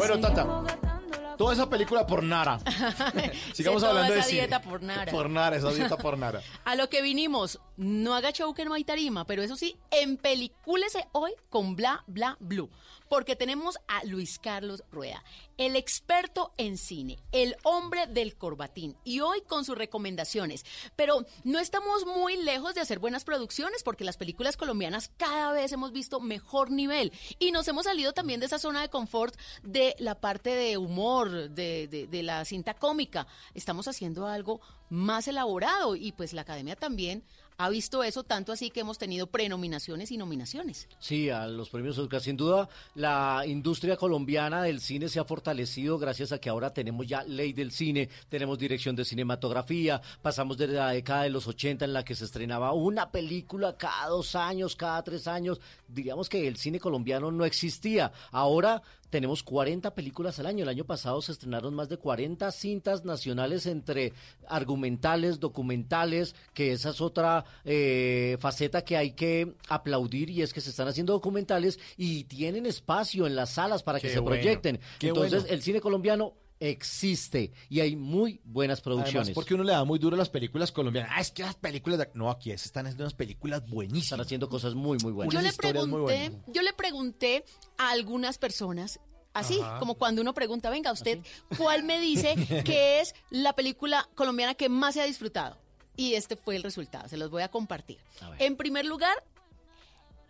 Bueno, 0.09 0.29
Tata. 0.29 0.43
seguimos 0.43 1.37
Toda 1.37 1.53
esa 1.53 1.71
película 1.71 2.05
por 2.07 2.23
Nara. 2.25 2.59
Sigamos 3.53 3.55
Sí, 3.55 3.63
toda 3.65 3.89
hablando 3.91 4.13
de 4.15 4.19
esa 4.19 4.29
cine. 4.29 4.41
dieta 4.41 4.61
por 4.63 4.83
Nara. 4.83 5.13
Por 5.13 5.31
Nara, 5.31 5.57
esa 5.57 5.71
dieta 5.71 5.97
por 5.97 6.19
Nara. 6.19 6.43
A 6.65 6.75
lo 6.75 6.89
que 6.89 7.01
vinimos, 7.01 7.61
no 7.77 8.15
haga 8.17 8.33
show 8.33 8.53
que 8.55 8.65
no 8.65 8.75
hay 8.75 8.83
tarima, 8.83 9.25
pero 9.25 9.43
eso 9.43 9.55
sí, 9.55 9.77
empelicúlese 9.93 11.07
hoy 11.13 11.33
con 11.49 11.77
Bla 11.77 12.03
Bla 12.09 12.37
Blue, 12.41 12.69
porque 13.09 13.37
tenemos 13.37 13.79
a 13.89 14.05
Luis 14.05 14.39
Carlos 14.39 14.83
Rueda, 14.91 15.23
el 15.57 15.77
experto 15.77 16.53
en 16.57 16.77
cine, 16.79 17.19
el 17.33 17.57
hombre 17.65 18.07
del 18.07 18.37
corbatín, 18.37 18.97
y 19.05 19.21
hoy 19.21 19.41
con 19.43 19.65
sus 19.65 19.77
recomendaciones. 19.77 20.65
Pero 20.97 21.25
no 21.45 21.59
estamos 21.59 22.07
muy 22.07 22.37
lejos 22.37 22.75
de 22.75 22.81
hacer 22.81 22.99
buenas 22.99 23.25
producciones, 23.25 23.83
porque 23.83 24.05
las 24.05 24.17
películas 24.17 24.57
colombianas 24.57 25.11
cada 25.17 25.53
vez 25.53 25.73
hemos 25.73 25.93
visto 25.93 26.21
mejor 26.21 26.71
nivel, 26.71 27.13
y 27.39 27.51
nos 27.51 27.67
hemos 27.69 27.85
salido 27.85 28.13
también 28.13 28.41
de 28.41 28.47
esa 28.47 28.59
zona 28.59 28.83
de 28.83 28.91
confort 28.91 29.35
de 29.63 29.95
la 29.99 30.15
parte 30.21 30.51
de 30.51 30.77
humor, 30.77 31.51
de, 31.51 31.89
de- 31.89 32.07
de 32.07 32.23
la 32.23 32.45
cinta 32.45 32.75
cómica. 32.75 33.27
Estamos 33.55 33.89
haciendo 33.89 34.27
algo 34.27 34.61
más 34.91 35.29
elaborado 35.29 35.97
y 35.97 36.13
pues 36.13 36.33
la 36.33 36.43
academia 36.43 36.77
también 36.77 37.23
ha 37.59 37.69
visto 37.69 38.05
eso, 38.05 38.23
tanto 38.23 38.53
así 38.53 38.71
que 38.71 38.81
hemos 38.81 38.99
tenido 38.99 39.27
prenominaciones 39.27 40.13
y 40.13 40.17
nominaciones. 40.17 40.89
Sí, 41.01 41.29
a 41.29 41.49
los 41.49 41.71
premios 41.71 41.99
Oscar. 41.99 42.21
Sin 42.21 42.37
duda, 42.37 42.69
la 42.95 43.43
industria 43.47 43.97
colombiana 43.97 44.63
del 44.63 44.81
cine 44.81 45.09
se 45.09 45.19
ha 45.19 45.25
fortalecido 45.25 45.99
gracias 45.99 46.31
a 46.31 46.39
que 46.39 46.49
ahora 46.49 46.73
tenemos 46.73 47.07
ya 47.09 47.25
ley 47.25 47.53
del 47.53 47.73
cine, 47.73 48.09
tenemos 48.29 48.59
dirección 48.59 48.95
de 48.95 49.05
cinematografía, 49.05 50.01
pasamos 50.23 50.57
de 50.57 50.69
la 50.69 50.91
década 50.91 51.25
de 51.25 51.31
los 51.31 51.49
80 51.49 51.85
en 51.85 51.93
la 51.93 52.05
que 52.05 52.15
se 52.15 52.27
estrenaba 52.27 52.73
una 52.73 53.11
película 53.11 53.77
cada 53.77 54.07
dos 54.07 54.37
años, 54.37 54.77
cada 54.77 55.03
tres 55.03 55.27
años. 55.27 55.61
Diríamos 55.89 56.29
que 56.29 56.47
el 56.47 56.57
cine 56.57 56.79
colombiano 56.79 57.33
no 57.33 57.45
existía. 57.45 58.13
Ahora 58.31 58.83
tenemos 59.11 59.43
40 59.43 59.95
películas 59.95 60.39
al 60.39 60.47
año. 60.47 60.63
El 60.63 60.69
año 60.69 60.85
pasado 60.85 61.21
se 61.23 61.33
estrenaron 61.33 61.75
más 61.75 61.89
de 61.89 61.99
40 61.99 62.51
cintas 62.53 63.05
nacionales 63.05 63.67
entre 63.67 64.13
argumentales, 64.49 65.41
documentales, 65.41 66.35
que 66.55 66.73
esa 66.73 66.91
es 66.91 67.01
otra 67.01 67.45
eh, 67.65 68.37
faceta 68.41 68.83
que 68.83 68.97
hay 68.97 69.13
que 69.13 69.55
aplaudir 69.69 70.31
y 70.31 70.43
es 70.43 70.53
que 70.53 70.61
se 70.61 70.71
están 70.71 70.89
haciendo 70.89 71.13
documentales 71.13 71.79
y 71.97 72.25
tienen 72.25 72.67
espacio 72.67 73.27
en 73.27 73.37
las 73.37 73.51
salas 73.51 73.83
para 73.83 74.01
que 74.01 74.09
se 74.09 74.21
bueno, 74.21 74.37
proyecten. 74.37 74.81
qué 74.99 75.09
Entonces, 75.09 75.43
bueno. 75.43 75.55
el 75.55 75.63
cine 75.63 75.81
colombiano 75.81 76.35
existe 76.61 77.53
y 77.69 77.81
hay 77.81 77.97
muy 77.97 78.41
buenas 78.45 78.81
producciones. 78.81 79.29
Además, 79.29 79.35
porque 79.35 79.55
uno 79.55 79.65
le 79.65 79.73
da 79.73 79.85
muy 79.85 79.99
duro 79.99 80.15
a 80.15 80.19
las 80.19 80.29
películas 80.29 80.73
colombianas. 80.73 81.13
Ah, 81.15 81.21
es 81.21 81.31
que 81.31 81.43
las 81.43 81.55
películas 81.55 81.99
de... 81.99 82.11
No, 82.15 82.31
aquí 82.31 82.51
se 82.51 82.67
están 82.67 82.87
haciendo 82.87 83.05
unas 83.05 83.15
películas 83.15 83.69
buenísimas. 83.69 84.05
Están 84.05 84.21
haciendo 84.21 84.49
cosas 84.49 84.75
muy, 84.75 84.99
muy 84.99 85.29
Yo 85.31 85.41
le 85.41 85.53
pregunté, 85.53 86.33
yo 86.49 86.63
le 86.63 86.73
pregunté 86.73 87.45
a 87.77 87.91
algunas 87.91 88.39
personas, 88.39 89.01
así 89.35 89.61
Ajá. 89.61 89.79
como 89.79 89.95
cuando 89.95 90.23
uno 90.23 90.35
pregunta, 90.35 90.71
venga 90.71 90.93
usted, 90.93 91.21
¿cuál 91.57 91.85
me 91.85 92.01
dice 92.01 92.35
que 92.65 93.01
es 93.01 93.15
la 93.31 93.55
película 93.55 94.09
colombiana 94.15 94.55
que 94.55 94.69
más 94.69 94.95
se 94.95 95.03
ha 95.03 95.05
disfrutado? 95.05 95.57
Y 95.97 96.15
este 96.15 96.37
fue 96.37 96.57
el 96.57 96.63
resultado, 96.63 97.09
se 97.09 97.17
los 97.17 97.31
voy 97.31 97.43
a 97.43 97.49
compartir. 97.49 97.99
En 98.39 98.57
primer 98.57 98.85
lugar, 98.87 99.15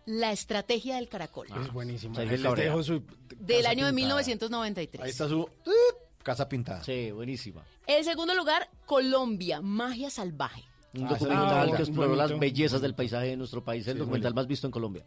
La 0.05 0.31
estrategia 0.31 0.95
del 0.95 1.07
caracol. 1.07 1.47
Es 1.63 1.71
buenísimo. 1.71 2.17
Dejo 2.17 2.81
su 2.81 3.03
Del 3.37 3.67
año 3.67 3.85
de 3.85 3.91
pintada. 3.93 4.15
1993. 4.17 5.03
Ahí 5.03 5.11
está 5.11 5.27
su 5.27 5.47
casa 6.23 6.47
pintada. 6.49 6.83
Sí, 6.83 7.11
buenísima. 7.11 7.63
En 7.87 8.03
segundo 8.03 8.33
lugar, 8.35 8.69
Colombia, 8.85 9.61
Magia 9.61 10.09
Salvaje. 10.09 10.63
Un 10.93 11.05
Ah, 11.05 11.09
documental 11.09 11.75
que 11.75 11.83
exploró 11.83 12.15
las 12.15 12.31
Bonito. 12.31 12.39
bellezas 12.41 12.81
del 12.81 12.95
paisaje 12.95 13.27
de 13.27 13.37
nuestro 13.37 13.63
país, 13.63 13.85
el 13.87 13.93
Sí, 13.93 13.99
documental 13.99 14.33
más 14.33 14.47
visto 14.47 14.65
en 14.67 14.71
Colombia. 14.71 15.05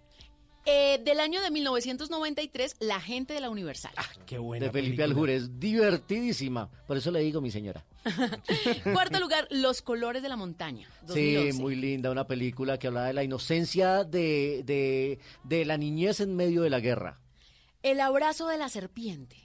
Eh, 0.65 1.01
del 1.05 1.19
año 1.19 1.43
de 1.43 1.51
1993, 1.51 2.77
La 2.79 3.01
gente 3.01 3.35
de 3.35 3.41
la 3.41 3.51
Universal. 3.51 3.91
Qué 4.27 4.39
buena 4.39 4.67
de 4.67 4.71
Felipe 4.73 4.91
película. 4.99 5.05
Aljure, 5.07 5.35
es 5.35 5.59
divertidísima. 5.59 6.71
Por 6.87 6.97
eso 6.97 7.11
le 7.11 7.19
digo, 7.19 7.41
mi 7.41 7.51
señora. 7.51 7.85
Cuarto 8.93 9.19
lugar, 9.19 9.49
Los 9.51 9.83
colores 9.83 10.23
de 10.23 10.29
la 10.29 10.37
montaña. 10.37 10.89
Sí, 11.13 11.35
2011. 11.35 11.61
muy 11.61 11.75
linda, 11.75 12.13
una 12.13 12.29
película 12.29 12.79
que 12.79 12.87
habla 12.87 13.07
de 13.07 13.13
la 13.13 13.25
inocencia 13.25 14.05
de, 14.05 14.63
de, 14.65 15.19
de 15.43 15.65
la 15.65 15.77
niñez 15.77 16.21
en 16.21 16.37
medio 16.37 16.63
de 16.63 16.71
la 16.71 16.79
guerra. 16.79 17.19
El 17.83 18.01
abrazo 18.01 18.47
de 18.47 18.57
la 18.59 18.69
serpiente. 18.69 19.37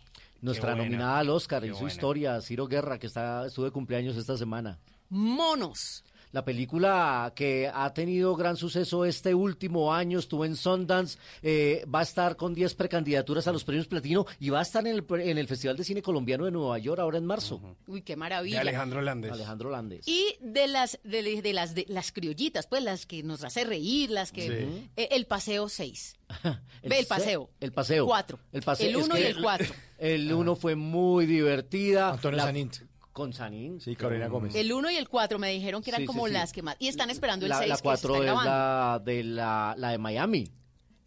Nuestra 0.42 0.72
buena, 0.72 0.84
nominada 0.84 1.20
al 1.20 1.30
Oscar 1.30 1.62
qué 1.62 1.70
en 1.70 1.74
su 1.74 1.82
buena. 1.82 1.94
historia, 1.94 2.42
Ciro 2.42 2.68
Guerra, 2.68 3.00
que 3.00 3.08
está, 3.08 3.46
estuvo 3.46 3.66
de 3.66 3.72
cumpleaños 3.72 4.16
esta 4.18 4.38
semana. 4.38 4.80
Monos. 5.10 6.04
La 6.32 6.44
película 6.44 7.32
que 7.36 7.72
ha 7.74 7.94
tenido 7.94 8.36
gran 8.36 8.58
suceso 8.58 9.06
este 9.06 9.34
último 9.34 9.94
año, 9.94 10.20
estuvo 10.20 10.44
en 10.46 10.56
Sundance, 10.56 11.18
eh, 11.42 11.86
va 11.94 12.00
a 12.00 12.04
estar 12.04 12.36
con 12.36 12.54
10 12.54 12.76
precandidaturas 12.76 13.48
a 13.48 13.52
los 13.52 13.64
premios 13.64 13.88
Platino 13.88 14.26
y 14.40 14.50
va 14.50 14.60
a 14.60 14.64
estar 14.64 14.86
en 14.86 14.94
el, 14.94 15.04
pre- 15.04 15.30
en 15.32 15.38
el 15.38 15.48
Festival 15.48 15.78
de 15.78 15.84
Cine 15.84 16.02
Colombiano 16.02 16.46
de 16.46 16.52
Nueva 16.52 16.78
York 16.80 17.00
ahora 17.00 17.18
en 17.18 17.26
marzo. 17.26 17.62
Uy, 17.88 18.02
qué 18.02 18.14
De 18.14 18.18
maravilla. 18.18 18.62
Alejandro 18.62 19.02
Landes. 19.02 19.32
Alejandro 19.32 19.70
Landes. 19.70 20.08
Y 20.08 20.36
de 20.42 20.68
las 20.68 21.00
de, 21.04 21.42
de 21.42 21.54
las 21.54 21.74
de 21.76 21.86
las 21.88 22.12
criollitas, 22.12 22.68
pues 22.68 22.84
las 22.84 23.06
que 23.06 23.24
nos 23.24 23.44
hace 23.44 23.64
reír, 23.64 24.10
las 24.12 24.32
que 24.32 24.48
Sí. 24.48 24.90
eh, 24.98 25.08
el 25.12 25.26
paseo 25.28 25.70
6. 25.70 26.16
Ve 26.44 26.58
el 27.00 27.04
se- 27.04 27.06
paseo. 27.06 27.50
El 27.62 27.72
paseo. 27.72 28.06
Cuatro. 28.06 28.38
El 28.52 28.62
paseo. 28.64 28.90
El 28.90 28.96
es 28.98 29.06
uno 29.06 29.16
que 29.16 29.22
y 29.22 29.24
el 29.26 29.42
cuatro. 29.42 29.68
El 29.98 30.32
uno 30.34 30.56
fue 30.56 30.76
muy 30.76 31.26
divertida. 31.26 32.12
Antonio 32.12 32.38
La- 32.38 32.44
Sanint. 32.44 32.76
Con 33.18 33.34
Sanín. 33.34 33.82
Sí, 33.82 33.96
Carolina 33.96 34.28
Gómez. 34.28 34.54
El 34.54 34.72
1 34.72 34.92
y 34.92 34.96
el 34.96 35.10
4 35.10 35.40
me 35.40 35.50
dijeron 35.50 35.82
que 35.82 35.90
eran 35.90 36.02
Sí, 36.02 36.04
sí, 36.04 36.08
como 36.08 36.28
sí. 36.28 36.34
las 36.34 36.54
que 36.54 36.62
más. 36.62 36.76
Y 36.78 36.88
están 36.88 37.10
esperando 37.10 37.48
el 37.48 37.50
La, 37.50 37.58
6 37.58 37.68
la 37.70 37.74
que 37.74 37.78
se 37.80 37.84
cuatro 37.84 38.14
está 38.14 38.20
es 38.20 38.26
grabando. 38.26 38.52
la 38.52 39.02
de 39.04 39.24
la, 39.24 39.76
la 39.76 39.90
de 39.90 39.98
Miami. 39.98 40.52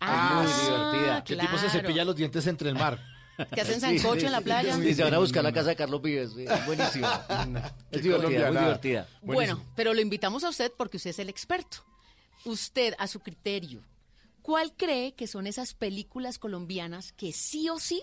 Ah, 0.00 0.42
muy 0.42 0.52
divertida. 0.52 1.22
¿Qué 1.22 1.36
tipo 1.36 1.52
se 1.56 1.66
claro. 1.66 1.80
cepilla 1.80 2.04
los 2.04 2.16
dientes 2.16 2.44
entre 2.48 2.68
el 2.68 2.74
mar? 2.74 2.98
Que 3.54 3.60
hacen 3.60 3.80
sancocho 3.80 4.20
sí. 4.20 4.26
en 4.26 4.32
la 4.32 4.40
playa. 4.40 4.76
Y 4.84 4.92
se 4.92 5.04
van 5.04 5.14
a 5.14 5.18
buscar 5.18 5.44
la 5.44 5.52
casa 5.52 5.68
de 5.70 5.76
Carlos 5.76 6.02
Vives. 6.02 6.32
sí, 6.32 6.44
Es 6.48 6.66
buenísima. 6.66 7.24
es 7.92 8.02
divertida, 8.02 8.50
muy 8.50 8.60
divertida. 8.60 9.08
Bueno, 9.22 9.62
pero 9.76 9.94
lo 9.94 10.00
invitamos 10.00 10.42
a 10.42 10.48
usted 10.48 10.72
porque 10.76 10.96
usted 10.96 11.10
es 11.10 11.20
el 11.20 11.28
experto. 11.30 11.78
Usted, 12.44 12.92
a 12.98 13.06
su 13.06 13.20
criterio, 13.20 13.82
¿cuál 14.42 14.72
cree 14.76 15.14
que 15.14 15.28
son 15.28 15.46
esas 15.46 15.74
películas 15.74 16.38
colombianas 16.40 17.12
que 17.12 17.32
sí 17.32 17.68
o 17.68 17.78
sí 17.78 18.02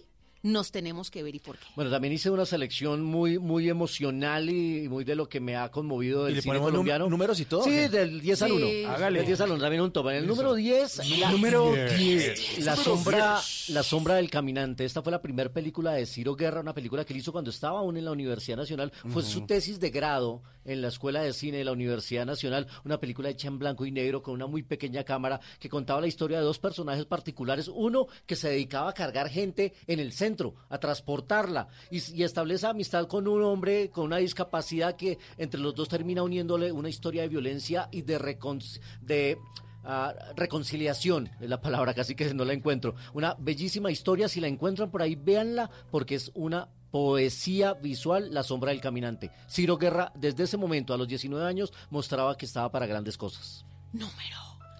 nos 0.52 0.72
tenemos 0.72 1.11
que 1.11 1.24
ver 1.24 1.36
y 1.36 1.40
por 1.40 1.57
qué? 1.57 1.65
Bueno, 1.76 1.91
también 1.91 2.14
hice 2.14 2.30
una 2.30 2.45
selección 2.45 3.03
muy 3.03 3.40
muy 3.40 3.69
emocional 3.69 4.49
y 4.49 4.88
muy 4.90 5.03
de 5.03 5.15
lo 5.15 5.28
que 5.30 5.40
me 5.40 5.56
ha 5.56 5.69
conmovido 5.69 6.24
¿Y 6.24 6.26
del 6.28 6.36
le 6.36 6.41
cine 6.41 6.52
ponemos 6.53 6.69
num- 6.69 6.72
colombiano. 6.74 7.10
números 7.10 7.40
y 7.40 7.45
todo, 7.45 7.64
Sí, 7.64 7.69
qué? 7.72 7.90
del 7.90 8.22
10 8.22 8.41
al 8.41 8.49
Sí. 8.52 8.56
1. 8.84 8.90
Hágale. 8.91 9.19
Del 9.19 9.28
10 9.28 9.41
al 9.41 9.52
1, 9.52 9.60
también 9.61 9.82
un 9.82 9.91
top. 9.91 10.10
En 10.10 10.15
el 10.18 10.28
número 10.28 10.53
10, 10.56 11.19
la, 11.19 11.32
Número 11.32 11.76
la 11.76 11.94
10. 11.95 12.40
sombra 12.84 13.40
la 13.69 13.84
sombra 13.84 14.15
del 14.15 14.30
caminante. 14.30 14.86
Esta 14.86 15.02
fue 15.02 15.11
la 15.11 15.22
primera 15.22 15.49
película 15.52 15.94
de 15.94 16.06
Ciro 16.06 16.36
Guerra, 16.36 16.61
una 16.61 16.74
película 16.74 17.03
que 17.06 17.14
él 17.14 17.19
hizo 17.19 17.32
cuando 17.32 17.49
estaba 17.49 17.80
aún 17.80 17.98
en 17.98 18.06
la 18.06 18.11
Universidad 18.11 18.57
Nacional. 18.57 18.91
Fue 19.10 19.24
su 19.24 19.45
tesis 19.45 19.80
de 19.80 19.90
grado 19.90 20.41
en 20.68 20.81
la 20.84 20.89
Escuela 20.89 21.22
de 21.23 21.34
Cine 21.34 21.57
de 21.57 21.64
la 21.65 21.72
Universidad 21.72 22.26
Nacional, 22.26 22.68
una 22.85 22.99
película 22.99 23.30
hecha 23.30 23.48
en 23.48 23.57
blanco 23.57 23.85
y 23.85 23.91
negro 23.91 24.22
con 24.22 24.35
una 24.35 24.45
muy 24.45 24.61
pequeña 24.61 25.03
cámara 25.03 25.39
que 25.60 25.69
contaba 25.69 26.02
la 26.02 26.07
historia 26.07 26.38
de 26.38 26.44
dos 26.44 26.60
personajes 26.60 27.06
particulares, 27.06 27.68
uno 27.68 28.07
que 28.27 28.35
se 28.35 28.49
dedicaba 28.49 28.91
a 28.91 28.94
cargar 28.94 29.30
gente 29.30 29.73
en 29.88 29.99
el 29.99 30.11
centro, 30.14 30.53
a 30.69 30.77
transportarla 30.77 31.69
y, 31.89 32.22
establece 32.22 32.68
amistad 32.68 33.07
con 33.07 33.27
un 33.27 33.41
hombre 33.41 33.89
con 33.89 34.06
una 34.06 34.18
discapacidad 34.18 34.95
que 34.95 35.18
entre 35.38 35.60
los 35.60 35.73
dos 35.73 35.89
termina 35.89 36.22
uniéndole 36.22 36.72
una 36.72 36.89
historia 36.89 37.22
de 37.23 37.30
violencia 37.30 37.88
y 37.91 38.02
de 38.02 38.19
recon- 38.19 38.80
de 39.02 39.38
ah, 39.85 40.14
reconciliación, 40.35 41.30
es 41.39 41.49
la 41.49 41.61
palabra 41.61 41.94
casi 41.94 42.14
que 42.15 42.34
no 42.34 42.44
la 42.44 42.53
encuentro. 42.53 42.95
Una 43.14 43.35
bellísima 43.39 43.89
historia, 43.91 44.27
si 44.27 44.41
la 44.41 44.48
encuentran 44.48 44.91
por 44.91 45.02
ahí, 45.02 45.15
véanla, 45.15 45.69
porque 45.89 46.15
es 46.15 46.31
una 46.34 46.68
poesía 46.98 47.76
visual, 47.76 48.34
La 48.34 48.41
sombra 48.41 48.72
del 48.72 48.82
caminante. 48.82 49.30
Ciro 49.48 49.78
Guerra, 49.78 50.11
desde 50.15 50.45
ese 50.45 50.57
momento, 50.57 50.95
a 50.95 50.98
los 50.98 51.07
19 51.07 51.45
años, 51.45 51.72
mostraba 51.91 52.36
que 52.36 52.45
estaba 52.48 52.72
para 52.72 52.88
grandes 52.88 53.18
cosas. 53.18 53.65
Número 53.94 54.38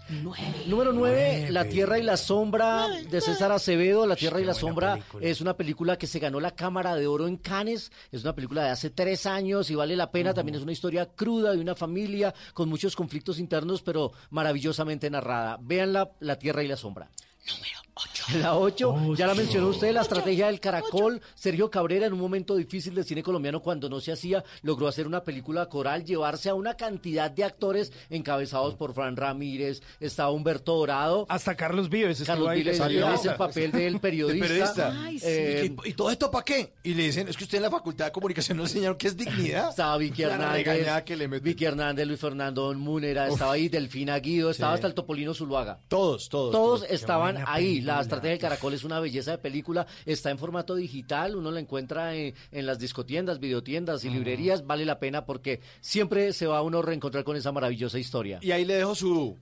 9. 0.10 0.64
Número 0.66 0.94
9, 0.94 0.94
Nueve. 0.94 1.52
La 1.52 1.66
Tierra 1.66 2.00
y 2.00 2.04
la 2.04 2.18
Sombra 2.18 2.88
de 2.88 3.22
César 3.22 3.52
Acevedo. 3.52 4.08
La 4.08 4.16
Tierra 4.16 4.42
y 4.42 4.46
la 4.46 4.56
Sombra 4.56 4.94
película. 4.94 5.28
es 5.28 5.42
una 5.42 5.56
película 5.56 5.98
que 5.98 6.08
se 6.08 6.18
ganó 6.18 6.40
la 6.40 6.56
Cámara 6.56 6.96
de 6.96 7.06
Oro 7.06 7.28
en 7.28 7.38
Cannes. 7.38 7.92
Es 8.12 8.24
una 8.24 8.34
película 8.34 8.64
de 8.64 8.72
hace 8.72 8.90
tres 8.90 9.28
años 9.28 9.70
y 9.70 9.76
vale 9.76 9.96
la 9.96 10.10
pena. 10.10 10.34
También 10.34 10.56
es 10.56 10.64
una 10.64 10.72
historia 10.72 11.06
cruda 11.06 11.52
de 11.52 11.60
una 11.60 11.76
familia 11.76 12.34
con 12.56 12.68
muchos 12.68 12.96
conflictos 12.96 13.38
internos, 13.38 13.84
pero 13.84 14.12
maravillosamente 14.32 15.08
narrada. 15.12 15.60
Véanla, 15.62 16.10
La 16.20 16.40
Tierra 16.40 16.64
y 16.64 16.68
la 16.68 16.78
Sombra. 16.78 17.12
La 18.42 18.58
8, 18.58 19.16
ya 19.16 19.26
la 19.26 19.34
mencionó 19.34 19.70
usted, 19.70 19.94
la 19.94 20.02
estrategia 20.02 20.48
del 20.48 20.60
caracol. 20.60 21.22
Sergio 21.34 21.72
Cabrera, 21.72 22.06
en 22.06 22.14
un 22.14 22.20
momento 22.20 22.56
difícil 22.56 22.94
del 22.94 23.06
cine 23.06 23.24
colombiano, 23.24 23.62
cuando 23.62 23.90
no 23.90 24.00
se 24.00 24.12
hacía, 24.12 24.44
logró 24.62 24.88
hacer 24.88 25.08
una 25.08 25.24
película 25.24 25.68
coral, 25.68 26.04
llevarse 26.04 26.50
a 26.50 26.54
una 26.54 26.76
cantidad 26.76 27.32
de 27.32 27.44
actores 27.46 27.94
encabezados 28.10 28.76
por 28.76 28.94
Fran 28.94 29.16
Ramírez, 29.16 29.82
estaba 30.00 30.32
Humberto 30.32 30.76
Dorado. 30.76 31.26
Hasta 31.30 31.56
Carlos 31.56 31.90
Vives 31.90 32.22
Carlos 32.24 32.50
ahí. 32.50 32.60
Vives 32.60 32.78
salió. 32.78 33.08
hace 33.08 33.30
el 33.30 33.36
papel 33.36 33.72
del 33.72 34.00
periodista. 34.02 34.46
El 34.46 34.52
periodista. 34.52 35.04
Ay, 35.04 35.20
sí. 35.20 35.26
Eh, 35.28 35.76
¿Y, 35.86 35.94
todo 35.94 36.12
esto 36.12 36.30
para 36.30 36.44
qué? 36.44 36.74
Y 36.84 36.94
le 36.94 37.04
dicen, 37.04 37.28
es 37.28 37.38
que 37.38 37.46
usted 37.46 37.58
en 37.58 37.64
la 37.64 37.72
facultad 37.72 38.06
de 38.06 38.12
comunicación 38.12 38.58
no 38.58 38.64
enseñaron 38.64 38.98
qué 38.98 39.08
es 39.08 39.18
dignidad. 39.18 39.70
Estaba 39.78 39.98
Vicky 39.98 40.24
Hernández, 40.24 41.04
que 41.06 41.16
le 41.16 41.28
meten. 41.28 41.44
Vicky 41.46 41.66
Hernández, 41.66 42.06
Luis 42.06 42.20
Fernando 42.20 42.74
Múnera, 42.74 43.28
estaba 43.30 43.54
ahí 43.54 43.70
Delfina 43.70 44.20
Guido, 44.20 44.52
estaba 44.52 44.74
Sí. 44.74 44.76
hasta 44.76 44.88
el 44.88 44.94
Topolino 44.94 45.34
Zuluaga. 45.34 45.80
Todos, 45.88 46.28
todos. 46.30 46.52
Todos 46.52 46.80
todos. 46.82 46.92
estaban 46.92 47.37
ahí. 47.46 47.82
La 47.82 48.02
estrategia 48.02 48.32
del 48.32 48.40
caracol 48.40 48.74
es 48.74 48.84
una 48.84 49.00
belleza 49.00 49.32
de 49.32 49.38
película. 49.38 49.86
Está 50.06 50.32
en 50.32 50.40
formato 50.40 50.76
digital. 50.76 51.36
Uno 51.36 51.52
la 51.52 51.60
encuentra 51.60 52.16
en, 52.16 52.34
en 52.52 52.66
las 52.66 52.80
discotiendas, 52.80 53.40
videotiendas 53.40 54.06
y 54.06 54.10
librerías. 54.10 54.66
Vale 54.66 54.86
la 54.86 55.00
pena 55.00 55.26
porque 55.26 55.60
siempre 55.82 56.34
se 56.34 56.48
va 56.48 56.62
uno 56.62 56.80
a 56.80 56.82
reencontrar 56.82 57.24
con 57.24 57.36
esa 57.36 57.52
maravillosa 57.52 58.00
historia. 58.00 58.40
Y 58.42 58.52
ahí 58.52 58.66
le 58.66 58.76
dejo 58.76 58.96
su 58.96 59.38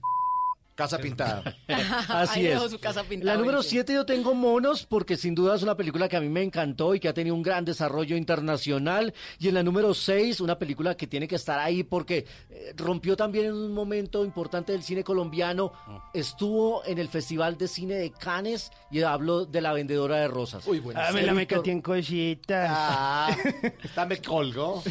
casa 0.76 0.98
pintada. 0.98 1.42
Así 2.08 2.40
Ahí 2.40 2.46
es. 2.46 2.52
dejó 2.54 2.68
su 2.68 2.78
casa 2.78 3.02
pintada, 3.02 3.32
La 3.32 3.38
número 3.38 3.58
buenísimo. 3.58 3.82
7 3.82 3.92
yo 3.94 4.06
tengo 4.06 4.34
Monos 4.34 4.86
porque 4.86 5.16
sin 5.16 5.34
duda 5.34 5.56
es 5.56 5.62
una 5.62 5.76
película 5.76 6.08
que 6.08 6.16
a 6.16 6.20
mí 6.20 6.28
me 6.28 6.42
encantó 6.42 6.94
y 6.94 7.00
que 7.00 7.08
ha 7.08 7.14
tenido 7.14 7.34
un 7.34 7.42
gran 7.42 7.64
desarrollo 7.64 8.16
internacional. 8.16 9.12
Y 9.38 9.48
en 9.48 9.54
la 9.54 9.62
número 9.62 9.94
6 9.94 10.40
una 10.40 10.58
película 10.58 10.96
que 10.96 11.06
tiene 11.06 11.26
que 11.26 11.34
estar 11.34 11.58
ahí 11.58 11.82
porque 11.82 12.26
eh, 12.50 12.72
rompió 12.76 13.16
también 13.16 13.46
en 13.46 13.54
un 13.54 13.72
momento 13.72 14.24
importante 14.24 14.72
del 14.72 14.82
cine 14.82 15.02
colombiano. 15.02 15.72
Estuvo 16.14 16.84
en 16.84 16.98
el 16.98 17.08
Festival 17.08 17.56
de 17.56 17.68
Cine 17.68 17.94
de 17.94 18.10
Cannes 18.12 18.70
y 18.90 19.00
hablo 19.00 19.46
de 19.46 19.60
La 19.62 19.72
Vendedora 19.72 20.16
de 20.16 20.28
Rosas. 20.28 20.66
Uy, 20.66 20.80
bueno. 20.80 21.00
Ah, 21.02 21.10
me 21.12 21.22
la 21.22 21.32
me 21.32 21.46
caté 21.46 21.70
en 21.70 21.80
cositas. 21.80 22.68
Ah, 22.70 23.34
dame 23.96 24.20
colgo. 24.20 24.82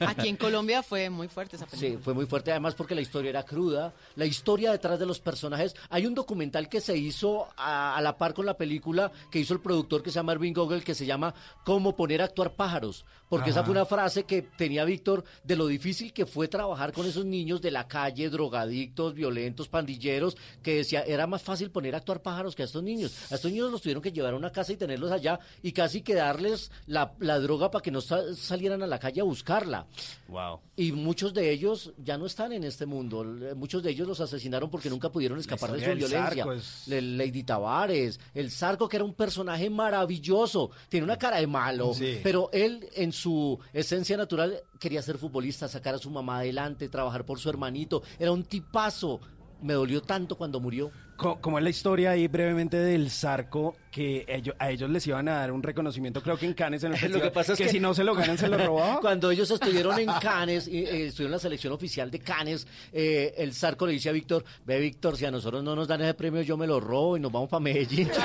Aquí 0.00 0.28
en 0.28 0.36
Colombia 0.36 0.82
fue 0.82 1.08
muy 1.08 1.28
fuerte 1.28 1.56
esa 1.56 1.66
película. 1.66 1.90
Sí, 1.98 1.98
fue 2.02 2.12
muy 2.14 2.26
fuerte 2.26 2.50
además 2.50 2.74
porque 2.74 2.94
la 2.94 3.00
historia 3.00 3.30
era 3.30 3.42
cruda, 3.42 3.94
la 4.16 4.26
historia 4.26 4.70
detrás 4.72 4.97
de 4.98 5.06
los 5.06 5.20
personajes. 5.20 5.74
Hay 5.90 6.06
un 6.06 6.14
documental 6.14 6.68
que 6.68 6.80
se 6.80 6.96
hizo 6.96 7.48
a, 7.56 7.96
a 7.96 8.00
la 8.00 8.16
par 8.18 8.34
con 8.34 8.46
la 8.46 8.56
película 8.56 9.10
que 9.30 9.38
hizo 9.38 9.54
el 9.54 9.60
productor 9.60 10.02
que 10.02 10.10
se 10.10 10.16
llama 10.16 10.32
Irving 10.32 10.52
Gogol 10.52 10.82
que 10.84 10.94
se 10.94 11.06
llama 11.06 11.34
Cómo 11.64 11.96
poner 11.96 12.20
a 12.20 12.24
actuar 12.24 12.54
pájaros, 12.54 13.04
porque 13.28 13.50
esa 13.50 13.62
fue 13.64 13.72
una 13.72 13.84
frase 13.84 14.24
que 14.24 14.42
tenía 14.42 14.84
Víctor 14.84 15.24
de 15.44 15.56
lo 15.56 15.66
difícil 15.66 16.12
que 16.12 16.26
fue 16.26 16.48
trabajar 16.48 16.92
con 16.92 17.06
esos 17.06 17.24
niños 17.24 17.60
de 17.60 17.70
la 17.70 17.86
calle, 17.86 18.30
drogadictos, 18.30 19.14
violentos, 19.14 19.68
pandilleros, 19.68 20.36
que 20.62 20.76
decía 20.76 21.02
era 21.02 21.26
más 21.26 21.42
fácil 21.42 21.70
poner 21.70 21.94
a 21.94 21.98
actuar 21.98 22.22
pájaros 22.22 22.54
que 22.54 22.62
a 22.62 22.64
estos 22.66 22.82
niños. 22.82 23.14
A 23.30 23.36
estos 23.36 23.50
niños 23.50 23.70
los 23.70 23.82
tuvieron 23.82 24.02
que 24.02 24.12
llevar 24.12 24.34
a 24.34 24.36
una 24.36 24.50
casa 24.50 24.72
y 24.72 24.76
tenerlos 24.76 25.10
allá 25.12 25.38
y 25.62 25.72
casi 25.72 26.02
que 26.02 26.14
darles 26.14 26.70
la, 26.86 27.12
la 27.20 27.38
droga 27.38 27.70
para 27.70 27.82
que 27.82 27.90
no 27.90 28.00
sa- 28.00 28.34
salieran 28.34 28.82
a 28.82 28.86
la 28.86 28.98
calle 28.98 29.20
a 29.20 29.24
buscarla. 29.24 29.86
Wow. 30.28 30.60
Y 30.76 30.92
muchos 30.92 31.34
de 31.34 31.50
ellos 31.50 31.92
ya 31.98 32.16
no 32.18 32.26
están 32.26 32.52
en 32.52 32.64
este 32.64 32.86
mundo. 32.86 33.24
Muchos 33.56 33.82
de 33.82 33.90
ellos 33.90 34.08
los 34.08 34.20
asesinaron 34.20 34.70
porque 34.70 34.87
nunca 34.90 35.10
pudieron 35.10 35.38
escapar 35.38 35.72
de 35.72 35.78
su 35.80 35.84
violencia. 35.96 36.46
Es- 36.54 36.88
Lady 36.88 37.42
Tavares, 37.44 38.18
el 38.34 38.50
Zarco 38.50 38.88
que 38.88 38.96
era 38.96 39.04
un 39.04 39.14
personaje 39.14 39.68
maravilloso, 39.70 40.70
tiene 40.88 41.04
una 41.04 41.18
cara 41.18 41.38
de 41.38 41.46
malo, 41.46 41.94
Sí. 41.94 42.20
pero 42.22 42.50
él 42.52 42.88
en 42.94 43.12
su 43.12 43.58
esencia 43.72 44.16
natural 44.16 44.60
quería 44.78 45.02
ser 45.02 45.18
futbolista, 45.18 45.68
sacar 45.68 45.94
a 45.94 45.98
su 45.98 46.10
mamá 46.10 46.38
adelante, 46.38 46.88
trabajar 46.88 47.24
por 47.24 47.38
su 47.38 47.48
hermanito. 47.50 48.02
Era 48.18 48.32
un 48.32 48.44
tipazo. 48.44 49.20
Me 49.62 49.72
dolió 49.74 50.00
tanto 50.02 50.36
cuando 50.36 50.60
murió. 50.60 50.90
Co- 51.16 51.40
Como 51.40 51.58
es 51.58 51.64
la 51.64 51.70
historia 51.70 52.10
ahí 52.12 52.28
brevemente 52.28 52.76
del 52.76 53.10
Zarco, 53.10 53.74
que 53.90 54.24
ellos, 54.28 54.54
a 54.60 54.70
ellos 54.70 54.88
les 54.88 55.04
iban 55.08 55.28
a 55.28 55.32
dar 55.40 55.50
un 55.50 55.64
reconocimiento, 55.64 56.22
creo 56.22 56.38
que 56.38 56.46
en 56.46 56.54
Cannes 56.54 56.84
en 56.84 56.92
el 56.92 56.92
Lo 56.94 57.00
festival, 57.00 57.22
que 57.22 57.30
pasa 57.32 57.52
es 57.54 57.58
que, 57.58 57.68
si 57.68 57.80
no 57.80 57.92
se 57.92 58.04
lo 58.04 58.14
ganan, 58.14 58.38
se 58.38 58.46
lo 58.48 58.56
robaban. 58.56 58.98
Cuando 59.00 59.30
ellos 59.32 59.50
estuvieron 59.50 59.98
en 59.98 60.06
Cannes, 60.20 60.68
y, 60.68 60.84
eh, 60.84 61.06
estuvieron 61.06 61.30
en 61.30 61.32
la 61.32 61.38
selección 61.40 61.72
oficial 61.72 62.08
de 62.08 62.20
Cannes, 62.20 62.68
eh, 62.92 63.34
el 63.36 63.52
Zarco 63.52 63.84
le 63.86 63.94
dice 63.94 64.10
a 64.10 64.12
Víctor, 64.12 64.44
ve 64.64 64.78
Víctor, 64.78 65.16
si 65.16 65.24
a 65.24 65.30
nosotros 65.32 65.64
no 65.64 65.74
nos 65.74 65.88
dan 65.88 66.00
ese 66.02 66.14
premio, 66.14 66.40
yo 66.42 66.56
me 66.56 66.68
lo 66.68 66.78
robo 66.78 67.16
y 67.16 67.20
nos 67.20 67.32
vamos 67.32 67.48
para 67.48 67.60
Medellín. 67.60 68.08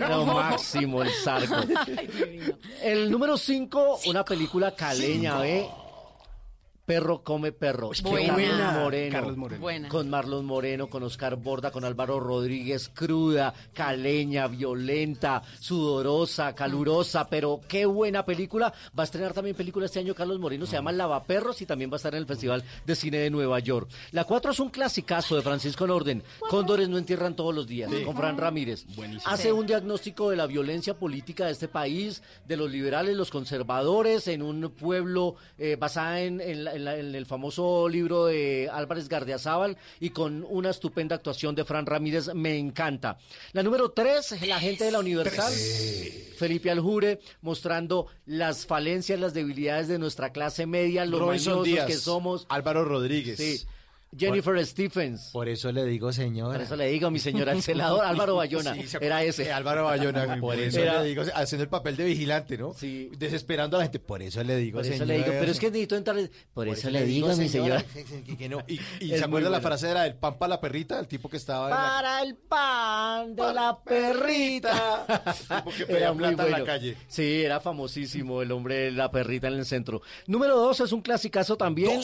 Lo 0.00 0.26
máximo, 0.26 1.02
el 1.02 1.10
Zarco. 1.10 1.54
El 2.82 3.10
número 3.10 3.36
5, 3.38 4.00
una 4.06 4.24
película 4.24 4.74
caleña, 4.74 5.38
¿ve? 5.38 5.66
Perro 6.90 7.22
come 7.22 7.52
perro. 7.52 7.92
buena. 8.02 8.34
Carlos 8.34 8.82
Moreno. 8.82 9.12
Carlos 9.12 9.36
Moreno. 9.36 9.60
Buena. 9.60 9.88
Con 9.88 10.10
Marlon 10.10 10.44
Moreno, 10.44 10.88
con 10.88 11.02
Oscar 11.04 11.36
Borda, 11.36 11.70
con 11.70 11.84
Álvaro 11.84 12.18
Rodríguez, 12.18 12.88
cruda, 12.92 13.54
caleña, 13.72 14.48
violenta, 14.48 15.40
sudorosa, 15.60 16.54
calurosa, 16.54 17.28
pero 17.28 17.60
qué 17.68 17.86
buena 17.86 18.24
película. 18.24 18.72
Va 18.98 19.02
a 19.02 19.04
estrenar 19.04 19.32
también 19.32 19.54
película 19.54 19.86
este 19.86 20.00
año 20.00 20.14
Carlos 20.16 20.40
Moreno, 20.40 20.66
se 20.66 20.72
llama 20.72 20.90
Lavaperros 20.92 21.62
y 21.62 21.66
también 21.66 21.90
va 21.90 21.94
a 21.94 21.96
estar 21.98 22.12
en 22.14 22.18
el 22.20 22.26
Festival 22.26 22.64
de 22.84 22.96
Cine 22.96 23.18
de 23.18 23.30
Nueva 23.30 23.60
York. 23.60 23.88
La 24.10 24.24
4 24.24 24.50
es 24.50 24.58
un 24.60 24.70
clasicazo 24.70 25.36
de 25.36 25.42
Francisco 25.42 25.86
Norden. 25.86 26.22
Cóndores 26.48 26.88
no 26.88 26.98
entierran 26.98 27.36
todos 27.36 27.54
los 27.54 27.66
días, 27.68 27.90
con 28.04 28.16
Fran 28.16 28.36
Ramírez. 28.36 28.84
Hace 29.26 29.44
Sí. 29.44 29.50
un 29.50 29.66
diagnóstico 29.66 30.30
de 30.30 30.36
la 30.36 30.46
violencia 30.46 30.94
política 30.94 31.46
de 31.46 31.52
este 31.52 31.68
país, 31.68 32.22
de 32.46 32.56
los 32.56 32.70
liberales, 32.70 33.16
los 33.16 33.30
conservadores, 33.30 34.26
en 34.28 34.42
un 34.42 34.70
pueblo 34.70 35.36
eh, 35.56 35.76
basada 35.78 36.20
en, 36.20 36.40
en 36.40 36.64
la- 36.64 36.74
en 36.80 36.84
la- 36.84 36.96
en 36.98 37.14
el 37.14 37.26
famoso 37.26 37.88
libro 37.88 38.26
de 38.26 38.68
Álvarez 38.72 39.08
Gardiazabal 39.08 39.76
y 40.00 40.10
con 40.10 40.44
una 40.48 40.70
estupenda 40.70 41.14
actuación 41.16 41.54
de 41.54 41.64
Fran 41.64 41.86
Ramírez. 41.86 42.34
Me 42.34 42.58
encanta. 42.58 43.18
La 43.52 43.62
número 43.62 43.90
tres, 43.90 44.34
la 44.46 44.58
gente 44.58 44.84
de 44.84 44.90
la 44.92 44.98
Universal. 45.00 45.52
Felipe 46.36 46.70
Aljure 46.70 47.20
mostrando 47.42 48.06
las 48.26 48.66
falencias, 48.66 49.20
las 49.20 49.34
debilidades 49.34 49.88
de 49.88 49.98
nuestra 49.98 50.32
clase 50.32 50.66
media, 50.66 51.04
los 51.04 51.20
mañosos 51.20 51.86
que 51.86 51.94
somos. 51.94 52.46
Álvaro 52.48 52.84
Rodríguez. 52.84 53.36
Sí. 53.36 53.66
Jennifer 54.16 54.66
Stephens. 54.66 55.30
Por 55.32 55.48
eso 55.48 55.70
le 55.70 55.84
digo, 55.84 56.12
señora. 56.12 56.54
Por 56.54 56.62
eso 56.62 56.74
le 56.76 56.88
digo, 56.88 57.10
mi 57.12 57.18
señora, 57.20 57.52
el 57.52 57.62
celador 57.62 58.04
Álvaro 58.04 58.34
Bayona. 58.36 58.74
Sí, 58.74 58.88
se 58.88 58.98
era 59.04 59.22
ese. 59.22 59.44
eh, 59.44 59.52
Álvaro 59.52 59.84
Bayona. 59.84 60.36
Por 60.40 60.58
eso 60.58 60.80
Era- 60.80 61.02
le 61.02 61.08
digo, 61.08 61.22
haciendo 61.34 61.62
el 61.62 61.68
papel 61.70 61.96
de 61.96 62.04
vigilante, 62.04 62.58
¿no? 62.58 62.74
Sí. 62.74 63.10
Desesperando 63.16 63.76
a 63.76 63.80
la 63.80 63.84
gente. 63.84 64.00
Por 64.00 64.20
eso 64.22 64.42
le 64.42 64.56
digo, 64.56 64.78
Por 64.78 64.84
eso 64.86 64.92
señora. 64.94 65.06
le 65.06 65.18
digo, 65.24 65.36
pero 65.38 65.52
es 65.52 65.60
que 65.60 65.66
necesito 65.68 65.96
entrar. 65.96 66.16
Por, 66.52 66.68
eso, 66.68 66.90
le 66.90 67.04
digo, 67.04 67.28
mi 67.36 67.48
señora. 67.48 67.82
que- 67.84 68.36
que 68.36 68.48
no. 68.48 68.58
Y, 68.66 68.78
se 69.08 69.24
acuerda 69.24 69.48
la 69.48 69.60
frase 69.60 69.88
era 69.90 70.04
el 70.06 70.14
pan 70.16 70.38
para 70.38 70.50
la 70.50 70.60
perrita, 70.60 70.98
el 70.98 71.06
tipo 71.06 71.28
que 71.28 71.36
estaba 71.36 71.70
la- 71.70 71.76
Para 71.76 72.22
el 72.22 72.34
pan 72.36 73.34
de 73.36 73.54
la 73.54 73.78
perrita. 73.82 75.06
que 75.76 75.86
pedía 75.86 76.12
plata 76.12 76.46
en 76.46 76.50
la 76.52 76.64
calle. 76.64 76.96
Sí, 77.08 77.42
era 77.44 77.60
famosísimo 77.60 78.42
el 78.42 78.50
hombre 78.52 78.76
de 78.76 78.90
la 78.92 79.10
perrita 79.10 79.48
en 79.48 79.54
el 79.54 79.66
centro. 79.66 80.02
Número 80.26 80.56
dos 80.58 80.80
es 80.80 80.90
un 80.92 81.00
clasicazo 81.00 81.56
también. 81.56 82.00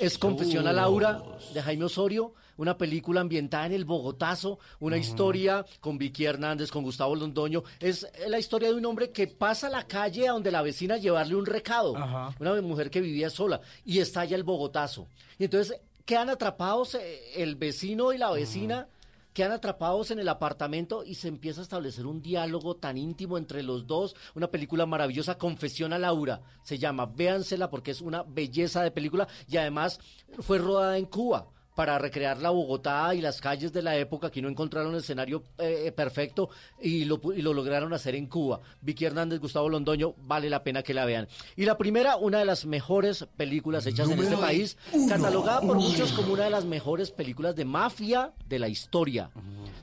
Es 0.00 0.16
Confesión 0.16 0.66
a 0.66 0.72
Laura 0.72 1.22
de 1.52 1.60
Jaime 1.60 1.84
Osorio, 1.84 2.32
una 2.56 2.78
película 2.78 3.20
ambientada 3.20 3.66
en 3.66 3.72
el 3.72 3.84
Bogotazo, 3.84 4.58
una 4.78 4.96
historia 4.96 5.66
con 5.78 5.98
Vicky 5.98 6.24
Hernández, 6.24 6.70
con 6.70 6.82
Gustavo 6.82 7.14
Londoño. 7.14 7.64
Es 7.80 8.06
la 8.26 8.38
historia 8.38 8.68
de 8.68 8.76
un 8.76 8.86
hombre 8.86 9.10
que 9.10 9.26
pasa 9.26 9.66
a 9.66 9.70
la 9.70 9.86
calle 9.86 10.26
a 10.26 10.32
donde 10.32 10.50
la 10.50 10.62
vecina 10.62 10.96
llevarle 10.96 11.36
un 11.36 11.44
recado. 11.44 11.92
Una 12.38 12.62
mujer 12.62 12.90
que 12.90 13.02
vivía 13.02 13.28
sola 13.28 13.60
y 13.84 13.98
estalla 13.98 14.36
el 14.36 14.42
Bogotazo. 14.42 15.06
Y 15.38 15.44
entonces 15.44 15.78
quedan 16.06 16.30
atrapados 16.30 16.94
eh, 16.94 17.42
el 17.42 17.56
vecino 17.56 18.14
y 18.14 18.18
la 18.18 18.30
vecina. 18.30 18.88
Quedan 19.32 19.52
atrapados 19.52 20.10
en 20.10 20.18
el 20.18 20.28
apartamento 20.28 21.04
y 21.04 21.14
se 21.14 21.28
empieza 21.28 21.60
a 21.60 21.62
establecer 21.62 22.06
un 22.06 22.20
diálogo 22.20 22.76
tan 22.76 22.96
íntimo 22.96 23.38
entre 23.38 23.62
los 23.62 23.86
dos. 23.86 24.16
Una 24.34 24.50
película 24.50 24.86
maravillosa, 24.86 25.38
Confesión 25.38 25.92
a 25.92 25.98
Laura. 25.98 26.42
Se 26.62 26.78
llama, 26.78 27.06
véansela 27.06 27.70
porque 27.70 27.92
es 27.92 28.00
una 28.00 28.22
belleza 28.22 28.82
de 28.82 28.90
película 28.90 29.28
y 29.46 29.56
además 29.56 30.00
fue 30.40 30.58
rodada 30.58 30.98
en 30.98 31.06
Cuba 31.06 31.48
para 31.74 31.98
recrear 31.98 32.38
la 32.38 32.50
Bogotá 32.50 33.14
y 33.14 33.20
las 33.20 33.40
calles 33.40 33.72
de 33.72 33.82
la 33.82 33.96
época. 33.96 34.28
Aquí 34.28 34.42
no 34.42 34.48
encontraron 34.48 34.92
el 34.92 35.00
escenario 35.00 35.44
eh, 35.58 35.92
perfecto 35.92 36.50
y 36.80 37.04
lo, 37.04 37.20
y 37.34 37.42
lo 37.42 37.52
lograron 37.54 37.92
hacer 37.92 38.14
en 38.14 38.26
Cuba. 38.26 38.60
Vicky 38.80 39.04
Hernández, 39.04 39.40
Gustavo 39.40 39.68
Londoño, 39.68 40.14
vale 40.18 40.50
la 40.50 40.62
pena 40.62 40.82
que 40.82 40.94
la 40.94 41.04
vean. 41.04 41.28
Y 41.56 41.64
la 41.64 41.78
primera, 41.78 42.16
una 42.16 42.38
de 42.38 42.44
las 42.44 42.66
mejores 42.66 43.26
películas 43.36 43.86
hechas 43.86 44.10
en 44.10 44.18
este 44.18 44.36
país, 44.36 44.76
uno. 44.92 45.08
catalogada 45.08 45.60
por 45.60 45.76
muchos 45.76 46.12
como 46.12 46.32
una 46.32 46.44
de 46.44 46.50
las 46.50 46.64
mejores 46.64 47.10
películas 47.10 47.56
de 47.56 47.64
mafia 47.64 48.32
de 48.46 48.58
la 48.58 48.68
historia. 48.68 49.30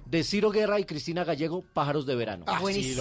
De 0.09 0.23
Ciro 0.23 0.51
Guerra 0.51 0.79
y 0.79 0.85
Cristina 0.85 1.23
Gallego, 1.23 1.63
Pájaros 1.73 2.05
de 2.05 2.15
Verano. 2.15 2.45
Ah, 2.47 2.59
sí. 2.65 2.95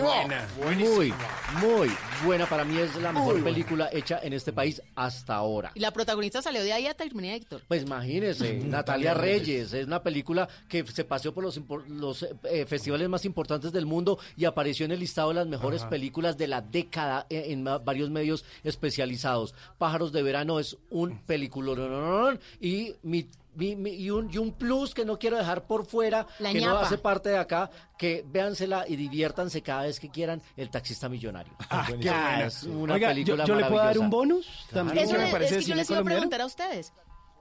Buena. 0.00 0.46
Muy, 0.62 1.12
muy 1.60 1.90
buena. 2.24 2.46
Para 2.46 2.64
mí 2.64 2.76
es 2.78 2.94
la 2.96 3.12
mejor 3.12 3.42
película 3.42 3.88
hecha 3.92 4.20
en 4.22 4.32
este 4.34 4.52
país 4.52 4.82
hasta 4.94 5.34
ahora. 5.34 5.72
Y 5.74 5.80
la 5.80 5.92
protagonista 5.92 6.42
salió 6.42 6.62
de 6.62 6.72
ahí 6.72 6.86
a 6.86 6.94
Terminator. 6.94 7.62
Pues 7.66 7.82
imagínese, 7.82 8.54
Natalia 8.64 9.14
Reyes, 9.14 9.72
es 9.72 9.86
una 9.86 10.02
película 10.02 10.48
que 10.68 10.86
se 10.86 11.04
paseó 11.04 11.32
por 11.32 11.44
los, 11.44 11.60
los 11.88 12.22
eh, 12.22 12.34
eh, 12.44 12.66
festivales 12.66 13.08
más 13.08 13.24
importantes 13.24 13.72
del 13.72 13.86
mundo 13.86 14.18
y 14.36 14.44
apareció 14.44 14.84
en 14.84 14.92
el 14.92 15.00
listado 15.00 15.28
de 15.30 15.34
las 15.36 15.46
mejores 15.46 15.82
Ajá. 15.82 15.90
películas 15.90 16.36
de 16.36 16.48
la 16.48 16.60
década 16.60 17.26
eh, 17.30 17.46
en, 17.48 17.62
ma- 17.62 17.78
varios 17.78 18.10
medios 18.10 18.44
especializados. 18.62 19.54
Pájaros 19.78 20.12
de 20.12 20.22
Verano 20.22 20.58
es 20.60 20.76
un 20.90 21.18
peliculón 21.24 22.38
y 22.60 22.92
mi- 23.02 23.26
y, 23.58 24.10
un, 24.10 24.30
y 24.32 24.38
un 24.38 24.52
plus 24.52 24.94
que 24.94 25.04
no 25.04 25.18
quiero 25.18 25.36
dejar 25.36 25.66
por 25.66 25.86
fuera, 25.86 26.26
La 26.38 26.52
que 26.52 26.60
no 26.60 26.78
hace 26.78 26.98
parte 26.98 27.30
de 27.30 27.38
acá, 27.38 27.70
que 27.98 28.24
véansela 28.26 28.84
y 28.86 28.96
diviértanse 28.96 29.62
cada 29.62 29.82
vez 29.82 29.98
que 30.00 30.10
quieran, 30.10 30.42
El 30.56 30.70
Taxista 30.70 31.08
Millonario. 31.08 31.54
Ah, 31.70 31.86
qué 31.86 32.46
es 32.46 32.62
una 32.64 32.94
Oiga, 32.94 33.08
película 33.08 33.44
¿yo, 33.44 33.54
yo 33.54 33.60
le 33.60 33.66
puedo 33.66 33.82
dar 33.84 33.98
un 33.98 34.10
bonus? 34.10 34.66
También 34.72 35.04
Eso 35.04 35.16
me 35.16 35.26
es, 35.26 35.32
parece 35.32 35.58
es 35.58 35.64
que 35.64 35.70
yo 35.70 35.74
les 35.76 35.90
iba 35.90 36.00
a 36.00 36.04
preguntar 36.04 36.40
a 36.40 36.46
ustedes. 36.46 36.92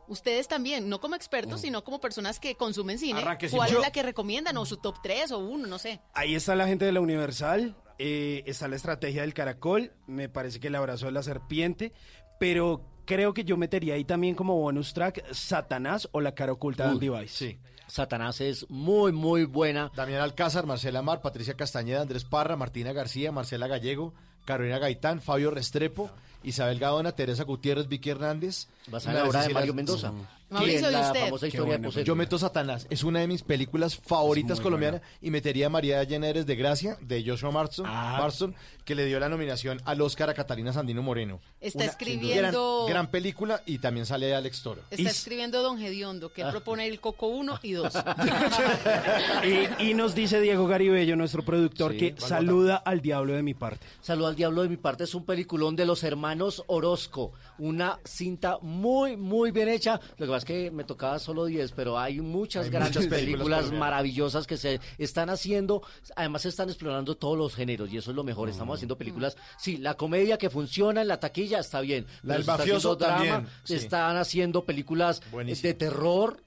Ustedes 0.07 0.47
también, 0.47 0.87
no 0.87 1.01
como 1.01 1.15
expertos, 1.15 1.61
sino 1.61 1.83
como 1.83 1.99
personas 1.99 2.39
que 2.39 2.55
consumen 2.55 2.99
cine. 2.99 3.21
Arranque, 3.21 3.49
¿Cuál 3.49 3.71
es 3.71 3.79
la 3.79 3.91
que 3.91 4.03
recomiendan? 4.03 4.55
¿O 4.57 4.65
su 4.65 4.77
top 4.77 4.97
3 5.01 5.31
o 5.31 5.39
uno? 5.39 5.67
No 5.67 5.79
sé. 5.79 5.99
Ahí 6.13 6.35
está 6.35 6.55
la 6.55 6.67
gente 6.67 6.85
de 6.85 6.91
la 6.91 7.01
Universal, 7.01 7.75
eh, 7.97 8.43
está 8.45 8.67
la 8.67 8.75
estrategia 8.75 9.21
del 9.21 9.33
caracol, 9.33 9.93
me 10.05 10.29
parece 10.29 10.59
que 10.59 10.67
el 10.67 10.75
abrazo 10.75 11.07
de 11.07 11.11
la 11.11 11.23
serpiente, 11.23 11.91
pero 12.39 12.85
creo 13.05 13.33
que 13.33 13.43
yo 13.43 13.57
metería 13.57 13.95
ahí 13.95 14.03
también 14.03 14.35
como 14.35 14.55
bonus 14.55 14.93
track 14.93 15.23
Satanás 15.31 16.09
o 16.11 16.21
la 16.21 16.33
cara 16.33 16.51
oculta 16.51 16.83
de 16.83 16.89
Uy, 16.89 16.95
Andy 16.95 17.09
Weiss. 17.09 17.31
Sí. 17.31 17.57
Satanás 17.87 18.41
es 18.41 18.69
muy, 18.69 19.11
muy 19.11 19.45
buena. 19.45 19.91
Damián 19.95 20.21
Alcázar, 20.21 20.65
Marcela 20.65 21.01
Mar, 21.01 21.21
Patricia 21.21 21.55
Castañeda, 21.55 22.01
Andrés 22.01 22.25
Parra, 22.25 22.55
Martina 22.55 22.93
García, 22.93 23.31
Marcela 23.31 23.67
Gallego, 23.67 24.13
Carolina 24.45 24.79
Gaitán, 24.79 25.21
Fabio 25.21 25.51
Restrepo, 25.51 26.09
Isabel 26.43 26.79
Gaona, 26.79 27.11
Teresa 27.13 27.43
Gutiérrez, 27.43 27.87
Vicky 27.87 28.09
Hernández. 28.09 28.67
Basada 28.87 29.11
en 29.11 29.17
Una 29.17 29.23
la 29.23 29.29
obra 29.29 29.47
de 29.47 29.53
Mario 29.53 29.73
Mendoza. 29.73 30.11
Mauricio, 30.49 30.79
¿Quién? 30.81 30.89
¿y 30.91 30.93
La 30.93 31.07
usted? 31.07 31.19
famosa 31.25 31.47
historia 31.47 31.77
de. 31.79 32.03
Yo 32.03 32.15
meto 32.15 32.37
Satanás, 32.37 32.85
es 32.89 33.03
una 33.03 33.19
de 33.19 33.27
mis 33.27 33.41
películas 33.41 33.95
favoritas 33.97 34.59
colombianas 34.61 35.01
y 35.21 35.31
metería 35.31 35.67
a 35.67 35.69
María 35.69 36.03
Lleneres 36.03 36.45
de 36.45 36.55
Gracia 36.55 36.97
de 37.01 37.23
Joshua 37.25 37.51
Marston, 37.51 37.85
Ah. 37.87 38.17
Marston, 38.19 38.53
que 38.85 38.93
le 38.95 39.05
dio 39.05 39.19
la 39.19 39.27
nominación 39.29 39.81
al 39.85 40.01
Oscar 40.01 40.29
a 40.29 40.33
Catalina 40.35 40.71
Sandino 40.71 41.01
Moreno. 41.01 41.39
Está 41.59 41.79
Una 41.83 41.91
escribiendo- 41.91 42.83
Gran, 42.85 42.89
gran 42.93 43.07
película 43.11 43.61
y 43.65 43.79
también 43.79 44.05
sale 44.05 44.35
Alex 44.35 44.61
Toro. 44.61 44.81
Está 44.91 45.09
escribiendo 45.09 45.63
Don 45.63 45.79
Gediondo, 45.79 46.27
Ah. 46.27 46.31
que 46.35 46.41
él 46.43 46.51
propone 46.51 46.85
el 46.87 46.99
Coco 46.99 47.27
1 47.27 47.59
y 47.63 47.71
2. 47.73 47.93
y, 49.79 49.89
y 49.89 49.93
nos 49.93 50.15
dice 50.15 50.39
Diego 50.41 50.67
Garibello, 50.67 51.15
nuestro 51.15 51.43
productor, 51.43 51.93
Sí, 51.93 51.97
que 51.97 52.15
¿cuál 52.15 52.29
saluda 52.29 52.75
al 52.77 53.01
diablo 53.01 53.33
de 53.33 53.43
mi 53.43 53.53
parte. 53.53 53.85
Saludo 54.01 54.27
al 54.27 54.35
diablo 54.35 54.61
de 54.63 54.69
mi 54.69 54.77
parte, 54.77 55.03
es 55.05 55.15
un 55.15 55.25
peliculón 55.25 55.75
de 55.75 55.85
los 55.85 56.03
hermanos 56.03 56.63
Orozco, 56.67 57.31
una 57.57 57.99
cinta 58.03 58.57
muy, 58.61 59.17
muy 59.17 59.51
bien 59.51 59.69
hecha. 59.69 59.99
Lo 60.17 60.25
que 60.25 60.31
pasa 60.31 60.37
es 60.37 60.45
que 60.45 60.71
me 60.71 60.83
tocaba 60.83 61.19
solo 61.19 61.45
10, 61.45 61.71
pero 61.71 61.97
hay 61.97 62.21
muchas 62.21 62.65
Hay 62.65 62.71
grandes 62.71 62.95
muchas 62.95 63.19
películas 63.19 63.71
maravillosas 63.71 64.47
que 64.47 64.57
se 64.57 64.79
están 64.97 65.29
haciendo. 65.29 65.81
Además, 66.15 66.43
se 66.43 66.49
están 66.49 66.69
explorando 66.69 67.15
todos 67.15 67.37
los 67.37 67.55
géneros 67.55 67.91
y 67.91 67.97
eso 67.97 68.11
es 68.11 68.15
lo 68.15 68.23
mejor. 68.23 68.47
Mm. 68.47 68.51
Estamos 68.51 68.75
haciendo 68.75 68.97
películas. 68.97 69.37
Sí, 69.57 69.77
la 69.77 69.95
comedia 69.95 70.37
que 70.37 70.49
funciona 70.49 71.01
en 71.01 71.07
la 71.07 71.19
taquilla 71.19 71.59
está 71.59 71.81
bien. 71.81 72.05
La 72.23 72.37
está 72.37 72.57
mafioso 72.57 72.95
drama, 72.95 73.15
también, 73.15 73.47
sí. 73.63 73.75
Están 73.75 74.17
haciendo 74.17 74.65
películas 74.65 75.21
Buenísimo. 75.31 75.67
de 75.67 75.73
terror. 75.73 76.43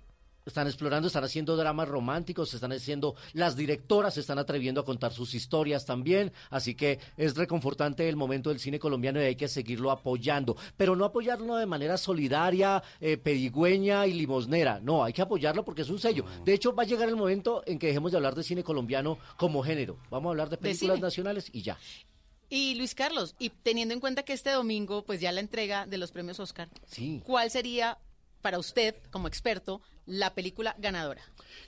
Están 0.48 0.66
explorando, 0.66 1.08
están 1.08 1.24
haciendo 1.24 1.56
dramas 1.56 1.88
románticos, 1.88 2.52
están 2.54 2.72
haciendo, 2.72 3.14
las 3.34 3.54
directoras 3.54 4.14
se 4.14 4.20
están 4.20 4.38
atreviendo 4.38 4.80
a 4.80 4.84
contar 4.84 5.12
sus 5.12 5.34
historias 5.34 5.84
también, 5.84 6.32
así 6.50 6.74
que 6.74 6.98
es 7.16 7.36
reconfortante 7.36 8.08
el 8.08 8.16
momento 8.16 8.48
del 8.50 8.58
cine 8.58 8.78
colombiano 8.78 9.20
y 9.20 9.24
hay 9.24 9.36
que 9.36 9.46
seguirlo 9.46 9.90
apoyando, 9.90 10.56
pero 10.76 10.96
no 10.96 11.04
apoyarlo 11.04 11.56
de 11.56 11.66
manera 11.66 11.96
solidaria, 11.98 12.82
eh, 13.00 13.18
pedigüeña 13.18 14.06
y 14.06 14.14
limosnera, 14.14 14.80
no, 14.80 15.04
hay 15.04 15.12
que 15.12 15.22
apoyarlo 15.22 15.64
porque 15.64 15.82
es 15.82 15.90
un 15.90 15.98
sello. 15.98 16.24
De 16.44 16.54
hecho, 16.54 16.74
va 16.74 16.82
a 16.82 16.86
llegar 16.86 17.08
el 17.08 17.16
momento 17.16 17.62
en 17.66 17.78
que 17.78 17.88
dejemos 17.88 18.10
de 18.12 18.16
hablar 18.16 18.34
de 18.34 18.42
cine 18.42 18.64
colombiano 18.64 19.18
como 19.36 19.62
género, 19.62 19.98
vamos 20.10 20.28
a 20.28 20.30
hablar 20.30 20.48
de 20.48 20.56
películas 20.56 20.98
nacionales 21.00 21.50
y 21.52 21.62
ya. 21.62 21.78
Y 22.50 22.74
Luis 22.76 22.94
Carlos, 22.94 23.34
y 23.38 23.50
teniendo 23.50 23.92
en 23.92 24.00
cuenta 24.00 24.22
que 24.22 24.32
este 24.32 24.50
domingo, 24.50 25.04
pues 25.04 25.20
ya 25.20 25.30
la 25.30 25.40
entrega 25.40 25.84
de 25.86 25.98
los 25.98 26.10
premios 26.10 26.40
Oscar, 26.40 26.68
Sí. 26.86 27.22
¿cuál 27.26 27.50
sería 27.50 27.98
para 28.40 28.58
usted, 28.58 28.94
como 29.10 29.28
experto, 29.28 29.82
la 30.08 30.34
película 30.34 30.74
ganadora? 30.78 31.22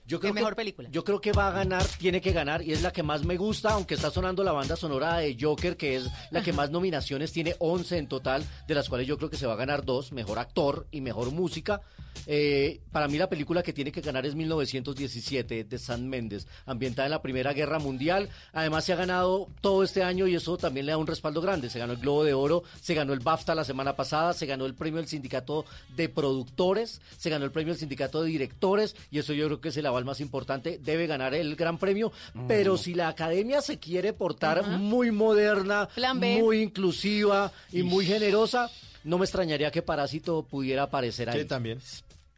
Yo 0.07 0.19
¿Qué 0.19 0.25
creo 0.25 0.35
mejor 0.35 0.53
que, 0.53 0.57
película? 0.57 0.89
Yo 0.91 1.05
creo 1.05 1.21
que 1.21 1.33
va 1.33 1.49
a 1.49 1.53
ganar, 1.53 1.85
tiene 1.99 2.21
que 2.21 2.33
ganar 2.33 2.63
y 2.63 2.73
es 2.73 2.83
la 2.83 2.93
que 2.93 3.03
más 3.03 3.25
me 3.25 3.37
gusta, 3.37 3.71
aunque 3.71 3.95
está 3.95 4.11
sonando 4.11 4.43
la 4.43 4.53
banda 4.53 4.77
sonora 4.77 5.19
de 5.19 5.37
Joker, 5.41 5.77
que 5.77 5.97
es 5.97 6.11
la 6.31 6.43
que 6.43 6.53
más 6.53 6.71
nominaciones 6.71 7.33
tiene, 7.33 7.55
11 7.59 7.99
en 7.99 8.09
total, 8.09 8.45
de 8.67 8.75
las 8.75 8.89
cuales 8.89 9.07
yo 9.07 9.17
creo 9.17 9.31
que 9.31 9.37
se 9.37 9.47
va 9.47 9.55
a 9.55 9.57
ganar 9.57 9.85
dos, 9.85 10.13
mejor 10.13 10.39
actor 10.39 10.87
y 10.91 11.01
mejor 11.01 11.31
música. 11.33 11.81
Eh, 12.27 12.81
para 12.93 13.09
mí 13.09 13.19
la 13.19 13.29
película 13.29 13.63
que 13.63 13.73
tiene 13.73 13.93
que 13.93 14.01
ganar 14.01 14.27
es 14.27 14.35
1917 14.35 15.65
de 15.65 15.79
San 15.79 16.09
Méndez, 16.09 16.47
ambientada 16.67 17.07
en 17.07 17.13
la 17.13 17.23
Primera 17.23 17.53
Guerra 17.53 17.79
Mundial. 17.79 18.29
Además 18.53 18.85
se 18.85 18.93
ha 18.93 18.97
ganado 18.97 19.49
todo 19.61 19.83
este 19.83 20.03
año 20.03 20.27
y 20.27 20.35
eso 20.35 20.57
también 20.57 20.87
le 20.87 20.93
da 20.93 20.99
un 20.99 21.07
respaldo 21.07 21.41
grande. 21.41 21.71
Se 21.71 21.79
ganó 21.79 21.93
el 21.95 21.99
Globo 21.99 22.25
de 22.25 22.35
Oro, 22.35 22.63
se 22.81 22.95
ganó 22.95 23.13
el 23.13 23.21
BAFTA 23.21 23.55
la 23.55 23.65
semana 23.65 23.97
pasada, 23.97 24.33
se 24.33 24.47
ganó 24.47 24.67
el 24.67 24.75
premio 24.75 24.99
del 24.99 25.09
Sindicato 25.09 25.65
de 25.97 26.09
Productores, 26.09 27.01
se 27.17 27.31
ganó 27.31 27.45
el 27.45 27.53
premio 27.53 27.73
del 27.73 27.81
Sindicato 27.81 28.23
de 28.23 28.29
Directores 28.29 28.97
y 29.11 29.19
eso 29.19 29.33
yo 29.33 29.47
creo 29.47 29.61
que 29.61 29.71
es 29.71 29.77
el 29.81 29.87
aval 29.87 30.05
más 30.05 30.21
importante. 30.21 30.79
Debe 30.83 31.07
ganar 31.07 31.35
el 31.35 31.57
Gran 31.57 31.77
Premio, 31.79 32.13
pero 32.49 32.77
si 32.79 32.95
la 32.95 33.09
Academia 33.09 33.61
se 33.61 33.79
quiere 33.79 34.13
portar 34.13 34.67
muy 34.79 35.11
moderna, 35.11 35.89
Plan 35.95 36.21
B. 36.21 36.39
muy 36.41 36.63
inclusiva 36.63 37.53
y 37.73 37.83
muy 37.83 38.07
generosa, 38.07 38.71
no 39.05 39.19
me 39.19 39.25
extrañaría 39.25 39.71
que 39.71 39.83
Parásito 39.83 40.43
pudiera 40.45 40.85
aparecer 40.85 41.29
ahí. 41.31 41.41
Sí, 41.41 41.47
también. 41.47 41.79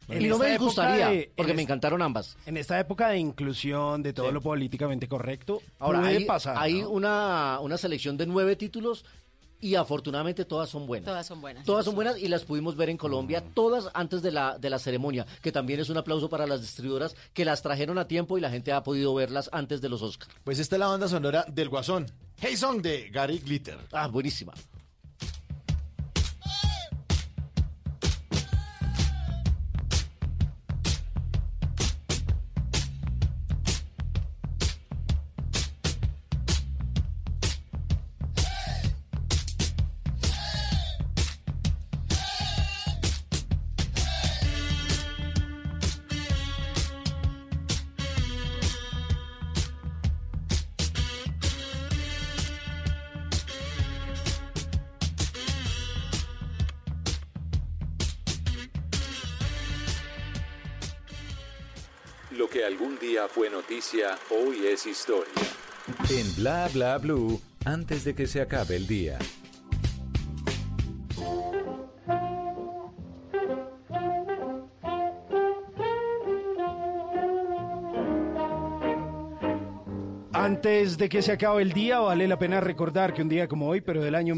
Y 0.09 0.25
no 0.27 0.37
me 0.37 0.57
gustaría, 0.57 1.07
de- 1.09 1.31
porque 1.35 1.51
en 1.51 1.55
me 1.55 1.61
encantaron 1.61 2.01
ambas. 2.01 2.35
En 2.45 2.57
esta 2.57 2.77
época 2.77 3.07
de 3.09 3.19
inclusión, 3.19 4.03
de 4.03 4.11
todo 4.11 4.33
lo 4.33 4.41
políticamente 4.41 5.07
correcto, 5.07 5.61
Ahora, 5.79 6.01
puede 6.01 6.17
hay, 6.17 6.25
pasar. 6.25 6.55
hay 6.59 6.81
¿no? 6.81 6.89
una, 6.89 7.59
una 7.61 7.77
selección 7.77 8.17
de 8.17 8.25
nueve 8.25 8.57
títulos 8.57 9.05
y 9.63 9.75
afortunadamente 9.75 10.45
todas 10.45 10.69
son 10.69 10.85
buenas. 10.85 11.05
Todas 11.05 11.25
son 11.25 11.39
buenas. 11.41 11.65
Todas 11.65 11.85
son 11.85 11.95
buenas 11.95 12.17
y 12.19 12.27
las 12.27 12.43
pudimos 12.43 12.75
ver 12.75 12.89
en 12.89 12.97
Colombia, 12.97 13.41
Mm. 13.41 13.53
todas 13.53 13.89
antes 13.93 14.21
de 14.21 14.31
la, 14.31 14.57
de 14.59 14.69
la 14.69 14.77
ceremonia, 14.79 15.25
que 15.41 15.51
también 15.51 15.79
es 15.79 15.89
un 15.89 15.97
aplauso 15.97 16.29
para 16.29 16.45
las 16.45 16.61
distribuidoras 16.61 17.15
que 17.33 17.45
las 17.45 17.61
trajeron 17.61 17.97
a 17.97 18.07
tiempo 18.07 18.37
y 18.37 18.41
la 18.41 18.49
gente 18.49 18.71
ha 18.73 18.83
podido 18.83 19.13
verlas 19.15 19.49
antes 19.53 19.79
de 19.81 19.89
los 19.89 20.01
Oscars. 20.01 20.31
Pues 20.43 20.59
esta 20.59 20.75
es 20.75 20.79
la 20.79 20.87
banda 20.87 21.07
sonora 21.07 21.45
del 21.47 21.69
Guasón. 21.69 22.07
Hey 22.37 22.57
Song 22.57 22.81
de 22.81 23.09
Gary 23.09 23.37
Glitter. 23.39 23.77
Ah, 23.91 24.07
buenísima. 24.07 24.53
Que 62.53 62.63
algún 62.63 62.99
día 62.99 63.27
fue 63.27 63.49
noticia, 63.49 64.15
hoy 64.29 64.67
es 64.67 64.85
historia. 64.85 65.33
En 66.11 66.35
Bla 66.35 66.69
Bla 66.71 66.99
Blue, 66.99 67.41
antes 67.65 68.03
de 68.03 68.13
que 68.13 68.27
se 68.27 68.41
acabe 68.41 68.75
el 68.75 68.85
día. 68.85 69.17
Antes 80.31 80.99
de 80.99 81.09
que 81.09 81.23
se 81.23 81.31
acabe 81.31 81.63
el 81.63 81.73
día, 81.73 82.01
vale 82.01 82.27
la 82.27 82.37
pena 82.37 82.61
recordar 82.61 83.15
que 83.15 83.23
un 83.23 83.29
día 83.29 83.47
como 83.47 83.67
hoy, 83.67 83.81
pero 83.81 84.03
del 84.03 84.13
año 84.13 84.35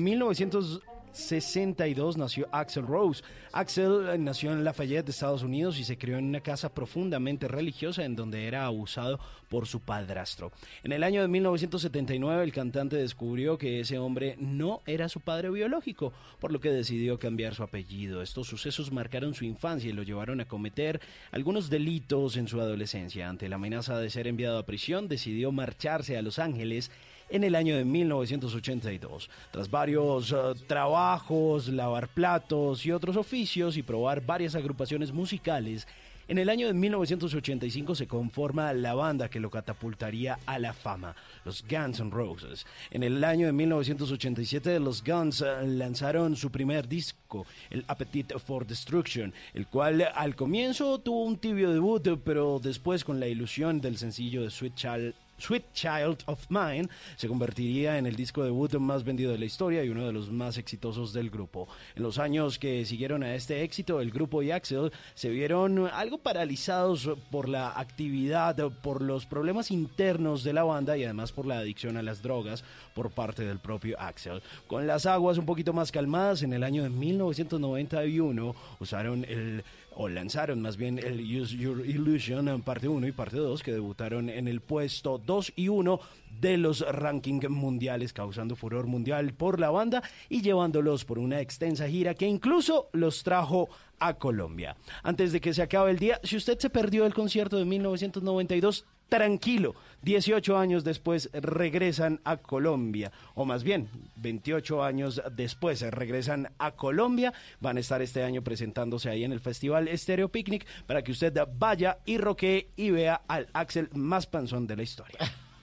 1962, 1.15 2.17
nació 2.17 2.47
Axel 2.51 2.85
Rose. 2.85 3.23
Axel 3.53 4.09
eh, 4.09 4.17
nació 4.17 4.51
en 4.51 4.65
Lafayette, 4.65 5.07
Estados 5.07 5.43
Unidos, 5.43 5.79
y 5.79 5.85
se 5.85 5.97
crió 5.97 6.17
en 6.17 6.25
una 6.25 6.41
casa 6.41 6.73
profundamente 6.73 7.47
religiosa 7.47 8.03
en 8.03 8.17
donde 8.17 8.47
era 8.47 8.65
abusado 8.65 9.19
por 9.49 9.65
su 9.65 9.79
padrastro. 9.79 10.51
En 10.83 10.91
el 10.91 11.03
año 11.03 11.21
de 11.21 11.29
1979, 11.29 12.43
el 12.43 12.51
cantante 12.51 12.97
descubrió 12.97 13.57
que 13.57 13.79
ese 13.79 13.97
hombre 13.97 14.35
no 14.39 14.81
era 14.85 15.07
su 15.07 15.21
padre 15.21 15.49
biológico, 15.49 16.11
por 16.39 16.51
lo 16.51 16.59
que 16.59 16.69
decidió 16.69 17.17
cambiar 17.17 17.55
su 17.55 17.63
apellido. 17.63 18.21
Estos 18.21 18.47
sucesos 18.47 18.91
marcaron 18.91 19.33
su 19.33 19.45
infancia 19.45 19.89
y 19.89 19.93
lo 19.93 20.03
llevaron 20.03 20.41
a 20.41 20.47
cometer 20.47 20.99
algunos 21.31 21.69
delitos 21.69 22.35
en 22.35 22.49
su 22.49 22.59
adolescencia. 22.59 23.29
Ante 23.29 23.47
la 23.47 23.55
amenaza 23.55 23.97
de 23.97 24.09
ser 24.09 24.27
enviado 24.27 24.57
a 24.57 24.65
prisión, 24.65 25.07
decidió 25.07 25.53
marcharse 25.53 26.17
a 26.17 26.21
Los 26.21 26.39
Ángeles 26.39 26.91
en 27.30 27.43
el 27.43 27.56
año 27.56 27.76
de 27.76 27.85
1982. 27.85 29.30
Tras 29.52 29.69
varios 29.69 30.31
eh, 30.31 30.35
trabajos, 30.68 31.68
lavar 31.68 32.07
platos 32.10 32.85
y 32.85 32.91
otros 32.91 33.18
oficios 33.18 33.77
y 33.77 33.84
probar 33.84 34.26
varias 34.26 34.56
agrupaciones 34.56 35.11
musicales, 35.11 35.88
en 36.27 36.39
el 36.39 36.49
año 36.49 36.65
de 36.65 36.73
1985 36.73 37.93
se 37.93 38.07
conforma 38.07 38.73
la 38.73 38.95
banda 38.95 39.30
que 39.30 39.39
lo 39.39 39.52
catapultaría 39.52 40.39
a 40.47 40.57
la 40.57 40.73
fama, 40.73 41.15
los 41.43 41.64
Guns 41.68 41.99
N' 41.99 42.10
Roses. 42.10 42.65
En 42.89 43.03
el 43.03 43.23
año 43.23 43.45
de 43.45 43.53
1987 43.53 44.80
los 44.80 45.03
Guns 45.03 45.41
eh, 45.41 45.68
lanzaron 45.68 46.35
su 46.35 46.49
primer 46.49 46.88
disco, 46.88 47.45
el 47.69 47.85
Appetite 47.88 48.39
for 48.39 48.65
Destruction, 48.65 49.35
el 49.53 49.68
cual 49.68 50.02
al 50.15 50.35
comienzo 50.35 50.97
tuvo 50.97 51.26
un 51.26 51.38
tibio 51.38 51.72
debut, 51.72 52.19
pero 52.23 52.60
después 52.60 53.03
con 53.03 53.19
la 53.19 53.27
ilusión 53.27 53.80
del 53.80 53.99
sencillo 53.99 54.41
de 54.41 54.49
Sweet 54.49 54.73
Child 54.73 55.14
Sweet 55.38 55.74
Child 55.74 56.24
of 56.28 56.45
Mine 56.49 56.90
se 57.16 57.28
convertiría 57.28 57.98
en 57.98 58.06
el 58.06 58.16
disco 58.16 58.44
debut 58.44 58.74
más 58.76 59.03
vendido 59.03 59.32
de 59.32 59.38
la 59.38 59.45
historia 59.45 59.84
y 59.84 59.90
uno 59.90 60.06
de 60.06 60.14
los 60.14 60.32
más 60.32 60.57
exitosos 60.57 61.14
del 61.14 61.30
grupo. 61.30 61.68
En 61.95 62.03
los 62.03 62.18
años 62.20 62.57
que 62.60 62.86
siguieron 62.86 63.24
a 63.24 63.36
este 63.36 63.64
éxito, 63.64 64.02
el 64.02 64.12
grupo 64.12 64.41
y 64.41 64.52
Axel 64.52 64.91
se 65.14 65.30
vieron 65.30 65.88
algo 65.88 66.18
paralizados 66.18 67.10
por 67.32 67.49
la 67.49 67.78
actividad, 67.80 68.56
por 68.82 69.02
los 69.02 69.26
problemas 69.26 69.72
internos 69.72 70.44
de 70.44 70.53
la 70.53 70.64
banda 70.64 70.98
y 70.98 71.03
además 71.03 71.32
por 71.32 71.45
la 71.45 71.60
adicción 71.60 71.98
a 71.98 72.03
las 72.03 72.22
drogas 72.22 72.64
por 72.94 73.12
parte 73.12 73.44
del 73.44 73.60
propio 73.60 73.99
Axel. 73.99 74.41
Con 74.68 74.88
las 74.88 75.06
aguas 75.06 75.38
un 75.38 75.45
poquito 75.45 75.74
más 75.74 75.91
calmadas, 75.91 76.44
en 76.44 76.53
el 76.53 76.64
año 76.64 76.84
de 76.84 76.90
1991 76.90 78.56
usaron 78.80 79.26
el 79.26 79.64
o 79.95 80.09
lanzaron 80.09 80.61
más 80.61 80.77
bien 80.77 80.99
el 80.99 81.19
Use 81.19 81.55
Your 81.57 81.85
Illusion 81.85 82.47
en 82.47 82.61
parte 82.61 82.88
1 82.88 83.07
y 83.07 83.11
parte 83.11 83.38
2 83.38 83.63
que 83.63 83.72
debutaron 83.72 84.30
en 84.30 84.47
el 84.47 84.61
puesto 84.61 85.17
2 85.17 85.53
y 85.55 85.69
1 85.69 85.99
de 86.39 86.57
los 86.57 86.81
rankings 86.81 87.49
mundiales 87.49 88.13
causando 88.13 88.55
furor 88.55 88.88
mundial 88.88 89.34
por 89.34 89.59
la 89.59 89.69
banda 89.69 90.03
y 90.30 90.41
llevándolos 90.41 91.05
por 91.05 91.17
una 91.17 91.39
extensa 91.39 91.88
gira 91.88 92.13
que 92.13 92.27
incluso 92.27 92.89
los 92.91 93.23
trajo 93.23 93.69
a 93.99 94.15
Colombia. 94.15 94.76
Antes 95.03 95.31
de 95.31 95.39
que 95.39 95.53
se 95.53 95.61
acabe 95.61 95.91
el 95.91 95.99
día, 95.99 96.19
si 96.23 96.35
usted 96.35 96.59
se 96.59 96.69
perdió 96.69 97.05
el 97.05 97.13
concierto 97.13 97.57
de 97.57 97.65
1992, 97.65 98.85
tranquilo, 99.10 99.76
18 100.02 100.57
años 100.57 100.84
después 100.84 101.30
regresan 101.34 102.22
a 102.23 102.38
Colombia, 102.38 103.11
o 103.34 103.45
más 103.45 103.64
bien 103.64 103.90
28 104.18 104.84
años 104.84 105.22
después 105.36 105.82
regresan 105.82 106.49
a 106.60 106.72
Colombia, 106.72 107.34
van 107.60 107.77
a 107.77 107.80
estar 107.80 108.02
este 108.02 108.23
año 108.23 108.44
presentándose 108.44 109.10
ahí 109.10 109.23
en 109.23 109.32
el 109.32 109.40
Festival 109.40 109.90
Stereo 109.98 110.30
Picnic 110.30 110.65
para 110.86 111.03
que 111.03 111.11
usted 111.11 111.34
vaya 111.57 111.98
y 112.06 112.18
roquee 112.18 112.69
y 112.76 112.91
vea 112.91 113.22
al 113.27 113.48
Axel 113.53 113.90
más 113.94 114.27
panzón 114.27 114.68
de 114.68 114.76
la 114.76 114.84
historia. 114.84 115.19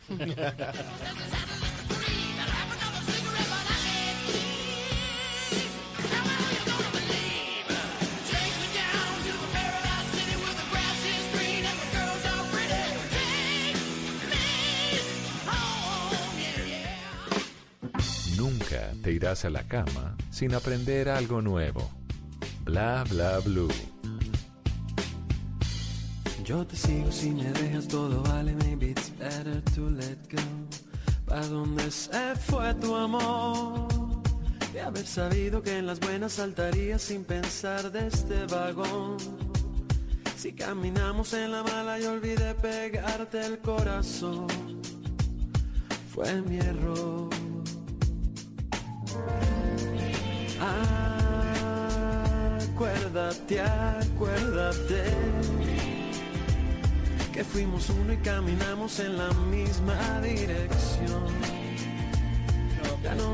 Te 19.03 19.13
irás 19.13 19.45
a 19.45 19.51
la 19.51 19.63
cama 19.69 20.17
sin 20.31 20.55
aprender 20.55 21.09
algo 21.09 21.41
nuevo. 21.41 21.91
Bla 22.65 23.05
Bla 23.09 23.39
Blue. 23.41 23.69
Yo 26.45 26.67
te 26.67 26.77
sigo 26.77 27.11
si 27.13 27.31
me 27.31 27.53
dejas 27.53 27.87
todo 27.87 28.23
vale, 28.25 28.55
maybe 28.65 28.91
it's 28.91 29.11
better 29.17 29.63
to 29.75 29.89
let 29.91 30.19
go. 30.31 30.43
¿Para 31.27 31.47
dónde 31.47 31.91
se 31.91 32.35
fue 32.37 32.75
tu 32.75 32.95
amor? 32.95 33.89
De 34.73 34.81
haber 34.81 35.07
sabido 35.07 35.63
que 35.63 35.79
en 35.79 35.87
las 35.87 36.01
buenas 36.01 36.33
saltarías 36.33 37.03
sin 37.03 37.25
pensar 37.25 37.93
de 37.93 38.09
este 38.09 38.45
vagón. 38.47 39.17
Si 40.37 40.53
caminamos 40.53 41.33
en 41.35 41.53
la 41.53 41.63
mala 41.63 42.01
y 42.01 42.05
olvidé 42.05 42.55
pegarte 42.55 43.47
el 43.47 43.59
corazón, 43.59 44.49
fue 46.13 46.43
mi 46.43 46.59
error. 46.59 47.42
Acuérdate 52.73 53.61
acuérdate, 53.61 55.05
que 57.33 57.45
fuimos 57.45 57.89
uno 57.91 58.13
y 58.13 58.17
caminamos 58.19 58.99
en 59.01 59.19
la 59.19 59.31
misma 59.33 60.21
dirección. 60.21 61.27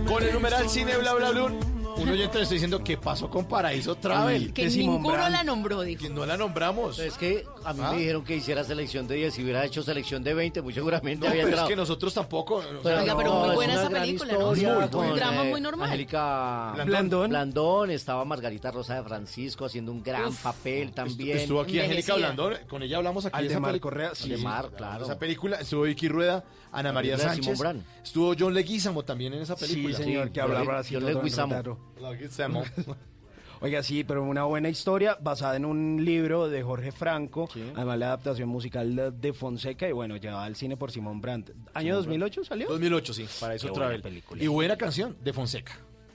Con 0.06 0.22
el 0.22 0.32
numeral 0.32 0.68
cine 0.68 0.96
bla 0.96 1.14
bla 1.14 1.28
este 1.28 1.40
bla. 1.40 1.78
Un 1.98 2.08
oyente 2.08 2.36
le 2.38 2.42
está 2.42 2.54
diciendo 2.54 2.84
que 2.84 2.96
pasó 2.96 3.28
con 3.28 3.46
Paraíso 3.46 3.96
Travel. 3.96 4.52
Que 4.52 4.68
ninguno 4.70 5.28
la 5.28 5.42
nombró, 5.42 5.82
dijo. 5.82 6.02
Que 6.02 6.08
no 6.08 6.24
la 6.26 6.36
nombramos. 6.36 6.98
Es 7.00 7.18
que 7.18 7.44
a 7.68 7.72
mí 7.74 7.80
¿Ah? 7.82 7.90
me 7.92 7.98
dijeron 7.98 8.24
que 8.24 8.36
hiciera 8.36 8.64
selección 8.64 9.06
de 9.06 9.16
10. 9.16 9.34
Si 9.34 9.42
hubiera 9.42 9.64
hecho 9.64 9.82
selección 9.82 10.22
de 10.24 10.32
20, 10.32 10.62
muy 10.62 10.72
seguramente 10.72 11.26
No, 11.26 11.30
había 11.32 11.44
pero 11.44 11.56
es 11.58 11.68
que 11.68 11.76
nosotros 11.76 12.14
tampoco. 12.14 12.56
o 12.56 12.82
sea, 12.82 13.00
Oiga, 13.00 13.16
pero 13.16 13.34
muy 13.34 13.48
es 13.50 13.54
buena 13.54 13.72
una 13.74 13.80
esa 13.82 13.90
gran 13.90 14.02
película, 14.02 14.32
¿no? 14.32 14.38
historia 14.54 14.74
Muy 14.78 14.88
con. 14.88 15.06
Un 15.08 15.16
drama 15.16 15.44
eh, 15.46 15.50
muy 15.50 15.60
normal. 15.60 15.84
Angélica 15.86 16.72
Blandón. 16.84 17.30
Blandón, 17.30 17.90
estaba 17.90 18.24
Margarita 18.24 18.70
Rosa 18.70 18.94
de 18.96 19.02
Francisco 19.02 19.66
haciendo 19.66 19.92
un 19.92 20.02
gran 20.02 20.34
papel 20.34 20.92
también. 20.92 21.38
Estuvo 21.38 21.60
aquí 21.60 21.78
Angélica. 21.78 22.14
Blandón, 22.14 22.54
con 22.68 22.82
ella 22.82 22.96
hablamos 22.96 23.26
aquí 23.26 23.38
de 23.38 23.46
esa 23.46 23.56
Aldemar 23.56 23.70
película. 23.72 23.90
Correa, 23.90 24.14
sí. 24.14 24.24
Aldemar, 24.32 24.70
claro. 24.70 25.04
Esa 25.04 25.18
película, 25.18 25.56
estuvo 25.60 25.82
Vicky 25.82 26.08
Rueda, 26.08 26.44
Ana 26.72 26.92
María 26.92 27.18
Sánchez, 27.18 27.58
Brand. 27.58 27.84
estuvo 28.02 28.34
John 28.38 28.54
Leguizamo 28.54 29.04
también 29.04 29.34
en 29.34 29.42
esa 29.42 29.56
película. 29.56 29.96
Sí, 29.96 30.02
señor, 30.04 30.30
que 30.30 30.40
hablaba 30.40 30.78
así 30.78 30.94
John 30.94 31.04
Leguizamo. 31.04 31.78
Leguizamo. 32.00 32.64
Oiga, 33.60 33.82
sí, 33.82 34.04
pero 34.04 34.22
una 34.22 34.44
buena 34.44 34.68
historia 34.68 35.18
basada 35.20 35.56
en 35.56 35.64
un 35.64 36.04
libro 36.04 36.48
de 36.48 36.62
Jorge 36.62 36.92
Franco, 36.92 37.48
además 37.74 37.98
la 37.98 38.06
adaptación 38.06 38.48
musical 38.48 38.94
de- 38.94 39.10
de 39.10 39.32
Fonseca 39.32 39.88
y 39.88 39.92
bueno, 39.92 40.16
llevada 40.16 40.44
al 40.44 40.54
cine 40.54 40.76
por 40.76 40.90
Simón 40.92 41.20
Brandt. 41.20 41.50
¿Año 41.74 41.96
2008 41.96 42.44
salió? 42.44 42.68
2008, 42.68 43.12
sí, 43.14 43.26
Paraíso 43.40 43.66
Qué 43.66 43.70
buena 43.70 43.84
Travel. 43.86 44.02
película. 44.02 44.42
Y 44.42 44.46
buena 44.46 44.76
canción 44.76 45.16
de 45.22 45.32
Fonseca, 45.32 45.72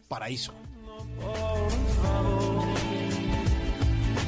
Paraíso. 0.08 0.54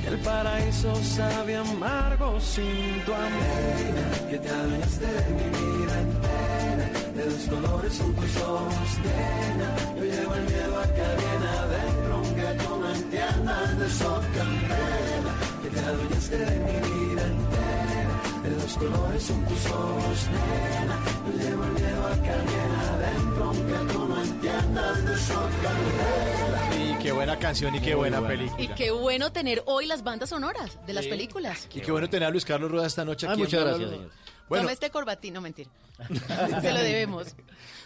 El 0.07 0.17
paraíso 0.19 0.93
sabe 1.03 1.55
amargo 1.55 2.39
sin 2.39 3.01
tu 3.05 3.13
amor. 3.13 4.29
Que 4.29 4.37
te 4.37 4.49
adueñaste 4.49 5.05
de 5.05 5.29
mi 5.31 5.49
vida 5.49 5.99
entera. 6.01 6.91
De 7.15 7.25
dos 7.29 7.47
colores 7.49 7.93
son 7.93 8.13
tus 8.13 8.37
ojos, 8.43 8.99
nena. 9.03 9.75
Yo 9.97 10.03
llevo 10.03 10.35
el 10.35 10.43
miedo 10.43 10.79
a 10.79 10.83
que 10.83 11.01
viene 11.01 11.47
entiendas 12.95 13.79
de 13.79 13.85
eso, 13.87 14.21
candela. 14.35 15.33
Que 15.63 15.69
te 15.69 15.79
adueñaste 15.79 16.37
de 16.37 16.59
mi 16.59 17.05
vida 17.05 17.23
entera. 17.23 18.41
De 18.43 18.49
dos 18.55 18.73
colores 18.77 19.23
son 19.23 19.45
tus 19.45 19.65
ojos, 19.67 20.27
nena. 20.31 20.99
Yo 21.25 21.43
llevo 21.43 21.63
el 21.63 21.71
miedo 21.71 22.07
a 22.07 22.13
que 22.15 22.21
viene 22.21 22.77
adentro, 22.91 23.43
aunque 23.45 23.93
tú 23.93 24.07
no 24.07 24.21
entiendas 24.23 25.05
de 25.05 25.13
eso, 25.13 25.49
candela. 25.63 26.75
Y 26.75 27.03
qué 27.03 27.11
buena 27.11 27.39
canción 27.39 27.75
y 27.75 27.79
qué 27.81 27.95
buena 27.95 28.25
película. 28.27 28.61
Y 28.63 28.67
qué 28.69 28.91
bueno 28.91 29.31
tener 29.31 29.63
hoy 29.65 29.85
las 29.87 30.03
bandas 30.03 30.29
sonoras 30.29 30.77
de 30.85 30.93
las 30.93 31.05
películas. 31.07 31.67
Y 31.73 31.81
qué 31.81 31.91
bueno 31.91 32.09
tener 32.09 32.27
a 32.27 32.31
Luis 32.31 32.45
Carlos 32.45 32.69
Rueda 32.71 32.87
esta 32.87 33.03
noche 33.05 33.27
Ah, 33.27 33.31
aquí. 33.31 33.41
en 33.41 33.45
muchas 33.45 33.63
gracias, 33.63 33.89
señor. 33.89 34.11
Bueno, 34.47 34.69
este 34.69 34.91
corbatín, 34.91 35.33
no 35.33 35.41
mentira. 35.41 35.71
Se 36.61 36.71
lo 36.71 36.79
debemos. 36.79 37.35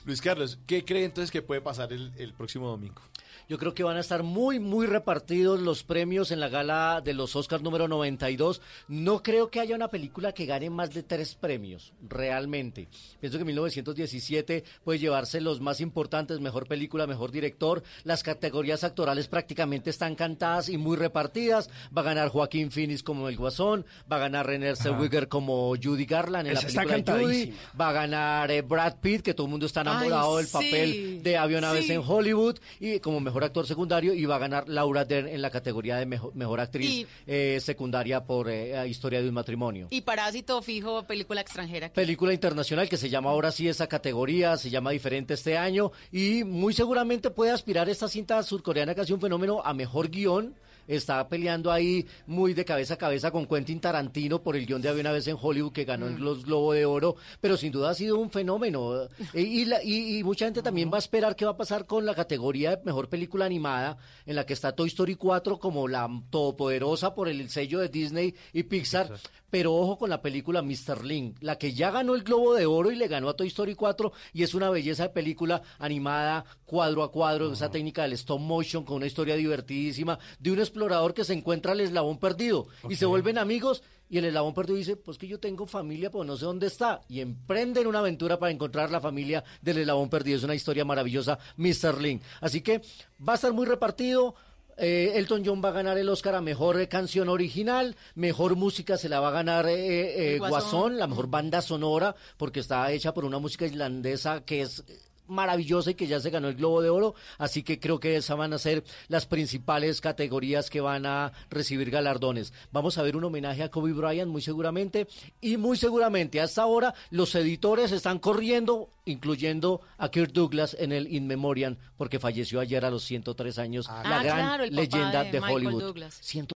Luis 0.03 0.21
Carlos, 0.21 0.59
¿qué 0.67 0.83
cree 0.83 1.05
entonces 1.05 1.31
que 1.31 1.41
puede 1.41 1.61
pasar 1.61 1.93
el, 1.93 2.11
el 2.17 2.33
próximo 2.33 2.67
domingo? 2.67 3.01
Yo 3.49 3.57
creo 3.57 3.73
que 3.73 3.81
van 3.81 3.97
a 3.97 4.01
estar 4.01 4.21
muy, 4.21 4.59
muy 4.59 4.85
repartidos 4.85 5.59
los 5.59 5.83
premios 5.83 6.29
en 6.29 6.39
la 6.39 6.49
gala 6.49 7.01
de 7.03 7.15
los 7.15 7.35
Oscars 7.35 7.63
número 7.63 7.87
92. 7.87 8.61
No 8.87 9.23
creo 9.23 9.49
que 9.49 9.59
haya 9.59 9.75
una 9.75 9.87
película 9.87 10.33
que 10.33 10.45
gane 10.45 10.69
más 10.69 10.93
de 10.93 11.01
tres 11.01 11.33
premios, 11.33 11.91
realmente. 12.07 12.87
Pienso 13.19 13.39
que 13.39 13.45
1917 13.45 14.63
puede 14.83 14.99
llevarse 14.99 15.41
los 15.41 15.61
más 15.61 15.81
importantes, 15.81 16.39
mejor 16.39 16.67
película, 16.67 17.07
mejor 17.07 17.31
director. 17.31 17.81
Las 18.03 18.21
categorías 18.21 18.83
actorales 18.83 19.27
prácticamente 19.27 19.89
están 19.89 20.13
cantadas 20.13 20.69
y 20.69 20.77
muy 20.77 20.95
repartidas. 20.95 21.71
Va 21.97 22.01
a 22.03 22.05
ganar 22.05 22.29
Joaquín 22.29 22.69
Phoenix 22.69 23.01
como 23.01 23.29
el 23.29 23.35
Guasón, 23.35 23.83
va 24.11 24.17
a 24.17 24.19
ganar 24.19 24.45
Renée 24.45 24.75
Zellweger 24.75 25.27
como 25.27 25.73
Judy 25.75 26.05
Garland 26.05 26.49
en 26.49 26.53
Esa 26.53 26.61
la 26.61 26.67
está 26.67 26.83
película 26.83 27.17
de 27.17 27.23
Judy, 27.23 27.53
va 27.81 27.89
a 27.89 27.93
ganar 27.93 28.51
eh, 28.51 28.61
Brad 28.61 28.97
Pitt, 29.01 29.23
que 29.23 29.33
todo 29.33 29.47
el 29.47 29.51
mundo 29.51 29.65
está 29.65 29.81
enamorado 29.81 30.37
Ay, 30.37 30.43
del 30.43 30.51
papel 30.51 31.23
de 31.23 31.57
una 31.57 31.71
vez 31.71 31.87
sí. 31.87 31.93
en 31.93 32.03
Hollywood 32.05 32.59
y 32.79 32.99
como 32.99 33.19
mejor 33.19 33.38
actor 33.43 33.65
secundario 33.67 34.13
y 34.13 34.25
va 34.25 34.35
a 34.35 34.39
ganar 34.39 34.67
Laura 34.69 35.05
Dern 35.05 35.27
en 35.27 35.41
la 35.41 35.49
categoría 35.49 35.97
de 35.97 36.05
mejor, 36.05 36.35
mejor 36.35 36.59
actriz 36.59 36.89
Y- 36.89 37.07
eh, 37.27 37.59
secundaria 37.61 38.23
por 38.25 38.49
eh, 38.49 38.87
Historia 38.87 39.21
de 39.21 39.27
un 39.29 39.33
matrimonio. 39.33 39.87
Y 39.89 40.01
Parásito 40.01 40.61
fijo, 40.61 41.03
película 41.03 41.41
extranjera. 41.41 41.89
Película 41.93 42.33
internacional 42.33 42.87
que 42.89 42.97
se 42.97 43.09
llama 43.09 43.29
ahora 43.29 43.51
sí 43.51 43.67
esa 43.67 43.87
categoría, 43.87 44.57
se 44.57 44.69
llama 44.69 44.91
diferente 44.91 45.33
este 45.33 45.57
año 45.57 45.91
y 46.11 46.43
muy 46.43 46.73
seguramente 46.73 47.29
puede 47.29 47.51
aspirar 47.51 47.89
esta 47.89 48.07
cinta 48.07 48.41
surcoreana 48.43 48.95
que 48.95 49.01
ha 49.01 49.05
sido 49.05 49.15
un 49.15 49.21
fenómeno 49.21 49.61
a 49.63 49.73
mejor 49.73 50.09
guion. 50.09 50.55
Está 50.89 51.29
peleando 51.29 51.71
ahí 51.71 52.05
muy 52.27 52.53
de 52.53 52.65
cabeza 52.65 52.95
a 52.95 52.97
cabeza 52.97 53.29
con 53.31 53.45
Quentin 53.45 53.79
Tarantino 53.79 54.41
por 54.43 54.55
el 54.55 54.65
guion 54.65 54.81
de 54.81 54.89
Había 54.89 55.01
una 55.01 55.11
vez 55.11 55.27
en 55.27 55.37
Hollywood 55.39 55.71
que 55.71 55.85
ganó 55.85 56.07
el 56.07 56.17
Glo- 56.17 56.43
Globo 56.43 56.73
de 56.73 56.85
Oro, 56.85 57.15
pero 57.39 57.55
sin 57.55 57.71
duda 57.71 57.91
ha 57.91 57.93
sido 57.93 58.17
un 58.19 58.29
fenómeno. 58.31 59.03
Eh, 59.33 59.41
Y, 59.41 59.65
la- 59.65 59.83
y- 59.83 60.17
y 60.17 60.23
mucha 60.23 60.45
gente 60.45 60.61
también 60.63 60.91
va 60.91 60.95
a 60.95 60.99
esperar 60.99 61.35
qué 61.35 61.45
va 61.45 61.51
a 61.51 61.57
pasar 61.57 61.85
con 61.85 62.05
la 62.05 62.15
categoría 62.15 62.75
de 62.75 62.83
mejor 62.83 63.07
película 63.07 63.45
animada, 63.45 63.97
en 64.25 64.35
la 64.35 64.45
que 64.45 64.53
está 64.53 64.71
Toy 64.73 64.87
Story 64.87 65.13
4 65.15 65.59
como 65.59 65.87
la 65.87 66.09
todopoderosa 66.31 67.13
por 67.13 67.29
el 67.29 67.49
sello 67.49 67.79
de 67.79 67.89
Disney 67.89 68.33
y 68.53 68.63
Pixar. 68.63 69.11
Pero 69.51 69.73
ojo 69.73 69.97
con 69.97 70.11
la 70.11 70.21
película 70.21 70.61
Mr. 70.61 71.03
Link, 71.03 71.37
la 71.41 71.57
que 71.57 71.73
ya 71.73 71.89
ganó 71.89 72.13
el 72.13 72.21
Globo 72.23 72.53
de 72.53 72.67
Oro 72.67 72.91
y 72.91 72.95
le 72.95 73.07
ganó 73.07 73.29
a 73.29 73.35
Toy 73.35 73.47
Story 73.47 73.73
4 73.73 74.11
y 74.31 74.43
es 74.43 74.53
una 74.53 74.69
belleza 74.69 75.03
de 75.03 75.09
película 75.09 75.63
animada 75.79 76.45
cuadro 76.65 77.01
a 77.01 77.11
cuadro, 77.11 77.51
esa 77.51 77.71
técnica 77.71 78.03
del 78.03 78.13
stop 78.13 78.39
motion 78.39 78.83
con 78.85 78.97
una 78.97 79.07
historia 79.07 79.35
divertidísima 79.35 80.19
de 80.39 80.51
un 80.51 80.59
explorador 80.79 81.13
que 81.13 81.25
se 81.25 81.33
encuentra 81.33 81.73
al 81.73 81.81
eslabón 81.81 82.17
perdido 82.19 82.67
y 82.87 82.95
se 82.95 83.05
vuelven 83.05 83.37
amigos 83.37 83.83
y 84.09 84.17
el 84.17 84.25
eslabón 84.25 84.53
perdido 84.53 84.77
dice, 84.77 84.95
pues 84.95 85.17
que 85.17 85.27
yo 85.27 85.39
tengo 85.39 85.67
familia, 85.67 86.09
pues 86.09 86.25
no 86.25 86.35
sé 86.37 86.45
dónde 86.45 86.67
está 86.67 87.01
y 87.09 87.19
emprenden 87.19 87.85
una 87.85 87.99
aventura 87.99 88.39
para 88.39 88.51
encontrar 88.51 88.89
la 88.89 89.01
familia 89.01 89.43
del 89.61 89.79
eslabón 89.79 90.09
perdido. 90.09 90.37
Es 90.37 90.43
una 90.43 90.55
historia 90.55 90.83
maravillosa, 90.85 91.37
Mr. 91.57 92.01
Link. 92.01 92.23
Así 92.41 92.61
que 92.61 92.81
va 93.27 93.33
a 93.33 93.35
estar 93.35 93.53
muy 93.53 93.65
repartido. 93.67 94.35
Eh, 94.77 95.11
Elton 95.15 95.43
John 95.45 95.61
va 95.63 95.69
a 95.69 95.73
ganar 95.73 95.97
el 95.97 96.07
Oscar 96.07 96.35
a 96.35 96.41
mejor 96.41 96.79
eh, 96.79 96.87
canción 96.87 97.27
original, 97.27 97.97
mejor 98.15 98.55
música 98.55 98.97
se 98.97 99.09
la 99.09 99.19
va 99.19 99.27
a 99.27 99.31
ganar 99.31 99.67
eh, 99.67 99.73
eh, 99.73 100.33
El 100.35 100.39
Guasón. 100.39 100.61
Guasón, 100.61 100.97
la 100.97 101.07
mejor 101.07 101.27
banda 101.27 101.61
sonora, 101.61 102.15
porque 102.37 102.61
está 102.61 102.89
hecha 102.91 103.13
por 103.13 103.25
una 103.25 103.39
música 103.39 103.65
islandesa 103.65 104.45
que 104.45 104.61
es 104.61 104.85
eh, 104.87 104.97
maravillosa 105.29 105.91
y 105.91 105.95
que 105.95 106.07
ya 106.07 106.19
se 106.19 106.29
ganó 106.29 106.49
el 106.49 106.55
Globo 106.55 106.81
de 106.81 106.89
Oro, 106.89 107.15
así 107.37 107.63
que 107.63 107.79
creo 107.79 107.99
que 107.99 108.15
esas 108.17 108.37
van 108.37 108.53
a 108.53 108.57
ser 108.57 108.83
las 109.07 109.25
principales 109.25 110.01
categorías 110.01 110.69
que 110.69 110.81
van 110.81 111.05
a 111.05 111.31
recibir 111.49 111.89
galardones. 111.91 112.53
Vamos 112.71 112.97
a 112.97 113.03
ver 113.03 113.15
un 113.15 113.23
homenaje 113.23 113.63
a 113.63 113.69
Kobe 113.69 113.93
Bryant 113.93 114.29
muy 114.31 114.41
seguramente 114.41 115.07
y 115.41 115.57
muy 115.57 115.77
seguramente 115.77 116.41
hasta 116.41 116.63
ahora 116.63 116.93
los 117.11 117.33
editores 117.35 117.91
están 117.91 118.19
corriendo, 118.19 118.89
incluyendo 119.05 119.81
a 119.97 120.09
Kirk 120.09 120.31
Douglas 120.33 120.75
en 120.79 120.91
el 120.91 121.13
In 121.13 121.27
Memoriam, 121.27 121.77
porque 121.97 122.19
falleció 122.19 122.59
ayer 122.59 122.83
a 122.85 122.89
los 122.91 123.03
103 123.03 123.59
años, 123.59 123.87
la 123.87 124.01
Ah, 124.19 124.23
gran 124.23 124.37
claro, 124.37 124.63
el 124.63 124.69
papá 124.71 124.81
leyenda 124.81 125.23
de 125.23 125.39
Hollywood. 125.39 125.81
Douglas. 125.81 126.17
100 126.21 126.47